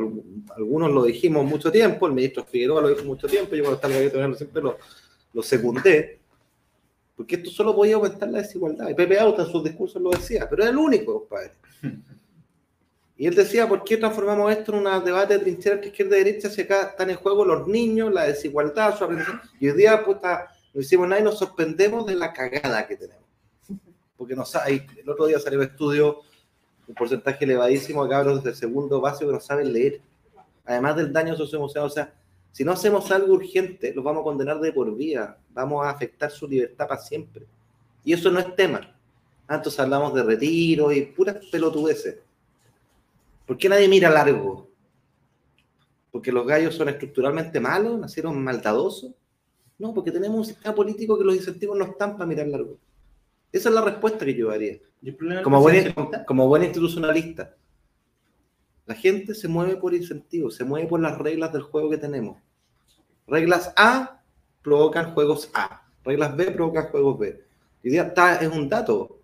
algunos 0.55 0.91
lo 0.91 1.03
dijimos 1.03 1.43
mucho 1.45 1.71
tiempo, 1.71 2.05
el 2.05 2.13
ministro 2.13 2.45
Figueroa 2.45 2.81
lo 2.81 2.89
dijo 2.89 3.03
mucho 3.03 3.27
tiempo, 3.27 3.55
yo 3.55 3.63
cuando 3.63 3.75
estaba 3.75 3.95
en 3.95 4.03
el 4.03 4.09
gobierno 4.11 4.35
siempre 4.35 4.61
lo, 4.61 4.77
lo 5.33 5.41
secundé, 5.41 6.18
porque 7.19 7.35
esto 7.35 7.49
solo 7.49 7.75
podía 7.75 7.95
aumentar 7.95 8.29
la 8.29 8.37
desigualdad. 8.37 8.87
Y 8.87 8.93
Pepe 8.93 9.19
Auta 9.19 9.43
en 9.43 9.49
sus 9.49 9.61
discursos 9.61 10.01
lo 10.01 10.09
decía, 10.09 10.47
pero 10.49 10.63
era 10.63 10.71
el 10.71 10.77
único, 10.77 11.19
compadre. 11.19 11.51
Y 13.17 13.27
él 13.27 13.35
decía, 13.35 13.67
¿por 13.67 13.83
qué 13.83 13.97
transformamos 13.97 14.49
esto 14.49 14.71
en 14.71 14.87
un 14.87 15.03
debate 15.03 15.33
de 15.33 15.39
trinchera 15.41 15.75
entre 15.75 15.89
izquierda 15.89 16.15
y 16.15 16.23
derecha 16.23 16.49
si 16.49 16.61
acá 16.61 16.83
están 16.83 17.09
en 17.09 17.17
juego 17.17 17.43
los 17.43 17.67
niños, 17.67 18.13
la 18.13 18.23
desigualdad, 18.23 18.97
su 18.97 19.03
aprendizaje? 19.03 19.49
Y 19.59 19.67
hoy 19.67 19.75
día, 19.75 20.01
puta, 20.05 20.47
no 20.73 20.79
hicimos 20.79 21.09
nada 21.09 21.19
y 21.19 21.25
nos 21.25 21.37
sorprendemos 21.37 22.05
de 22.05 22.15
la 22.15 22.31
cagada 22.31 22.87
que 22.87 22.95
tenemos. 22.95 23.25
Porque 24.15 24.33
nos, 24.33 24.55
hay, 24.55 24.87
el 24.95 25.09
otro 25.09 25.25
día 25.25 25.39
salió 25.39 25.61
estudio, 25.61 26.21
un 26.87 26.95
porcentaje 26.95 27.43
elevadísimo 27.43 28.05
de 28.05 28.09
cabros 28.11 28.41
de 28.45 28.55
segundo 28.55 29.01
básico 29.01 29.27
que 29.27 29.33
no 29.33 29.41
saben 29.41 29.73
leer. 29.73 29.99
Además 30.63 30.95
del 30.95 31.11
daño 31.11 31.35
socioemocional, 31.35 31.87
o 31.87 31.91
sea, 31.91 32.13
si 32.51 32.63
no 32.63 32.71
hacemos 32.71 33.09
algo 33.11 33.33
urgente, 33.33 33.93
los 33.93 34.03
vamos 34.03 34.21
a 34.21 34.23
condenar 34.23 34.59
de 34.59 34.73
por 34.73 34.95
vida, 34.95 35.37
vamos 35.53 35.85
a 35.85 35.91
afectar 35.91 36.31
su 36.31 36.47
libertad 36.47 36.87
para 36.87 37.01
siempre. 37.01 37.45
Y 38.03 38.13
eso 38.13 38.31
no 38.31 38.39
es 38.39 38.55
tema. 38.55 38.95
Antes 39.47 39.79
hablamos 39.79 40.13
de 40.13 40.23
retiro 40.23 40.91
y 40.91 41.05
puras 41.05 41.37
pelotudeces. 41.51 42.17
¿Por 43.45 43.57
qué 43.57 43.69
nadie 43.69 43.87
mira 43.87 44.09
largo? 44.09 44.69
¿Porque 46.11 46.31
los 46.31 46.45
gallos 46.45 46.75
son 46.75 46.89
estructuralmente 46.89 47.59
malos? 47.59 47.99
¿Nacieron 47.99 48.43
maldadosos? 48.43 49.11
No, 49.77 49.93
porque 49.93 50.11
tenemos 50.11 50.37
un 50.37 50.45
sistema 50.45 50.75
político 50.75 51.17
que 51.17 51.23
los 51.23 51.35
incentivos 51.35 51.77
no 51.77 51.85
están 51.85 52.13
para 52.13 52.25
mirar 52.25 52.47
largo. 52.47 52.77
Esa 53.51 53.69
es 53.69 53.75
la 53.75 53.81
respuesta 53.81 54.25
que 54.25 54.35
yo 54.35 54.49
daría. 54.49 54.77
Como 55.43 55.61
buen, 55.61 55.93
como 56.27 56.47
buen 56.47 56.63
institucionalista. 56.63 57.55
La 58.89 58.95
gente 58.95 59.35
se 59.35 59.47
mueve 59.47 59.75
por 59.75 59.93
incentivos, 59.93 60.55
se 60.55 60.63
mueve 60.63 60.87
por 60.87 60.99
las 60.99 61.15
reglas 61.15 61.53
del 61.53 61.61
juego 61.61 61.91
que 61.91 61.99
tenemos. 61.99 62.37
Reglas 63.27 63.71
A 63.75 64.23
provocan 64.63 65.13
juegos 65.13 65.51
A. 65.53 65.83
Reglas 66.03 66.35
B 66.35 66.49
provocan 66.49 66.87
juegos 66.87 67.19
B. 67.19 67.39
Día 67.83 68.01
está, 68.01 68.37
es 68.37 68.49
un 68.49 68.67
dato 68.67 69.19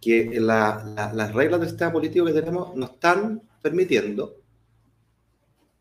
que 0.00 0.40
las 0.40 1.32
reglas 1.32 1.60
del 1.60 1.68
sistema 1.68 1.92
político 1.92 2.26
que 2.26 2.32
tenemos 2.32 2.74
nos 2.74 2.90
están 2.90 3.40
permitiendo 3.62 4.34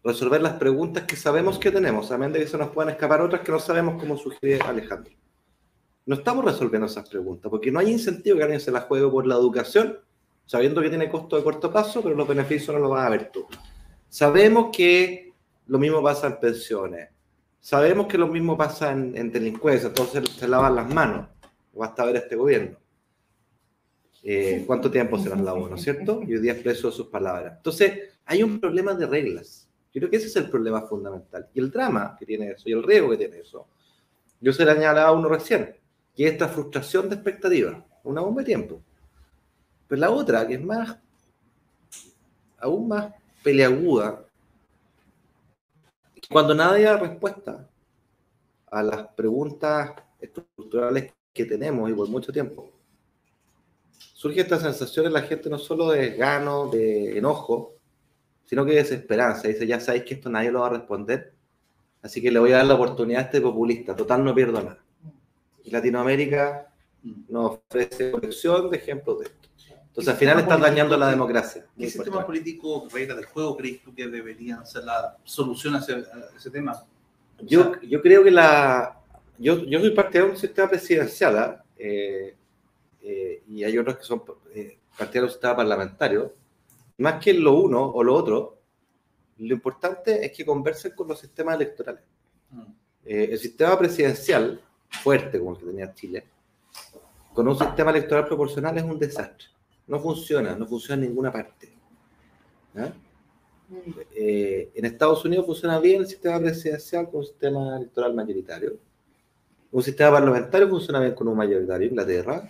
resolver 0.03 0.43
las 0.43 0.53
preguntas 0.53 1.05
que 1.05 1.15
sabemos 1.15 1.57
que 1.57 1.71
tenemos, 1.71 2.11
a 2.11 2.19
menos 2.19 2.33
de 2.33 2.41
que 2.41 2.47
se 2.47 2.59
nos 2.59 2.69
puedan 2.69 2.93
escapar 2.93 3.19
otras 3.21 3.41
que 3.41 3.51
no 3.51 3.57
sabemos 3.57 3.99
cómo 3.99 4.15
sugiere 4.15 4.61
Alejandro. 4.61 5.11
No 6.05 6.13
estamos 6.13 6.45
resolviendo 6.45 6.85
esas 6.85 7.09
preguntas, 7.09 7.49
porque 7.49 7.71
no 7.71 7.79
hay 7.79 7.89
incentivo 7.89 8.37
que 8.37 8.43
alguien 8.43 8.61
se 8.61 8.71
la 8.71 8.81
juegue 8.81 9.09
por 9.09 9.25
la 9.25 9.33
educación, 9.33 9.97
sabiendo 10.45 10.81
que 10.81 10.89
tiene 10.89 11.09
costo 11.09 11.35
de 11.37 11.43
corto 11.43 11.71
plazo, 11.71 12.01
pero 12.01 12.15
los 12.15 12.27
beneficios 12.27 12.75
no 12.75 12.81
los 12.81 12.91
vas 12.91 13.05
a 13.05 13.09
ver 13.09 13.31
tú. 13.31 13.45
Sabemos 14.09 14.69
que 14.75 15.33
lo 15.67 15.79
mismo 15.79 16.01
pasa 16.03 16.27
en 16.27 16.39
pensiones, 16.39 17.09
sabemos 17.59 18.07
que 18.07 18.17
lo 18.17 18.27
mismo 18.27 18.57
pasa 18.57 18.91
en, 18.91 19.15
en 19.17 19.31
delincuencia, 19.31 19.87
entonces 19.87 20.29
se 20.29 20.47
lavan 20.47 20.75
las 20.75 20.93
manos, 20.93 21.27
basta 21.73 22.05
ver 22.05 22.17
este 22.17 22.35
gobierno. 22.35 22.77
Eh, 24.25 24.63
cuánto 24.65 24.89
tiempo 24.89 25.19
se 25.19 25.29
las 25.29 25.41
lavó, 25.41 25.67
¿no 25.67 25.75
es 25.75 25.81
cierto? 25.81 26.21
Y 26.25 26.33
hoy 26.33 26.41
día 26.41 26.53
expreso 26.53 26.89
sus 26.91 27.07
palabras. 27.07 27.55
Entonces, 27.57 28.11
hay 28.25 28.41
un 28.41 28.59
problema 28.59 28.93
de 28.93 29.05
reglas. 29.05 29.67
Yo 29.93 29.99
creo 29.99 30.09
que 30.09 30.15
ese 30.15 30.27
es 30.27 30.35
el 30.37 30.49
problema 30.49 30.83
fundamental. 30.83 31.49
Y 31.53 31.59
el 31.59 31.69
drama 31.69 32.15
que 32.17 32.25
tiene 32.25 32.51
eso, 32.51 32.69
y 32.69 32.71
el 32.71 32.83
riesgo 32.83 33.09
que 33.11 33.17
tiene 33.17 33.39
eso. 33.39 33.67
Yo 34.39 34.53
se 34.53 34.63
le 34.63 34.71
añadaba 34.71 35.09
a 35.09 35.11
uno 35.11 35.27
recién, 35.27 35.75
que 36.15 36.25
es 36.25 36.31
esta 36.31 36.47
frustración 36.47 37.09
de 37.09 37.15
expectativa, 37.15 37.85
una 38.03 38.21
bomba 38.21 38.41
de 38.41 38.45
tiempo. 38.45 38.81
Pero 39.93 40.07
la 40.07 40.09
otra, 40.09 40.47
que 40.47 40.55
es 40.55 40.63
más, 40.63 40.97
aún 42.57 42.87
más 42.87 43.13
peleaguda, 43.43 44.25
cuando 46.31 46.55
nadie 46.55 46.85
da 46.85 46.97
respuesta 46.97 47.69
a 48.71 48.81
las 48.81 49.07
preguntas 49.09 49.91
estructurales 50.19 51.13
que 51.31 51.45
tenemos 51.45 51.91
y 51.91 51.93
por 51.93 52.09
mucho 52.09 52.33
tiempo, 52.33 52.71
surge 54.15 54.41
esta 54.41 54.59
sensación 54.59 55.05
en 55.05 55.13
la 55.13 55.21
gente 55.21 55.47
no 55.47 55.59
solo 55.59 55.91
de 55.91 56.15
gano, 56.15 56.69
de 56.69 57.15
enojo, 57.15 57.75
sino 58.45 58.65
que 58.65 58.71
de 58.71 58.77
desesperanza. 58.77 59.47
Dice, 59.47 59.67
ya 59.67 59.79
sabéis 59.79 60.05
que 60.05 60.15
esto 60.15 60.27
nadie 60.27 60.51
lo 60.51 60.61
va 60.61 60.67
a 60.69 60.71
responder, 60.71 61.35
así 62.01 62.19
que 62.19 62.31
le 62.31 62.39
voy 62.39 62.51
a 62.51 62.57
dar 62.57 62.65
la 62.65 62.73
oportunidad 62.73 63.21
a 63.21 63.25
este 63.25 63.41
populista. 63.41 63.95
Total, 63.95 64.25
no 64.25 64.33
pierdo 64.33 64.59
nada. 64.59 64.83
Y 65.63 65.69
Latinoamérica 65.69 66.73
nos 67.29 67.59
ofrece 67.69 68.09
colección 68.09 68.71
de 68.71 68.77
ejemplos 68.77 69.19
de 69.19 69.25
esto. 69.25 69.43
Entonces, 69.93 70.11
al 70.11 70.19
final 70.19 70.39
están 70.39 70.59
dañando 70.59 70.97
la 70.97 71.07
democracia. 71.07 71.67
¿Qué 71.77 71.87
sistema 71.87 72.25
político, 72.25 72.87
reglas 72.91 73.15
del 73.15 73.27
juego, 73.27 73.55
crees 73.55 73.83
tú 73.83 73.93
que 73.93 74.07
deberían 74.07 74.65
ser 74.65 74.85
la 74.85 75.17
solución 75.23 75.75
a 75.75 75.85
ese, 76.35 76.49
tema? 76.49 76.83
Yo, 77.41 77.79
yo 77.81 78.01
creo 78.01 78.23
que 78.23 78.31
la... 78.31 78.99
Yo, 79.37 79.63
yo 79.65 79.79
soy 79.79 79.91
parte 79.91 80.17
de 80.17 80.23
un 80.23 80.35
sistema 80.35 80.69
presidencial, 80.69 81.37
¿ah? 81.37 81.63
eh, 81.77 82.35
eh, 83.03 83.43
y 83.47 83.63
hay 83.63 83.77
otros 83.77 83.97
que 83.97 84.03
son 84.03 84.23
eh, 84.55 84.79
partidarios 84.97 85.31
del 85.31 85.31
sistema 85.33 85.57
parlamentario, 85.57 86.33
más 86.97 87.23
que 87.23 87.33
lo 87.33 87.53
uno 87.53 87.83
o 87.83 88.03
lo 88.03 88.15
otro, 88.15 88.57
lo 89.37 89.53
importante 89.53 90.25
es 90.25 90.31
que 90.31 90.45
conversen 90.45 90.93
con 90.95 91.07
los 91.07 91.19
sistemas 91.19 91.55
electorales. 91.55 92.01
Mm. 92.49 92.61
Eh, 93.05 93.29
el 93.31 93.37
sistema 93.37 93.77
presidencial, 93.77 94.61
fuerte 94.89 95.37
como 95.37 95.51
el 95.51 95.59
que 95.59 95.65
tenía 95.65 95.93
Chile, 95.93 96.25
con 97.33 97.47
un 97.47 97.57
sistema 97.57 97.91
electoral 97.91 98.25
proporcional 98.25 98.77
es 98.77 98.83
un 98.83 98.97
desastre. 98.97 99.47
No 99.87 99.99
funciona, 99.99 100.55
no 100.55 100.65
funciona 100.65 101.01
en 101.03 101.09
ninguna 101.09 101.31
parte. 101.31 101.73
Eh, 104.15 104.71
en 104.75 104.85
Estados 104.85 105.23
Unidos 105.25 105.45
funciona 105.45 105.79
bien 105.79 106.01
el 106.01 106.07
sistema 106.07 106.39
presidencial 106.39 107.09
con 107.09 107.21
un 107.21 107.25
sistema 107.25 107.77
electoral 107.77 108.13
mayoritario. 108.13 108.77
Un 109.71 109.83
sistema 109.83 110.11
parlamentario 110.11 110.69
funciona 110.69 110.99
bien 110.99 111.15
con 111.15 111.27
un 111.27 111.37
mayoritario, 111.37 111.87
Inglaterra. 111.87 112.49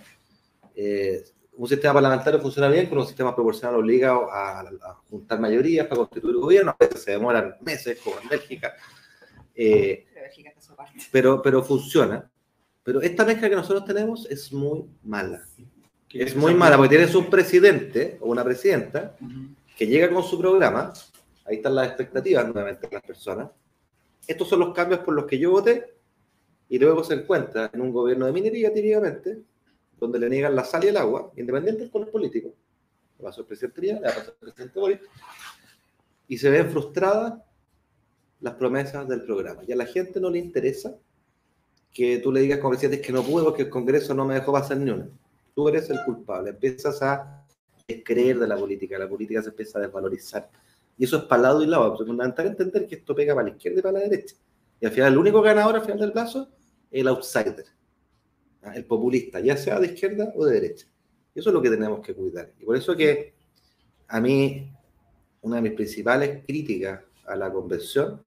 Eh, 0.75 1.23
un 1.55 1.67
sistema 1.67 1.93
parlamentario 1.93 2.39
funciona 2.39 2.67
bien, 2.67 2.87
con 2.87 2.97
un 2.97 3.05
sistema 3.05 3.33
proporcional 3.33 3.75
obliga 3.75 4.11
a, 4.11 4.99
juntar 5.09 5.39
mayorías 5.39 5.85
para 5.87 5.99
constituir 5.99 6.35
gobierno, 6.35 6.71
a 6.71 6.77
veces 6.83 7.03
se 7.03 7.11
demoran 7.11 7.55
meses, 7.61 7.99
como 8.03 8.19
en 8.19 8.27
Bélgica. 8.27 8.73
Eh, 9.55 10.05
pero, 11.11 11.41
pero 11.41 11.63
funciona. 11.63 12.29
Pero 12.83 13.01
esta 13.01 13.23
mezcla 13.23 13.49
que 13.49 13.55
nosotros 13.55 13.85
tenemos 13.85 14.25
es 14.29 14.51
muy 14.51 14.85
mala. 15.03 15.45
Es 16.13 16.35
muy 16.35 16.53
mala 16.53 16.77
porque 16.77 16.95
tienes 16.95 17.15
un 17.15 17.29
presidente 17.29 18.17
o 18.21 18.29
una 18.29 18.43
presidenta 18.43 19.17
que 19.75 19.87
llega 19.87 20.09
con 20.09 20.23
su 20.23 20.37
programa, 20.39 20.93
ahí 21.45 21.55
están 21.55 21.75
las 21.75 21.87
expectativas 21.87 22.45
nuevamente 22.45 22.87
de 22.87 22.93
las 22.93 23.03
personas. 23.03 23.49
Estos 24.27 24.47
son 24.47 24.59
los 24.59 24.73
cambios 24.73 25.01
por 25.01 25.15
los 25.15 25.25
que 25.25 25.39
yo 25.39 25.51
voté 25.51 25.95
y 26.69 26.77
luego 26.77 27.03
se 27.03 27.15
encuentra 27.15 27.69
en 27.73 27.81
un 27.81 27.91
gobierno 27.91 28.25
de 28.25 28.31
minería 28.31 28.73
típicamente 28.73 29.39
donde 29.99 30.19
le 30.19 30.29
niegan 30.29 30.55
la 30.55 30.63
sal 30.63 30.83
y 30.83 30.87
el 30.87 30.97
agua, 30.97 31.31
independiente 31.35 31.81
del 31.81 31.91
color 31.91 32.11
político. 32.11 32.53
Le 33.17 33.23
pasó 33.23 33.41
el 33.41 33.47
presidente 33.47 33.81
Triana, 33.81 34.01
le 34.01 34.07
pasó 34.07 34.31
el 34.31 34.37
presidente 34.37 34.79
Boris, 34.79 34.99
y 36.27 36.37
se 36.37 36.49
ven 36.49 36.69
frustradas 36.69 37.35
las 38.41 38.55
promesas 38.55 39.07
del 39.07 39.23
programa. 39.23 39.61
Y 39.67 39.71
a 39.71 39.75
la 39.75 39.85
gente 39.85 40.19
no 40.19 40.29
le 40.29 40.39
interesa 40.39 40.95
que 41.93 42.17
tú 42.17 42.31
le 42.31 42.41
digas 42.41 42.59
como 42.59 42.71
presidente 42.71 43.01
que 43.01 43.13
no 43.13 43.23
pude 43.23 43.45
porque 43.45 43.63
el 43.63 43.69
Congreso 43.69 44.13
no 44.13 44.25
me 44.25 44.35
dejó 44.35 44.51
pasar 44.51 44.77
ni 44.77 44.91
una. 44.91 45.07
Tú 45.53 45.67
eres 45.69 45.89
el 45.89 45.99
culpable. 46.05 46.51
Empiezas 46.51 47.01
a 47.01 47.45
creer 48.03 48.39
de 48.39 48.47
la 48.47 48.57
política. 48.57 48.97
La 48.97 49.09
política 49.09 49.41
se 49.41 49.49
empieza 49.49 49.79
a 49.79 49.83
desvalorizar. 49.83 50.49
Y 50.97 51.05
eso 51.05 51.17
es 51.17 51.23
para 51.23 51.43
lado 51.43 51.63
y 51.63 51.67
lado. 51.67 51.93
Es 51.93 52.07
fundamental 52.07 52.47
entender 52.47 52.87
que 52.87 52.95
esto 52.95 53.15
pega 53.15 53.35
para 53.35 53.47
la 53.47 53.55
izquierda 53.55 53.79
y 53.79 53.81
para 53.81 53.93
la 53.93 53.99
derecha. 53.99 54.35
Y 54.79 54.85
al 54.85 54.91
final, 54.91 55.13
el 55.13 55.19
único 55.19 55.41
ganador 55.41 55.75
al 55.75 55.81
final 55.81 55.99
del 55.99 56.11
plazo 56.11 56.49
es 56.91 57.01
el 57.01 57.07
outsider 57.07 57.65
el 58.73 58.85
populista, 58.85 59.39
ya 59.39 59.57
sea 59.57 59.79
de 59.79 59.87
izquierda 59.87 60.31
o 60.35 60.45
de 60.45 60.53
derecha. 60.53 60.87
Eso 61.35 61.49
es 61.49 61.53
lo 61.53 61.61
que 61.61 61.69
tenemos 61.69 62.05
que 62.05 62.13
cuidar. 62.13 62.53
Y 62.59 62.65
por 62.65 62.77
eso 62.77 62.95
que 62.95 63.33
a 64.07 64.21
mí, 64.21 64.71
una 65.41 65.57
de 65.57 65.61
mis 65.63 65.73
principales 65.73 66.45
críticas 66.45 67.01
a 67.25 67.35
la 67.35 67.51
convención 67.51 68.21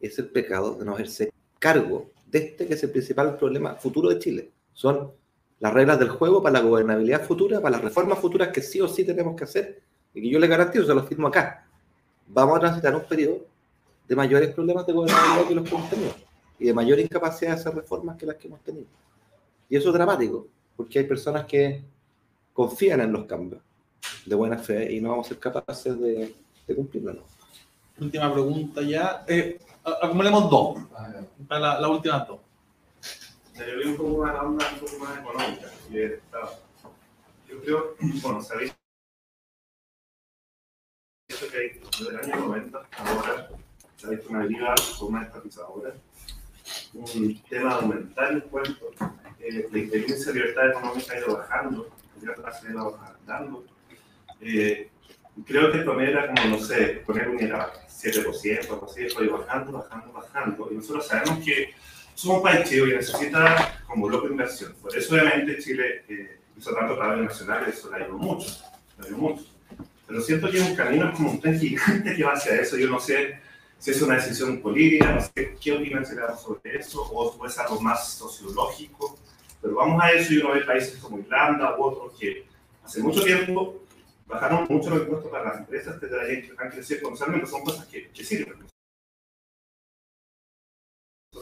es 0.00 0.18
el 0.18 0.30
pecado 0.30 0.76
de 0.76 0.84
no 0.84 0.94
hacerse 0.94 1.30
cargo 1.58 2.10
de 2.26 2.38
este 2.38 2.66
que 2.66 2.74
es 2.74 2.82
el 2.82 2.90
principal 2.90 3.36
problema 3.36 3.74
futuro 3.76 4.08
de 4.08 4.18
Chile. 4.18 4.50
Son 4.72 5.12
las 5.60 5.72
reglas 5.72 5.98
del 5.98 6.08
juego 6.08 6.42
para 6.42 6.60
la 6.60 6.60
gobernabilidad 6.60 7.24
futura, 7.24 7.60
para 7.60 7.76
las 7.76 7.84
reformas 7.84 8.18
futuras 8.18 8.48
que 8.48 8.60
sí 8.60 8.80
o 8.80 8.88
sí 8.88 9.04
tenemos 9.04 9.36
que 9.36 9.44
hacer 9.44 9.82
y 10.12 10.20
que 10.20 10.28
yo 10.28 10.38
le 10.38 10.46
garantizo, 10.46 10.84
se 10.84 10.94
lo 10.94 11.02
firmo 11.04 11.28
acá. 11.28 11.66
Vamos 12.26 12.56
a 12.56 12.60
transitar 12.60 12.94
un 12.94 13.04
periodo 13.04 13.46
de 14.06 14.16
mayores 14.16 14.54
problemas 14.54 14.86
de 14.86 14.92
gobernabilidad 14.92 15.48
que 15.48 15.54
los 15.54 15.68
que 15.68 15.74
hemos 15.74 15.90
tenido 15.90 16.14
y 16.58 16.66
de 16.66 16.74
mayor 16.74 16.98
incapacidad 16.98 17.54
de 17.54 17.60
hacer 17.60 17.74
reformas 17.74 18.16
que 18.16 18.26
las 18.26 18.36
que 18.36 18.48
hemos 18.48 18.60
tenido. 18.62 18.86
Y 19.68 19.76
eso 19.76 19.88
es 19.88 19.94
dramático, 19.94 20.46
porque 20.76 20.98
hay 21.00 21.04
personas 21.06 21.44
que 21.46 21.82
confían 22.52 23.00
en 23.00 23.12
los 23.12 23.26
cambios 23.26 23.60
de 24.24 24.34
buena 24.34 24.58
fe 24.58 24.92
y 24.92 25.00
no 25.00 25.10
vamos 25.10 25.26
a 25.26 25.28
ser 25.30 25.38
capaces 25.38 25.98
de, 25.98 26.34
de 26.66 26.74
cumplirlo. 26.74 27.24
Última 27.98 28.32
pregunta 28.32 28.82
ya. 28.82 29.24
Eh, 29.26 29.58
acumulemos 29.86 30.50
dos. 30.50 30.78
Para 31.48 31.60
la, 31.60 31.80
la 31.80 31.88
última 31.88 32.18
dos. 32.20 32.40
Yo 33.54 33.78
vi 33.78 33.88
un 33.88 33.96
poco 33.96 34.26
la 34.26 34.42
onda, 34.42 34.68
un 34.72 34.78
poco 34.80 34.98
más 34.98 35.18
económica. 35.18 35.70
Yo 37.48 37.60
creo, 37.62 37.96
bueno, 38.22 38.42
sabéis 38.42 38.74
eso 41.28 41.48
que 41.50 41.58
hay 41.58 41.80
desde 41.98 42.10
el 42.10 42.32
año 42.32 42.46
90 42.46 42.78
ahora 42.98 43.48
se 43.96 44.06
ha 44.06 44.10
visto 44.10 44.28
una 44.30 44.42
deriva 44.42 44.74
con 44.98 45.12
más 45.12 45.26
estatizadora, 45.26 45.94
un 46.94 47.42
tema 47.48 47.74
de 47.76 47.80
aumentar 47.80 48.32
impuestos, 48.32 48.94
eh, 49.40 49.68
la 49.70 49.78
inteligencia 49.78 50.32
de 50.32 50.38
libertad 50.40 50.70
económica 50.70 51.14
ha 51.14 51.18
ido 51.18 51.36
bajando, 51.36 51.90
la 52.22 52.32
ha 52.32 52.70
ido 52.70 52.98
bajando. 53.26 53.64
Eh, 54.40 54.90
creo 55.44 55.72
que 55.72 55.78
promedio 55.78 56.18
era 56.18 56.34
como, 56.34 56.56
no 56.56 56.64
sé, 56.64 57.02
poner 57.04 57.28
un 57.28 57.40
era 57.40 57.72
7%, 57.88 58.70
algo 58.70 58.86
así, 58.86 59.02
ido 59.02 59.38
bajando, 59.38 59.72
bajando, 59.72 60.12
bajando. 60.12 60.68
Y 60.70 60.74
nosotros 60.76 61.06
sabemos 61.06 61.44
que 61.44 61.74
somos 62.14 62.38
un 62.38 62.42
país 62.42 62.68
chico 62.68 62.86
y 62.86 62.94
necesita 62.94 63.82
como 63.86 64.06
bloque 64.06 64.28
de 64.28 64.32
inversión. 64.32 64.74
Por 64.80 64.96
eso, 64.96 65.14
obviamente, 65.14 65.58
Chile 65.58 66.04
eh, 66.08 66.38
hizo 66.56 66.72
tanto 66.74 66.94
trabajo 66.94 67.22
nacional, 67.22 67.64
eso 67.68 67.90
le 67.90 68.04
ayudó 68.04 68.18
mucho, 68.18 68.48
le 68.98 69.06
ayudó 69.06 69.18
mucho. 69.18 69.44
Pero 70.06 70.20
siento 70.20 70.50
que 70.50 70.58
es 70.58 70.68
un 70.68 70.76
camino 70.76 71.12
como 71.12 71.32
un 71.32 71.40
tren 71.40 71.58
gigante 71.58 72.14
que 72.14 72.24
va 72.24 72.32
hacia 72.32 72.60
eso. 72.60 72.76
Yo 72.76 72.88
no 72.88 73.00
sé 73.00 73.40
si 73.78 73.90
es 73.90 74.00
una 74.00 74.14
decisión 74.14 74.60
política, 74.60 75.12
no 75.12 75.20
sé 75.20 75.56
qué 75.60 75.72
opinan 75.72 76.06
será 76.06 76.36
sobre 76.36 76.78
eso, 76.78 77.02
o 77.02 77.46
es 77.46 77.58
algo 77.58 77.80
más 77.80 78.14
sociológico. 78.14 79.18
Pero 79.60 79.74
vamos 79.74 80.02
a 80.02 80.12
eso 80.12 80.32
y 80.32 80.38
uno 80.38 80.54
ve 80.54 80.60
países 80.60 80.96
como 80.98 81.18
Irlanda 81.18 81.76
u 81.76 81.82
otros 81.82 82.18
que 82.18 82.46
hace 82.84 83.00
mucho 83.02 83.22
tiempo 83.22 83.85
bajaron 84.26 84.66
mucho 84.68 84.90
los 84.90 85.02
impuestos 85.02 85.30
para 85.30 85.44
las 85.44 85.58
empresas, 85.58 85.98
que 86.00 86.52
han 86.58 86.70
crecido 86.70 87.02
comercialmente, 87.02 87.46
son 87.46 87.64
cosas 87.64 87.86
que, 87.86 88.08
que 88.10 88.24
sirven. 88.24 88.66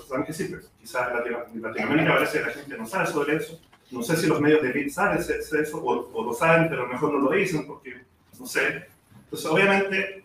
Saben 0.08 0.24
que 0.26 0.32
sirven. 0.32 0.60
Quizás 0.80 1.08
en 1.08 1.14
Latino- 1.16 1.44
en 1.54 1.62
Latinoamérica 1.62 2.14
parece 2.14 2.38
que 2.38 2.44
la 2.46 2.52
gente 2.52 2.76
no 2.78 2.86
sabe 2.86 3.06
sobre 3.06 3.36
eso. 3.36 3.60
No 3.90 4.02
sé 4.02 4.16
si 4.16 4.26
los 4.26 4.40
medios 4.40 4.62
de 4.62 4.70
elite 4.70 4.90
saben 4.90 5.18
eso 5.18 5.78
o, 5.82 6.24
lo 6.24 6.32
saben, 6.34 6.68
pero 6.68 6.86
mejor 6.86 7.12
no 7.12 7.20
lo 7.20 7.30
dicen 7.30 7.66
porque 7.66 8.02
no 8.38 8.46
sé. 8.46 8.86
Entonces, 9.24 9.46
obviamente, 9.50 10.24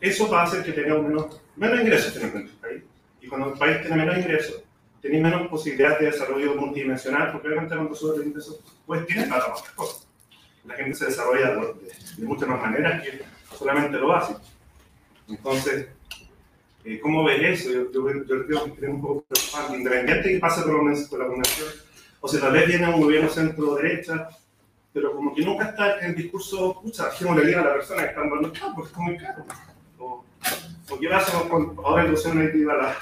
eso 0.00 0.28
va 0.30 0.40
a 0.42 0.44
hacer 0.44 0.64
que 0.64 0.72
tengamos 0.72 1.04
menos, 1.06 1.40
menos 1.56 1.80
ingresos 1.80 2.16
en 2.16 2.36
el 2.36 2.48
país. 2.48 2.82
Y 3.20 3.28
cuando 3.28 3.52
el 3.52 3.58
país 3.58 3.80
tiene 3.82 3.96
menos 3.96 4.18
ingresos, 4.18 4.62
tiene 5.00 5.20
menos 5.20 5.48
posibilidades 5.48 6.00
de 6.00 6.06
desarrollo 6.06 6.54
multidimensional, 6.54 7.32
porque 7.32 7.48
obviamente 7.48 7.74
cuando 7.74 7.94
sube 7.94 8.16
el 8.22 8.28
ingreso, 8.28 8.60
pues 8.86 9.06
tiene 9.06 9.26
para 9.26 9.46
otras 9.54 9.70
cosas. 9.74 10.05
La 10.66 10.74
gente 10.74 10.94
se 10.94 11.06
desarrolla 11.06 11.54
de, 11.54 12.24
muchas 12.24 12.48
más 12.48 12.60
maneras 12.60 13.02
que 13.02 13.22
solamente 13.56 13.96
lo 13.98 14.08
básico. 14.08 14.40
Entonces, 15.28 15.88
eh, 16.84 17.00
¿cómo 17.00 17.24
ves 17.24 17.60
eso? 17.60 17.70
Yo, 17.92 18.04
creo 18.04 18.46
que 18.46 18.86
es 18.86 18.88
un 18.90 19.00
poco 19.00 19.24
preocupante, 19.28 19.76
independiente 19.78 20.28
de 20.28 20.34
qué 20.34 20.40
pasa 20.40 20.62
con 20.62 20.72
la, 20.72 21.26
comunicación. 21.26 21.68
O 22.20 22.28
sea, 22.28 22.40
tal 22.40 22.52
vez 22.52 22.66
viene 22.66 22.88
un 22.88 23.00
gobierno 23.00 23.28
centro-derecha, 23.28 24.28
pero 24.92 25.12
como 25.12 25.34
que 25.34 25.44
nunca 25.44 25.70
está 25.70 25.98
en 26.00 26.06
el 26.06 26.14
discurso, 26.16 26.82
¿cómo 27.20 27.34
le 27.38 27.46
diga 27.46 27.60
a 27.60 27.64
la 27.64 27.72
persona 27.74 28.02
que 28.02 28.08
está 28.08 28.22
en 28.22 28.42
los 28.42 28.58
campos? 28.58 28.90
Es 28.90 28.96
muy 28.96 29.16
caro. 29.18 29.44
O, 29.98 30.24
o 30.90 30.98
qué 30.98 31.08
pasa 31.08 31.48
con 31.48 31.76
ahora 31.84 32.04
ilusión 32.04 32.38
negativa 32.38 32.72
a 32.72 32.76
la, 32.76 32.96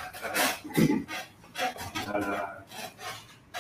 a 2.07 2.19
la, 2.19 2.65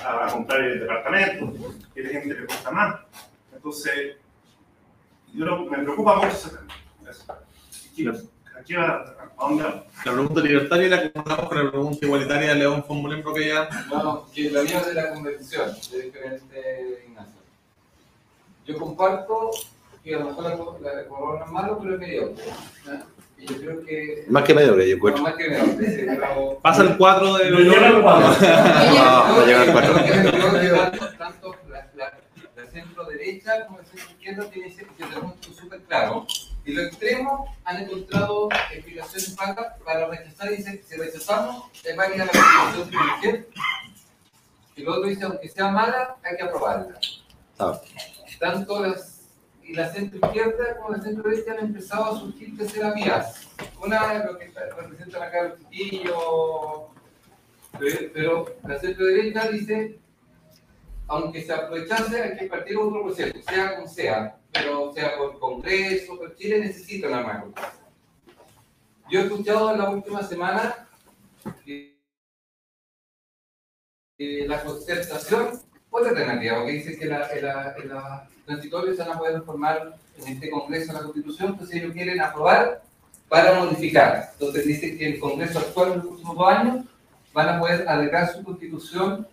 a 0.02 0.26
la- 0.26 0.32
comprar 0.32 0.60
el 0.62 0.80
departamento, 0.80 1.54
que 1.94 2.02
gente 2.02 2.34
le 2.34 2.46
cuesta 2.46 2.70
más. 2.70 2.96
Entonces, 3.64 4.16
yo 5.32 5.46
lo- 5.46 5.64
me 5.64 5.78
preocupa 5.78 6.16
mucho 6.16 6.28
ese 6.28 6.50
tema. 6.50 6.74
Aquí, 7.90 8.06
aquí 8.60 8.74
va, 8.74 9.16
¿a 9.38 9.44
dónde 9.48 9.62
va? 9.64 9.84
La 10.04 10.12
pregunta 10.12 10.40
libertaria 10.42 10.88
la 10.88 10.96
acumulamos 10.96 11.48
con 11.48 11.64
la 11.64 11.70
pregunta 11.70 12.04
igualitaria 12.06 12.48
de 12.50 12.54
León 12.56 12.84
Formulén, 12.84 13.22
porque 13.22 13.48
ya. 13.48 13.66
No, 13.88 14.26
que 14.34 14.50
la 14.50 14.62
mía 14.64 14.80
es 14.80 14.86
de 14.88 14.94
la 14.94 15.14
convención, 15.14 15.70
de 15.92 16.02
diferente 16.02 17.04
Ignacio. 17.08 17.40
Yo 18.66 18.76
comparto 18.76 19.50
que 20.02 20.14
a 20.14 20.18
lo 20.18 20.24
mejor 20.26 20.44
la, 20.44 20.90
la, 20.90 20.94
la 21.02 21.08
corona 21.08 21.44
es 21.46 21.50
malo, 21.50 21.78
pero 21.80 21.94
es 21.94 22.00
mediocre. 22.00 22.44
¿no? 22.86 22.92
Y 23.38 23.46
yo 23.46 23.56
creo 23.56 23.84
que. 23.86 24.24
Más 24.28 24.44
que 24.44 24.54
mediocre, 24.54 24.84
yo 24.88 24.90
No, 24.90 24.96
encuentro. 24.96 25.22
más 25.22 25.34
que 25.36 25.48
mediocre, 25.48 25.86
sí, 25.90 26.02
pero. 26.06 26.58
Pasa 26.60 26.82
el 26.82 26.98
4 26.98 27.34
de. 27.38 27.50
No 27.50 27.58
llega 27.60 27.86
al 27.88 28.02
cuadro. 28.02 28.28
No, 28.28 29.36
no 29.40 29.46
llega 29.46 29.62
al 29.62 29.72
cuatro. 29.72 29.94
Yo 29.94 30.30
creo 30.30 30.60
que 30.60 30.68
tanto, 30.68 31.08
tanto 31.16 31.56
la, 31.70 31.90
la, 31.96 32.18
la 32.56 32.62
centro 32.74 33.04
derecha 33.04 33.66
como 33.66 33.78
la 33.78 33.84
centro 33.84 34.10
izquierda 34.10 34.50
tienen 34.50 34.72
ese 34.72 34.84
punto 34.84 35.52
súper 35.52 35.80
claro. 35.82 36.26
Y 36.64 36.72
los 36.72 36.86
extremos 36.86 37.48
han 37.64 37.82
encontrado 37.82 38.48
explicaciones 38.72 39.36
vagas 39.36 39.74
para 39.84 40.08
rechazar 40.08 40.52
y 40.52 40.56
dicen 40.56 40.80
si 40.86 40.96
rechazamos 40.96 41.64
es 41.82 41.96
válida 41.96 42.26
la 42.26 42.32
constitución 42.32 42.88
presidencial. 42.90 43.46
Y 44.76 44.82
el 44.82 44.88
otro 44.88 45.08
dice 45.08 45.24
aunque 45.24 45.48
sea 45.48 45.68
mala 45.70 46.16
hay 46.22 46.36
que 46.36 46.42
aprobarla. 46.42 46.98
Ah. 47.58 47.80
Tanto 48.40 48.84
las 48.84 49.14
y 49.66 49.72
la 49.72 49.90
centro 49.90 50.18
izquierda 50.26 50.76
como 50.76 50.90
la 50.90 51.02
centro 51.02 51.30
derecha 51.30 51.52
han 51.52 51.66
empezado 51.66 52.04
a 52.04 52.18
surgir 52.18 52.56
terceras 52.56 52.94
vías. 52.94 53.48
Una 53.82 54.14
es 54.14 54.24
lo 54.24 54.38
que 54.38 54.52
representan 54.76 55.22
acá 55.22 55.42
los 55.44 55.58
chiquillos, 55.60 56.14
pero 58.12 58.46
la 58.66 58.78
centro 58.78 59.06
derecha 59.06 59.48
dice, 59.48 59.98
aunque 61.06 61.42
se 61.42 61.56
rechace, 61.68 62.22
hay 62.22 62.36
que 62.36 62.46
partir 62.46 62.76
otro 62.76 63.02
proceso, 63.02 63.38
sea 63.42 63.76
como 63.76 63.88
sea, 63.88 64.36
pero 64.52 64.92
sea 64.92 65.16
por 65.16 65.38
Congreso, 65.38 66.18
pero 66.18 66.34
Chile 66.34 66.60
necesita 66.60 67.08
una 67.08 67.40
constitución. 67.40 67.84
Yo 69.10 69.20
he 69.20 69.22
escuchado 69.24 69.72
en 69.72 69.78
la 69.78 69.90
última 69.90 70.22
semana 70.22 70.88
que, 71.64 72.00
que 74.16 74.48
la 74.48 74.62
concertación, 74.64 75.60
otra 75.90 76.10
alternativa, 76.10 76.56
porque 76.56 76.72
dice 76.72 76.98
que 76.98 77.06
la, 77.06 77.28
en 77.30 78.96
se 78.96 79.02
van 79.02 79.12
a 79.12 79.18
poder 79.18 79.34
reformar 79.34 79.94
en 80.18 80.28
este 80.28 80.50
Congreso 80.50 80.92
la 80.92 81.02
Constitución, 81.02 81.50
entonces 81.50 81.76
ellos 81.76 81.92
quieren 81.92 82.20
aprobar 82.20 82.82
para 83.28 83.58
modificar. 83.58 84.30
Entonces 84.32 84.66
dice 84.66 84.96
que 84.96 85.06
el 85.06 85.20
Congreso 85.20 85.58
actual 85.58 85.92
en 85.92 85.98
los 85.98 86.06
últimos 86.06 86.36
dos 86.36 86.48
años 86.48 86.84
van 87.32 87.48
a 87.48 87.60
poder 87.60 87.88
arreglar 87.88 88.32
su 88.32 88.42
constitución, 88.44 89.26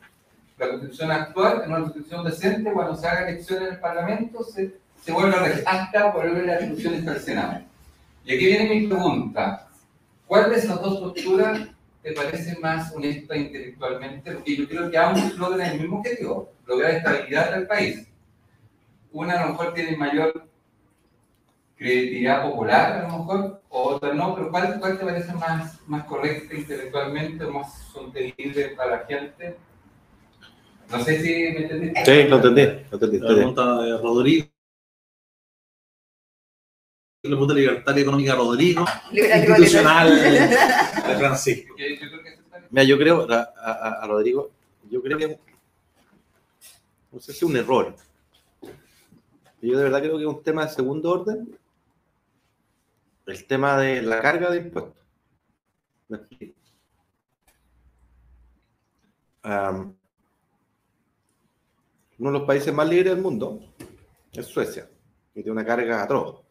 la 0.62 0.70
constitución 0.70 1.12
actual, 1.12 1.62
en 1.64 1.72
una 1.72 1.82
constitución 1.82 2.24
decente, 2.24 2.72
cuando 2.72 2.96
se 2.96 3.08
haga 3.08 3.30
elecciones 3.30 3.68
en 3.68 3.74
el 3.74 3.80
Parlamento, 3.80 4.44
se, 4.44 4.76
se 5.04 5.12
vuelve 5.12 5.36
a 5.36 5.72
hasta 5.72 6.12
volver 6.12 6.46
la 6.46 6.60
discusión 6.60 6.94
hasta 6.94 7.14
el 7.14 7.20
Senado. 7.20 7.62
Y 8.24 8.36
aquí 8.36 8.46
viene 8.46 8.76
mi 8.76 8.88
pregunta. 8.88 9.68
¿Cuál 10.28 10.52
de 10.52 10.58
esas 10.58 10.80
dos 10.80 11.00
posturas 11.00 11.68
te 12.04 12.14
parece 12.14 12.58
más 12.60 12.94
honesta 12.96 13.36
intelectualmente? 13.36 14.32
Porque 14.34 14.56
yo 14.56 14.68
creo 14.68 14.92
que 14.92 14.98
ambos 14.98 15.36
logran 15.36 15.72
el 15.72 15.80
mismo 15.80 15.98
objetivo, 15.98 16.52
lograr 16.68 16.92
estabilidad 16.92 17.56
del 17.56 17.68
país. 17.68 18.08
Una 19.12 19.40
a 19.40 19.46
lo 19.46 19.52
mejor 19.54 19.74
tiene 19.74 19.98
mayor 19.98 20.48
credibilidad 21.76 22.44
popular, 22.44 22.92
a 22.94 23.08
lo 23.08 23.18
mejor, 23.18 23.62
o 23.70 23.84
otra 23.96 24.14
no, 24.14 24.36
pero 24.36 24.52
¿cuál, 24.52 24.80
cuál 24.80 25.00
te 25.00 25.06
parece 25.06 25.34
más, 25.34 25.80
más 25.88 26.06
correcta 26.06 26.54
intelectualmente, 26.54 27.44
más 27.48 27.74
sostenible 27.92 28.70
para 28.78 28.92
la 28.92 29.06
gente? 29.08 29.58
No 30.92 31.04
sé 31.04 31.22
si 31.22 31.30
me 31.54 31.58
entendiste. 31.64 32.06
Sí, 32.24 32.30
lo 32.30 32.36
entendí, 32.38 32.62
lo 32.90 32.94
entendí. 32.94 33.20
La 33.20 33.28
pregunta 33.28 33.82
de 33.82 33.98
Rodrigo. 33.98 34.46
La 37.24 37.30
pregunta 37.30 37.54
libertaria 37.54 38.02
económica 38.02 38.32
de 38.32 38.38
Rodrigo. 38.38 38.86
Institucional 39.12 40.10
de 41.08 41.16
Francisco. 41.18 41.76
Mira, 42.72 42.84
yo 42.84 42.98
creo, 42.98 43.28
a, 43.32 43.54
a- 43.58 44.00
a 44.04 44.08
Rodrigo, 44.08 44.50
yo 44.90 45.02
creo 45.04 45.18
que, 45.18 45.40
no 47.12 47.20
sé 47.20 47.32
si 47.34 47.38
es 47.40 47.44
un 47.44 47.56
error. 47.58 47.96
Yo 49.62 49.78
de 49.78 49.84
verdad 49.84 50.00
creo 50.00 50.18
que 50.18 50.24
es 50.24 50.30
un 50.30 50.42
tema 50.42 50.66
de 50.66 50.72
segundo 50.74 51.12
orden, 51.12 51.56
el 53.28 53.46
tema 53.46 53.78
de 53.78 54.02
la 54.02 54.22
carga 54.22 54.50
de 54.50 54.58
impuestos. 54.58 54.94
Am, 59.44 59.96
uno 62.22 62.34
de 62.34 62.38
los 62.38 62.48
países 62.48 62.72
más 62.72 62.88
libres 62.88 63.16
del 63.16 63.24
mundo 63.24 63.60
es 64.32 64.46
Suecia, 64.46 64.88
que 65.34 65.42
tiene 65.42 65.54
una 65.54 65.66
carga 65.66 66.04
atroz. 66.04 66.44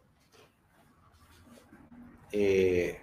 Eh, 2.32 2.98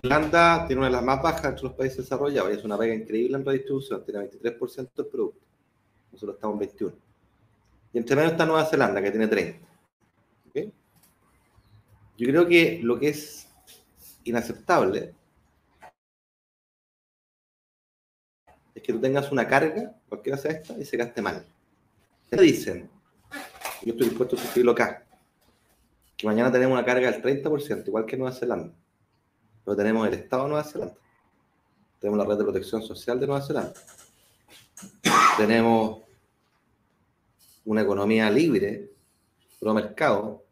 Irlanda 0.00 0.64
tiene 0.68 0.78
una 0.78 0.90
de 0.90 0.92
las 0.92 1.02
más 1.02 1.20
bajas 1.20 1.44
entre 1.46 1.64
los 1.64 1.72
países 1.72 1.98
desarrollados 1.98 2.52
y 2.52 2.54
es 2.54 2.64
una 2.64 2.78
pega 2.78 2.94
increíble 2.94 3.36
en 3.36 3.44
redistribución, 3.44 4.04
tiene 4.04 4.30
23% 4.30 4.94
del 4.94 5.06
producto. 5.06 5.44
Nosotros 6.12 6.36
estamos 6.36 6.62
en 6.62 6.68
21%. 6.68 6.94
Y 7.94 7.98
entre 7.98 8.14
medio 8.14 8.30
está 8.30 8.46
Nueva 8.46 8.64
Zelanda, 8.66 9.02
que 9.02 9.10
tiene 9.10 9.28
30%. 9.28 9.58
¿Ok? 10.48 10.72
Yo 12.16 12.28
creo 12.28 12.46
que 12.46 12.78
lo 12.80 12.96
que 12.96 13.08
es 13.08 13.48
inaceptable 14.22 15.16
es 18.72 18.82
que 18.84 18.92
tú 18.92 19.00
tengas 19.00 19.32
una 19.32 19.48
carga, 19.48 19.96
cualquiera 20.08 20.38
sea 20.38 20.52
esta, 20.52 20.78
y 20.78 20.84
se 20.84 20.96
gaste 20.96 21.20
mal. 21.20 21.44
Dicen, 22.30 22.90
yo 23.82 23.92
estoy 23.92 24.08
dispuesto 24.08 24.36
a 24.36 24.38
suscribirlo 24.38 24.72
acá, 24.72 25.06
que 26.16 26.26
mañana 26.26 26.50
tenemos 26.50 26.74
una 26.76 26.84
carga 26.84 27.10
del 27.10 27.22
30%, 27.22 27.86
igual 27.86 28.04
que 28.04 28.16
Nueva 28.16 28.34
Zelanda. 28.34 28.74
Pero 29.64 29.76
tenemos 29.76 30.06
el 30.08 30.14
Estado 30.14 30.44
de 30.44 30.48
Nueva 30.50 30.64
Zelanda. 30.64 30.96
Tenemos 32.00 32.18
la 32.18 32.24
red 32.24 32.38
de 32.38 32.44
protección 32.44 32.82
social 32.82 33.20
de 33.20 33.26
Nueva 33.26 33.46
Zelanda. 33.46 33.74
Tenemos 35.36 36.02
una 37.64 37.82
economía 37.82 38.30
libre, 38.30 38.90
pro 39.60 39.74
mercado, 39.74 40.44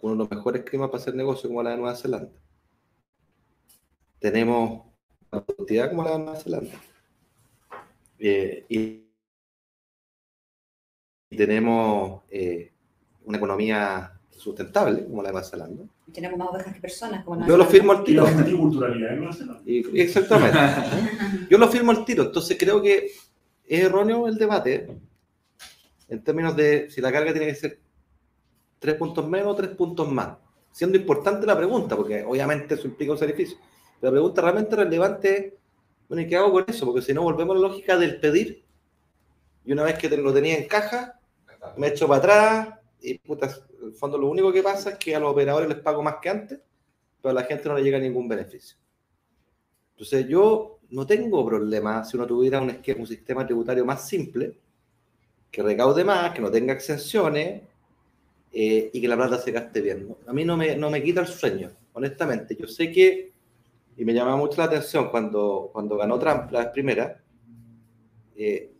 con 0.00 0.12
uno 0.12 0.24
de 0.24 0.30
los 0.30 0.38
mejores 0.38 0.64
climas 0.64 0.90
para 0.90 1.02
hacer 1.02 1.14
negocio 1.14 1.48
como 1.48 1.62
la 1.62 1.70
de 1.70 1.76
Nueva 1.76 1.96
Zelanda. 1.96 2.32
Tenemos 4.18 4.86
una 5.30 5.44
productividad 5.44 5.90
como 5.90 6.04
la 6.04 6.12
de 6.12 6.18
Nueva 6.18 6.36
Zelanda. 6.36 6.80
Eh, 8.18 8.66
y, 8.68 9.09
tenemos 11.36 12.22
eh, 12.30 12.70
una 13.24 13.38
economía 13.38 14.12
sustentable 14.30 15.04
como 15.04 15.22
la 15.22 15.28
de 15.28 15.32
Nueva 15.34 15.46
Zelanda. 15.46 15.84
Y 16.06 16.12
tenemos 16.12 16.38
más 16.38 16.48
ovejas 16.48 16.74
que 16.74 16.80
personas. 16.80 17.24
Como 17.24 17.46
Yo 17.46 17.56
lo 17.56 17.64
firmo 17.66 17.92
al 17.92 18.00
Y 18.00 18.04
tiro. 18.04 18.24
la 18.24 18.30
multiculturalidad 18.32 19.12
en 19.12 19.18
Nueva 19.18 19.32
Zelanda. 19.34 19.62
Y- 19.66 20.00
exactamente. 20.00 20.58
Yo 21.50 21.58
lo 21.58 21.68
firmo 21.68 21.92
al 21.92 22.04
tiro. 22.04 22.24
Entonces 22.24 22.56
creo 22.58 22.82
que 22.82 23.06
es 23.66 23.80
erróneo 23.84 24.26
el 24.26 24.36
debate 24.36 24.88
en 26.08 26.24
términos 26.24 26.56
de 26.56 26.90
si 26.90 27.00
la 27.00 27.12
carga 27.12 27.32
tiene 27.32 27.46
que 27.46 27.54
ser 27.54 27.78
tres 28.80 28.96
puntos 28.96 29.28
menos 29.28 29.48
o 29.48 29.54
tres 29.54 29.70
puntos 29.70 30.10
más. 30.10 30.36
Siendo 30.72 30.96
importante 30.98 31.46
la 31.46 31.56
pregunta, 31.56 31.96
porque 31.96 32.24
obviamente 32.24 32.74
eso 32.74 32.86
implica 32.88 33.12
un 33.12 33.18
sacrificio. 33.18 33.58
La 34.00 34.10
pregunta 34.10 34.40
realmente 34.40 34.74
relevante 34.74 35.36
es, 35.46 35.52
bueno, 36.08 36.22
¿y 36.22 36.26
qué 36.26 36.36
hago 36.36 36.50
con 36.52 36.64
eso? 36.66 36.86
Porque 36.86 37.02
si 37.02 37.12
no 37.12 37.22
volvemos 37.22 37.54
a 37.56 37.60
la 37.60 37.68
lógica 37.68 37.96
del 37.96 38.18
pedir, 38.18 38.64
y 39.64 39.72
una 39.72 39.82
vez 39.84 39.98
que 39.98 40.08
te 40.08 40.16
lo 40.16 40.32
tenía 40.32 40.56
en 40.56 40.66
caja, 40.66 41.19
me 41.76 41.88
echo 41.88 42.06
para 42.08 42.18
atrás, 42.18 42.68
y 43.00 43.18
puta, 43.18 43.46
en 43.80 43.88
el 43.88 43.94
fondo 43.94 44.18
lo 44.18 44.28
único 44.28 44.52
que 44.52 44.62
pasa 44.62 44.90
es 44.90 44.98
que 44.98 45.14
a 45.14 45.20
los 45.20 45.32
operadores 45.32 45.68
les 45.68 45.78
pago 45.78 46.02
más 46.02 46.16
que 46.20 46.28
antes, 46.28 46.60
pero 47.20 47.30
a 47.30 47.34
la 47.34 47.44
gente 47.44 47.68
no 47.68 47.76
le 47.76 47.82
llega 47.82 47.98
ningún 47.98 48.28
beneficio. 48.28 48.76
Entonces 49.92 50.26
yo 50.28 50.78
no 50.90 51.06
tengo 51.06 51.44
problema 51.44 52.04
si 52.04 52.16
uno 52.16 52.26
tuviera 52.26 52.60
un, 52.60 52.70
esquema, 52.70 53.00
un 53.00 53.06
sistema 53.06 53.46
tributario 53.46 53.84
más 53.84 54.06
simple, 54.08 54.58
que 55.50 55.62
recaude 55.62 56.04
más, 56.04 56.32
que 56.32 56.40
no 56.40 56.50
tenga 56.50 56.72
exenciones 56.72 57.62
eh, 58.52 58.90
y 58.92 59.00
que 59.00 59.08
la 59.08 59.16
plata 59.16 59.38
se 59.38 59.50
gaste 59.50 59.80
bien. 59.80 60.08
¿no? 60.08 60.16
A 60.26 60.32
mí 60.32 60.44
no 60.44 60.56
me, 60.56 60.76
no 60.76 60.90
me 60.90 61.02
quita 61.02 61.20
el 61.20 61.26
sueño, 61.26 61.70
honestamente. 61.92 62.56
Yo 62.56 62.66
sé 62.66 62.90
que, 62.90 63.32
y 63.96 64.04
me 64.04 64.14
llamaba 64.14 64.36
mucho 64.36 64.58
la 64.58 64.64
atención 64.64 65.10
cuando, 65.10 65.70
cuando 65.72 65.96
ganó 65.96 66.18
Trump 66.18 66.50
la 66.50 66.72
primera, 66.72 67.20
eh, 68.36 68.72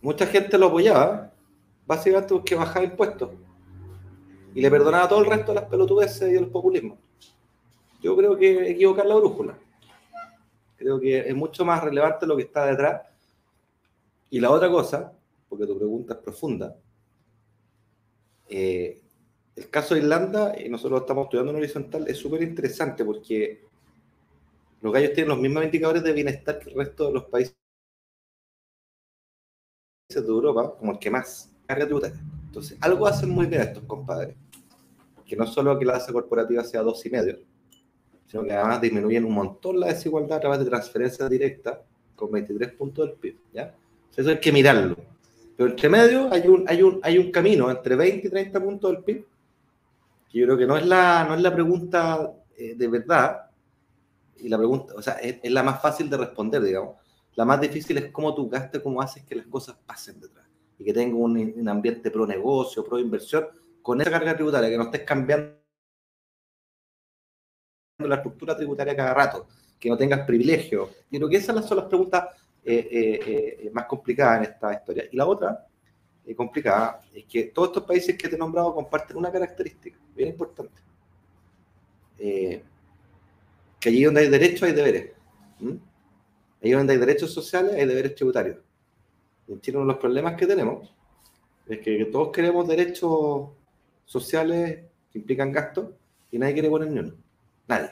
mucha 0.00 0.26
gente 0.26 0.56
lo 0.58 0.66
apoyaba, 0.68 1.31
básicamente 1.92 2.34
porque 2.34 2.54
bajaba 2.54 2.84
impuestos 2.84 3.30
y 4.54 4.60
le 4.60 4.70
perdonaba 4.70 5.08
todo 5.08 5.20
el 5.20 5.26
resto 5.26 5.52
de 5.52 5.60
las 5.60 5.68
pelotudeces 5.68 6.30
y 6.30 6.34
del 6.34 6.48
populismo. 6.48 6.98
Yo 8.02 8.16
creo 8.16 8.36
que 8.36 8.70
equivocar 8.70 9.06
la 9.06 9.14
brújula. 9.14 9.58
Creo 10.76 10.98
que 10.98 11.20
es 11.20 11.34
mucho 11.34 11.64
más 11.64 11.82
relevante 11.82 12.26
lo 12.26 12.36
que 12.36 12.42
está 12.42 12.66
detrás. 12.66 13.02
Y 14.30 14.40
la 14.40 14.50
otra 14.50 14.70
cosa, 14.70 15.12
porque 15.48 15.66
tu 15.66 15.76
pregunta 15.76 16.14
es 16.14 16.20
profunda, 16.20 16.76
eh, 18.48 19.00
el 19.54 19.68
caso 19.68 19.94
de 19.94 20.00
Irlanda, 20.00 20.54
y 20.58 20.68
nosotros 20.68 21.02
estamos 21.02 21.24
estudiando 21.24 21.52
en 21.52 21.58
horizontal, 21.58 22.08
es 22.08 22.16
súper 22.16 22.42
interesante 22.42 23.04
porque 23.04 23.66
los 24.80 24.92
gallos 24.92 25.12
tienen 25.12 25.28
los 25.28 25.38
mismos 25.38 25.64
indicadores 25.64 26.02
de 26.02 26.12
bienestar 26.12 26.58
que 26.58 26.70
el 26.70 26.76
resto 26.76 27.06
de 27.06 27.12
los 27.12 27.24
países 27.24 27.54
de 30.08 30.20
Europa, 30.20 30.74
como 30.78 30.92
el 30.92 30.98
que 30.98 31.10
más 31.10 31.52
carga 31.66 31.84
tributaria. 31.84 32.20
Entonces, 32.46 32.76
algo 32.80 33.06
hacen 33.06 33.30
muy 33.30 33.46
bien 33.46 33.62
estos 33.62 33.84
compadres. 33.84 34.36
Que 35.24 35.36
no 35.36 35.46
solo 35.46 35.78
que 35.78 35.84
la 35.84 35.94
tasa 35.94 36.12
corporativa 36.12 36.62
sea 36.64 36.82
dos 36.82 37.04
y 37.06 37.10
medio, 37.10 37.38
sino 38.26 38.44
que 38.44 38.52
además 38.52 38.80
disminuyen 38.80 39.24
un 39.24 39.32
montón 39.32 39.80
la 39.80 39.86
desigualdad 39.88 40.38
a 40.38 40.40
través 40.40 40.58
de 40.58 40.66
transferencias 40.66 41.30
directas 41.30 41.78
con 42.14 42.30
23 42.30 42.72
puntos 42.72 43.06
del 43.06 43.16
PIB. 43.16 43.38
¿ya? 43.54 43.74
Eso 44.14 44.28
hay 44.28 44.38
que 44.38 44.52
mirarlo. 44.52 44.96
Pero 45.56 45.70
entre 45.70 45.88
medio 45.88 46.30
hay 46.30 46.46
un, 46.46 46.64
hay 46.68 46.82
un, 46.82 47.00
hay 47.02 47.18
un 47.18 47.30
camino 47.30 47.70
entre 47.70 47.96
20 47.96 48.26
y 48.26 48.30
30 48.30 48.60
puntos 48.60 48.92
del 48.92 49.02
PIB, 49.02 49.26
que 50.30 50.38
yo 50.38 50.46
creo 50.46 50.58
que 50.58 50.66
no 50.66 50.76
es 50.76 50.86
la, 50.86 51.24
no 51.26 51.34
es 51.34 51.40
la 51.40 51.54
pregunta 51.54 52.34
eh, 52.56 52.74
de 52.76 52.88
verdad, 52.88 53.50
y 54.36 54.48
la 54.48 54.58
pregunta, 54.58 54.94
o 54.96 55.00
sea, 55.02 55.14
es 55.14 55.50
la 55.50 55.62
más 55.62 55.80
fácil 55.80 56.10
de 56.10 56.16
responder, 56.16 56.62
digamos. 56.62 56.96
La 57.34 57.44
más 57.44 57.60
difícil 57.60 57.96
es 57.96 58.10
cómo 58.10 58.34
tú 58.34 58.50
gastas, 58.50 58.82
cómo 58.82 59.00
haces 59.00 59.24
que 59.24 59.36
las 59.36 59.46
cosas 59.46 59.76
pasen 59.86 60.20
detrás 60.20 60.41
y 60.82 60.84
que 60.84 60.92
tenga 60.92 61.16
un, 61.16 61.68
ambiente 61.68 62.10
pro 62.10 62.26
negocio, 62.26 62.84
pro 62.84 62.98
inversión, 62.98 63.46
con 63.80 64.00
esa 64.00 64.10
carga 64.10 64.34
tributaria, 64.34 64.68
que 64.68 64.76
no 64.76 64.84
estés 64.84 65.02
cambiando 65.02 65.56
la 67.98 68.16
estructura 68.16 68.56
tributaria 68.56 68.96
cada 68.96 69.14
rato, 69.14 69.46
que 69.78 69.88
no 69.88 69.96
tengas 69.96 70.26
privilegios. 70.26 70.90
Yo 71.08 71.20
creo 71.20 71.28
que 71.28 71.36
esas 71.36 71.64
son 71.64 71.76
las 71.76 71.86
preguntas 71.86 72.24
eh, 72.64 72.88
eh, 72.90 73.20
eh, 73.62 73.70
más 73.72 73.86
complicadas 73.86 74.38
en 74.38 74.52
esta 74.52 74.74
historia. 74.74 75.04
Y 75.10 75.16
la 75.16 75.26
otra 75.26 75.66
complicada 76.36 77.00
es 77.14 77.26
que 77.26 77.44
todos 77.44 77.68
estos 77.68 77.84
países 77.84 78.18
que 78.18 78.28
te 78.28 78.34
he 78.34 78.38
nombrado 78.38 78.74
comparten 78.74 79.16
una 79.16 79.30
característica 79.30 79.98
bien 80.16 80.30
importante. 80.30 80.80
Que 82.18 83.88
allí 83.88 84.02
donde 84.02 84.22
hay 84.22 84.28
derechos 84.28 84.64
hay 84.64 84.72
deberes. 84.72 85.12
¿Mm? 85.60 85.76
Allí 86.60 86.72
donde 86.72 86.92
hay 86.92 86.98
derechos 86.98 87.32
sociales 87.32 87.74
hay 87.74 87.86
deberes 87.86 88.16
tributarios. 88.16 88.58
En 89.48 89.60
Chile 89.60 89.78
uno 89.78 89.86
de 89.86 89.92
los 89.92 90.00
problemas 90.00 90.34
que 90.34 90.46
tenemos 90.46 90.94
es 91.66 91.78
que 91.80 92.04
todos 92.06 92.30
queremos 92.32 92.66
derechos 92.66 93.48
sociales 94.04 94.84
que 95.10 95.18
implican 95.18 95.52
gastos 95.52 95.88
y 96.30 96.38
nadie 96.38 96.54
quiere 96.54 96.70
poner 96.70 96.90
ni 96.90 97.00
uno. 97.00 97.14
Nadie. 97.68 97.90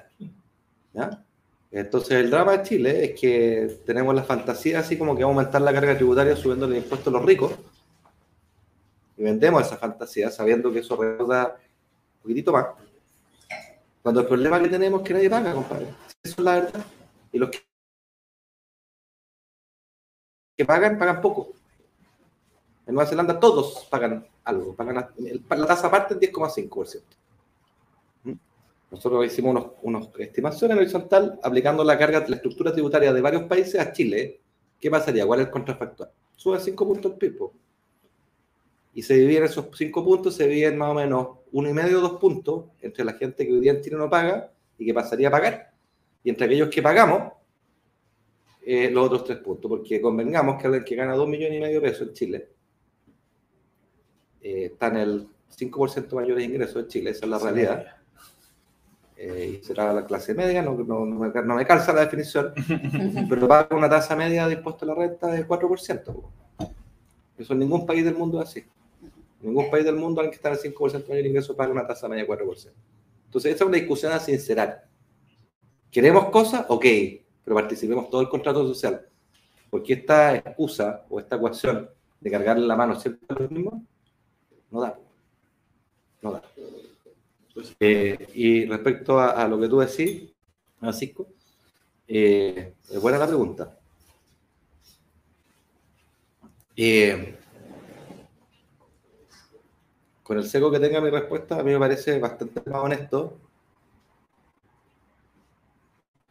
Entonces 1.70 2.12
el 2.12 2.31
drama 2.31 2.59
de 2.59 2.62
Chile 2.64 3.05
es 3.05 3.20
que 3.20 3.78
tenemos 3.86 4.14
la 4.14 4.24
fantasía 4.24 4.81
así 4.81 4.98
como 4.98 5.16
que 5.16 5.22
vamos 5.22 5.39
aumentar 5.39 5.62
la 5.62 5.72
carga 5.72 5.97
tributaria 5.97 6.35
subiendo 6.35 6.66
el 6.66 6.77
impuesto 6.77 7.10
a 7.10 7.12
los 7.12 7.24
ricos 7.24 7.52
y 9.16 9.22
vendemos 9.22 9.66
esa 9.66 9.77
fantasía 9.77 10.31
sabiendo 10.31 10.72
que 10.72 10.78
eso 10.81 10.97
recauda 10.97 11.56
un 12.16 12.22
poquitito 12.22 12.52
más. 12.52 12.66
Cuando 14.02 14.22
el 14.22 14.27
problema 14.27 14.60
que 14.62 14.68
tenemos 14.68 15.02
es 15.02 15.06
que 15.06 15.14
nadie 15.14 15.28
paga, 15.28 15.52
compadre. 15.52 15.89
Eso 16.22 16.35
es 16.39 16.39
la 16.39 16.55
verdad. 16.55 16.85
Y 17.31 17.39
los 17.39 17.51
que 17.51 17.59
que 20.61 20.66
pagan, 20.66 20.99
pagan 20.99 21.23
poco. 21.23 21.55
En 22.87 22.93
Nueva 22.95 23.09
Zelanda 23.09 23.41
todos 23.41 23.87
pagan 23.89 24.27
algo. 24.45 24.74
Pagan 24.74 24.99
a- 24.99 25.11
el- 25.16 25.43
la 25.49 25.66
tasa 25.66 25.87
aparte 25.87 26.12
es 26.12 26.20
10,5%. 26.20 27.16
¿Mm? 28.24 28.32
Nosotros 28.91 29.24
hicimos 29.24 29.53
unos, 29.53 29.66
unos 29.81 30.11
estimaciones 30.19 30.77
horizontal 30.77 31.41
aplicando 31.43 31.82
la 31.82 31.97
carga, 31.97 32.23
la 32.28 32.37
estructura 32.37 32.74
tributaria 32.74 33.11
de 33.11 33.23
varios 33.23 33.45
países 33.45 33.81
a 33.81 33.91
Chile. 33.91 34.39
¿Qué 34.78 34.91
pasaría? 34.91 35.24
¿Cuál 35.24 35.41
es 35.41 35.47
el 35.47 35.53
contrafactual? 35.53 36.11
Sube 36.37 36.61
5 36.61 36.87
puntos 36.87 37.12
el 37.12 37.16
PIB. 37.19 37.51
Y 38.93 39.01
se 39.03 39.15
dividen 39.15 39.45
esos 39.45 39.65
5 39.74 40.05
puntos, 40.05 40.35
se 40.35 40.47
dividen 40.47 40.77
más 40.77 40.91
o 40.91 40.95
menos 40.95 41.28
uno 41.53 41.70
y 41.70 41.73
medio, 41.73 42.01
dos 42.03 42.19
puntos 42.20 42.66
entre 42.82 43.03
la 43.03 43.15
gente 43.15 43.47
que 43.47 43.53
hoy 43.55 43.61
día 43.61 43.73
en 43.73 43.81
Chile 43.81 43.97
no 43.97 44.11
paga 44.11 44.53
y 44.77 44.85
que 44.85 44.93
pasaría 44.93 45.28
a 45.28 45.31
pagar. 45.31 45.73
Y 46.23 46.28
entre 46.28 46.45
aquellos 46.45 46.69
que 46.69 46.82
pagamos, 46.82 47.32
eh, 48.73 48.89
los 48.89 49.07
otros 49.07 49.25
tres 49.25 49.39
puntos, 49.39 49.69
porque 49.69 50.01
convengamos 50.01 50.57
que 50.57 50.69
alguien 50.69 50.85
que 50.85 50.95
gana 50.95 51.17
2 51.17 51.29
millones 51.29 51.59
y 51.59 51.61
medio 51.61 51.81
de 51.81 51.91
pesos 51.91 52.07
en 52.07 52.15
Chile 52.15 52.49
eh, 54.41 54.67
está 54.67 54.87
en 54.87 54.97
el 54.97 55.29
5% 55.59 56.15
mayores 56.15 56.45
ingresos 56.45 56.85
en 56.85 56.89
Chile, 56.89 57.11
esa 57.11 57.25
es 57.25 57.31
la 57.31 57.39
realidad. 57.41 57.85
Eh, 59.17 59.59
y 59.61 59.65
será 59.65 59.93
la 59.93 60.07
clase 60.07 60.35
media, 60.35 60.63
no, 60.63 60.75
no, 60.75 61.05
no 61.05 61.19
me, 61.19 61.43
no 61.43 61.57
me 61.57 61.67
calza 61.67 61.93
la 61.93 62.03
definición, 62.03 62.55
pero 63.29 63.49
paga 63.49 63.75
una 63.77 63.91
tasa 63.91 64.15
media 64.15 64.47
de 64.47 64.55
impuesto 64.55 64.85
a 64.85 64.89
la 64.89 64.95
renta 64.95 65.27
de 65.27 65.49
4%. 65.49 66.05
po. 66.05 66.31
Eso 67.37 67.53
en 67.55 67.59
ningún 67.59 67.85
país 67.85 68.05
del 68.05 68.15
mundo 68.15 68.41
es 68.41 68.51
así. 68.51 68.61
En 69.41 69.49
ningún 69.49 69.69
país 69.69 69.85
del 69.85 69.97
mundo 69.97 70.21
alguien 70.21 70.31
que 70.31 70.37
está 70.37 70.51
en 70.51 70.59
el 70.65 70.75
5% 70.77 71.09
mayor 71.09 71.27
ingreso 71.27 71.57
paga 71.57 71.73
una 71.73 71.89
tasa 71.89 72.09
media 72.09 72.23
de 72.23 72.31
4%. 72.31 72.71
Entonces, 73.25 73.53
esa 73.53 73.65
es 73.65 73.69
una 73.69 73.79
discusión 73.79 74.13
a 74.13 74.21
sincerar. 74.21 74.87
¿Queremos 75.91 76.27
cosas? 76.27 76.67
Ok, 76.69 76.85
pero 77.51 77.62
participemos 77.62 78.09
todo 78.09 78.20
el 78.20 78.28
contrato 78.28 78.64
social. 78.64 79.09
Porque 79.68 79.94
esta 79.94 80.36
excusa 80.36 81.05
o 81.10 81.18
esta 81.18 81.35
ecuación 81.35 81.90
de 82.20 82.31
cargarle 82.31 82.64
la 82.64 82.77
mano 82.77 82.94
siempre 82.94 83.27
a 83.28 83.43
los 83.43 83.51
mismos, 83.51 83.74
no 84.70 84.81
da. 84.81 84.97
No 86.22 86.31
da. 86.31 86.43
Eh, 87.81 88.28
y 88.36 88.66
respecto 88.66 89.18
a, 89.18 89.48
lo 89.48 89.59
que 89.59 89.68
tú 89.68 89.81
decís, 89.81 90.31
Francisco, 90.78 91.27
eh, 92.06 92.74
es 92.89 93.01
buena 93.01 93.18
la 93.18 93.27
pregunta. 93.27 93.77
Eh, 96.77 97.36
con 100.22 100.39
el 100.39 100.44
seco 100.44 100.70
que 100.70 100.78
tenga 100.78 101.01
mi 101.01 101.10
respuesta, 101.10 101.59
a 101.59 101.64
mí 101.64 101.72
me 101.72 101.81
parece 101.81 102.20
bastante 102.20 102.62
más 102.70 102.85
honesto 102.85 103.49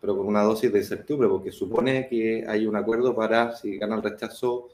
pero 0.10 0.18
con 0.18 0.28
una 0.28 0.42
dosis 0.42 0.74
de 0.74 0.80
incertidumbre, 0.80 1.30
porque 1.30 1.52
supone 1.52 2.08
que 2.08 2.44
hay 2.48 2.66
un 2.66 2.76
acuerdo 2.76 3.16
para, 3.16 3.56
si 3.56 3.78
gana 3.78 3.96
el 3.96 4.02
rechazo, 4.02 4.70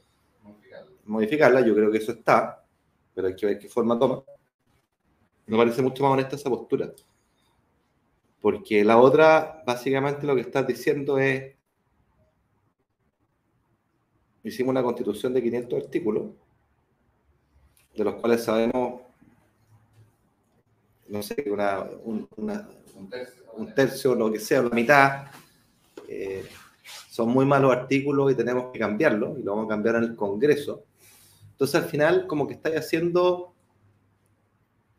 modificarla. 1.03 1.59
Yo 1.59 1.75
creo 1.75 1.91
que 1.91 1.97
eso 1.97 2.13
está, 2.13 2.63
pero 3.13 3.27
hay 3.27 3.35
que 3.35 3.45
ver 3.45 3.59
qué 3.59 3.67
forma 3.67 3.99
toma. 3.99 4.23
Me 5.47 5.57
parece 5.57 5.81
mucho 5.81 6.03
más 6.03 6.13
honesta 6.13 6.37
esa 6.37 6.49
postura. 6.49 6.89
Porque 8.39 8.85
la 8.85 8.97
otra, 8.97 9.61
básicamente 9.67 10.25
lo 10.25 10.35
que 10.35 10.41
estás 10.41 10.65
diciendo 10.65 11.17
es, 11.17 11.53
hicimos 14.41 14.71
una 14.71 14.83
constitución 14.83 15.33
de 15.33 15.43
500 15.43 15.83
artículos, 15.83 16.23
de 17.93 18.03
los 18.05 18.15
cuales 18.15 18.41
sabemos, 18.41 19.01
no 21.07 21.21
sé, 21.21 21.45
una, 21.47 21.87
un, 22.03 23.73
tercio, 23.75 24.11
o 24.11 24.15
lo 24.15 24.31
que 24.31 24.39
sea, 24.39 24.61
la 24.61 24.69
mitad, 24.69 25.25
eh, 26.07 26.45
son 27.09 27.29
muy 27.29 27.45
malos 27.45 27.71
artículos 27.71 28.31
y 28.31 28.35
tenemos 28.35 28.71
que 28.71 28.79
cambiarlos, 28.79 29.39
y 29.39 29.43
lo 29.43 29.51
vamos 29.51 29.65
a 29.65 29.69
cambiar 29.75 29.95
en 29.95 30.03
el 30.03 30.15
Congreso. 30.15 30.83
Entonces, 31.51 31.75
al 31.75 31.89
final, 31.89 32.27
como 32.27 32.47
que 32.47 32.55
estáis 32.55 32.77
haciendo 32.77 33.53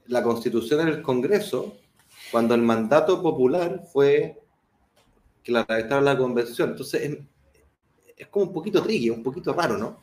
la 0.06 0.22
constitución 0.22 0.80
en 0.80 0.88
el 0.88 1.02
Congreso, 1.02 1.76
cuando 2.30 2.54
el 2.54 2.62
mandato 2.62 3.22
popular 3.22 3.82
fue 3.92 4.40
que 5.42 5.52
la 5.52 5.64
redactara 5.64 6.00
la 6.00 6.18
convención. 6.18 6.70
Entonces, 6.70 7.18
es, 8.16 8.26
como 8.28 8.46
un 8.46 8.52
poquito 8.52 8.82
tricky, 8.82 9.10
un 9.10 9.22
poquito 9.22 9.52
raro, 9.52 9.76
¿no? 9.76 10.02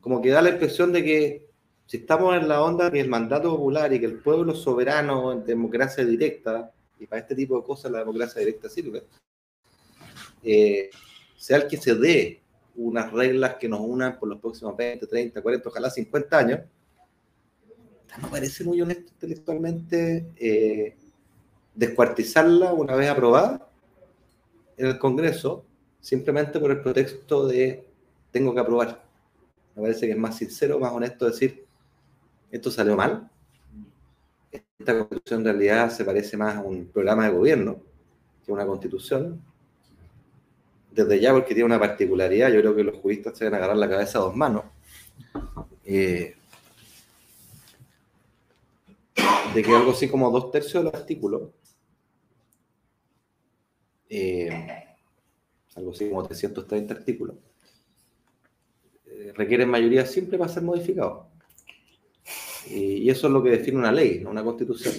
Como 0.00 0.22
que 0.22 0.30
da 0.30 0.42
la 0.42 0.50
impresión 0.50 0.92
de 0.92 1.04
que 1.04 1.45
si 1.86 1.98
estamos 1.98 2.36
en 2.36 2.48
la 2.48 2.62
onda 2.62 2.90
que 2.90 3.00
el 3.00 3.08
mandato 3.08 3.50
popular 3.56 3.92
y 3.92 4.00
que 4.00 4.06
el 4.06 4.18
pueblo 4.18 4.54
soberano 4.54 5.32
en 5.32 5.44
democracia 5.44 6.04
directa, 6.04 6.72
y 6.98 7.06
para 7.06 7.22
este 7.22 7.34
tipo 7.34 7.56
de 7.56 7.64
cosas 7.64 7.92
la 7.92 8.00
democracia 8.00 8.40
directa 8.40 8.68
sirve, 8.68 9.04
eh, 10.42 10.90
sea 11.36 11.58
el 11.58 11.68
que 11.68 11.76
se 11.76 11.94
dé 11.94 12.40
unas 12.74 13.12
reglas 13.12 13.54
que 13.56 13.68
nos 13.68 13.80
unan 13.80 14.18
por 14.18 14.28
los 14.28 14.40
próximos 14.40 14.76
20, 14.76 15.06
30, 15.06 15.40
40, 15.40 15.68
ojalá 15.68 15.90
50 15.90 16.38
años, 16.38 16.60
no 18.20 18.30
parece 18.30 18.64
muy 18.64 18.80
honesto 18.80 19.12
intelectualmente 19.12 20.32
eh, 20.36 20.96
descuartizarla 21.74 22.72
una 22.72 22.94
vez 22.96 23.10
aprobada 23.10 23.68
en 24.76 24.86
el 24.86 24.98
Congreso, 24.98 25.64
simplemente 26.00 26.58
por 26.58 26.70
el 26.70 26.80
pretexto 26.80 27.46
de 27.46 27.86
tengo 28.30 28.54
que 28.54 28.60
aprobar. 28.60 29.04
Me 29.74 29.82
parece 29.82 30.06
que 30.06 30.12
es 30.12 30.18
más 30.18 30.36
sincero, 30.36 30.78
más 30.78 30.92
honesto 30.92 31.26
decir, 31.26 31.65
esto 32.50 32.70
salió 32.70 32.96
mal. 32.96 33.30
Esta 34.50 34.98
constitución 34.98 35.40
en 35.40 35.46
realidad 35.46 35.90
se 35.90 36.04
parece 36.04 36.36
más 36.36 36.56
a 36.56 36.62
un 36.62 36.86
programa 36.86 37.24
de 37.24 37.36
gobierno 37.36 37.80
que 38.44 38.52
a 38.52 38.54
una 38.54 38.66
constitución. 38.66 39.42
Desde 40.90 41.20
ya, 41.20 41.32
porque 41.32 41.54
tiene 41.54 41.64
una 41.64 41.78
particularidad, 41.78 42.50
yo 42.50 42.60
creo 42.60 42.74
que 42.74 42.84
los 42.84 42.96
juristas 42.96 43.36
se 43.36 43.44
van 43.44 43.54
a 43.54 43.56
agarrar 43.58 43.76
la 43.76 43.88
cabeza 43.88 44.18
a 44.18 44.22
dos 44.22 44.36
manos. 44.36 44.64
Eh, 45.84 46.36
de 49.54 49.62
que 49.62 49.74
algo 49.74 49.92
así 49.92 50.08
como 50.08 50.30
dos 50.30 50.50
tercios 50.50 50.84
del 50.84 50.94
artículo, 50.94 51.52
eh, 54.08 54.86
algo 55.74 55.90
así 55.92 56.08
como 56.08 56.22
330 56.24 56.94
artículos, 56.94 57.36
eh, 59.06 59.32
requieren 59.34 59.70
mayoría 59.70 60.04
simple 60.06 60.38
para 60.38 60.52
ser 60.52 60.62
modificados. 60.62 61.26
Y, 62.70 63.08
eso 63.08 63.26
es 63.26 63.32
lo 63.32 63.42
que 63.42 63.50
define 63.50 63.78
una 63.78 63.92
ley, 63.92 64.20
no 64.20 64.30
una 64.30 64.42
constitución. 64.42 64.94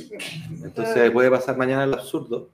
Entonces 0.63 1.11
puede 1.11 1.29
pasar 1.29 1.57
mañana 1.57 1.83
el 1.83 1.93
absurdo 1.93 2.49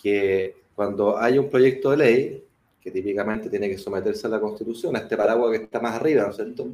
que 0.00 0.56
cuando 0.74 1.16
hay 1.16 1.38
un 1.38 1.48
proyecto 1.48 1.90
de 1.90 1.96
ley, 1.96 2.44
que 2.80 2.90
típicamente 2.90 3.48
tiene 3.48 3.68
que 3.68 3.78
someterse 3.78 4.26
a 4.26 4.30
la 4.30 4.40
constitución, 4.40 4.94
a 4.96 4.98
este 4.98 5.16
paraguas 5.16 5.56
que 5.56 5.64
está 5.64 5.80
más 5.80 5.94
arriba, 5.94 6.24
¿no 6.24 6.30
es 6.30 6.36
cierto? 6.36 6.68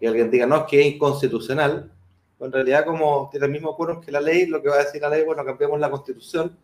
Y 0.00 0.06
alguien 0.06 0.30
diga, 0.30 0.46
no, 0.46 0.56
es 0.56 0.64
que 0.64 0.80
es 0.80 0.94
inconstitucional, 0.94 1.90
en 2.40 2.52
realidad 2.52 2.84
como 2.84 3.28
tiene 3.30 3.46
el 3.46 3.52
mismo 3.52 3.74
quórum 3.76 4.00
que 4.00 4.12
la 4.12 4.20
ley, 4.20 4.46
lo 4.46 4.60
que 4.60 4.68
va 4.68 4.76
a 4.76 4.84
decir 4.84 5.00
la 5.00 5.08
ley, 5.08 5.24
bueno, 5.24 5.44
cambiamos 5.44 5.80
la 5.80 5.90
constitución 5.90 6.54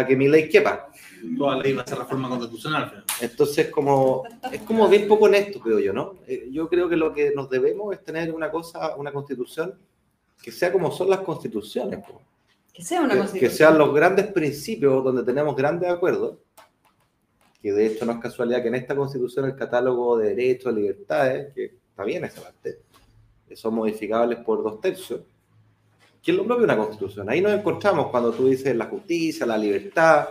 para 0.00 0.08
que 0.08 0.16
mi 0.16 0.28
ley 0.28 0.48
quepa. 0.48 0.90
Toda 1.36 1.58
ley 1.58 1.74
va 1.74 1.82
a 1.82 1.86
ser 1.86 1.98
reforma 1.98 2.26
constitucional. 2.30 3.04
Entonces, 3.20 3.68
como, 3.68 4.24
es 4.50 4.62
como 4.62 4.88
bien 4.88 5.06
poco 5.06 5.26
honesto, 5.26 5.60
creo 5.60 5.78
yo, 5.78 5.92
¿no? 5.92 6.14
Eh, 6.26 6.48
yo 6.50 6.70
creo 6.70 6.88
que 6.88 6.96
lo 6.96 7.12
que 7.12 7.32
nos 7.34 7.50
debemos 7.50 7.92
es 7.92 8.02
tener 8.02 8.32
una 8.32 8.50
cosa, 8.50 8.96
una 8.96 9.12
constitución 9.12 9.78
que 10.42 10.50
sea 10.50 10.72
como 10.72 10.90
son 10.90 11.10
las 11.10 11.20
constituciones. 11.20 12.00
Que 12.72 12.82
sea 12.82 13.02
una 13.02 13.14
constitución. 13.14 13.50
Que 13.50 13.54
sean 13.54 13.76
los 13.76 13.94
grandes 13.94 14.28
principios 14.28 15.04
donde 15.04 15.22
tenemos 15.22 15.54
grandes 15.54 15.90
acuerdos, 15.90 16.38
que 17.60 17.72
de 17.72 17.86
hecho 17.86 18.06
no 18.06 18.12
es 18.12 18.18
casualidad 18.20 18.62
que 18.62 18.68
en 18.68 18.76
esta 18.76 18.96
constitución 18.96 19.44
el 19.44 19.54
catálogo 19.54 20.16
de 20.16 20.34
derechos, 20.34 20.72
libertades, 20.72 21.52
que 21.54 21.76
está 21.90 22.04
bien 22.04 22.24
esa 22.24 22.40
parte, 22.40 22.78
son 23.54 23.74
modificables 23.74 24.38
por 24.38 24.62
dos 24.62 24.80
tercios, 24.80 25.20
que 26.22 26.30
es 26.30 26.36
lo 26.36 26.44
propio 26.44 26.66
de 26.66 26.72
una 26.72 26.76
constitución. 26.76 27.30
Ahí 27.30 27.40
nos 27.40 27.52
encontramos 27.52 28.08
cuando 28.08 28.32
tú 28.32 28.48
dices 28.48 28.76
la 28.76 28.86
justicia, 28.86 29.46
la 29.46 29.56
libertad. 29.56 30.28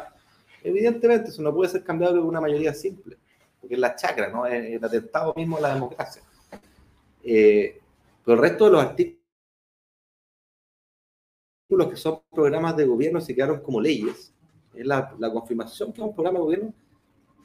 Evidentemente, 0.63 1.29
eso 1.29 1.41
no 1.41 1.53
puede 1.53 1.71
ser 1.71 1.83
cambiado 1.83 2.15
por 2.17 2.25
una 2.25 2.41
mayoría 2.41 2.73
simple, 2.73 3.17
porque 3.59 3.75
es 3.75 3.79
la 3.79 3.95
chacra, 3.95 4.29
¿no? 4.29 4.45
Es 4.45 4.75
el 4.75 4.83
atentado 4.83 5.33
mismo 5.35 5.57
a 5.57 5.61
la 5.61 5.73
democracia. 5.73 6.21
Eh, 7.23 7.79
pero 8.23 8.35
el 8.35 8.41
resto 8.41 8.65
de 8.65 8.71
los 8.71 8.83
artículos 8.83 9.17
que 11.89 11.97
son 11.97 12.21
programas 12.31 12.75
de 12.75 12.85
gobierno 12.85 13.21
se 13.21 13.33
quedaron 13.33 13.61
como 13.61 13.81
leyes. 13.81 14.33
Es 14.73 14.85
la, 14.85 15.15
la 15.17 15.31
confirmación 15.31 15.91
que 15.91 16.01
es 16.01 16.07
un 16.07 16.13
programa 16.13 16.39
de 16.39 16.45
gobierno. 16.45 16.73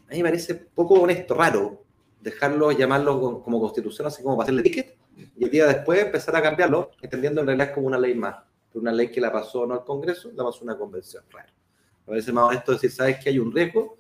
A 0.09 0.12
mí 0.12 0.19
me 0.19 0.25
parece 0.25 0.55
poco 0.55 0.95
honesto, 0.95 1.35
raro, 1.35 1.83
dejarlo, 2.21 2.73
llamarlo 2.73 3.43
como 3.43 3.61
constitución, 3.61 4.07
así 4.07 4.23
como 4.23 4.37
para 4.37 4.45
hacerle 4.45 4.62
ticket 4.62 5.03
y 5.36 5.45
el 5.45 5.51
día 5.51 5.66
después 5.66 6.01
empezar 6.01 6.36
a 6.36 6.43
cambiarlo, 6.43 6.91
entendiendo 7.03 7.41
en 7.41 7.47
realidad 7.47 7.74
como 7.74 7.86
una 7.86 7.99
ley 7.99 8.15
más. 8.15 8.36
Una 8.74 8.93
ley 8.93 9.09
que 9.09 9.20
la 9.20 9.31
pasó 9.31 9.66
no 9.66 9.74
al 9.74 9.85
Congreso, 9.85 10.32
la 10.35 10.43
pasó 10.43 10.65
una 10.65 10.77
convención. 10.77 11.23
Raro. 11.31 11.53
A 12.07 12.11
veces 12.11 12.35
más 12.35 12.45
honesto 12.45 12.73
decir, 12.73 12.91
sabes 12.91 13.19
que 13.23 13.31
hay 13.31 13.39
un 13.39 13.53
riesgo, 13.53 13.97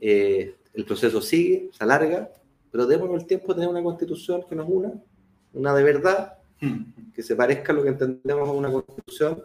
eh, 0.00 0.54
el 0.72 0.84
proceso 0.84 1.20
sigue, 1.20 1.70
se 1.72 1.84
alarga, 1.84 2.30
pero 2.72 2.86
démonos 2.86 3.22
el 3.22 3.26
tiempo 3.26 3.48
de 3.48 3.54
tener 3.54 3.68
una 3.68 3.82
constitución 3.82 4.44
que 4.48 4.56
nos 4.56 4.68
una, 4.68 4.92
una 5.52 5.74
de 5.74 5.82
verdad, 5.82 6.38
que 7.14 7.22
se 7.22 7.36
parezca 7.36 7.72
a 7.72 7.76
lo 7.76 7.82
que 7.82 7.90
entendemos 7.90 8.48
a 8.48 8.52
una 8.52 8.72
constitución 8.72 9.44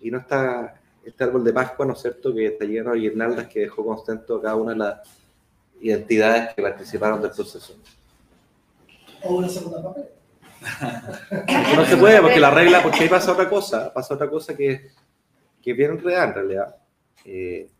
y 0.00 0.10
no 0.10 0.18
está 0.18 0.80
este 1.04 1.24
árbol 1.24 1.44
de 1.44 1.52
Pascua, 1.52 1.86
¿no 1.86 1.94
es 1.94 2.00
cierto?, 2.00 2.34
que 2.34 2.46
está 2.46 2.64
lleno 2.64 2.92
de 2.92 2.98
guirnaldas 2.98 3.46
que 3.46 3.60
dejó 3.60 3.84
constante 3.84 4.26
cada 4.42 4.56
una 4.56 4.72
de 4.72 4.78
las 4.78 5.00
identidades 5.80 6.54
que 6.54 6.62
participaron 6.62 7.22
del 7.22 7.30
proceso 7.30 7.74
o 9.24 9.36
una 9.36 9.48
segunda 9.48 9.82
papel. 9.82 10.04
no 11.76 11.84
se 11.84 11.96
puede 11.96 12.20
porque 12.20 12.40
la 12.40 12.50
regla, 12.50 12.82
porque 12.82 13.04
ahí 13.04 13.08
pasa 13.08 13.32
otra 13.32 13.48
cosa, 13.48 13.92
pasa 13.92 14.14
otra 14.14 14.28
cosa 14.28 14.56
que, 14.56 14.90
que 15.62 15.72
bien 15.72 15.98
real 15.98 16.28
en 16.28 16.34
realidad. 16.34 16.76
Eh, 17.24 17.70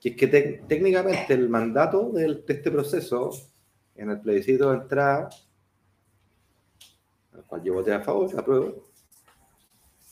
que 0.00 0.08
es 0.08 0.16
que 0.16 0.26
técnicamente 0.66 1.34
el 1.34 1.48
mandato 1.48 2.10
de 2.10 2.42
este 2.48 2.70
proceso 2.70 3.30
en 3.94 4.10
el 4.10 4.20
plebiscito 4.20 4.70
de 4.70 4.78
entrada, 4.78 5.28
al 7.34 7.44
cual 7.44 7.62
yo 7.62 7.74
voté 7.74 7.92
a 7.92 8.00
favor, 8.00 8.30
apruebo, 8.38 8.88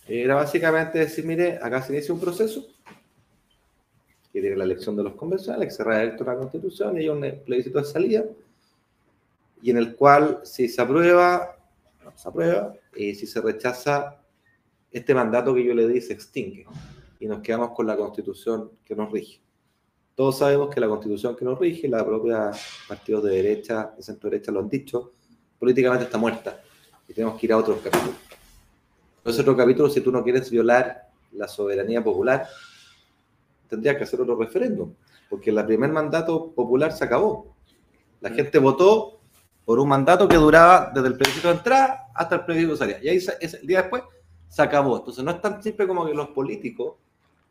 era 0.07 0.35
básicamente 0.35 0.99
decir, 0.99 1.25
mire, 1.25 1.59
acá 1.63 1.83
se 1.83 1.93
inicia 1.93 2.15
un 2.15 2.21
proceso 2.21 2.67
que 4.31 4.41
tiene 4.43 4.57
la 4.57 4.65
elección 4.65 4.95
de 4.95 5.05
los 5.05 5.15
convencionales, 5.15 5.69
que 5.69 5.75
se 5.75 5.85
redacta 5.85 6.25
una 6.25 6.37
constitución 6.37 6.97
y 6.97 7.01
hay 7.01 7.09
un 7.09 7.21
plebiscito 7.45 7.79
de 7.79 7.85
salida 7.85 8.25
y 9.63 9.71
en 9.71 9.79
el 9.79 9.97
cual 9.97 10.41
si 10.45 10.69
se 10.69 10.81
aprueba, 10.81 11.57
se 12.15 12.29
aprueba, 12.29 12.75
y 12.97 13.15
si 13.15 13.27
se 13.27 13.41
rechaza, 13.41 14.21
este 14.91 15.15
mandato 15.15 15.55
que 15.55 15.65
yo 15.65 15.75
le 15.75 15.87
di 15.87 16.01
se 16.01 16.15
extingue 16.15 16.67
y 17.21 17.27
nos 17.27 17.41
quedamos 17.41 17.73
con 17.73 17.87
la 17.87 17.97
constitución 17.97 18.71
que 18.85 18.97
nos 18.97 19.11
rige. 19.13 19.41
Todos 20.15 20.39
sabemos 20.39 20.75
que 20.75 20.81
la 20.81 20.89
constitución 20.89 21.37
que 21.37 21.45
nos 21.45 21.59
rige, 21.59 21.89
la 21.89 22.05
propia 22.05 22.51
partidos 22.89 23.25
de 23.25 23.31
derecha, 23.31 23.93
de 23.97 24.03
centro 24.03 24.31
derecha 24.31 24.51
lo 24.51 24.61
han 24.61 24.69
dicho, 24.69 25.13
políticamente 25.59 26.07
está 26.07 26.19
muerta 26.19 26.61
y 27.07 27.13
tenemos 27.13 27.39
que 27.39 27.47
ir 27.47 27.53
a 27.53 27.59
otros 27.59 27.79
capítulos. 27.81 28.17
Entonces, 29.19 29.41
otro 29.41 29.57
capítulo, 29.57 29.91
si 29.91 30.01
tú 30.01 30.11
no 30.11 30.23
quieres 30.25 30.51
violar 30.51 31.09
la 31.33 31.47
soberanía 31.47 32.03
popular, 32.03 32.47
tendrías 33.69 33.97
que 33.97 34.05
hacer 34.05 34.21
otro 34.21 34.37
referéndum, 34.37 34.95
porque 35.29 35.51
el 35.51 35.65
primer 35.67 35.93
mandato 35.93 36.51
popular 36.53 36.93
se 36.93 37.05
acabó. 37.05 37.55
La 38.21 38.31
gente 38.31 38.59
votó 38.59 39.18
por 39.69 39.79
un 39.79 39.87
mandato 39.87 40.27
que 40.27 40.37
duraba 40.37 40.91
desde 40.95 41.09
el 41.09 41.15
plebiscito 41.19 41.49
de 41.49 41.55
entrada 41.59 42.07
hasta 42.15 42.37
el 42.37 42.45
plebiscito 42.47 42.73
de 42.73 42.79
salida. 42.79 42.99
Y 43.03 43.09
ahí 43.11 43.19
el 43.39 43.67
día 43.67 43.83
después 43.83 44.03
se 44.49 44.63
acabó. 44.63 44.97
Entonces 44.97 45.23
no 45.23 45.31
es 45.31 45.43
tan 45.43 45.63
simple 45.63 45.87
como 45.87 46.07
que 46.07 46.15
los 46.15 46.29
políticos 46.29 46.95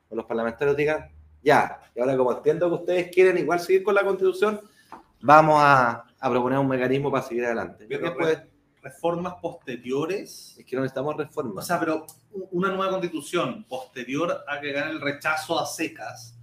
o 0.10 0.16
los 0.16 0.26
parlamentarios 0.26 0.76
digan, 0.76 1.12
ya, 1.44 1.80
y 1.96 2.00
ahora 2.00 2.18
como 2.18 2.32
entiendo 2.36 2.70
que 2.70 2.74
ustedes 2.76 3.12
quieren 3.14 3.38
igual 3.38 3.60
seguir 3.60 3.84
con 3.84 3.94
la 3.94 4.04
constitución, 4.04 4.60
vamos 5.22 5.58
a, 5.60 6.06
a 6.20 6.30
proponer 6.32 6.58
un 6.58 6.68
mecanismo 6.68 7.12
para 7.12 7.24
seguir 7.24 7.46
adelante. 7.46 7.86
Pero 7.88 8.16
reformas 8.82 9.36
posteriores. 9.40 10.56
Es 10.58 10.66
que 10.66 10.76
no 10.76 10.82
necesitamos 10.82 11.14
O 11.14 11.18
reformas. 11.20 11.68
sea, 11.68 11.80
pero 11.80 12.08
una 12.50 12.70
nueva 12.70 12.90
constitución 12.94 13.64
posterior 13.70 14.44
a 14.48 14.60
que 14.60 14.72
gane 14.72 14.90
el 14.90 15.02
rechazo 15.02 15.60
a 15.60 15.68
secas 15.68 16.36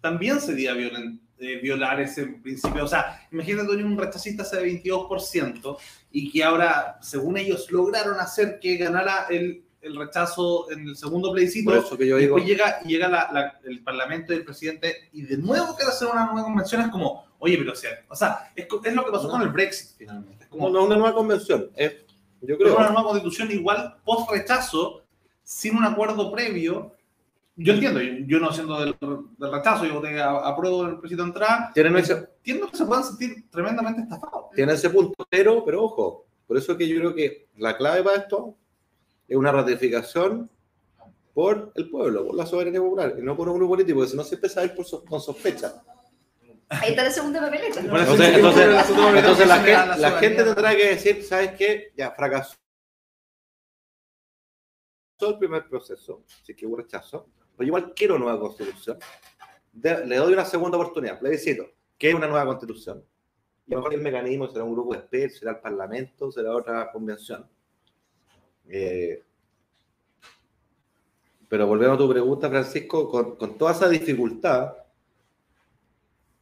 también 0.00 0.40
sería 0.40 0.72
violen- 0.72 1.20
eh, 1.40 1.60
violar 1.62 2.00
ese 2.00 2.26
principio. 2.26 2.84
O 2.84 2.88
sea, 2.88 3.26
imagínate 3.32 3.70
un 3.70 3.96
rechazista 3.98 4.42
de 4.44 4.82
22% 4.82 5.76
y 6.12 6.30
que 6.30 6.42
ahora, 6.44 6.98
según 7.00 7.36
ellos, 7.36 7.70
lograron 7.70 8.18
hacer 8.20 8.58
que 8.60 8.76
ganara 8.76 9.26
el, 9.30 9.62
el 9.80 9.96
rechazo 9.96 10.70
en 10.70 10.88
el 10.88 10.96
segundo 10.96 11.32
plebiscito. 11.32 11.70
Por 11.70 11.78
eso 11.84 11.96
que 11.96 12.06
yo 12.06 12.16
digo, 12.16 12.36
después 12.36 12.44
llega, 12.50 12.80
llega 12.82 13.08
la- 13.08 13.30
la- 13.32 13.60
el 13.64 13.82
Parlamento 13.82 14.32
y 14.32 14.36
el 14.36 14.44
presidente 14.44 15.08
y 15.12 15.22
de 15.22 15.36
nuevo 15.38 15.76
quiere 15.76 15.90
hacer 15.92 16.08
una 16.08 16.26
nueva 16.26 16.42
convención. 16.44 16.80
Es 16.82 16.88
como, 16.88 17.24
oye, 17.38 17.56
pero 17.58 17.72
o 17.72 17.76
sea, 17.76 17.90
o 18.08 18.16
sea 18.16 18.50
es, 18.56 18.66
es 18.84 18.94
lo 18.94 19.04
que 19.04 19.12
pasó 19.12 19.28
con 19.28 19.42
el 19.42 19.48
Brexit 19.50 19.96
finalmente. 19.96 20.44
Es 20.44 20.48
como, 20.50 20.68
no, 20.68 20.72
no 20.72 20.80
es 20.80 20.86
una 20.86 20.96
nueva 20.96 21.14
convención. 21.14 21.70
Es, 21.76 21.92
yo 22.40 22.56
creo. 22.58 22.76
una 22.76 22.88
nueva 22.88 23.04
constitución 23.04 23.50
igual 23.52 23.96
post 24.04 24.30
rechazo, 24.30 25.02
sin 25.44 25.76
un 25.76 25.84
acuerdo 25.84 26.32
previo. 26.32 26.94
Yo 27.60 27.72
entiendo, 27.72 28.00
yo, 28.00 28.12
yo 28.24 28.38
no 28.38 28.52
siendo 28.52 28.78
del, 28.78 28.94
del 29.00 29.52
rechazo, 29.52 29.84
yo 29.84 29.94
voté 29.94 30.20
a, 30.20 30.30
apruebo 30.30 30.84
del 30.86 31.00
presidente. 31.00 31.40
Tienen 31.74 31.96
ese, 31.96 32.12
Entiendo 32.12 32.70
que 32.70 32.76
se 32.76 32.86
puedan 32.86 33.02
sentir 33.02 33.50
tremendamente 33.50 34.02
estafados. 34.02 34.50
tiene 34.54 34.72
ese 34.74 34.88
punto, 34.90 35.26
pero, 35.28 35.64
pero 35.64 35.82
ojo, 35.84 36.26
por 36.46 36.56
eso 36.56 36.72
es 36.72 36.78
que 36.78 36.86
yo 36.86 36.98
creo 37.00 37.14
que 37.16 37.48
la 37.56 37.76
clave 37.76 38.04
para 38.04 38.18
esto 38.18 38.54
es 39.26 39.36
una 39.36 39.50
ratificación 39.50 40.48
por 41.34 41.72
el 41.74 41.90
pueblo, 41.90 42.26
por 42.28 42.36
la 42.36 42.46
soberanía 42.46 42.80
popular, 42.80 43.16
y 43.18 43.22
no 43.22 43.36
por 43.36 43.48
un 43.48 43.56
grupo 43.56 43.72
político, 43.72 43.96
porque 43.98 44.10
si 44.12 44.16
no 44.16 44.22
siempre 44.22 44.48
se 44.48 44.56
va 44.56 44.62
a 44.62 44.64
ir 44.66 44.74
por 44.76 44.84
so- 44.84 45.04
con 45.04 45.20
sospecha. 45.20 45.82
Ahí 46.68 46.90
está 46.90 47.02
la 47.02 47.10
segunda 47.10 47.40
papeleta. 47.40 47.80
Por 47.80 48.00
eso 48.00 48.12
Entonces, 48.12 48.36
entonces, 48.36 48.62
el 48.64 49.16
entonces 49.16 49.48
la, 49.48 49.56
gente, 49.56 49.74
a 49.74 49.96
la 49.96 50.10
gente 50.12 50.44
tendrá 50.44 50.76
que 50.76 50.88
decir, 50.90 51.24
¿sabes 51.24 51.52
qué? 51.58 51.92
Ya 51.96 52.12
fracasó 52.12 52.54
el 55.20 55.38
primer 55.38 55.68
proceso, 55.68 56.22
es 56.46 56.54
que 56.56 56.66
hubo 56.66 56.76
rechazo, 56.76 57.28
pero 57.58 57.66
igual 57.66 57.92
quiero 57.92 58.16
nueva 58.18 58.38
constitución. 58.38 58.98
Le 59.82 60.16
doy 60.16 60.32
una 60.32 60.44
segunda 60.44 60.78
oportunidad, 60.78 61.18
plebiscito, 61.18 61.66
quiero 61.98 62.18
una 62.18 62.28
nueva 62.28 62.46
constitución. 62.46 63.04
Y 63.66 63.74
a 63.74 63.76
lo 63.76 63.82
mejor 63.82 63.94
el 63.94 64.00
mecanismo 64.00 64.48
será 64.48 64.64
un 64.64 64.72
grupo 64.72 64.92
de 64.92 65.00
expertos, 65.00 65.38
será 65.40 65.50
el 65.50 65.58
parlamento, 65.58 66.30
será 66.30 66.54
otra 66.54 66.90
convención. 66.92 67.46
Eh, 68.68 69.24
pero 71.48 71.66
volvemos 71.66 71.96
a 71.96 71.98
tu 71.98 72.08
pregunta, 72.08 72.48
Francisco, 72.48 73.10
con, 73.10 73.36
con 73.36 73.58
toda 73.58 73.72
esa 73.72 73.88
dificultad, 73.88 74.74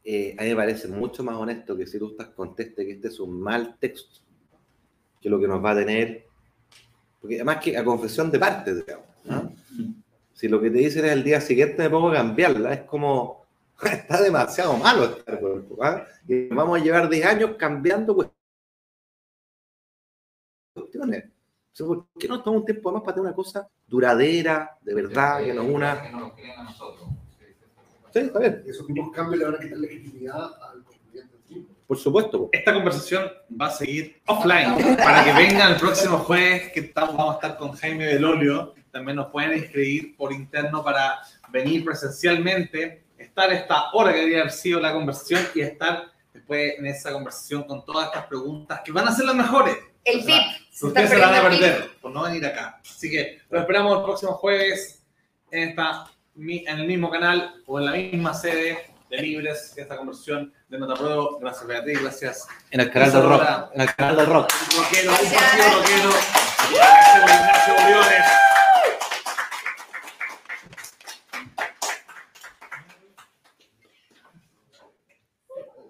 eh, 0.03 0.35
a 0.37 0.43
mí 0.43 0.49
me 0.49 0.55
parece 0.55 0.87
mucho 0.87 1.23
más 1.23 1.35
honesto 1.35 1.75
que 1.75 1.87
si 1.87 1.97
tú 1.97 2.11
estás 2.11 2.29
conteste 2.29 2.85
que 2.85 2.93
este 2.93 3.07
es 3.07 3.19
un 3.19 3.41
mal 3.41 3.77
texto, 3.79 4.19
que 5.19 5.29
lo 5.29 5.39
que 5.39 5.47
nos 5.47 5.63
va 5.63 5.71
a 5.71 5.75
tener, 5.75 6.27
porque 7.19 7.35
además 7.35 7.57
que 7.57 7.75
a 7.75 7.83
confesión 7.83 8.29
de 8.29 8.39
parte, 8.39 8.75
digamos. 8.75 9.06
Si 10.37 10.47
lo 10.47 10.61
que 10.61 10.69
te 10.69 10.77
dicen 10.77 11.03
es 11.03 11.13
el 11.13 11.23
día 11.23 11.41
siguiente 11.41 11.81
me 11.81 11.89
pongo 11.89 12.11
a 12.11 12.13
cambiarla, 12.13 12.71
es 12.71 12.81
como, 12.81 13.47
está 13.81 14.21
demasiado 14.21 14.77
malo 14.77 15.05
este 15.05 15.35
cuerpo. 15.35 15.83
¿ah? 15.83 16.05
Y 16.27 16.47
vamos 16.49 16.79
a 16.79 16.83
llevar 16.83 17.09
10 17.09 17.25
años 17.25 17.51
cambiando 17.57 18.13
cuestiones. 18.13 18.35
O 20.75 21.75
sea, 21.75 21.87
¿Por 21.87 22.05
qué 22.19 22.27
no 22.27 22.43
tomamos 22.43 22.61
un 22.61 22.65
tiempo 22.65 22.91
más 22.91 23.01
para 23.01 23.15
tener 23.15 23.25
una 23.29 23.35
cosa 23.35 23.67
duradera, 23.87 24.77
de 24.81 24.93
verdad, 24.93 25.43
que 25.43 25.55
nos 25.55 25.65
una? 25.65 26.03
Que 26.03 26.11
no 26.11 26.19
nos 26.19 26.33
crean 26.33 26.59
a 26.59 26.63
nosotros. 26.65 27.09
Sí, 28.13 28.19
está 28.19 28.37
bien, 28.37 28.63
Esos 28.67 28.87
mismos 28.87 29.11
cambios 29.11 29.39
le 29.39 29.45
van 29.45 29.55
a 29.55 29.59
quitar 29.59 29.79
legitimidad 29.79 30.53
al 30.61 30.83
por 31.87 31.97
supuesto. 31.97 32.49
Esta 32.51 32.73
conversación 32.73 33.31
va 33.59 33.67
a 33.67 33.71
seguir 33.71 34.21
offline 34.25 34.97
para 34.97 35.23
que 35.23 35.31
vengan 35.31 35.71
el 35.71 35.79
próximo 35.79 36.17
jueves 36.17 36.73
que 36.73 36.81
estamos, 36.81 37.15
vamos 37.15 37.31
a 37.31 37.35
estar 37.35 37.57
con 37.57 37.71
Jaime 37.71 38.05
Belolio. 38.07 38.73
También 38.97 39.17
nos 39.17 39.27
pueden 39.27 39.55
inscribir 39.55 40.17
por 40.17 40.33
interno 40.33 40.83
para 40.83 41.19
venir 41.49 41.85
presencialmente, 41.85 43.03
estar 43.15 43.53
esta 43.53 43.91
hora 43.93 44.11
que 44.11 44.17
debería 44.17 44.39
haber 44.39 44.51
sido 44.51 44.79
la 44.79 44.91
conversación 44.91 45.39
y 45.53 45.61
estar 45.61 46.05
después 46.33 46.79
en 46.79 46.87
esa 46.87 47.13
conversación 47.13 47.61
con 47.65 47.85
todas 47.85 48.07
estas 48.07 48.25
preguntas 48.25 48.81
que 48.83 48.91
van 48.91 49.07
a 49.07 49.11
ser 49.11 49.27
las 49.27 49.35
mejores. 49.35 49.77
El 50.03 50.21
O 50.21 50.23
sea, 50.23 50.35
VIP. 50.35 50.45
Se 50.71 50.87
está 50.87 50.87
Ustedes 50.87 51.09
se 51.11 51.17
la 51.19 51.27
van 51.27 51.45
a 51.45 51.47
perder 51.47 51.91
por 52.01 52.11
no 52.11 52.23
venir 52.23 52.43
acá. 52.43 52.81
Así 52.81 53.11
que 53.11 53.39
lo 53.51 53.59
esperamos 53.59 53.99
el 53.99 54.03
próximo 54.03 54.31
jueves 54.33 55.05
en, 55.51 55.69
esta, 55.69 56.05
en 56.35 56.79
el 56.79 56.87
mismo 56.87 57.11
canal 57.11 57.53
o 57.67 57.77
en 57.77 57.85
la 57.85 57.91
misma 57.91 58.33
sede 58.33 58.79
de 59.11 59.17
Libres, 59.21 59.75
esta 59.77 59.95
conversión 59.95 60.51
de 60.69 60.79
Nota 60.79 60.95
Pruebo. 60.95 61.37
Gracias 61.39 61.67
Beatriz, 61.67 62.01
gracias 62.01 62.47
En 62.71 62.79
el 62.79 62.89
canal 62.89 63.11
del 63.11 63.23
rock. 63.29 63.43
En 63.75 63.81
el 63.81 63.95
canal 63.95 64.15
del 64.17 64.25
rock. 64.25 64.51
rockero, 64.75 65.11
un 65.11 65.17
partido 65.17 65.79
rockero. 65.79 66.09
Gracias, 66.73 67.15
Ignacio 67.15 67.73
Bolívares. 67.75 68.36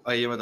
Oye, 0.08 0.20
yo 0.22 0.30
me 0.30 0.36